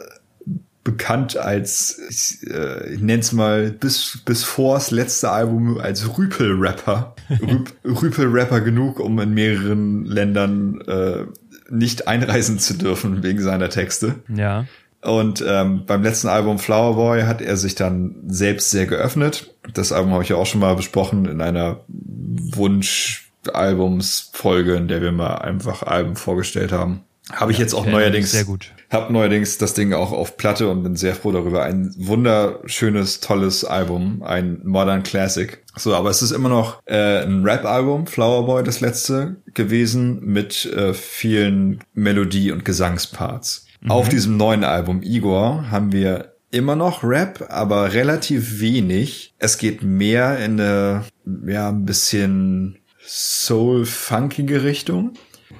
bekannt 0.83 1.37
als, 1.37 1.99
ich, 2.09 2.39
äh, 2.51 2.95
ich 2.95 2.99
nenne 2.99 3.19
es 3.19 3.31
mal, 3.31 3.69
bis, 3.69 4.23
bis 4.25 4.43
vors 4.43 4.89
letzte 4.89 5.29
Album 5.29 5.77
als 5.77 6.17
Rüpel-Rapper. 6.17 7.13
Rüpel-Rapper 7.85 8.61
genug, 8.61 8.99
um 8.99 9.19
in 9.19 9.35
mehreren 9.35 10.05
Ländern 10.05 10.81
äh, 10.87 11.25
nicht 11.69 12.07
einreisen 12.07 12.57
zu 12.57 12.73
dürfen 12.73 13.21
wegen 13.21 13.43
seiner 13.43 13.69
Texte. 13.69 14.15
Ja. 14.35 14.65
Und 15.03 15.45
ähm, 15.47 15.83
beim 15.85 16.01
letzten 16.01 16.29
Album 16.29 16.57
Flower 16.57 16.95
Boy 16.95 17.21
hat 17.21 17.39
er 17.39 17.55
sich 17.55 17.75
dann 17.75 18.15
selbst 18.25 18.71
sehr 18.71 18.87
geöffnet. 18.87 19.53
Das 19.75 19.91
Album 19.91 20.13
habe 20.13 20.23
ich 20.23 20.29
ja 20.29 20.37
auch 20.37 20.47
schon 20.47 20.61
mal 20.61 20.75
besprochen 20.75 21.25
in 21.25 21.39
einer 21.39 21.81
Wunsch-Albums-Folge, 21.87 24.73
in 24.73 24.87
der 24.87 25.03
wir 25.03 25.11
mal 25.11 25.35
einfach 25.35 25.83
Alben 25.83 26.15
vorgestellt 26.15 26.71
haben. 26.71 27.03
Habe 27.33 27.51
ich 27.51 27.57
ja, 27.57 27.63
jetzt 27.63 27.73
auch 27.73 27.85
neuerdings. 27.85 28.31
Sehr 28.31 28.45
gut. 28.45 28.71
Hab 28.89 29.09
neuerdings 29.09 29.57
das 29.57 29.73
Ding 29.73 29.93
auch 29.93 30.11
auf 30.11 30.37
Platte 30.37 30.67
und 30.67 30.83
bin 30.83 30.95
sehr 30.95 31.15
froh 31.15 31.31
darüber. 31.31 31.63
Ein 31.63 31.93
wunderschönes, 31.97 33.21
tolles 33.21 33.63
Album, 33.63 34.21
ein 34.23 34.61
Modern 34.63 35.03
Classic. 35.03 35.63
So, 35.75 35.95
aber 35.95 36.09
es 36.09 36.21
ist 36.21 36.31
immer 36.31 36.49
noch 36.49 36.81
äh, 36.85 37.23
ein 37.23 37.43
Rap-Album, 37.43 38.07
Flower 38.07 38.45
Boy, 38.45 38.63
das 38.63 38.81
letzte 38.81 39.37
gewesen, 39.53 40.19
mit 40.25 40.65
äh, 40.65 40.93
vielen 40.93 41.81
Melodie- 41.93 42.51
und 42.51 42.65
Gesangsparts. 42.65 43.67
Mhm. 43.81 43.91
Auf 43.91 44.09
diesem 44.09 44.35
neuen 44.35 44.63
Album 44.63 45.01
Igor 45.01 45.71
haben 45.71 45.93
wir 45.93 46.35
immer 46.51 46.75
noch 46.75 47.03
Rap, 47.03 47.45
aber 47.49 47.93
relativ 47.93 48.59
wenig. 48.59 49.33
Es 49.39 49.57
geht 49.57 49.83
mehr 49.83 50.37
in 50.39 50.59
eine, 50.59 51.05
ja, 51.47 51.69
ein 51.69 51.85
bisschen 51.85 52.77
soul-funkige 53.03 54.63
Richtung. 54.63 55.13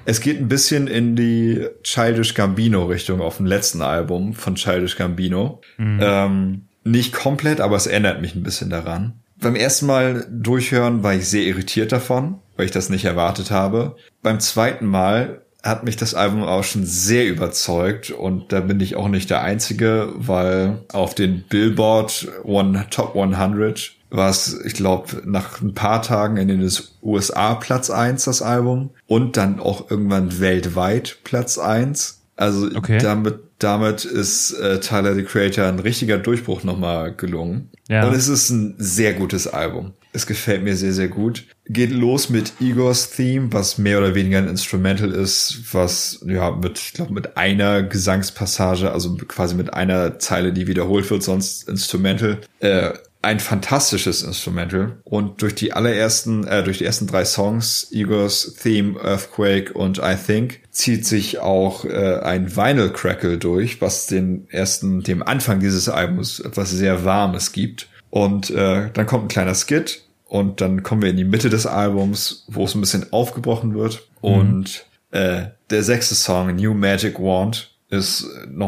Es 0.04 0.20
geht 0.20 0.40
ein 0.40 0.48
bisschen 0.48 0.88
in 0.88 1.14
die 1.14 1.66
Childish 1.84 2.34
Gambino 2.34 2.84
Richtung 2.86 3.20
auf 3.20 3.36
dem 3.36 3.46
letzten 3.46 3.82
Album 3.82 4.34
von 4.34 4.56
Childish 4.56 4.96
Gambino. 4.96 5.60
Mhm. 5.78 6.00
Ähm, 6.02 6.62
nicht 6.84 7.12
komplett, 7.12 7.60
aber 7.60 7.76
es 7.76 7.86
erinnert 7.86 8.20
mich 8.20 8.34
ein 8.34 8.42
bisschen 8.42 8.70
daran. 8.70 9.20
Beim 9.40 9.54
ersten 9.54 9.86
Mal 9.86 10.26
durchhören 10.30 11.02
war 11.02 11.14
ich 11.14 11.28
sehr 11.28 11.44
irritiert 11.44 11.92
davon, 11.92 12.38
weil 12.56 12.66
ich 12.66 12.72
das 12.72 12.90
nicht 12.90 13.04
erwartet 13.04 13.50
habe. 13.50 13.96
Beim 14.22 14.40
zweiten 14.40 14.86
Mal 14.86 15.42
hat 15.62 15.84
mich 15.84 15.96
das 15.96 16.14
Album 16.14 16.42
auch 16.42 16.64
schon 16.64 16.84
sehr 16.84 17.28
überzeugt 17.28 18.10
und 18.10 18.52
da 18.52 18.60
bin 18.60 18.80
ich 18.80 18.96
auch 18.96 19.08
nicht 19.08 19.30
der 19.30 19.42
Einzige, 19.42 20.12
weil 20.16 20.80
auf 20.92 21.14
den 21.14 21.44
Billboard 21.48 22.28
One, 22.42 22.86
Top 22.90 23.14
100 23.14 23.92
war 24.12 24.30
es, 24.30 24.60
ich 24.64 24.74
glaube, 24.74 25.22
nach 25.24 25.60
ein 25.62 25.74
paar 25.74 26.02
Tagen 26.02 26.36
in 26.36 26.48
den 26.48 26.70
USA 27.02 27.54
Platz 27.54 27.90
eins 27.90 28.24
das 28.24 28.42
Album 28.42 28.90
und 29.06 29.36
dann 29.36 29.58
auch 29.58 29.90
irgendwann 29.90 30.38
weltweit 30.38 31.18
Platz 31.24 31.58
eins. 31.58 32.20
Also 32.36 32.68
okay. 32.74 32.98
damit, 32.98 33.40
damit 33.58 34.04
ist 34.04 34.52
äh, 34.52 34.80
Tyler 34.80 35.14
the 35.14 35.22
Creator 35.22 35.66
ein 35.66 35.78
richtiger 35.78 36.18
Durchbruch 36.18 36.62
nochmal 36.62 37.14
gelungen. 37.14 37.70
Ja. 37.88 38.06
Und 38.06 38.14
es 38.14 38.28
ist 38.28 38.50
ein 38.50 38.74
sehr 38.78 39.14
gutes 39.14 39.46
Album. 39.46 39.92
Es 40.14 40.26
gefällt 40.26 40.62
mir 40.62 40.76
sehr, 40.76 40.92
sehr 40.92 41.08
gut. 41.08 41.46
Geht 41.66 41.90
los 41.90 42.28
mit 42.28 42.54
Igors 42.60 43.12
Theme, 43.12 43.50
was 43.52 43.78
mehr 43.78 43.98
oder 43.98 44.14
weniger 44.14 44.38
ein 44.38 44.48
Instrumental 44.48 45.10
ist, 45.10 45.62
was 45.72 46.22
ja 46.26 46.50
mit, 46.50 46.78
ich 46.78 46.92
glaube, 46.92 47.14
mit 47.14 47.38
einer 47.38 47.82
Gesangspassage, 47.82 48.92
also 48.92 49.16
quasi 49.16 49.54
mit 49.54 49.72
einer 49.72 50.18
Zeile, 50.18 50.52
die 50.52 50.66
wiederholt 50.66 51.10
wird, 51.10 51.22
sonst 51.22 51.66
Instrumental. 51.66 52.40
Äh, 52.60 52.92
ein 53.22 53.38
fantastisches 53.38 54.22
Instrumental 54.24 55.00
und 55.04 55.42
durch 55.42 55.54
die 55.54 55.72
allerersten, 55.72 56.44
äh, 56.46 56.64
durch 56.64 56.78
die 56.78 56.84
ersten 56.84 57.06
drei 57.06 57.24
Songs, 57.24 57.86
Igors 57.92 58.54
Theme, 58.60 59.00
Earthquake 59.00 59.72
und 59.72 59.98
I 59.98 60.16
Think, 60.16 60.60
zieht 60.70 61.06
sich 61.06 61.38
auch 61.38 61.84
äh, 61.84 62.18
ein 62.20 62.56
Vinyl 62.56 62.90
Crackle 62.90 63.38
durch, 63.38 63.80
was 63.80 64.06
den 64.06 64.48
ersten, 64.50 65.02
dem 65.02 65.22
Anfang 65.22 65.60
dieses 65.60 65.88
Albums 65.88 66.40
etwas 66.40 66.70
sehr 66.70 67.04
Warmes 67.04 67.52
gibt. 67.52 67.88
Und 68.10 68.50
äh, 68.50 68.90
dann 68.92 69.06
kommt 69.06 69.24
ein 69.24 69.28
kleiner 69.28 69.54
Skit 69.54 70.02
und 70.26 70.60
dann 70.60 70.82
kommen 70.82 71.02
wir 71.02 71.10
in 71.10 71.16
die 71.16 71.24
Mitte 71.24 71.48
des 71.48 71.66
Albums, 71.66 72.44
wo 72.48 72.64
es 72.64 72.74
ein 72.74 72.80
bisschen 72.80 73.12
aufgebrochen 73.12 73.74
wird. 73.74 74.02
Mhm. 74.22 74.28
Und 74.28 74.86
äh, 75.12 75.44
der 75.70 75.82
sechste 75.84 76.14
Song, 76.14 76.56
New 76.56 76.74
Magic 76.74 77.20
Wand, 77.20 77.71
ist 77.92 78.26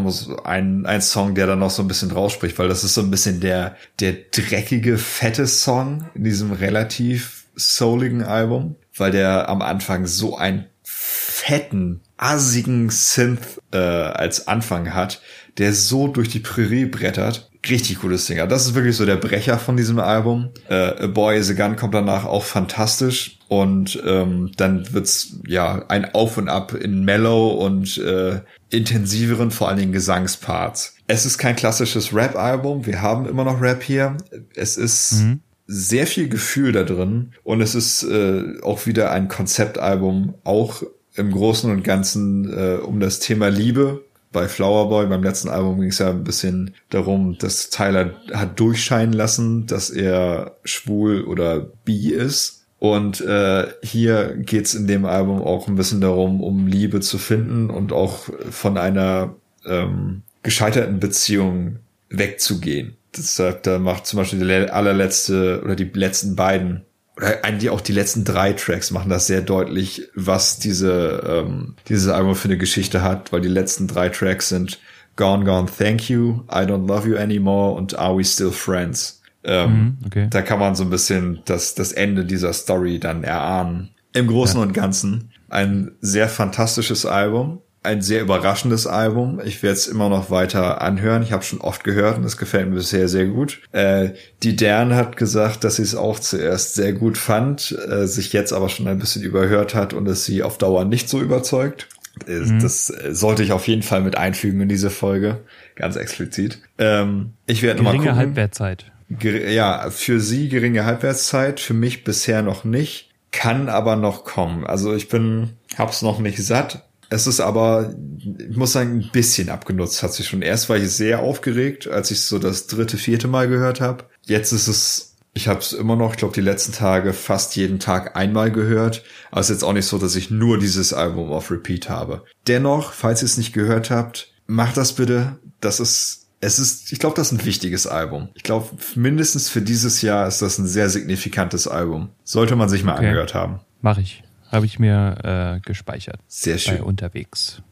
so 0.08 0.42
ein, 0.44 0.84
ein 0.84 1.00
Song, 1.00 1.34
der 1.34 1.46
dann 1.46 1.58
noch 1.58 1.70
so 1.70 1.82
ein 1.82 1.88
bisschen 1.88 2.10
rausspricht, 2.10 2.58
weil 2.58 2.68
das 2.68 2.84
ist 2.84 2.94
so 2.94 3.00
ein 3.00 3.10
bisschen 3.10 3.40
der, 3.40 3.76
der 3.98 4.12
dreckige, 4.12 4.98
fette 4.98 5.46
Song 5.46 6.10
in 6.14 6.24
diesem 6.24 6.52
relativ 6.52 7.46
souligen 7.56 8.22
Album, 8.22 8.76
weil 8.96 9.12
der 9.12 9.48
am 9.48 9.62
Anfang 9.62 10.06
so 10.06 10.36
einen 10.36 10.66
fetten, 10.82 12.02
assigen 12.18 12.90
Synth 12.90 13.60
äh, 13.72 13.78
als 13.78 14.46
Anfang 14.46 14.92
hat, 14.92 15.22
der 15.56 15.72
so 15.72 16.08
durch 16.08 16.28
die 16.28 16.40
Prärie 16.40 16.84
brettert 16.84 17.50
richtig 17.68 18.00
cooles 18.00 18.26
Ding. 18.26 18.38
Das 18.48 18.66
ist 18.66 18.74
wirklich 18.74 18.96
so 18.96 19.06
der 19.06 19.16
Brecher 19.16 19.58
von 19.58 19.76
diesem 19.76 19.98
Album. 19.98 20.50
Äh, 20.68 21.04
A 21.04 21.06
Boy 21.06 21.38
is 21.38 21.50
a 21.50 21.54
Gun 21.54 21.76
kommt 21.76 21.94
danach 21.94 22.24
auch 22.24 22.44
fantastisch 22.44 23.38
und 23.48 24.02
ähm, 24.06 24.52
dann 24.56 24.92
wird's 24.92 25.36
ja 25.46 25.84
ein 25.88 26.14
Auf 26.14 26.36
und 26.38 26.48
Ab 26.48 26.74
in 26.74 27.04
Mellow 27.04 27.50
und 27.50 27.98
äh, 27.98 28.40
intensiveren, 28.70 29.50
vor 29.50 29.68
allen 29.68 29.78
Dingen 29.78 29.92
Gesangsparts. 29.92 30.96
Es 31.06 31.26
ist 31.26 31.38
kein 31.38 31.56
klassisches 31.56 32.14
Rap-Album. 32.14 32.86
Wir 32.86 33.02
haben 33.02 33.26
immer 33.26 33.44
noch 33.44 33.60
Rap 33.60 33.82
hier. 33.82 34.16
Es 34.54 34.76
ist 34.76 35.20
mhm. 35.20 35.40
sehr 35.66 36.06
viel 36.06 36.28
Gefühl 36.28 36.72
da 36.72 36.82
drin 36.82 37.32
und 37.42 37.60
es 37.60 37.74
ist 37.74 38.02
äh, 38.04 38.60
auch 38.62 38.86
wieder 38.86 39.12
ein 39.12 39.28
Konzeptalbum, 39.28 40.34
auch 40.44 40.82
im 41.14 41.30
Großen 41.30 41.70
und 41.70 41.84
Ganzen 41.84 42.52
äh, 42.52 42.76
um 42.76 43.00
das 43.00 43.20
Thema 43.20 43.48
Liebe 43.48 44.04
bei 44.34 44.48
Flowerboy, 44.48 45.06
beim 45.06 45.22
letzten 45.22 45.48
Album 45.48 45.80
ging 45.80 45.88
es 45.88 45.98
ja 45.98 46.10
ein 46.10 46.24
bisschen 46.24 46.74
darum, 46.90 47.38
dass 47.38 47.70
Tyler 47.70 48.10
hat 48.34 48.60
durchscheinen 48.60 49.14
lassen, 49.14 49.66
dass 49.66 49.88
er 49.88 50.56
schwul 50.64 51.22
oder 51.22 51.60
bi 51.60 52.10
ist. 52.10 52.66
Und 52.78 53.22
äh, 53.22 53.68
hier 53.82 54.36
geht's 54.36 54.74
in 54.74 54.86
dem 54.86 55.06
Album 55.06 55.40
auch 55.40 55.68
ein 55.68 55.76
bisschen 55.76 56.02
darum, 56.02 56.42
um 56.42 56.66
Liebe 56.66 57.00
zu 57.00 57.16
finden 57.16 57.70
und 57.70 57.92
auch 57.92 58.28
von 58.50 58.76
einer 58.76 59.36
ähm, 59.64 60.22
gescheiterten 60.42 61.00
Beziehung 61.00 61.76
wegzugehen. 62.10 62.96
Deshalb, 63.16 63.62
da 63.62 63.78
macht 63.78 64.06
zum 64.06 64.18
Beispiel 64.18 64.40
die 64.40 64.70
allerletzte 64.70 65.62
oder 65.64 65.76
die 65.76 65.90
letzten 65.94 66.36
beiden 66.36 66.82
oder 67.16 67.44
eigentlich 67.44 67.70
auch 67.70 67.80
die 67.80 67.92
letzten 67.92 68.24
drei 68.24 68.52
Tracks 68.52 68.90
machen 68.90 69.08
das 69.08 69.26
sehr 69.26 69.40
deutlich, 69.40 70.08
was 70.14 70.58
diese 70.58 71.44
ähm, 71.46 71.74
dieses 71.88 72.08
Album 72.08 72.34
für 72.34 72.48
eine 72.48 72.58
Geschichte 72.58 73.02
hat, 73.02 73.32
weil 73.32 73.40
die 73.40 73.48
letzten 73.48 73.86
drei 73.86 74.08
Tracks 74.08 74.48
sind 74.48 74.80
Gone 75.16 75.44
Gone 75.44 75.68
Thank 75.78 76.08
You, 76.10 76.40
I 76.50 76.64
Don't 76.66 76.88
Love 76.88 77.08
You 77.08 77.16
Anymore 77.16 77.74
und 77.74 77.98
Are 77.98 78.16
We 78.16 78.24
Still 78.24 78.50
Friends. 78.50 79.22
Ähm, 79.44 79.70
mhm, 79.70 79.98
okay. 80.06 80.26
Da 80.30 80.42
kann 80.42 80.58
man 80.58 80.74
so 80.74 80.84
ein 80.84 80.90
bisschen 80.90 81.40
das 81.44 81.74
das 81.74 81.92
Ende 81.92 82.24
dieser 82.24 82.52
Story 82.52 82.98
dann 82.98 83.22
erahnen. 83.22 83.90
Im 84.12 84.26
Großen 84.26 84.58
ja. 84.58 84.62
und 84.62 84.72
Ganzen 84.72 85.30
ein 85.48 85.92
sehr 86.00 86.28
fantastisches 86.28 87.06
Album 87.06 87.60
ein 87.84 88.00
sehr 88.00 88.22
überraschendes 88.22 88.86
Album. 88.86 89.40
Ich 89.44 89.62
werde 89.62 89.74
es 89.74 89.86
immer 89.86 90.08
noch 90.08 90.30
weiter 90.30 90.80
anhören. 90.80 91.22
Ich 91.22 91.32
habe 91.32 91.44
schon 91.44 91.60
oft 91.60 91.84
gehört 91.84 92.16
und 92.16 92.24
es 92.24 92.36
gefällt 92.36 92.68
mir 92.68 92.76
bisher 92.76 93.08
sehr 93.08 93.26
gut. 93.26 93.60
Äh, 93.72 94.10
die 94.42 94.56
Dern 94.56 94.94
hat 94.94 95.16
gesagt, 95.16 95.64
dass 95.64 95.76
sie 95.76 95.82
es 95.82 95.94
auch 95.94 96.18
zuerst 96.18 96.74
sehr 96.74 96.94
gut 96.94 97.18
fand, 97.18 97.76
äh, 97.88 98.06
sich 98.06 98.32
jetzt 98.32 98.52
aber 98.52 98.70
schon 98.70 98.88
ein 98.88 98.98
bisschen 98.98 99.22
überhört 99.22 99.74
hat 99.74 99.92
und 99.92 100.08
es 100.08 100.24
sie 100.24 100.42
auf 100.42 100.56
Dauer 100.56 100.86
nicht 100.86 101.08
so 101.08 101.20
überzeugt. 101.20 101.88
Äh, 102.26 102.38
mhm. 102.38 102.60
Das 102.60 102.86
sollte 102.86 103.42
ich 103.42 103.52
auf 103.52 103.68
jeden 103.68 103.82
Fall 103.82 104.00
mit 104.00 104.16
einfügen 104.16 104.62
in 104.62 104.68
diese 104.68 104.90
Folge, 104.90 105.42
ganz 105.74 105.96
explizit. 105.96 106.60
Ähm, 106.78 107.34
ich 107.46 107.62
werde 107.62 107.78
nochmal 107.82 107.94
gucken. 107.94 108.06
Geringe 108.06 108.18
Halbwertszeit. 108.18 108.86
Ja, 109.20 109.90
für 109.90 110.20
sie 110.20 110.48
geringe 110.48 110.86
Halbwertszeit, 110.86 111.60
für 111.60 111.74
mich 111.74 112.04
bisher 112.04 112.40
noch 112.40 112.64
nicht, 112.64 113.10
kann 113.30 113.68
aber 113.68 113.96
noch 113.96 114.24
kommen. 114.24 114.64
Also 114.64 114.94
ich 114.94 115.10
bin, 115.10 115.50
hab's 115.76 116.00
noch 116.00 116.18
nicht 116.18 116.42
satt, 116.42 116.84
es 117.10 117.26
ist 117.26 117.40
aber, 117.40 117.94
ich 118.18 118.56
muss 118.56 118.72
sagen, 118.72 118.98
ein 118.98 119.10
bisschen 119.12 119.48
abgenutzt 119.48 120.02
hat 120.02 120.12
sich 120.12 120.28
schon. 120.28 120.42
Erst 120.42 120.68
war 120.68 120.76
ich 120.76 120.90
sehr 120.90 121.20
aufgeregt, 121.20 121.88
als 121.88 122.10
ich 122.10 122.20
so 122.22 122.38
das 122.38 122.66
dritte, 122.66 122.96
vierte 122.96 123.28
Mal 123.28 123.48
gehört 123.48 123.80
habe. 123.80 124.04
Jetzt 124.26 124.52
ist 124.52 124.68
es, 124.68 125.14
ich 125.32 125.48
habe 125.48 125.60
es 125.60 125.72
immer 125.72 125.96
noch, 125.96 126.12
ich 126.12 126.18
glaube, 126.18 126.34
die 126.34 126.40
letzten 126.40 126.72
Tage 126.72 127.12
fast 127.12 127.56
jeden 127.56 127.78
Tag 127.78 128.16
einmal 128.16 128.50
gehört. 128.50 129.04
Aber 129.30 129.40
es 129.40 129.50
ist 129.50 129.56
jetzt 129.56 129.64
auch 129.64 129.72
nicht 129.72 129.86
so, 129.86 129.98
dass 129.98 130.16
ich 130.16 130.30
nur 130.30 130.58
dieses 130.58 130.92
Album 130.92 131.32
auf 131.32 131.50
Repeat 131.50 131.88
habe. 131.88 132.24
Dennoch, 132.46 132.92
falls 132.92 133.22
ihr 133.22 133.26
es 133.26 133.36
nicht 133.36 133.52
gehört 133.52 133.90
habt, 133.90 134.32
macht 134.46 134.76
das 134.76 134.94
bitte. 134.94 135.38
Das 135.60 135.80
ist, 135.80 136.26
es 136.40 136.58
ist, 136.58 136.92
ich 136.92 136.98
glaube, 136.98 137.16
das 137.16 137.32
ist 137.32 137.38
ein 137.38 137.46
wichtiges 137.46 137.86
Album. 137.86 138.28
Ich 138.34 138.42
glaube, 138.42 138.70
mindestens 138.96 139.48
für 139.48 139.62
dieses 139.62 140.02
Jahr 140.02 140.26
ist 140.26 140.42
das 140.42 140.58
ein 140.58 140.66
sehr 140.66 140.90
signifikantes 140.90 141.68
Album. 141.68 142.10
Sollte 142.24 142.56
man 142.56 142.68
sich 142.68 142.82
mal 142.84 142.94
okay. 142.94 143.06
angehört 143.06 143.34
haben. 143.34 143.60
Mach 143.80 143.98
ich. 143.98 144.23
Habe 144.54 144.66
ich 144.66 144.78
mir 144.78 145.58
äh, 145.58 145.60
gespeichert. 145.60 146.20
Sehr 146.28 146.58
schön. 146.58 146.80
Unterwegs. 146.80 147.62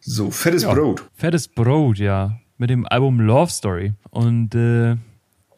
So, 0.00 0.30
fettes 0.30 0.62
ja, 0.62 0.72
Brot. 0.72 1.04
Fettes 1.14 1.48
Brot, 1.48 1.98
ja. 1.98 2.38
Mit 2.58 2.70
dem 2.70 2.86
Album 2.86 3.20
Love 3.20 3.50
Story. 3.50 3.94
Und 4.10 4.54
äh, 4.54 4.96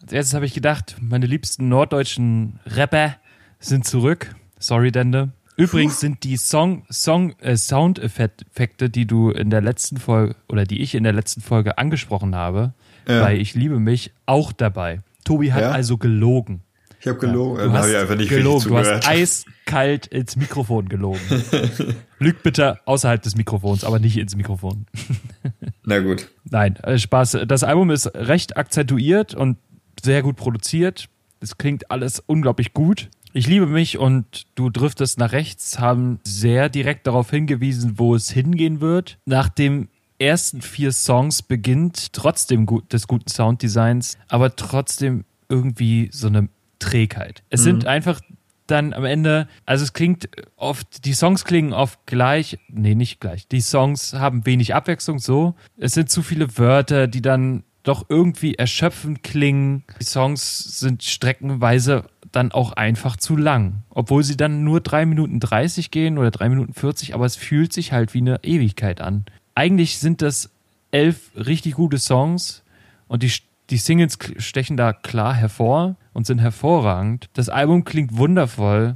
als 0.02 0.12
erstes 0.12 0.34
habe 0.34 0.46
ich 0.46 0.54
gedacht, 0.54 0.96
meine 1.00 1.26
liebsten 1.26 1.68
norddeutschen 1.68 2.60
Rapper 2.66 3.16
sind 3.58 3.86
zurück. 3.86 4.34
Sorry, 4.58 4.92
Dende. 4.92 5.32
Übrigens 5.56 6.00
sind 6.00 6.24
die 6.24 6.36
Song, 6.36 6.84
Song 6.90 7.38
äh, 7.38 7.56
Soundeffekte, 7.56 8.90
die 8.90 9.06
du 9.06 9.30
in 9.30 9.50
der 9.50 9.60
letzten 9.60 9.98
Folge 9.98 10.34
oder 10.48 10.64
die 10.64 10.82
ich 10.82 10.94
in 10.94 11.04
der 11.04 11.12
letzten 11.12 11.40
Folge 11.40 11.78
angesprochen 11.78 12.34
habe, 12.34 12.74
ja. 13.06 13.22
bei 13.22 13.36
Ich 13.36 13.54
liebe 13.54 13.78
mich, 13.78 14.12
auch 14.26 14.52
dabei. 14.52 15.00
Tobi 15.24 15.52
hat 15.52 15.62
ja? 15.62 15.70
also 15.70 15.96
gelogen. 15.96 16.62
Ich 17.04 17.08
habe 17.10 17.18
gelogen. 17.18 17.58
Ja, 17.58 17.66
du 17.66 17.72
hast 17.74 17.94
einfach 17.94 18.16
nicht 18.16 18.30
gelogen. 18.30 18.66
Du 18.66 18.78
hast 18.78 19.06
eiskalt 19.06 20.06
ins 20.06 20.36
Mikrofon 20.36 20.88
gelogen. 20.88 21.20
Lüg 22.18 22.42
bitte 22.42 22.78
außerhalb 22.86 23.20
des 23.20 23.36
Mikrofons, 23.36 23.84
aber 23.84 23.98
nicht 23.98 24.16
ins 24.16 24.34
Mikrofon. 24.36 24.86
Na 25.84 25.98
gut. 25.98 26.30
Nein, 26.48 26.76
äh, 26.76 26.96
Spaß. 26.96 27.40
Das 27.46 27.62
Album 27.62 27.90
ist 27.90 28.06
recht 28.14 28.56
akzentuiert 28.56 29.34
und 29.34 29.58
sehr 30.02 30.22
gut 30.22 30.36
produziert. 30.36 31.10
Es 31.40 31.58
klingt 31.58 31.90
alles 31.90 32.22
unglaublich 32.24 32.72
gut. 32.72 33.10
Ich 33.34 33.46
liebe 33.46 33.66
mich 33.66 33.98
und 33.98 34.46
du 34.54 34.70
driftest 34.70 35.18
nach 35.18 35.32
rechts, 35.32 35.78
haben 35.78 36.20
sehr 36.24 36.70
direkt 36.70 37.06
darauf 37.06 37.28
hingewiesen, 37.28 37.98
wo 37.98 38.14
es 38.14 38.30
hingehen 38.30 38.80
wird. 38.80 39.18
Nach 39.26 39.50
dem 39.50 39.88
ersten 40.18 40.62
vier 40.62 40.90
Songs 40.90 41.42
beginnt 41.42 42.14
trotzdem 42.14 42.64
gut, 42.64 42.94
des 42.94 43.06
guten 43.06 43.28
Sounddesigns, 43.28 44.16
aber 44.28 44.56
trotzdem 44.56 45.26
irgendwie 45.50 46.08
so 46.10 46.28
eine 46.28 46.48
Trägheit. 46.84 47.42
Es 47.50 47.60
mhm. 47.60 47.64
sind 47.64 47.86
einfach 47.86 48.20
dann 48.66 48.92
am 48.92 49.04
Ende, 49.04 49.48
also 49.66 49.84
es 49.84 49.92
klingt 49.92 50.28
oft, 50.56 51.04
die 51.04 51.12
Songs 51.12 51.44
klingen 51.44 51.72
oft 51.72 52.06
gleich, 52.06 52.58
nee, 52.68 52.94
nicht 52.94 53.20
gleich. 53.20 53.46
Die 53.48 53.60
Songs 53.60 54.14
haben 54.14 54.46
wenig 54.46 54.74
Abwechslung, 54.74 55.18
so. 55.18 55.54
Es 55.76 55.92
sind 55.92 56.10
zu 56.10 56.22
viele 56.22 56.56
Wörter, 56.56 57.06
die 57.06 57.22
dann 57.22 57.64
doch 57.82 58.06
irgendwie 58.08 58.54
erschöpfend 58.54 59.22
klingen. 59.22 59.84
Die 60.00 60.04
Songs 60.04 60.78
sind 60.78 61.02
streckenweise 61.02 62.04
dann 62.32 62.52
auch 62.52 62.72
einfach 62.72 63.16
zu 63.16 63.36
lang. 63.36 63.82
Obwohl 63.90 64.24
sie 64.24 64.36
dann 64.36 64.64
nur 64.64 64.80
3 64.80 65.06
Minuten 65.06 65.40
30 65.40 65.90
gehen 65.90 66.16
oder 66.16 66.30
3 66.30 66.48
Minuten 66.48 66.72
40, 66.72 67.14
aber 67.14 67.26
es 67.26 67.36
fühlt 67.36 67.72
sich 67.72 67.92
halt 67.92 68.14
wie 68.14 68.18
eine 68.18 68.42
Ewigkeit 68.42 69.00
an. 69.00 69.26
Eigentlich 69.54 69.98
sind 69.98 70.22
das 70.22 70.50
elf 70.90 71.30
richtig 71.36 71.74
gute 71.74 71.98
Songs 71.98 72.62
und 73.08 73.22
die 73.22 73.32
die 73.70 73.78
Singles 73.78 74.18
stechen 74.38 74.76
da 74.76 74.92
klar 74.92 75.34
hervor 75.34 75.96
und 76.14 76.26
sind 76.26 76.38
hervorragend. 76.38 77.28
Das 77.34 77.50
Album 77.50 77.84
klingt 77.84 78.16
wundervoll, 78.16 78.94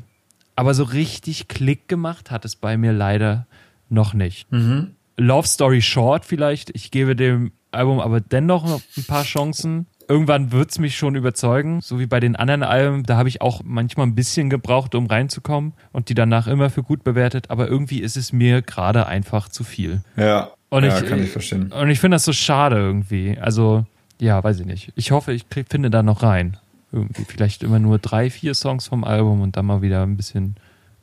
aber 0.57 0.73
so 0.73 0.85
richtig 0.85 1.49
Klick 1.49 1.89
gemacht 1.89 2.31
hat 2.31 2.47
es 2.47 2.57
bei 2.57 2.79
mir 2.79 2.93
leider 2.93 3.47
noch 3.91 4.15
nicht. 4.15 4.51
Mhm. 4.51 4.93
Love 5.19 5.47
Story 5.47 5.83
Short 5.83 6.25
vielleicht. 6.25 6.71
Ich 6.71 6.91
gebe 6.91 7.15
dem 7.15 7.53
Album 7.71 8.01
aber 8.01 8.21
dennoch 8.21 8.65
noch 8.65 8.81
ein 8.97 9.05
paar 9.05 9.25
Chancen. 9.25 9.87
Irgendwann 10.09 10.53
wird 10.53 10.71
es 10.71 10.79
mich 10.79 10.97
schon 10.97 11.17
überzeugen, 11.17 11.83
so 11.83 11.99
wie 11.99 12.07
bei 12.07 12.19
den 12.19 12.35
anderen 12.35 12.63
Alben. 12.63 13.03
Da 13.03 13.19
habe 13.19 13.29
ich 13.29 13.43
auch 13.43 13.61
manchmal 13.63 14.07
ein 14.07 14.15
bisschen 14.15 14.49
gebraucht, 14.49 14.95
um 14.95 15.07
reinzukommen 15.07 15.75
und 15.93 16.09
die 16.09 16.15
danach 16.15 16.47
immer 16.47 16.71
für 16.71 16.83
gut 16.83 17.05
bewertet. 17.05 17.51
Aber 17.51 17.69
irgendwie 17.69 18.01
ist 18.01 18.17
es 18.17 18.33
mir 18.33 18.63
gerade 18.63 19.07
einfach 19.07 19.51
zu 19.51 19.65
viel. 19.65 20.01
Ja, 20.17 20.53
und 20.71 20.85
ja, 20.85 20.99
ich, 20.99 21.07
kann 21.07 21.23
ich 21.23 21.31
verstehen. 21.31 21.73
Und 21.73 21.91
ich 21.91 22.01
finde 22.01 22.15
das 22.15 22.25
so 22.25 22.33
schade 22.33 22.77
irgendwie. 22.77 23.37
Also 23.39 23.85
ja, 24.21 24.43
weiß 24.43 24.61
ich 24.61 24.67
nicht. 24.67 24.93
Ich 24.97 25.11
hoffe, 25.11 25.33
ich 25.33 25.49
krieg, 25.49 25.67
finde 25.69 25.91
da 25.91 26.03
noch 26.03 26.23
rein. 26.23 26.57
Irgendwie 26.93 27.25
vielleicht 27.25 27.63
immer 27.63 27.79
nur 27.79 27.99
drei, 27.99 28.31
vier 28.31 28.55
Songs 28.55 28.87
vom 28.87 29.05
Album 29.05 29.43
und 29.43 29.57
dann 29.57 29.67
mal 29.67 29.83
wieder 29.83 30.03
ein 30.03 30.17
bisschen 30.17 30.57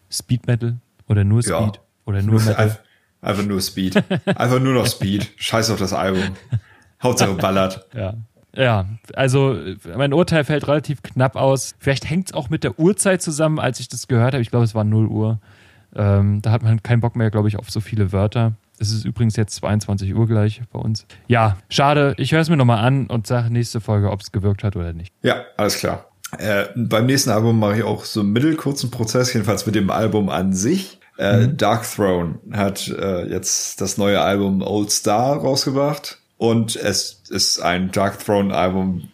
Speed 0.10 0.48
Metal 0.48 0.78
oder 1.08 1.24
nur 1.24 1.44
Speed 1.44 1.52
ja. 1.52 1.72
oder 2.06 2.22
nur 2.22 2.42
Metal. 2.46 2.80
Einfach 3.22 3.46
nur 3.46 3.62
Speed. 3.62 4.04
Einfach 4.26 4.60
nur 4.60 4.74
noch 4.74 4.88
Speed. 4.88 5.32
Scheiß 5.38 5.70
auf 5.72 5.80
das 5.80 5.94
Album. 5.94 6.36
Hauptsache 7.02 7.34
ballert. 7.34 7.88
Ja. 7.94 8.16
Ja, 8.58 8.86
also 9.14 9.58
mein 9.98 10.14
Urteil 10.14 10.46
fällt 10.46 10.68
relativ 10.68 11.04
knapp 11.04 11.36
aus. 11.36 11.76
Vielleicht 11.78 12.10
hängt 12.10 12.28
es 12.28 12.34
auch 12.34 12.50
mit 12.50 12.64
der 12.64 12.80
Uhrzeit 12.80 13.22
zusammen, 13.22 13.60
als 13.60 13.82
ich 13.82 13.90
das 13.90 14.08
gehört 14.08 14.34
habe. 14.34 14.42
Ich 14.42 14.50
glaube, 14.50 14.64
es 14.64 14.74
war 14.74 14.86
0 14.86 15.08
Uhr. 15.08 15.40
Ähm, 15.94 16.42
da 16.42 16.52
hat 16.52 16.64
man 16.64 16.82
keinen 16.82 17.02
Bock 17.02 17.18
mehr, 17.18 17.32
glaube 17.32 17.50
ich, 17.50 17.58
auf 17.58 17.70
so 17.70 17.82
viele 17.82 18.14
Wörter. 18.14 18.54
Es 18.80 18.92
ist 18.92 19.06
übrigens 19.06 19.36
jetzt 19.36 19.56
22 19.56 20.16
Uhr 20.16 20.28
gleich 20.28 20.62
bei 20.72 20.80
uns. 20.80 21.06
Ja, 21.28 21.58
schade. 21.70 22.14
Ich 22.18 22.32
höre 22.32 22.42
es 22.42 22.50
mir 22.50 22.58
nochmal 22.58 22.86
an 22.86 23.08
und 23.08 23.28
sage 23.28 23.52
nächste 23.52 23.82
Folge, 23.82 24.12
ob 24.12 24.22
es 24.22 24.32
gewirkt 24.32 24.64
hat 24.64 24.76
oder 24.76 24.94
nicht. 24.94 25.14
Ja, 25.22 25.44
alles 25.58 25.78
klar. 25.78 26.06
Äh, 26.38 26.66
beim 26.76 27.06
nächsten 27.06 27.30
Album 27.30 27.60
mache 27.60 27.78
ich 27.78 27.84
auch 27.84 28.04
so 28.04 28.22
einen 28.22 28.34
mittelkurzen 28.34 28.92
Prozess, 28.92 29.34
jedenfalls 29.34 29.66
mit 29.66 29.76
dem 29.76 29.90
Album 29.90 30.30
an 30.30 30.54
sich. 30.54 31.00
Äh, 31.18 31.48
mhm. 31.48 31.58
Dark 31.58 31.90
Throne 31.90 32.40
hat 32.52 32.88
äh, 32.90 33.26
jetzt 33.28 33.80
das 33.80 33.98
neue 33.98 34.20
Album 34.22 34.62
Old 34.62 34.92
Star 34.92 35.38
rausgebracht 35.38 36.20
und 36.38 36.76
es 36.76 37.24
ist 37.30 37.62
ein 37.62 37.92
Dark 37.92 38.24
Throne 38.24 38.54
Album, 38.54 39.10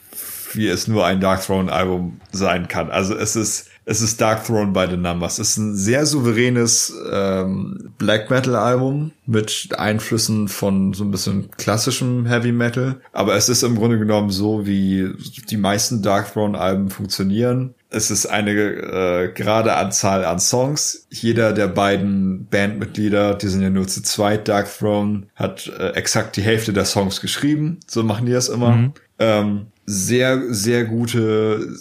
wie 0.54 0.68
es 0.68 0.88
nur 0.88 1.06
ein 1.06 1.22
Dark 1.22 1.46
Throne 1.46 1.72
Album 1.72 2.20
sein 2.32 2.68
kann. 2.68 2.90
Also 2.90 3.16
es 3.16 3.36
ist 3.36 3.71
es 3.86 4.02
ist 4.02 4.22
Dark 4.22 4.46
Throne 4.46 4.72
by 4.72 4.86
the 4.90 4.98
Numbers. 4.98 5.40
Es 5.40 5.52
ist 5.52 5.58
ein 5.58 5.76
sehr 5.76 6.06
souveränes 6.06 6.94
ähm, 7.12 7.92
Black 7.98 8.30
Metal 8.30 8.56
Album 8.56 9.12
mit 9.26 9.70
Einflüssen 9.78 10.48
von 10.48 10.94
so 10.94 11.04
ein 11.04 11.12
bisschen 11.12 11.50
klassischem 11.58 12.26
Heavy 12.26 12.52
Metal. 12.52 13.02
Aber 13.12 13.36
es 13.36 13.50
ist 13.50 13.64
im 13.64 13.76
Grunde 13.76 13.98
genommen 13.98 14.30
so, 14.30 14.68
wie 14.68 15.12
die 15.50 15.58
meisten 15.58 16.04
Dark 16.04 16.32
Throne 16.32 16.60
Alben 16.60 16.90
funktionieren. 16.90 17.74
Es 17.90 18.12
ist 18.12 18.28
eine 18.28 18.52
äh, 18.52 19.34
gerade 19.34 19.76
Anzahl 19.76 20.26
an 20.26 20.40
Songs. 20.40 21.08
Jeder 21.10 21.52
der 21.52 21.68
beiden 21.68 22.46
Bandmitglieder, 22.46 23.34
die 23.34 23.48
sind 23.48 23.62
ja 23.62 23.70
nur 23.70 23.88
zu 23.88 24.04
zweit, 24.04 24.48
Dark 24.48 24.70
Throne, 24.78 25.24
hat 25.36 25.68
äh, 25.68 25.90
exakt 25.90 26.38
die 26.38 26.44
Hälfte 26.44 26.72
der 26.72 26.86
Songs 26.86 27.20
geschrieben. 27.20 27.80
So 27.88 28.04
machen 28.04 28.28
die 28.28 28.32
das 28.32 28.48
immer. 28.48 28.72
Mhm. 28.72 28.94
Ähm, 29.20 29.66
sehr, 29.92 30.54
sehr 30.54 30.86
gute 30.86 31.76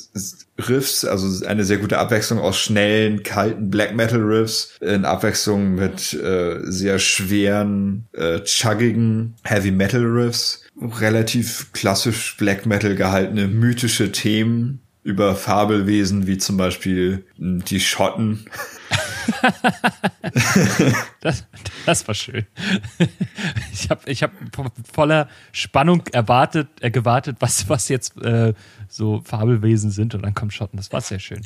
Riffs, 0.59 1.05
also 1.05 1.47
eine 1.47 1.65
sehr 1.65 1.79
gute 1.79 1.99
Abwechslung 1.99 2.41
aus 2.41 2.59
schnellen, 2.59 3.23
kalten 3.23 3.71
Black 3.71 3.95
Metal 3.95 4.21
Riffs 4.21 4.77
in 4.81 5.05
Abwechslung 5.05 5.77
mit 5.77 6.13
äh, 6.15 6.59
sehr 6.65 6.99
schweren, 6.99 8.09
äh, 8.13 8.41
chuggigen 8.45 9.37
Heavy 9.45 9.71
Metal 9.71 10.05
Riffs, 10.05 10.65
relativ 10.99 11.73
klassisch 11.73 12.37
Black 12.37 12.67
Metal 12.67 12.97
gehaltene 12.97 13.47
mythische 13.47 14.11
Themen 14.11 14.81
über 15.05 15.37
Fabelwesen 15.37 16.27
wie 16.27 16.39
zum 16.39 16.57
Beispiel 16.57 17.25
die 17.39 17.81
Schotten 17.81 18.45
das, 21.21 21.47
das 21.87 22.07
war 22.07 22.15
schön. 22.15 22.47
Ich 23.73 23.91
habe 23.91 24.11
ich 24.11 24.23
hab 24.23 24.33
voller 24.93 25.29
Spannung 25.53 26.07
erwartet, 26.13 26.69
äh, 26.81 26.91
gewartet, 26.91 27.37
was, 27.41 27.69
was 27.69 27.89
jetzt 27.89 28.17
äh, 28.23 28.55
so 28.89 29.21
Fabelwesen 29.25 29.91
sind 29.91 30.15
und 30.15 30.23
dann 30.23 30.35
kommt 30.35 30.53
Schotten. 30.53 30.77
Das 30.77 30.93
war 30.93 31.01
sehr 31.01 31.19
schön. 31.19 31.43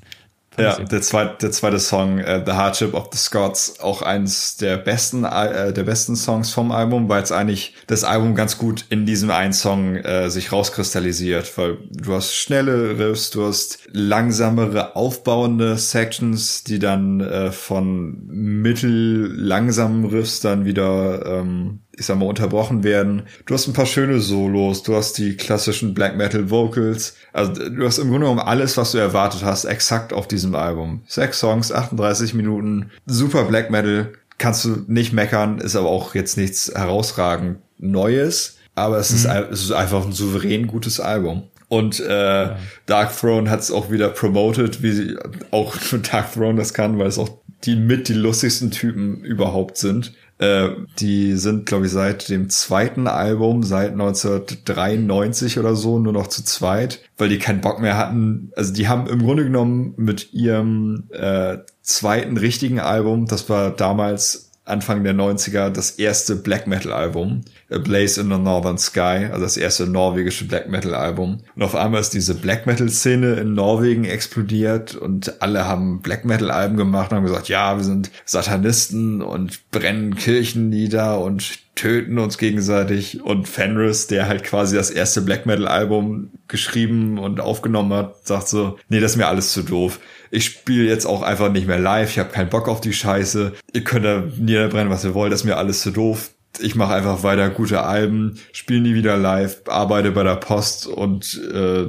Ja, 0.59 0.78
der 0.78 1.02
zweite, 1.02 1.36
der 1.40 1.51
zweite 1.51 1.78
Song, 1.78 2.18
uh, 2.18 2.43
The 2.44 2.52
Hardship 2.52 2.94
of 2.94 3.09
the 3.12 3.18
Scots, 3.18 3.81
auch 3.81 4.02
eins 4.02 4.56
der 4.56 4.76
besten, 4.76 5.24
äh, 5.24 5.72
der 5.72 5.82
besten 5.82 6.16
Songs 6.16 6.52
vom 6.52 6.70
Album, 6.70 7.09
weil 7.09 7.22
es 7.22 7.32
eigentlich 7.32 7.74
das 7.86 8.05
Album 8.05 8.35
ganz 8.35 8.59
gut 8.59 8.85
in 8.89 9.06
diesem 9.06 9.31
einen 9.31 9.52
Song 9.52 9.97
äh, 9.97 10.31
sich 10.31 10.52
rauskristallisiert, 10.52 11.56
weil 11.59 11.78
du 11.90 12.14
hast 12.14 12.35
schnelle 12.35 12.98
Riffs, 12.98 13.31
du 13.31 13.47
hast 13.47 13.81
langsamere, 13.93 14.97
aufbauende 14.97 15.76
Sections, 15.76 16.64
die 16.64 16.78
dann 16.78 17.51
von 17.52 18.26
mittellangsamen 18.26 20.05
Riffs 20.06 20.40
dann 20.40 20.64
wieder 20.64 21.24
ähm, 21.26 21.81
ich 21.97 22.07
sag 22.07 22.19
mal, 22.19 22.27
unterbrochen 22.27 22.85
werden. 22.85 23.23
Du 23.47 23.55
hast 23.55 23.66
ein 23.66 23.73
paar 23.73 23.87
schöne 23.87 24.21
Solos, 24.21 24.83
du 24.83 24.95
hast 24.95 25.19
die 25.19 25.37
klassischen 25.37 25.95
Black 25.95 26.16
Metal 26.16 26.51
Vocals. 26.51 27.16
Also 27.33 27.53
du 27.53 27.85
hast 27.85 27.99
im 27.99 28.09
Grunde 28.11 28.27
genommen 28.27 28.41
alles, 28.41 28.77
was 28.77 28.93
du 28.93 28.99
erwartet 28.99 29.45
hast, 29.45 29.65
exakt 29.65 30.12
auf 30.12 30.29
diesem 30.29 30.55
Album. 30.55 31.03
Sechs 31.07 31.41
Songs, 31.41 31.73
38 31.73 32.35
Minuten, 32.35 32.91
super 33.07 33.45
Black 33.45 33.71
Metal. 33.71 34.12
Kannst 34.39 34.65
du 34.65 34.85
nicht 34.89 35.12
meckern, 35.12 35.59
ist 35.59 35.77
aber 35.77 35.89
auch 35.89 36.15
jetzt 36.15 36.37
nichts 36.37 36.73
herausragend 36.75 37.59
Neues. 37.79 38.59
Aber 38.75 38.99
es, 38.99 39.11
mhm. 39.11 39.16
ist, 39.16 39.25
es 39.27 39.62
ist 39.62 39.73
einfach 39.73 40.05
ein 40.05 40.12
souverän 40.12 40.66
gutes 40.66 40.99
Album. 41.01 41.45
Und 41.69 42.01
äh, 42.01 42.43
ja. 42.43 42.59
Dark 42.87 43.16
Throne 43.16 43.51
hat 43.51 43.61
es 43.61 43.71
auch 43.71 43.91
wieder 43.91 44.09
promoted, 44.09 44.83
wie 44.83 44.93
sie 44.93 45.16
auch 45.51 45.77
Dark 46.11 46.33
Throne 46.33 46.57
das 46.57 46.75
kann, 46.75 46.99
weil 46.99 47.07
es 47.07 47.19
auch 47.19 47.31
die 47.65 47.77
mit 47.77 48.09
die 48.09 48.15
lustigsten 48.15 48.71
Typen 48.71 49.23
überhaupt 49.25 49.77
sind. 49.79 50.12
Äh, 50.39 50.70
die 50.98 51.35
sind, 51.36 51.66
glaube 51.66 51.86
ich, 51.86 51.93
seit 51.93 52.28
dem 52.28 52.51
zweiten 52.51 53.06
Album, 53.06 53.62
seit 53.62 53.93
1993 53.93 55.59
oder 55.59 55.77
so, 55.77 55.98
nur 55.98 56.12
noch 56.12 56.27
zu 56.27 56.44
zweit, 56.44 57.01
weil 57.16 57.28
die 57.28 57.39
keinen 57.39 57.61
Bock 57.61 57.81
mehr 57.81 57.97
hatten. 57.97 58.51
Also 58.56 58.73
die 58.73 58.89
haben 58.89 59.06
im 59.06 59.23
Grunde 59.23 59.44
genommen 59.44 59.94
mit 59.97 60.32
ihrem 60.32 61.05
äh, 61.12 61.59
zweiten 61.82 62.36
richtigen 62.36 62.81
Album, 62.81 63.27
das 63.27 63.48
war 63.48 63.70
damals 63.70 64.51
Anfang 64.65 65.05
der 65.05 65.15
90er 65.15 65.69
das 65.69 65.93
erste 65.93 66.36
Black 66.36 66.66
Metal 66.66 66.93
Album, 66.93 67.43
A 67.70 67.78
Blaze 67.78 68.20
in 68.20 68.31
the 68.31 68.39
Northern 68.39 68.78
Sky, 68.78 69.28
also 69.31 69.43
das 69.43 69.57
erste 69.57 69.86
norwegische 69.86 70.47
Black 70.47 70.69
Metal 70.69 70.95
Album. 70.95 71.41
Und 71.55 71.62
auf 71.62 71.74
einmal 71.74 72.01
ist 72.01 72.15
diese 72.15 72.35
Black 72.35 72.66
Metal 72.66 72.89
Szene 72.89 73.35
in 73.35 73.55
Norwegen 73.55 74.05
explodiert 74.05 74.95
und 74.95 75.43
alle 75.43 75.66
haben 75.66 76.01
Black 76.01 76.24
Metal 76.24 76.51
Alben 76.51 76.77
gemacht 76.77 77.11
und 77.11 77.19
haben 77.19 77.24
gesagt, 77.24 77.49
ja, 77.49 77.77
wir 77.77 77.85
sind 77.85 78.11
Satanisten 78.24 79.23
und 79.23 79.70
brennen 79.70 80.16
Kirchen 80.16 80.69
nieder 80.69 81.20
und 81.20 81.65
töten 81.74 82.19
uns 82.19 82.39
gegenseitig 82.39 83.23
und 83.23 83.49
Fenris, 83.49 84.07
der 84.07 84.28
halt 84.28 84.45
quasi 84.45 84.77
das 84.77 84.91
erste 84.91 85.23
Black 85.23 85.47
Metal 85.47 85.66
Album 85.66 86.31
geschrieben 86.47 87.19
und 87.19 87.41
aufgenommen 87.41 87.93
hat, 87.93 88.27
sagt 88.27 88.49
so, 88.49 88.78
nee, 88.89 89.01
das 89.01 89.12
ist 89.12 89.16
mir 89.16 89.27
alles 89.27 89.53
zu 89.53 89.62
doof 89.62 89.99
ich 90.35 90.47
spiele 90.47 90.89
jetzt 90.89 91.07
auch 91.07 91.23
einfach 91.23 91.53
nicht 91.53 91.69
mehr 91.69 91.78
live, 91.78 92.11
ich 92.11 92.19
habe 92.19 92.32
keinen 92.32 92.51
Bock 92.51 92.69
auf 92.69 92.81
die 92.81 92.93
Scheiße, 92.93 93.53
ihr 93.73 93.85
könnt 93.85 94.05
da 94.05 94.24
niederbrennen, 94.36 94.91
was 94.91 95.05
ihr 95.05 95.15
wollt, 95.15 95.32
das 95.32 95.41
ist 95.41 95.47
mir 95.47 95.57
alles 95.57 95.82
zu 95.82 95.93
doof. 95.93 96.31
Ich 96.60 96.74
mache 96.74 96.94
einfach 96.94 97.22
weiter 97.22 97.51
gute 97.51 97.82
Alben, 97.82 98.39
spiele 98.52 98.81
nie 98.81 98.94
wieder 98.94 99.16
live, 99.16 99.62
arbeite 99.66 100.12
bei 100.12 100.22
der 100.22 100.36
Post 100.36 100.86
und 100.86 101.40
äh, 101.52 101.86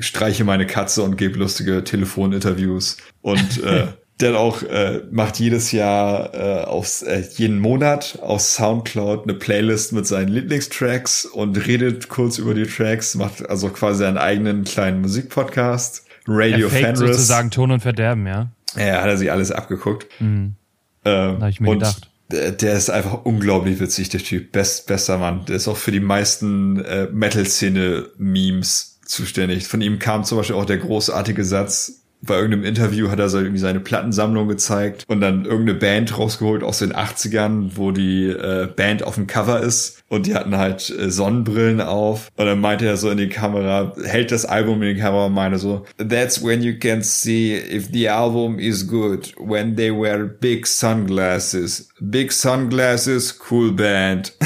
streiche 0.00 0.44
meine 0.44 0.66
Katze 0.66 1.02
und 1.02 1.16
gebe 1.16 1.38
lustige 1.38 1.84
Telefoninterviews. 1.84 2.96
Und 3.22 3.62
äh, 3.62 3.88
der 4.20 4.38
auch 4.38 4.62
äh, 4.62 5.02
macht 5.10 5.38
jedes 5.38 5.72
Jahr 5.72 6.34
äh, 6.34 6.64
aufs, 6.64 7.02
äh, 7.02 7.22
jeden 7.36 7.58
Monat 7.58 8.18
auf 8.20 8.40
Soundcloud 8.40 9.24
eine 9.24 9.34
Playlist 9.34 9.92
mit 9.92 10.06
seinen 10.06 10.28
Lieblingstracks 10.28 11.24
und 11.24 11.66
redet 11.66 12.08
kurz 12.08 12.38
über 12.38 12.54
die 12.54 12.66
Tracks, 12.66 13.14
macht 13.14 13.48
also 13.48 13.70
quasi 13.70 14.04
einen 14.04 14.18
eigenen 14.18 14.64
kleinen 14.64 15.00
Musikpodcast 15.00 16.04
Radio 16.26 16.66
er 16.66 16.70
Fenris. 16.70 16.98
sozusagen 16.98 17.50
Ton 17.50 17.70
und 17.70 17.80
Verderben, 17.80 18.26
ja. 18.26 18.50
Ja, 18.76 19.00
hat 19.00 19.08
er 19.08 19.16
sich 19.16 19.32
alles 19.32 19.50
abgeguckt. 19.50 20.06
Mhm. 20.20 20.54
Ähm, 21.04 21.40
Habe 21.40 21.50
ich 21.50 21.60
mir 21.60 21.70
und 21.70 21.78
gedacht. 21.78 22.09
Der 22.30 22.74
ist 22.74 22.90
einfach 22.90 23.24
unglaublich 23.24 23.80
witzig, 23.80 24.08
der 24.08 24.20
Typ. 24.20 24.52
Best, 24.52 24.86
bester 24.86 25.18
Mann. 25.18 25.44
Der 25.46 25.56
ist 25.56 25.66
auch 25.66 25.76
für 25.76 25.92
die 25.92 26.00
meisten 26.00 26.84
äh, 26.84 27.08
Metal-Szene-Memes 27.10 29.00
zuständig. 29.04 29.66
Von 29.66 29.80
ihm 29.80 29.98
kam 29.98 30.24
zum 30.24 30.38
Beispiel 30.38 30.56
auch 30.56 30.64
der 30.64 30.78
großartige 30.78 31.44
Satz, 31.44 31.99
bei 32.22 32.36
irgendeinem 32.36 32.64
Interview 32.64 33.10
hat 33.10 33.18
er 33.18 33.30
so 33.30 33.38
irgendwie 33.38 33.58
seine 33.58 33.80
Plattensammlung 33.80 34.46
gezeigt 34.48 35.04
und 35.08 35.20
dann 35.20 35.44
irgendeine 35.46 35.78
Band 35.78 36.18
rausgeholt 36.18 36.62
aus 36.62 36.80
den 36.80 36.92
80ern, 36.92 37.70
wo 37.74 37.92
die 37.92 38.26
äh, 38.26 38.66
Band 38.66 39.02
auf 39.02 39.14
dem 39.14 39.26
Cover 39.26 39.60
ist 39.60 40.02
und 40.08 40.26
die 40.26 40.34
hatten 40.34 40.56
halt 40.56 40.90
äh, 40.90 41.10
Sonnenbrillen 41.10 41.80
auf 41.80 42.30
und 42.36 42.44
dann 42.46 42.60
meinte 42.60 42.84
er 42.86 42.98
so 42.98 43.08
in 43.10 43.16
die 43.18 43.28
Kamera, 43.28 43.94
hält 44.04 44.32
das 44.32 44.44
Album 44.44 44.82
in 44.82 44.96
die 44.96 45.00
Kamera 45.00 45.26
und 45.26 45.34
meinte 45.34 45.58
so, 45.58 45.86
that's 45.96 46.44
when 46.44 46.62
you 46.62 46.78
can 46.78 47.02
see 47.02 47.56
if 47.56 47.88
the 47.92 48.08
album 48.08 48.58
is 48.58 48.86
good, 48.86 49.32
when 49.38 49.76
they 49.76 49.90
wear 49.90 50.24
big 50.26 50.66
sunglasses. 50.66 51.88
Big 52.00 52.32
sunglasses, 52.32 53.38
cool 53.50 53.72
band. 53.72 54.34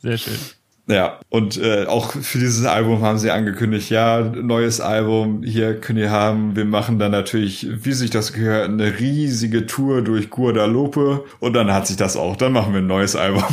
Sehr 0.00 0.16
schön. 0.16 0.57
Ja, 0.90 1.20
und 1.28 1.58
äh, 1.58 1.84
auch 1.84 2.12
für 2.12 2.38
dieses 2.38 2.64
Album 2.64 3.02
haben 3.02 3.18
sie 3.18 3.30
angekündigt, 3.30 3.90
ja, 3.90 4.22
neues 4.22 4.80
Album, 4.80 5.42
hier 5.42 5.78
könnt 5.78 5.98
ihr 5.98 6.10
haben. 6.10 6.56
Wir 6.56 6.64
machen 6.64 6.98
dann 6.98 7.12
natürlich, 7.12 7.66
wie 7.84 7.92
sich 7.92 8.08
das 8.08 8.32
gehört, 8.32 8.70
eine 8.70 8.98
riesige 8.98 9.66
Tour 9.66 10.00
durch 10.00 10.30
Guadalupe 10.30 11.26
und 11.40 11.52
dann 11.52 11.74
hat 11.74 11.86
sich 11.86 11.98
das 11.98 12.16
auch. 12.16 12.36
Dann 12.36 12.52
machen 12.52 12.72
wir 12.72 12.80
ein 12.80 12.86
neues 12.86 13.16
Album. 13.16 13.44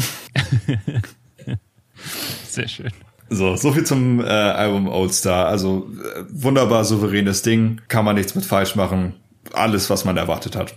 Sehr 2.47 2.69
schön. 2.69 2.91
So, 3.29 3.57
so 3.57 3.73
viel 3.73 3.83
zum 3.83 4.21
äh, 4.21 4.29
Album 4.29 4.87
Old 4.87 5.13
Star. 5.13 5.47
Also 5.47 5.89
äh, 6.15 6.23
wunderbar 6.29 6.85
souveränes 6.85 7.41
Ding, 7.41 7.81
kann 7.89 8.05
man 8.05 8.15
nichts 8.15 8.33
mit 8.35 8.45
falsch 8.45 8.77
machen. 8.77 9.13
Alles, 9.51 9.89
was 9.89 10.05
man 10.05 10.15
erwartet 10.15 10.55
hat. 10.55 10.75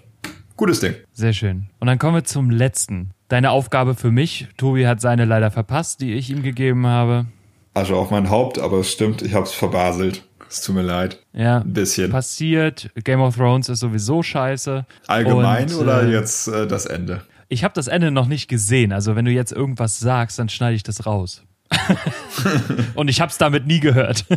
Gutes 0.57 0.81
Ding. 0.81 0.95
Sehr 1.13 1.33
schön. 1.33 1.69
Und 1.79 1.87
dann 1.87 2.01
kommen 2.01 2.17
wir 2.17 2.25
zum 2.25 2.51
letzten 2.51 3.13
deine 3.29 3.51
Aufgabe 3.51 3.95
für 3.95 4.11
mich. 4.11 4.49
Tobi 4.57 4.87
hat 4.87 5.01
seine 5.01 5.25
leider 5.25 5.51
verpasst, 5.51 6.01
die 6.01 6.15
ich 6.15 6.31
ihm 6.31 6.43
gegeben 6.43 6.87
habe. 6.87 7.27
Also 7.75 7.97
auf 7.97 8.11
mein 8.11 8.31
Haupt, 8.31 8.59
aber 8.59 8.79
es 8.79 8.91
stimmt, 8.91 9.23
ich 9.23 9.35
habe 9.35 9.45
es 9.45 9.53
verbaselt. 9.53 10.25
Es 10.49 10.63
tut 10.63 10.75
mir 10.75 10.83
leid. 10.83 11.23
Ja. 11.33 11.59
Ein 11.59 11.73
bisschen. 11.75 12.11
Passiert. 12.11 12.91
Game 13.05 13.21
of 13.21 13.37
Thrones 13.37 13.69
ist 13.69 13.81
sowieso 13.81 14.23
scheiße. 14.23 14.87
Allgemein 15.07 15.71
Und, 15.71 15.81
oder 15.81 16.03
äh, 16.03 16.11
jetzt 16.11 16.49
äh, 16.49 16.67
das 16.67 16.87
Ende? 16.87 17.23
Ich 17.49 17.65
habe 17.65 17.75
das 17.75 17.87
Ende 17.87 18.11
noch 18.11 18.27
nicht 18.27 18.49
gesehen. 18.49 18.93
Also 18.93 19.15
wenn 19.15 19.27
du 19.27 19.31
jetzt 19.31 19.53
irgendwas 19.53 19.99
sagst, 19.99 20.39
dann 20.39 20.49
schneide 20.49 20.75
ich 20.75 20.83
das 20.83 21.07
raus. 21.07 21.43
Und 22.95 23.09
ich 23.09 23.21
habe 23.21 23.31
es 23.31 23.39
damit 23.39 23.67
nie 23.67 23.81
gehört. 23.81 24.25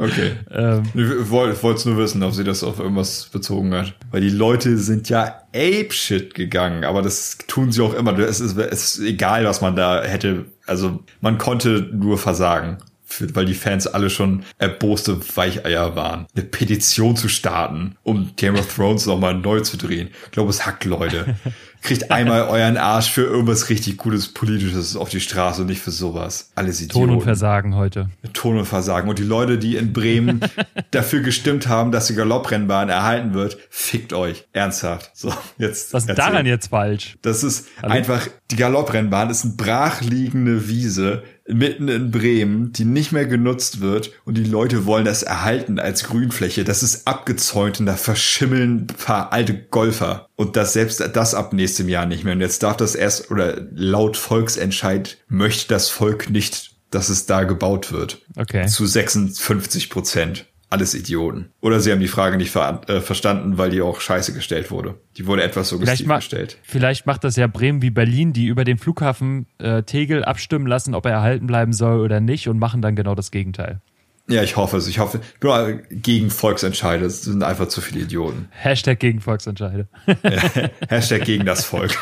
Okay. 0.00 0.32
Ähm, 0.50 0.82
ich 0.94 1.30
wollte 1.30 1.70
es 1.74 1.84
nur 1.84 1.98
wissen, 1.98 2.22
ob 2.22 2.32
sie 2.32 2.44
das 2.44 2.64
auf 2.64 2.78
irgendwas 2.78 3.28
bezogen 3.30 3.74
hat. 3.74 3.94
Weil 4.10 4.22
die 4.22 4.30
Leute 4.30 4.78
sind 4.78 5.10
ja 5.10 5.42
apeshit 5.54 6.34
gegangen, 6.34 6.84
aber 6.84 7.02
das 7.02 7.36
tun 7.46 7.70
sie 7.70 7.82
auch 7.82 7.92
immer. 7.92 8.18
Es 8.18 8.40
ist, 8.40 8.56
es 8.56 8.96
ist 8.96 9.04
egal, 9.06 9.44
was 9.44 9.60
man 9.60 9.76
da 9.76 10.02
hätte. 10.02 10.46
Also 10.66 11.00
man 11.20 11.36
konnte 11.36 11.90
nur 11.92 12.16
versagen 12.16 12.78
für, 13.04 13.34
weil 13.34 13.44
die 13.44 13.54
Fans 13.54 13.86
alle 13.86 14.08
schon 14.08 14.44
erboste 14.58 15.18
Weicheier 15.36 15.96
waren, 15.96 16.26
eine 16.34 16.44
Petition 16.44 17.16
zu 17.16 17.28
starten, 17.28 17.96
um 18.02 18.32
Game 18.36 18.54
of 18.54 18.74
Thrones 18.74 19.04
nochmal 19.06 19.34
neu 19.34 19.60
zu 19.60 19.76
drehen. 19.76 20.08
Ich 20.26 20.30
glaube, 20.30 20.50
es 20.50 20.64
hackt 20.64 20.84
Leute. 20.84 21.36
Kriegt 21.82 22.10
einmal 22.10 22.42
euren 22.42 22.76
Arsch 22.76 23.10
für 23.10 23.22
irgendwas 23.22 23.68
richtig 23.70 23.96
Gutes 23.96 24.32
Politisches 24.32 24.96
auf 24.96 25.08
die 25.08 25.20
Straße 25.20 25.62
und 25.62 25.68
nicht 25.68 25.80
für 25.80 25.90
sowas. 25.90 26.50
Alles 26.54 26.80
Idioten. 26.80 27.08
Ton 27.08 27.16
und 27.16 27.22
Versagen 27.22 27.74
heute. 27.74 28.10
Ton 28.32 28.58
und 28.58 28.66
Versagen. 28.66 29.08
Und 29.08 29.18
die 29.18 29.24
Leute, 29.24 29.58
die 29.58 29.76
in 29.76 29.92
Bremen 29.92 30.40
dafür 30.90 31.20
gestimmt 31.20 31.68
haben, 31.68 31.90
dass 31.90 32.06
die 32.06 32.14
Galopprennbahn 32.14 32.88
erhalten 32.88 33.34
wird, 33.34 33.58
fickt 33.70 34.12
euch. 34.12 34.46
Ernsthaft. 34.52 35.10
So, 35.14 35.32
jetzt. 35.58 35.92
Was 35.94 36.06
ist 36.06 36.18
daran 36.18 36.46
jetzt 36.46 36.68
falsch? 36.68 37.16
Das 37.22 37.42
ist 37.42 37.68
also, 37.80 37.94
einfach, 37.94 38.28
die 38.50 38.56
Galopprennbahn 38.56 39.30
ist 39.30 39.44
eine 39.44 39.54
brachliegende 39.54 40.68
Wiese 40.68 41.22
mitten 41.52 41.88
in 41.88 42.10
Bremen, 42.10 42.72
die 42.72 42.84
nicht 42.84 43.12
mehr 43.12 43.26
genutzt 43.26 43.80
wird 43.80 44.12
und 44.24 44.36
die 44.36 44.44
Leute 44.44 44.86
wollen 44.86 45.04
das 45.04 45.22
erhalten 45.22 45.78
als 45.78 46.04
Grünfläche. 46.04 46.64
Das 46.64 46.82
ist 46.82 47.06
abgezäunt 47.06 47.80
und 47.80 47.86
da 47.86 47.96
verschimmeln 47.96 48.82
ein 48.82 48.86
paar 48.86 49.32
alte 49.32 49.54
Golfer. 49.54 50.28
Und 50.36 50.56
das 50.56 50.72
selbst 50.72 51.00
das 51.14 51.34
ab 51.34 51.52
nächstem 51.52 51.88
Jahr 51.88 52.06
nicht 52.06 52.24
mehr. 52.24 52.34
Und 52.34 52.40
jetzt 52.40 52.62
darf 52.62 52.76
das 52.76 52.94
erst, 52.94 53.30
oder 53.30 53.60
laut 53.72 54.16
Volksentscheid 54.16 55.18
möchte 55.28 55.68
das 55.68 55.90
Volk 55.90 56.30
nicht, 56.30 56.76
dass 56.90 57.08
es 57.08 57.26
da 57.26 57.44
gebaut 57.44 57.92
wird. 57.92 58.22
Okay. 58.36 58.66
Zu 58.66 58.86
56 58.86 59.90
Prozent 59.90 60.46
alles 60.70 60.94
Idioten. 60.94 61.50
Oder 61.60 61.80
sie 61.80 61.90
haben 61.90 62.00
die 62.00 62.08
Frage 62.08 62.36
nicht 62.36 62.50
ver 62.50 62.80
äh, 62.86 63.00
verstanden, 63.00 63.58
weil 63.58 63.70
die 63.70 63.82
auch 63.82 64.00
scheiße 64.00 64.32
gestellt 64.32 64.70
wurde. 64.70 64.94
Die 65.16 65.26
wurde 65.26 65.42
etwas 65.42 65.68
suggestiv 65.68 66.08
gestellt. 66.08 66.58
Vielleicht 66.62 67.06
macht 67.06 67.24
das 67.24 67.36
ja 67.36 67.48
Bremen 67.48 67.82
wie 67.82 67.90
Berlin, 67.90 68.32
die 68.32 68.46
über 68.46 68.64
den 68.64 68.78
Flughafen 68.78 69.46
äh, 69.58 69.82
Tegel 69.82 70.24
abstimmen 70.24 70.66
lassen, 70.66 70.94
ob 70.94 71.06
er 71.06 71.12
erhalten 71.12 71.48
bleiben 71.48 71.72
soll 71.72 72.00
oder 72.00 72.20
nicht 72.20 72.48
und 72.48 72.58
machen 72.58 72.82
dann 72.82 72.94
genau 72.94 73.16
das 73.16 73.32
Gegenteil. 73.32 73.80
Ja, 74.28 74.44
ich 74.44 74.56
hoffe 74.56 74.76
es. 74.76 74.86
Ich 74.86 75.00
hoffe, 75.00 75.20
ich 75.34 75.40
bin 75.40 76.02
gegen 76.02 76.30
Volksentscheide. 76.30 77.04
Es 77.04 77.22
sind 77.22 77.42
einfach 77.42 77.66
zu 77.66 77.80
viele 77.80 78.02
Idioten. 78.02 78.48
Hashtag 78.52 79.00
gegen 79.00 79.20
Volksentscheide. 79.20 79.88
Hashtag 80.88 81.24
gegen 81.24 81.44
das 81.44 81.64
Volk. 81.64 81.98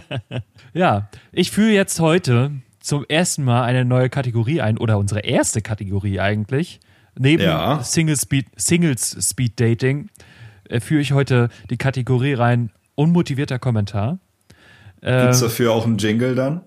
ja, 0.74 1.10
ich 1.32 1.50
führe 1.50 1.72
jetzt 1.72 1.98
heute 1.98 2.52
zum 2.78 3.04
ersten 3.08 3.42
Mal 3.42 3.64
eine 3.64 3.84
neue 3.84 4.08
Kategorie 4.08 4.60
ein 4.60 4.78
oder 4.78 4.96
unsere 4.96 5.20
erste 5.20 5.60
Kategorie 5.60 6.20
eigentlich. 6.20 6.78
Neben 7.18 7.42
ja. 7.42 7.82
Single 7.82 8.16
Speed, 8.16 8.46
Singles 8.56 9.16
Speed 9.20 9.58
Dating 9.58 10.08
äh, 10.68 10.80
führe 10.80 11.00
ich 11.00 11.12
heute 11.12 11.48
die 11.70 11.76
Kategorie 11.76 12.34
rein 12.34 12.70
unmotivierter 12.94 13.58
Kommentar. 13.58 14.18
Gibt 15.00 15.12
es 15.12 15.40
ähm, 15.40 15.48
dafür 15.48 15.72
auch 15.72 15.84
einen 15.84 15.98
Jingle 15.98 16.34
dann? 16.34 16.62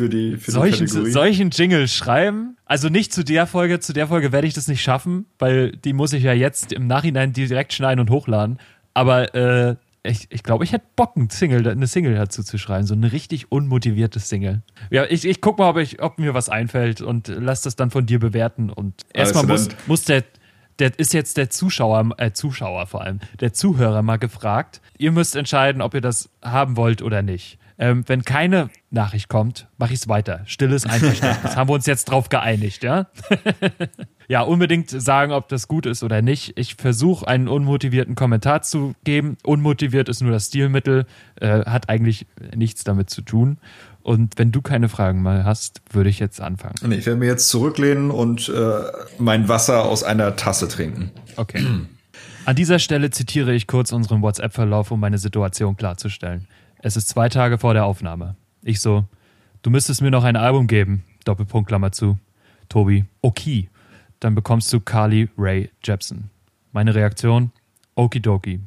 für 0.00 0.08
die, 0.08 0.36
für 0.36 0.50
solchen, 0.50 0.86
die 0.86 0.92
Kategorie. 0.92 1.10
Solchen 1.10 1.50
Jingle 1.50 1.88
schreiben? 1.88 2.56
Also 2.64 2.88
nicht 2.88 3.12
zu 3.12 3.24
der 3.24 3.46
Folge, 3.46 3.80
zu 3.80 3.92
der 3.92 4.06
Folge 4.08 4.32
werde 4.32 4.46
ich 4.46 4.54
das 4.54 4.68
nicht 4.68 4.82
schaffen, 4.82 5.26
weil 5.38 5.72
die 5.72 5.92
muss 5.92 6.12
ich 6.12 6.22
ja 6.22 6.32
jetzt 6.32 6.72
im 6.72 6.86
Nachhinein 6.86 7.32
direkt 7.32 7.72
schneiden 7.72 8.00
und 8.00 8.10
hochladen. 8.10 8.58
Aber 8.94 9.34
äh, 9.34 9.76
ich, 10.02 10.28
ich 10.30 10.42
glaube, 10.42 10.64
ich 10.64 10.72
hätte 10.72 10.86
Bock, 10.96 11.16
ein 11.16 11.28
Single, 11.28 11.68
eine 11.68 11.86
Single 11.86 12.14
dazu 12.14 12.42
zu 12.42 12.58
schreiben. 12.58 12.86
So 12.86 12.94
eine 12.94 13.12
richtig 13.12 13.52
unmotivierte 13.52 14.18
Single. 14.18 14.62
Ja, 14.90 15.04
ich, 15.04 15.26
ich 15.26 15.40
guck 15.40 15.58
mal, 15.58 15.68
ob, 15.68 15.76
ich, 15.76 16.02
ob 16.02 16.18
mir 16.18 16.32
was 16.32 16.48
einfällt 16.48 17.02
und 17.02 17.28
lass 17.28 17.62
das 17.62 17.76
dann 17.76 17.90
von 17.90 18.06
dir 18.06 18.18
bewerten. 18.18 18.70
Und 18.70 19.02
erstmal 19.12 19.46
muss, 19.46 19.68
muss 19.86 20.04
der, 20.04 20.24
der 20.78 20.98
ist 20.98 21.12
jetzt 21.12 21.36
der 21.36 21.50
Zuschauer, 21.50 22.14
äh, 22.16 22.32
Zuschauer 22.32 22.86
vor 22.86 23.02
allem, 23.02 23.20
der 23.40 23.52
Zuhörer 23.52 24.02
mal 24.02 24.16
gefragt. 24.16 24.80
Ihr 24.96 25.12
müsst 25.12 25.36
entscheiden, 25.36 25.82
ob 25.82 25.94
ihr 25.94 26.00
das 26.00 26.30
haben 26.42 26.76
wollt 26.76 27.02
oder 27.02 27.20
nicht. 27.22 27.58
Ähm, 27.82 28.04
wenn 28.06 28.26
keine 28.26 28.68
Nachricht 28.90 29.30
kommt, 29.30 29.66
mache 29.78 29.94
ich 29.94 30.00
es 30.00 30.08
weiter. 30.08 30.42
Stilles 30.44 30.84
Einverständnis. 30.84 31.56
Haben 31.56 31.70
wir 31.70 31.74
uns 31.74 31.86
jetzt 31.86 32.04
drauf 32.04 32.28
geeinigt, 32.28 32.84
ja? 32.84 33.06
ja, 34.28 34.42
unbedingt 34.42 34.90
sagen, 34.90 35.32
ob 35.32 35.48
das 35.48 35.66
gut 35.66 35.86
ist 35.86 36.02
oder 36.02 36.20
nicht. 36.20 36.52
Ich 36.58 36.74
versuche 36.74 37.26
einen 37.26 37.48
unmotivierten 37.48 38.16
Kommentar 38.16 38.60
zu 38.60 38.94
geben. 39.02 39.38
Unmotiviert 39.44 40.10
ist 40.10 40.20
nur 40.20 40.30
das 40.30 40.48
Stilmittel, 40.48 41.06
äh, 41.40 41.64
hat 41.64 41.88
eigentlich 41.88 42.26
nichts 42.54 42.84
damit 42.84 43.08
zu 43.08 43.22
tun. 43.22 43.56
Und 44.02 44.34
wenn 44.36 44.52
du 44.52 44.60
keine 44.60 44.90
Fragen 44.90 45.22
mal 45.22 45.46
hast, 45.46 45.80
würde 45.90 46.10
ich 46.10 46.18
jetzt 46.18 46.42
anfangen. 46.42 46.74
Nee, 46.86 46.96
ich 46.96 47.06
werde 47.06 47.18
mir 47.18 47.26
jetzt 47.26 47.48
zurücklehnen 47.48 48.10
und 48.10 48.50
äh, 48.50 48.82
mein 49.18 49.48
Wasser 49.48 49.86
aus 49.86 50.04
einer 50.04 50.36
Tasse 50.36 50.68
trinken. 50.68 51.12
Okay. 51.36 51.64
An 52.44 52.56
dieser 52.56 52.78
Stelle 52.78 53.10
zitiere 53.10 53.54
ich 53.54 53.66
kurz 53.66 53.90
unseren 53.92 54.20
WhatsApp-Verlauf, 54.20 54.90
um 54.90 55.00
meine 55.00 55.18
Situation 55.18 55.78
klarzustellen. 55.78 56.46
Es 56.82 56.96
ist 56.96 57.08
zwei 57.08 57.28
Tage 57.28 57.58
vor 57.58 57.74
der 57.74 57.84
Aufnahme. 57.84 58.36
Ich 58.62 58.80
so, 58.80 59.04
du 59.62 59.70
müsstest 59.70 60.00
mir 60.00 60.10
noch 60.10 60.24
ein 60.24 60.36
Album 60.36 60.66
geben. 60.66 61.04
Doppelpunkt, 61.24 61.68
Klammer 61.68 61.92
zu. 61.92 62.18
Tobi, 62.70 63.04
okay. 63.20 63.68
Dann 64.18 64.34
bekommst 64.34 64.72
du 64.72 64.80
Carly 64.80 65.28
Ray 65.36 65.70
Jepsen. 65.82 66.30
Meine 66.72 66.94
Reaktion, 66.94 67.52
okidoki. 67.94 68.60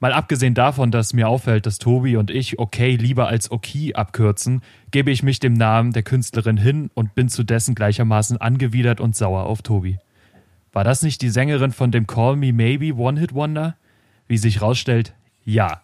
Mal 0.00 0.12
abgesehen 0.12 0.54
davon, 0.54 0.90
dass 0.90 1.12
mir 1.12 1.28
auffällt, 1.28 1.66
dass 1.66 1.78
Tobi 1.78 2.16
und 2.16 2.30
ich 2.30 2.58
okay 2.58 2.96
lieber 2.96 3.28
als 3.28 3.50
okay 3.50 3.94
abkürzen, 3.94 4.62
gebe 4.90 5.10
ich 5.10 5.22
mich 5.22 5.40
dem 5.40 5.54
Namen 5.54 5.92
der 5.92 6.02
Künstlerin 6.02 6.56
hin 6.56 6.90
und 6.94 7.14
bin 7.14 7.28
zu 7.28 7.42
dessen 7.42 7.74
gleichermaßen 7.74 8.38
angewidert 8.38 9.00
und 9.00 9.16
sauer 9.16 9.44
auf 9.44 9.62
Tobi. 9.62 9.98
War 10.72 10.84
das 10.84 11.02
nicht 11.02 11.22
die 11.22 11.30
Sängerin 11.30 11.72
von 11.72 11.90
dem 11.90 12.06
Call 12.06 12.36
Me 12.36 12.52
Maybe 12.52 12.94
One 12.94 13.20
Hit 13.20 13.34
Wonder? 13.34 13.76
Wie 14.26 14.38
sich 14.38 14.60
rausstellt, 14.60 15.14
ja. 15.44 15.83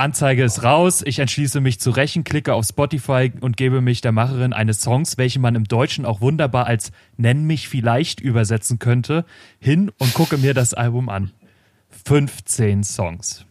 Anzeige 0.00 0.44
ist 0.44 0.62
raus, 0.62 1.02
ich 1.04 1.18
entschließe 1.18 1.60
mich 1.60 1.80
zu 1.80 1.90
rächen, 1.90 2.22
klicke 2.22 2.54
auf 2.54 2.64
Spotify 2.64 3.32
und 3.40 3.56
gebe 3.56 3.80
mich 3.80 4.00
der 4.00 4.12
Macherin 4.12 4.52
eines 4.52 4.80
Songs, 4.80 5.18
welchen 5.18 5.42
man 5.42 5.56
im 5.56 5.64
Deutschen 5.64 6.06
auch 6.06 6.20
wunderbar 6.20 6.68
als 6.68 6.92
Nenn 7.16 7.42
mich 7.42 7.68
vielleicht 7.68 8.20
übersetzen 8.20 8.78
könnte, 8.78 9.24
hin 9.58 9.90
und 9.98 10.14
gucke 10.14 10.38
mir 10.38 10.54
das 10.54 10.72
Album 10.72 11.08
an. 11.08 11.32
15 12.04 12.84
Songs. 12.84 13.44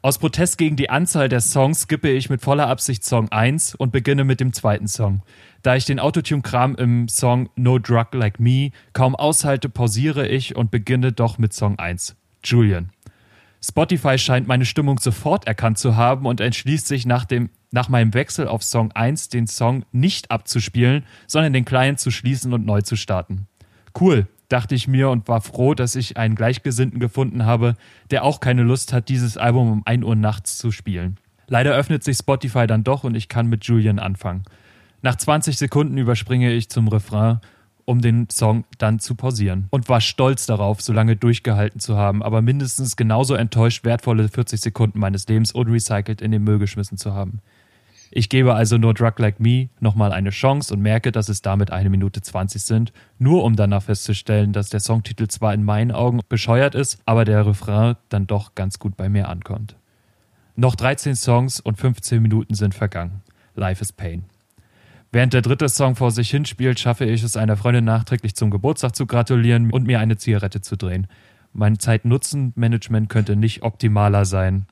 Aus 0.00 0.16
Protest 0.16 0.56
gegen 0.56 0.76
die 0.76 0.88
Anzahl 0.88 1.28
der 1.28 1.42
Songs 1.42 1.82
skippe 1.82 2.08
ich 2.08 2.30
mit 2.30 2.40
voller 2.40 2.68
Absicht 2.68 3.04
Song 3.04 3.30
1 3.30 3.74
und 3.74 3.92
beginne 3.92 4.24
mit 4.24 4.40
dem 4.40 4.54
zweiten 4.54 4.88
Song. 4.88 5.20
Da 5.60 5.76
ich 5.76 5.84
den 5.84 6.00
Autotune-Kram 6.00 6.76
im 6.76 7.06
Song 7.08 7.50
No 7.54 7.78
Drug 7.78 8.14
Like 8.14 8.40
Me 8.40 8.70
kaum 8.94 9.14
aushalte, 9.14 9.68
pausiere 9.68 10.26
ich 10.26 10.56
und 10.56 10.70
beginne 10.70 11.12
doch 11.12 11.36
mit 11.36 11.52
Song 11.52 11.78
1. 11.78 12.16
Julian. 12.42 12.92
Spotify 13.62 14.18
scheint 14.18 14.46
meine 14.46 14.64
Stimmung 14.64 14.98
sofort 14.98 15.46
erkannt 15.46 15.78
zu 15.78 15.96
haben 15.96 16.26
und 16.26 16.40
entschließt 16.40 16.86
sich 16.86 17.06
nach, 17.06 17.24
dem, 17.24 17.50
nach 17.70 17.88
meinem 17.88 18.14
Wechsel 18.14 18.48
auf 18.48 18.62
Song 18.62 18.92
1 18.92 19.28
den 19.28 19.46
Song 19.46 19.84
nicht 19.92 20.30
abzuspielen, 20.30 21.04
sondern 21.26 21.52
den 21.52 21.64
Client 21.64 21.98
zu 21.98 22.10
schließen 22.10 22.52
und 22.52 22.66
neu 22.66 22.82
zu 22.82 22.96
starten. 22.96 23.46
Cool, 23.98 24.26
dachte 24.48 24.74
ich 24.74 24.88
mir 24.88 25.10
und 25.10 25.28
war 25.28 25.40
froh, 25.40 25.74
dass 25.74 25.96
ich 25.96 26.16
einen 26.16 26.34
Gleichgesinnten 26.34 27.00
gefunden 27.00 27.44
habe, 27.44 27.74
der 28.10 28.24
auch 28.24 28.40
keine 28.40 28.62
Lust 28.62 28.92
hat, 28.92 29.08
dieses 29.08 29.36
Album 29.36 29.72
um 29.72 29.82
1 29.84 30.04
Uhr 30.04 30.16
nachts 30.16 30.58
zu 30.58 30.70
spielen. 30.70 31.18
Leider 31.48 31.74
öffnet 31.74 32.04
sich 32.04 32.16
Spotify 32.18 32.66
dann 32.66 32.84
doch 32.84 33.04
und 33.04 33.14
ich 33.14 33.28
kann 33.28 33.46
mit 33.46 33.64
Julian 33.64 33.98
anfangen. 33.98 34.44
Nach 35.02 35.16
20 35.16 35.56
Sekunden 35.56 35.96
überspringe 35.98 36.52
ich 36.52 36.68
zum 36.68 36.88
Refrain 36.88 37.40
um 37.86 38.02
den 38.02 38.28
Song 38.28 38.64
dann 38.76 38.98
zu 38.98 39.14
pausieren. 39.14 39.68
Und 39.70 39.88
war 39.88 40.02
stolz 40.02 40.44
darauf, 40.44 40.82
so 40.82 40.92
lange 40.92 41.16
durchgehalten 41.16 41.80
zu 41.80 41.96
haben, 41.96 42.22
aber 42.22 42.42
mindestens 42.42 42.96
genauso 42.96 43.34
enttäuscht, 43.34 43.84
wertvolle 43.84 44.28
40 44.28 44.60
Sekunden 44.60 44.98
meines 44.98 45.26
Lebens 45.28 45.52
unrecycelt 45.52 46.20
in 46.20 46.32
den 46.32 46.44
Müll 46.44 46.58
geschmissen 46.58 46.98
zu 46.98 47.14
haben. 47.14 47.40
Ich 48.10 48.28
gebe 48.28 48.54
also 48.54 48.78
nur 48.78 48.94
Drug 48.94 49.18
Like 49.18 49.40
Me 49.40 49.68
nochmal 49.80 50.12
eine 50.12 50.30
Chance 50.30 50.72
und 50.72 50.80
merke, 50.80 51.12
dass 51.12 51.28
es 51.28 51.42
damit 51.42 51.70
eine 51.70 51.90
Minute 51.90 52.22
20 52.22 52.62
sind, 52.62 52.92
nur 53.18 53.44
um 53.44 53.56
danach 53.56 53.82
festzustellen, 53.82 54.52
dass 54.52 54.68
der 54.68 54.80
Songtitel 54.80 55.26
zwar 55.28 55.54
in 55.54 55.64
meinen 55.64 55.92
Augen 55.92 56.20
bescheuert 56.28 56.74
ist, 56.74 56.98
aber 57.04 57.24
der 57.24 57.46
Refrain 57.46 57.96
dann 58.08 58.26
doch 58.26 58.54
ganz 58.54 58.78
gut 58.78 58.96
bei 58.96 59.08
mir 59.08 59.28
ankommt. 59.28 59.76
Noch 60.54 60.74
13 60.74 61.16
Songs 61.16 61.60
und 61.60 61.78
15 61.78 62.22
Minuten 62.22 62.54
sind 62.54 62.74
vergangen. 62.74 63.22
Life 63.54 63.82
is 63.82 63.92
Pain. 63.92 64.24
Während 65.16 65.32
der 65.32 65.40
dritte 65.40 65.70
Song 65.70 65.96
vor 65.96 66.10
sich 66.10 66.28
hinspielt, 66.28 66.78
schaffe 66.78 67.06
ich 67.06 67.22
es 67.22 67.38
einer 67.38 67.56
Freundin 67.56 67.86
nachträglich 67.86 68.36
zum 68.36 68.50
Geburtstag 68.50 68.94
zu 68.94 69.06
gratulieren 69.06 69.70
und 69.70 69.86
mir 69.86 69.98
eine 69.98 70.18
Zigarette 70.18 70.60
zu 70.60 70.76
drehen. 70.76 71.06
Mein 71.54 71.78
Zeit-Nutzen-Management 71.78 73.08
könnte 73.08 73.34
nicht 73.34 73.62
optimaler 73.62 74.26
sein. 74.26 74.66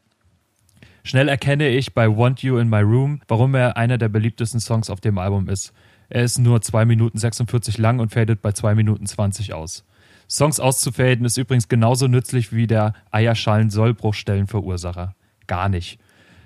Schnell 1.02 1.30
erkenne 1.30 1.68
ich 1.68 1.94
bei 1.94 2.14
Want 2.14 2.42
You 2.42 2.58
in 2.58 2.68
My 2.68 2.82
Room, 2.82 3.22
warum 3.26 3.54
er 3.54 3.78
einer 3.78 3.96
der 3.96 4.10
beliebtesten 4.10 4.60
Songs 4.60 4.90
auf 4.90 5.00
dem 5.00 5.16
Album 5.16 5.48
ist. 5.48 5.72
Er 6.10 6.24
ist 6.24 6.38
nur 6.38 6.60
2 6.60 6.84
Minuten 6.84 7.16
46 7.16 7.78
lang 7.78 7.98
und 7.98 8.12
fadet 8.12 8.42
bei 8.42 8.52
2 8.52 8.74
Minuten 8.74 9.06
20 9.06 9.54
aus. 9.54 9.86
Songs 10.28 10.60
auszufaden 10.60 11.24
ist 11.24 11.38
übrigens 11.38 11.68
genauso 11.68 12.06
nützlich 12.06 12.52
wie 12.52 12.66
der 12.66 12.92
Eierschalen-Sollbruchstellenverursacher. 13.12 15.14
Gar 15.46 15.70
nicht. 15.70 15.98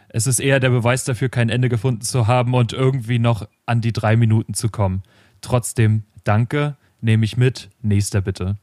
Es 0.09 0.27
ist 0.27 0.41
eher 0.41 0.59
der 0.61 0.71
Beweis 0.71 1.05
dafür, 1.05 1.29
kein 1.29 1.51
Ende 1.51 1.69
gefunden 1.69 2.01
zu 2.01 2.27
haben 2.27 2.55
und 2.55 2.73
irgendwie 2.73 3.19
noch 3.19 3.47
an 3.67 3.81
die 3.81 3.93
drei 3.93 4.17
Minuten 4.17 4.55
zu 4.55 4.71
kommen. 4.71 5.03
Trotzdem, 5.41 6.05
danke, 6.25 6.77
nehme 7.01 7.25
ich 7.25 7.37
mit, 7.37 7.69
nächster 7.83 8.21
bitte. 8.21 8.57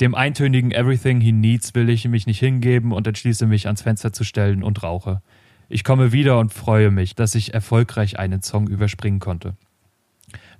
Dem 0.00 0.14
eintönigen 0.14 0.70
Everything 0.70 1.20
He 1.20 1.32
Needs 1.32 1.74
will 1.74 1.90
ich 1.90 2.08
mich 2.08 2.26
nicht 2.26 2.38
hingeben 2.38 2.92
und 2.92 3.06
entschließe 3.06 3.46
mich 3.46 3.66
ans 3.66 3.82
Fenster 3.82 4.14
zu 4.14 4.24
stellen 4.24 4.62
und 4.62 4.82
rauche. 4.82 5.20
Ich 5.68 5.84
komme 5.84 6.12
wieder 6.12 6.38
und 6.38 6.52
freue 6.52 6.90
mich, 6.90 7.14
dass 7.14 7.34
ich 7.34 7.52
erfolgreich 7.52 8.18
einen 8.18 8.42
Song 8.42 8.66
überspringen 8.66 9.20
konnte. 9.20 9.54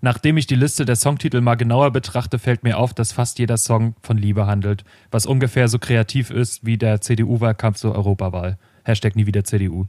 Nachdem 0.02 0.36
ich 0.36 0.46
die 0.46 0.54
Liste 0.54 0.84
der 0.84 0.96
Songtitel 0.96 1.40
mal 1.40 1.56
genauer 1.56 1.90
betrachte, 1.90 2.38
fällt 2.38 2.62
mir 2.64 2.78
auf, 2.78 2.94
dass 2.94 3.12
fast 3.12 3.38
jeder 3.38 3.56
Song 3.56 3.94
von 4.02 4.18
Liebe 4.18 4.46
handelt, 4.46 4.84
was 5.10 5.26
ungefähr 5.26 5.68
so 5.68 5.78
kreativ 5.78 6.30
ist 6.30 6.64
wie 6.64 6.78
der 6.78 7.00
CDU-Wahlkampf 7.00 7.78
zur 7.78 7.94
Europawahl. 7.94 8.58
Hashtag 8.84 9.16
nie 9.16 9.26
wieder 9.26 9.44
CDU. 9.44 9.86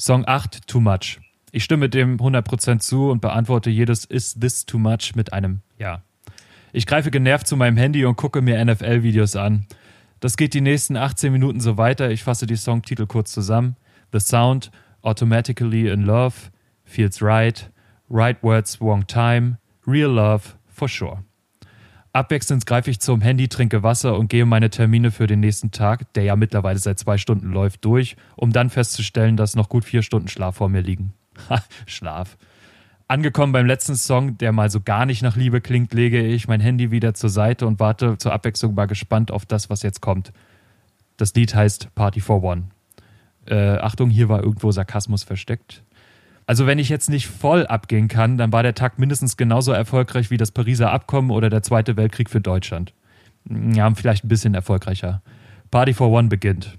Song 0.00 0.24
8, 0.28 0.68
Too 0.68 0.78
Much. 0.78 1.18
Ich 1.50 1.64
stimme 1.64 1.88
dem 1.88 2.18
100% 2.18 2.78
zu 2.78 3.10
und 3.10 3.20
beantworte 3.20 3.68
jedes 3.68 4.04
Is 4.04 4.38
this 4.38 4.64
too 4.64 4.78
much 4.78 5.16
mit 5.16 5.32
einem 5.32 5.60
Ja. 5.76 6.02
Ich 6.72 6.86
greife 6.86 7.10
genervt 7.10 7.48
zu 7.48 7.56
meinem 7.56 7.76
Handy 7.76 8.04
und 8.04 8.14
gucke 8.14 8.40
mir 8.40 8.64
NFL-Videos 8.64 9.34
an. 9.34 9.66
Das 10.20 10.36
geht 10.36 10.54
die 10.54 10.60
nächsten 10.60 10.96
18 10.96 11.32
Minuten 11.32 11.58
so 11.58 11.78
weiter. 11.78 12.12
Ich 12.12 12.22
fasse 12.22 12.46
die 12.46 12.54
Songtitel 12.54 13.06
kurz 13.06 13.32
zusammen. 13.32 13.74
The 14.12 14.20
Sound, 14.20 14.70
Automatically 15.02 15.88
in 15.88 16.02
Love, 16.02 16.34
Feels 16.84 17.20
Right, 17.20 17.68
Right 18.08 18.40
Words, 18.44 18.80
Wrong 18.80 19.04
Time, 19.04 19.58
Real 19.84 20.10
Love, 20.10 20.42
For 20.68 20.88
Sure. 20.88 21.24
Abwechselnd 22.18 22.66
greife 22.66 22.90
ich 22.90 22.98
zum 22.98 23.20
Handy, 23.20 23.46
trinke 23.48 23.84
Wasser 23.84 24.18
und 24.18 24.28
gehe 24.28 24.44
meine 24.44 24.70
Termine 24.70 25.12
für 25.12 25.28
den 25.28 25.38
nächsten 25.38 25.70
Tag, 25.70 26.12
der 26.14 26.24
ja 26.24 26.34
mittlerweile 26.34 26.78
seit 26.78 26.98
zwei 26.98 27.16
Stunden 27.16 27.52
läuft, 27.52 27.84
durch, 27.84 28.16
um 28.34 28.52
dann 28.52 28.70
festzustellen, 28.70 29.36
dass 29.36 29.54
noch 29.54 29.68
gut 29.68 29.84
vier 29.84 30.02
Stunden 30.02 30.26
Schlaf 30.26 30.56
vor 30.56 30.68
mir 30.68 30.80
liegen. 30.80 31.12
Schlaf. 31.86 32.36
Angekommen 33.06 33.52
beim 33.52 33.66
letzten 33.66 33.94
Song, 33.94 34.36
der 34.36 34.50
mal 34.50 34.68
so 34.68 34.80
gar 34.80 35.06
nicht 35.06 35.22
nach 35.22 35.36
Liebe 35.36 35.60
klingt, 35.60 35.94
lege 35.94 36.20
ich 36.20 36.48
mein 36.48 36.60
Handy 36.60 36.90
wieder 36.90 37.14
zur 37.14 37.30
Seite 37.30 37.66
und 37.66 37.78
warte 37.78 38.18
zur 38.18 38.32
Abwechslung 38.32 38.74
mal 38.74 38.86
gespannt 38.86 39.30
auf 39.30 39.46
das, 39.46 39.70
was 39.70 39.82
jetzt 39.82 40.02
kommt. 40.02 40.32
Das 41.16 41.32
Lied 41.34 41.54
heißt 41.54 41.94
Party 41.94 42.20
for 42.20 42.42
One. 42.42 42.64
Äh, 43.46 43.78
Achtung, 43.78 44.10
hier 44.10 44.28
war 44.28 44.42
irgendwo 44.42 44.72
Sarkasmus 44.72 45.22
versteckt. 45.22 45.84
Also 46.48 46.66
wenn 46.66 46.78
ich 46.78 46.88
jetzt 46.88 47.10
nicht 47.10 47.26
voll 47.26 47.66
abgehen 47.66 48.08
kann, 48.08 48.38
dann 48.38 48.54
war 48.54 48.62
der 48.62 48.74
Tag 48.74 48.98
mindestens 48.98 49.36
genauso 49.36 49.70
erfolgreich 49.72 50.30
wie 50.30 50.38
das 50.38 50.50
Pariser 50.50 50.90
Abkommen 50.90 51.30
oder 51.30 51.50
der 51.50 51.62
Zweite 51.62 51.98
Weltkrieg 51.98 52.30
für 52.30 52.40
Deutschland. 52.40 52.94
Ja, 53.50 53.94
vielleicht 53.94 54.24
ein 54.24 54.28
bisschen 54.28 54.54
erfolgreicher. 54.54 55.20
Party 55.70 55.92
for 55.92 56.08
One 56.08 56.28
beginnt. 56.28 56.78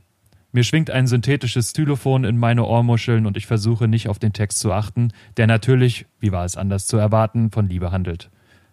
Mir 0.52 0.64
schwingt 0.64 0.90
ein 0.90 1.06
synthetisches 1.06 1.70
Stylophon 1.70 2.24
in 2.24 2.40
meine 2.40 2.66
Ohrmuscheln 2.66 3.28
und 3.28 3.38
ich 3.38 3.46
versuche 3.46 3.88
nicht 3.88 4.10
auf 4.10 4.18
den 4.18 4.34
Text 4.34 4.58
zu 4.58 4.74
achten, 4.74 5.10
der 5.38 5.46
natürlich, 5.46 6.08
wie 6.20 6.32
war 6.32 6.46
es 6.46 6.58
anders 6.58 6.88
zu 6.88 6.98
erwarten, 6.98 7.52
von 7.52 7.70
Liebe 7.70 7.92
handelt. 7.92 8.32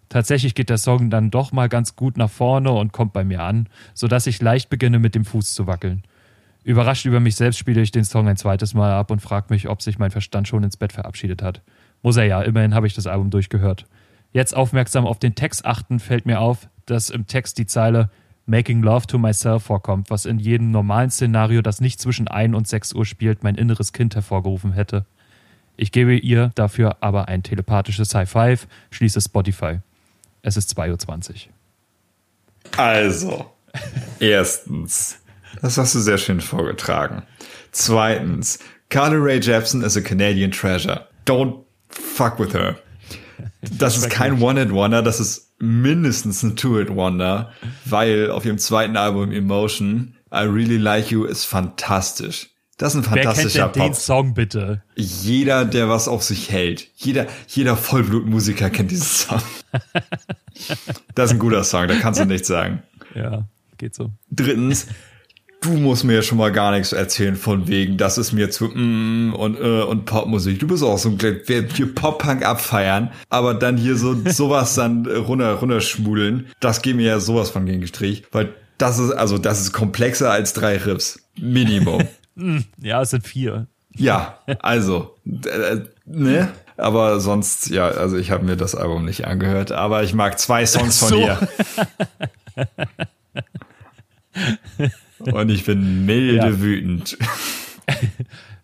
Tatsächlich 0.09 0.55
geht 0.55 0.71
der 0.71 0.79
Song 0.79 1.11
dann 1.11 1.29
doch 1.29 1.51
mal 1.51 1.69
ganz 1.69 1.95
gut 1.95 2.17
nach 2.17 2.31
vorne 2.31 2.71
und 2.71 2.91
kommt 2.91 3.13
bei 3.13 3.23
mir 3.23 3.43
an, 3.43 3.69
sodass 3.93 4.25
ich 4.25 4.41
leicht 4.41 4.71
beginne 4.71 4.97
mit 4.97 5.13
dem 5.13 5.25
Fuß 5.25 5.53
zu 5.53 5.67
wackeln. 5.67 6.01
Überrascht 6.67 7.05
über 7.05 7.21
mich 7.21 7.37
selbst 7.37 7.59
spiele 7.59 7.79
ich 7.79 7.91
den 7.91 8.03
Song 8.03 8.27
ein 8.27 8.35
zweites 8.35 8.73
Mal 8.73 8.91
ab 8.91 9.09
und 9.09 9.21
frage 9.21 9.45
mich, 9.51 9.69
ob 9.69 9.81
sich 9.81 9.99
mein 9.99 10.11
Verstand 10.11 10.49
schon 10.49 10.65
ins 10.65 10.75
Bett 10.75 10.91
verabschiedet 10.91 11.41
hat. 11.41 11.61
Muss 12.01 12.17
er 12.17 12.25
ja, 12.25 12.41
immerhin 12.41 12.73
habe 12.73 12.85
ich 12.85 12.93
das 12.93 13.07
Album 13.07 13.29
durchgehört. 13.29 13.85
Jetzt 14.33 14.53
aufmerksam 14.53 15.07
auf 15.07 15.17
den 15.17 15.33
Text 15.33 15.63
achten, 15.63 16.01
fällt 16.01 16.25
mir 16.25 16.41
auf, 16.41 16.67
dass 16.85 17.09
im 17.09 17.25
Text 17.25 17.57
die 17.57 17.67
Zeile 17.67 18.09
Making 18.47 18.83
Love 18.83 19.07
to 19.07 19.17
Myself 19.17 19.63
vorkommt, 19.63 20.09
was 20.09 20.25
in 20.25 20.39
jedem 20.39 20.71
normalen 20.71 21.09
Szenario, 21.09 21.61
das 21.61 21.79
nicht 21.79 22.01
zwischen 22.01 22.27
1 22.27 22.53
und 22.53 22.67
6 22.67 22.95
Uhr 22.95 23.05
spielt, 23.05 23.43
mein 23.43 23.55
inneres 23.55 23.93
Kind 23.93 24.15
hervorgerufen 24.15 24.73
hätte. 24.73 25.05
Ich 25.77 25.93
gebe 25.93 26.17
ihr 26.17 26.51
dafür 26.55 26.97
aber 26.99 27.29
ein 27.29 27.43
telepathisches 27.43 28.13
High 28.13 28.29
Five, 28.29 28.67
schließe 28.91 29.21
Spotify. 29.21 29.79
Es 30.41 30.57
ist 30.57 30.77
2.20 30.77 31.29
Uhr. 31.31 31.53
Also, 32.75 33.45
erstens, 34.19 35.21
das 35.61 35.77
hast 35.77 35.95
du 35.95 35.99
sehr 35.99 36.17
schön 36.17 36.41
vorgetragen. 36.41 37.23
Zweitens, 37.71 38.59
Carly 38.89 39.17
Ray 39.17 39.39
Jepsen 39.39 39.83
is 39.83 39.97
a 39.97 40.01
Canadian 40.01 40.51
treasure. 40.51 41.07
Don't 41.25 41.63
fuck 41.89 42.39
with 42.39 42.53
her. 42.53 42.77
Das 43.61 43.97
ist 43.97 44.09
kein 44.09 44.41
One-Hit-Wonder, 44.41 45.01
das 45.01 45.19
ist 45.19 45.53
mindestens 45.59 46.43
ein 46.43 46.55
Two-Hit-Wonder, 46.55 47.51
weil 47.85 48.31
auf 48.31 48.45
ihrem 48.45 48.57
zweiten 48.57 48.97
Album 48.97 49.31
Emotion, 49.31 50.15
I 50.31 50.43
Really 50.43 50.77
Like 50.77 51.11
You 51.11 51.25
ist 51.25 51.45
fantastisch. 51.45 52.49
Das 52.77 52.93
ist 52.93 52.99
ein 52.99 53.03
fantastischer 53.03 53.59
Wer 53.59 53.63
kennt 53.63 53.75
denn 53.75 53.83
den 53.83 53.93
Song 53.95 54.33
bitte? 54.35 54.83
Jeder, 54.95 55.65
der 55.65 55.89
was 55.89 56.07
auf 56.07 56.23
sich 56.23 56.51
hält. 56.51 56.87
Jeder, 56.95 57.25
jeder 57.47 57.75
Vollblutmusiker 57.75 58.69
kennt 58.69 58.91
diesen 58.91 59.05
Song. 59.05 59.41
das 61.15 61.31
ist 61.31 61.35
ein 61.35 61.39
guter 61.39 61.63
Song, 61.63 61.87
da 61.87 61.95
kannst 61.95 62.19
du 62.19 62.25
nichts 62.25 62.47
sagen. 62.47 62.83
Ja, 63.15 63.47
geht 63.77 63.95
so. 63.95 64.11
Drittens, 64.29 64.87
du 65.61 65.71
musst 65.71 66.03
mir 66.03 66.21
schon 66.21 66.37
mal 66.37 66.51
gar 66.51 66.71
nichts 66.71 66.93
erzählen 66.93 67.35
von 67.35 67.67
wegen, 67.67 67.97
das 67.97 68.17
ist 68.17 68.31
mir 68.31 68.49
zu 68.49 68.65
mm, 68.65 69.33
und 69.33 69.59
äh, 69.59 69.81
und 69.81 70.05
Popmusik. 70.05 70.59
Du 70.59 70.67
bist 70.67 70.83
auch 70.83 70.97
so 70.97 71.09
ein 71.09 71.21
wir 71.21 71.67
hier 71.67 71.93
Pop-Punk 71.93 72.45
abfeiern, 72.45 73.11
aber 73.29 73.53
dann 73.53 73.77
hier 73.77 73.95
so 73.97 74.15
sowas 74.25 74.75
dann 74.75 75.05
runter 75.05 75.53
runterschmudeln, 75.53 76.47
das 76.59 76.81
geht 76.81 76.95
mir 76.95 77.07
ja 77.07 77.19
sowas 77.19 77.49
von 77.49 77.65
gegen 77.65 77.85
Strich, 77.87 78.23
weil 78.31 78.53
das 78.77 78.99
ist 78.99 79.11
also 79.11 79.37
das 79.37 79.61
ist 79.61 79.73
komplexer 79.73 80.31
als 80.31 80.53
drei 80.53 80.77
Riffs 80.77 81.19
Minimum. 81.39 82.07
ja, 82.81 83.01
es 83.01 83.09
sind 83.11 83.25
vier. 83.27 83.67
Ja, 83.95 84.39
also 84.59 85.15
äh, 85.25 85.77
ne? 86.05 86.49
Aber 86.79 87.19
sonst, 87.19 87.71
ja, 87.71 87.87
also 87.87 88.17
ich 88.17 88.29
habe 88.29 88.45
mir 88.45 88.55
das 88.55 88.75
Album 88.75 89.03
nicht 89.03 89.25
angehört, 89.25 89.71
aber 89.71 90.03
ich 90.03 90.13
mag 90.13 90.37
zwei 90.37 90.63
Songs 90.67 90.99
von 90.99 91.09
so. 91.09 91.17
ihr. 91.17 91.39
Und 95.19 95.49
ich 95.49 95.65
bin 95.65 96.05
milde 96.05 96.35
ja. 96.37 96.59
wütend. 96.61 97.17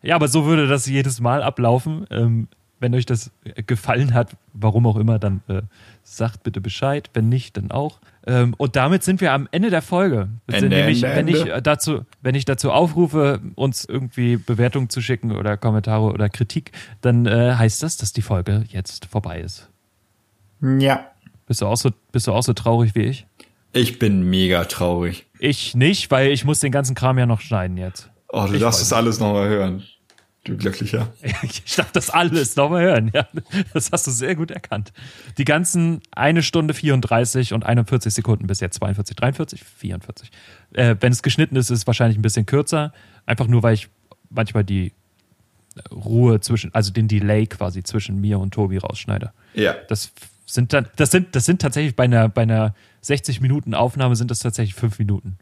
Ja, 0.04 0.16
aber 0.16 0.28
so 0.28 0.46
würde 0.46 0.68
das 0.68 0.86
jedes 0.86 1.22
Mal 1.22 1.42
ablaufen. 1.42 2.06
Ähm, 2.12 2.50
wenn 2.82 2.94
euch 2.94 3.06
das 3.06 3.32
gefallen 3.66 4.14
hat, 4.14 4.36
warum 4.52 4.86
auch 4.86 4.98
immer, 4.98 5.18
dann 5.18 5.42
äh, 5.48 5.62
sagt 6.04 6.44
bitte 6.44 6.60
Bescheid. 6.60 7.10
Wenn 7.14 7.30
nicht, 7.30 7.56
dann 7.56 7.72
auch. 7.72 8.00
Ähm, 8.28 8.54
und 8.58 8.76
damit 8.76 9.04
sind 9.04 9.22
wir 9.22 9.32
am 9.32 9.48
Ende 9.52 9.70
der 9.70 9.82
Folge. 9.82 10.28
Ende, 10.48 10.68
nämlich, 10.68 11.04
Ende, 11.04 11.16
wenn, 11.16 11.28
ich 11.30 11.64
dazu, 11.64 12.02
wenn 12.22 12.36
ich 12.36 12.44
dazu 12.44 12.72
aufrufe, 12.72 13.40
uns 13.56 13.86
irgendwie 13.86 14.36
Bewertungen 14.36 14.90
zu 14.90 15.02
schicken 15.02 15.32
oder 15.32 15.56
Kommentare 15.56 16.12
oder 16.12 16.28
Kritik, 16.28 16.74
dann 17.00 17.26
äh, 17.26 17.56
heißt 17.56 17.82
das, 17.82 17.96
dass 17.96 18.12
die 18.12 18.22
Folge 18.22 18.66
jetzt 18.68 19.06
vorbei 19.06 19.40
ist. 19.40 19.70
Ja. 20.62 21.08
Bist 21.46 21.62
du 21.62 21.68
auch 21.68 21.78
so, 21.78 21.92
bist 22.12 22.28
du 22.28 22.34
auch 22.34 22.44
so 22.44 22.52
traurig 22.52 22.96
wie 22.96 23.04
ich? 23.04 23.26
Ich 23.74 24.00
bin 24.00 24.30
mega 24.30 24.66
traurig. 24.66 25.26
Ich 25.40 25.76
nicht, 25.76 26.12
weil 26.12 26.32
ich 26.32 26.46
muss 26.46 26.60
den 26.60 26.72
ganzen 26.72 26.96
Kram 26.96 27.18
ja 27.18 27.26
noch 27.26 27.42
schneiden 27.42 27.78
jetzt. 27.78 28.10
Oh, 28.30 28.46
du 28.48 28.54
ich 28.54 28.62
darfst 28.62 28.82
das 28.82 28.94
alles 28.94 29.20
nochmal 29.20 29.50
hören. 29.50 29.84
Du 30.44 30.58
Glücklicher. 30.58 31.12
Ich 31.44 31.76
darf 31.76 31.92
das 31.92 32.10
alles 32.10 32.56
nochmal 32.56 32.84
hören. 32.84 33.12
Ja, 33.14 33.28
das 33.74 33.92
hast 33.92 34.06
du 34.08 34.12
sehr 34.12 34.36
gut 34.36 34.52
erkannt. 34.52 34.94
Die 35.38 35.46
ganzen 35.46 36.02
eine 36.12 36.44
Stunde 36.44 36.74
34 36.74 37.54
und 37.54 37.66
41 37.66 38.14
Sekunden 38.14 38.48
bis 38.48 38.60
jetzt 38.60 38.76
42, 38.76 39.16
43, 39.16 39.64
44. 39.64 40.30
Äh, 40.74 40.96
wenn 41.00 41.12
es 41.12 41.24
geschnitten 41.24 41.56
ist, 41.56 41.70
ist 41.70 41.80
es 41.80 41.88
wahrscheinlich 41.88 42.18
ein 42.18 42.22
bisschen 42.22 42.46
kürzer. 42.46 42.94
Einfach 43.26 43.48
nur, 43.48 43.64
weil 43.64 43.74
ich 43.74 43.88
manchmal 44.30 44.64
die 44.64 44.92
Ruhe 45.92 46.40
zwischen, 46.42 46.74
also 46.74 46.92
den 46.92 47.08
Delay 47.08 47.48
quasi 47.48 47.82
zwischen 47.84 48.20
mir 48.20 48.40
und 48.40 48.54
Tobi 48.54 48.78
rausschneide. 48.78 49.32
Ja. 49.54 49.76
Das 49.88 50.12
sind 50.46 50.74
dann, 50.74 50.88
das 50.98 51.12
sind, 51.12 51.36
das 51.36 51.46
sind 51.46 51.62
tatsächlich 51.62 51.96
bei 51.96 52.04
einer, 52.04 52.30
bei 52.30 52.44
einer 52.44 52.76
60 53.04 53.42
Minuten 53.42 53.74
Aufnahme 53.74 54.16
sind 54.16 54.32
das 54.32 54.40
tatsächlich 54.40 54.76
fünf 54.76 54.98
Minuten. 54.98 55.38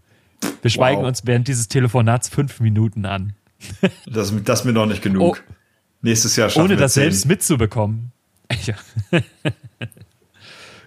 Wir 0.61 0.71
schweigen 0.71 1.01
wow. 1.01 1.07
uns 1.07 1.25
während 1.25 1.47
dieses 1.47 1.67
Telefonats 1.67 2.27
fünf 2.27 2.59
Minuten 2.59 3.05
an. 3.05 3.33
das, 4.05 4.33
das 4.43 4.59
ist 4.59 4.65
mir 4.65 4.73
noch 4.73 4.87
nicht 4.87 5.01
genug. 5.01 5.43
Oh, 5.47 5.53
Nächstes 6.01 6.35
Jahr 6.35 6.49
schaffen 6.49 6.65
Ohne 6.65 6.75
das 6.75 6.93
zehn. 6.93 7.03
selbst 7.03 7.25
mitzubekommen. 7.25 8.11
Ja. 8.65 8.75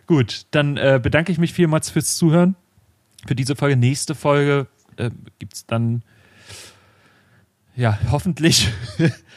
Gut, 0.07 0.45
dann 0.51 0.77
äh, 0.77 1.01
bedanke 1.03 1.33
ich 1.33 1.39
mich 1.39 1.55
vielmals 1.55 1.89
fürs 1.89 2.15
Zuhören. 2.19 2.57
Für 3.27 3.35
diese 3.35 3.57
Folge. 3.57 3.75
Nächste 3.75 4.15
Folge 4.15 4.67
äh, 4.99 5.09
gibt 5.39 5.55
es 5.55 5.65
dann 5.65 6.03
ja, 7.75 7.99
hoffentlich. 8.11 8.69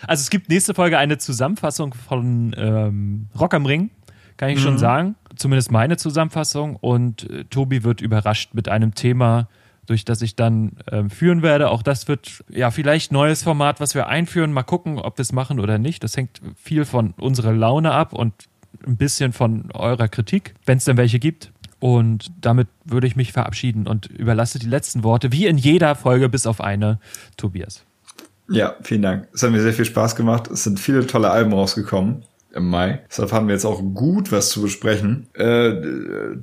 also 0.07 0.21
es 0.21 0.29
gibt 0.29 0.49
nächste 0.49 0.73
Folge 0.73 0.97
eine 0.97 1.17
Zusammenfassung 1.19 1.93
von 1.93 2.53
ähm, 2.57 3.27
Rock 3.39 3.53
am 3.53 3.65
Ring, 3.65 3.91
kann 4.35 4.49
ich 4.49 4.59
mhm. 4.59 4.63
schon 4.63 4.77
sagen 4.77 5.15
zumindest 5.37 5.71
meine 5.71 5.97
Zusammenfassung 5.97 6.75
und 6.75 7.29
äh, 7.29 7.45
Tobi 7.45 7.83
wird 7.83 8.01
überrascht 8.01 8.53
mit 8.53 8.69
einem 8.69 8.95
Thema, 8.95 9.47
durch 9.85 10.05
das 10.05 10.21
ich 10.21 10.35
dann 10.35 10.77
äh, 10.85 11.09
führen 11.09 11.41
werde. 11.41 11.69
Auch 11.69 11.81
das 11.81 12.07
wird 12.07 12.43
ja 12.49 12.71
vielleicht 12.71 13.11
neues 13.11 13.43
Format, 13.43 13.79
was 13.79 13.95
wir 13.95 14.07
einführen. 14.07 14.51
Mal 14.51 14.63
gucken, 14.63 14.99
ob 14.99 15.17
wir 15.17 15.21
es 15.21 15.31
machen 15.31 15.59
oder 15.59 15.77
nicht. 15.77 16.03
Das 16.03 16.15
hängt 16.17 16.41
viel 16.55 16.85
von 16.85 17.13
unserer 17.17 17.53
Laune 17.53 17.91
ab 17.93 18.13
und 18.13 18.33
ein 18.85 18.97
bisschen 18.97 19.33
von 19.33 19.71
eurer 19.71 20.07
Kritik, 20.07 20.53
wenn 20.65 20.77
es 20.77 20.85
denn 20.85 20.97
welche 20.97 21.19
gibt. 21.19 21.51
Und 21.79 22.31
damit 22.41 22.67
würde 22.85 23.07
ich 23.07 23.15
mich 23.15 23.31
verabschieden 23.31 23.87
und 23.87 24.07
überlasse 24.07 24.59
die 24.59 24.67
letzten 24.67 25.03
Worte, 25.03 25.31
wie 25.31 25.45
in 25.45 25.57
jeder 25.57 25.95
Folge, 25.95 26.27
bis 26.27 26.47
auf 26.47 26.59
eine, 26.59 26.99
Tobias. 27.37 27.83
Ja, 28.49 28.75
vielen 28.81 29.03
Dank. 29.03 29.27
Es 29.33 29.43
hat 29.43 29.51
mir 29.51 29.61
sehr 29.61 29.73
viel 29.73 29.85
Spaß 29.85 30.15
gemacht. 30.15 30.47
Es 30.47 30.63
sind 30.63 30.79
viele 30.79 31.05
tolle 31.05 31.29
Alben 31.29 31.53
rausgekommen 31.53 32.23
im 32.57 32.69
Mai. 32.69 32.99
Deshalb 33.09 33.31
haben 33.31 33.47
wir 33.47 33.53
jetzt 33.53 33.65
auch 33.65 33.81
gut 33.93 34.31
was 34.31 34.49
zu 34.49 34.61
besprechen. 34.61 35.27
Äh, 35.33 35.73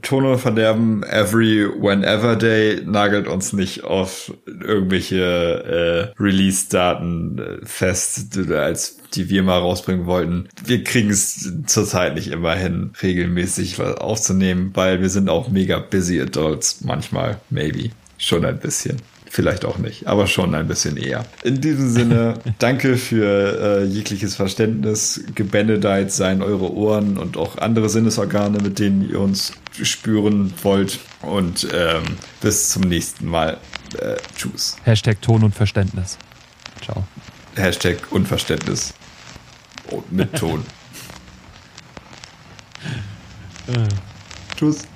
Tono 0.03 0.39
verderben 0.39 1.03
Every 1.03 1.67
Whenever 1.67 2.37
Day 2.37 2.83
nagelt 2.87 3.29
uns 3.29 3.53
nicht 3.53 3.85
auf 3.85 4.33
irgendwelche 4.47 6.13
äh, 6.17 6.23
Release-Daten 6.23 7.39
äh, 7.39 7.67
fest, 7.67 8.39
als 8.51 8.99
die 9.15 9.29
wir 9.29 9.43
mal 9.43 9.59
rausbringen 9.59 10.07
wollten. 10.07 10.49
Wir 10.65 10.83
kriegen 10.83 11.11
es 11.11 11.53
zurzeit 11.67 12.15
nicht 12.15 12.29
immer 12.29 12.55
hin, 12.55 12.93
regelmäßig 13.03 13.79
was 13.79 13.97
aufzunehmen, 13.97 14.71
weil 14.75 15.01
wir 15.01 15.11
sind 15.11 15.29
auch 15.29 15.49
mega 15.49 15.79
busy 15.79 16.21
Adults 16.21 16.81
manchmal, 16.83 17.41
maybe. 17.51 17.91
Schon 18.17 18.45
ein 18.45 18.59
bisschen. 18.59 18.97
Vielleicht 19.35 19.65
auch 19.65 19.79
nicht, 19.79 20.07
aber 20.07 20.29
schon 20.29 20.55
ein 20.55 20.69
bisschen 20.69 20.97
eher. 20.97 21.25
In 21.43 21.61
diesem 21.61 21.91
Sinne, 21.91 22.35
danke 22.61 22.97
für 22.97 23.81
äh, 23.81 23.85
jegliches 23.85 24.37
Verständnis. 24.37 25.25
Gebenedeit 25.35 26.13
seien 26.13 26.41
eure 26.41 26.73
Ohren 26.73 27.19
und 27.19 27.37
auch 27.37 27.59
andere 27.59 27.89
Sinnesorgane, 27.89 28.59
mit 28.59 28.79
denen 28.79 29.11
ihr 29.11 29.19
uns 29.19 29.53
spüren 29.83 30.55
wollt. 30.63 31.01
Und 31.21 31.67
ähm, 31.75 32.05
bis 32.43 32.71
zum 32.71 32.83
nächsten 32.83 33.27
Mal. 33.27 33.59
Äh, 33.99 34.19
tschüss. 34.37 34.77
Hashtag 34.85 35.21
Ton 35.21 35.43
und 35.43 35.53
Verständnis. 35.53 36.17
Ciao. 36.81 37.03
Hashtag 37.57 37.97
Unverständnis. 38.11 38.95
Und 39.91 40.13
mit 40.13 40.33
Ton. 40.37 40.65
tschüss. 44.57 44.87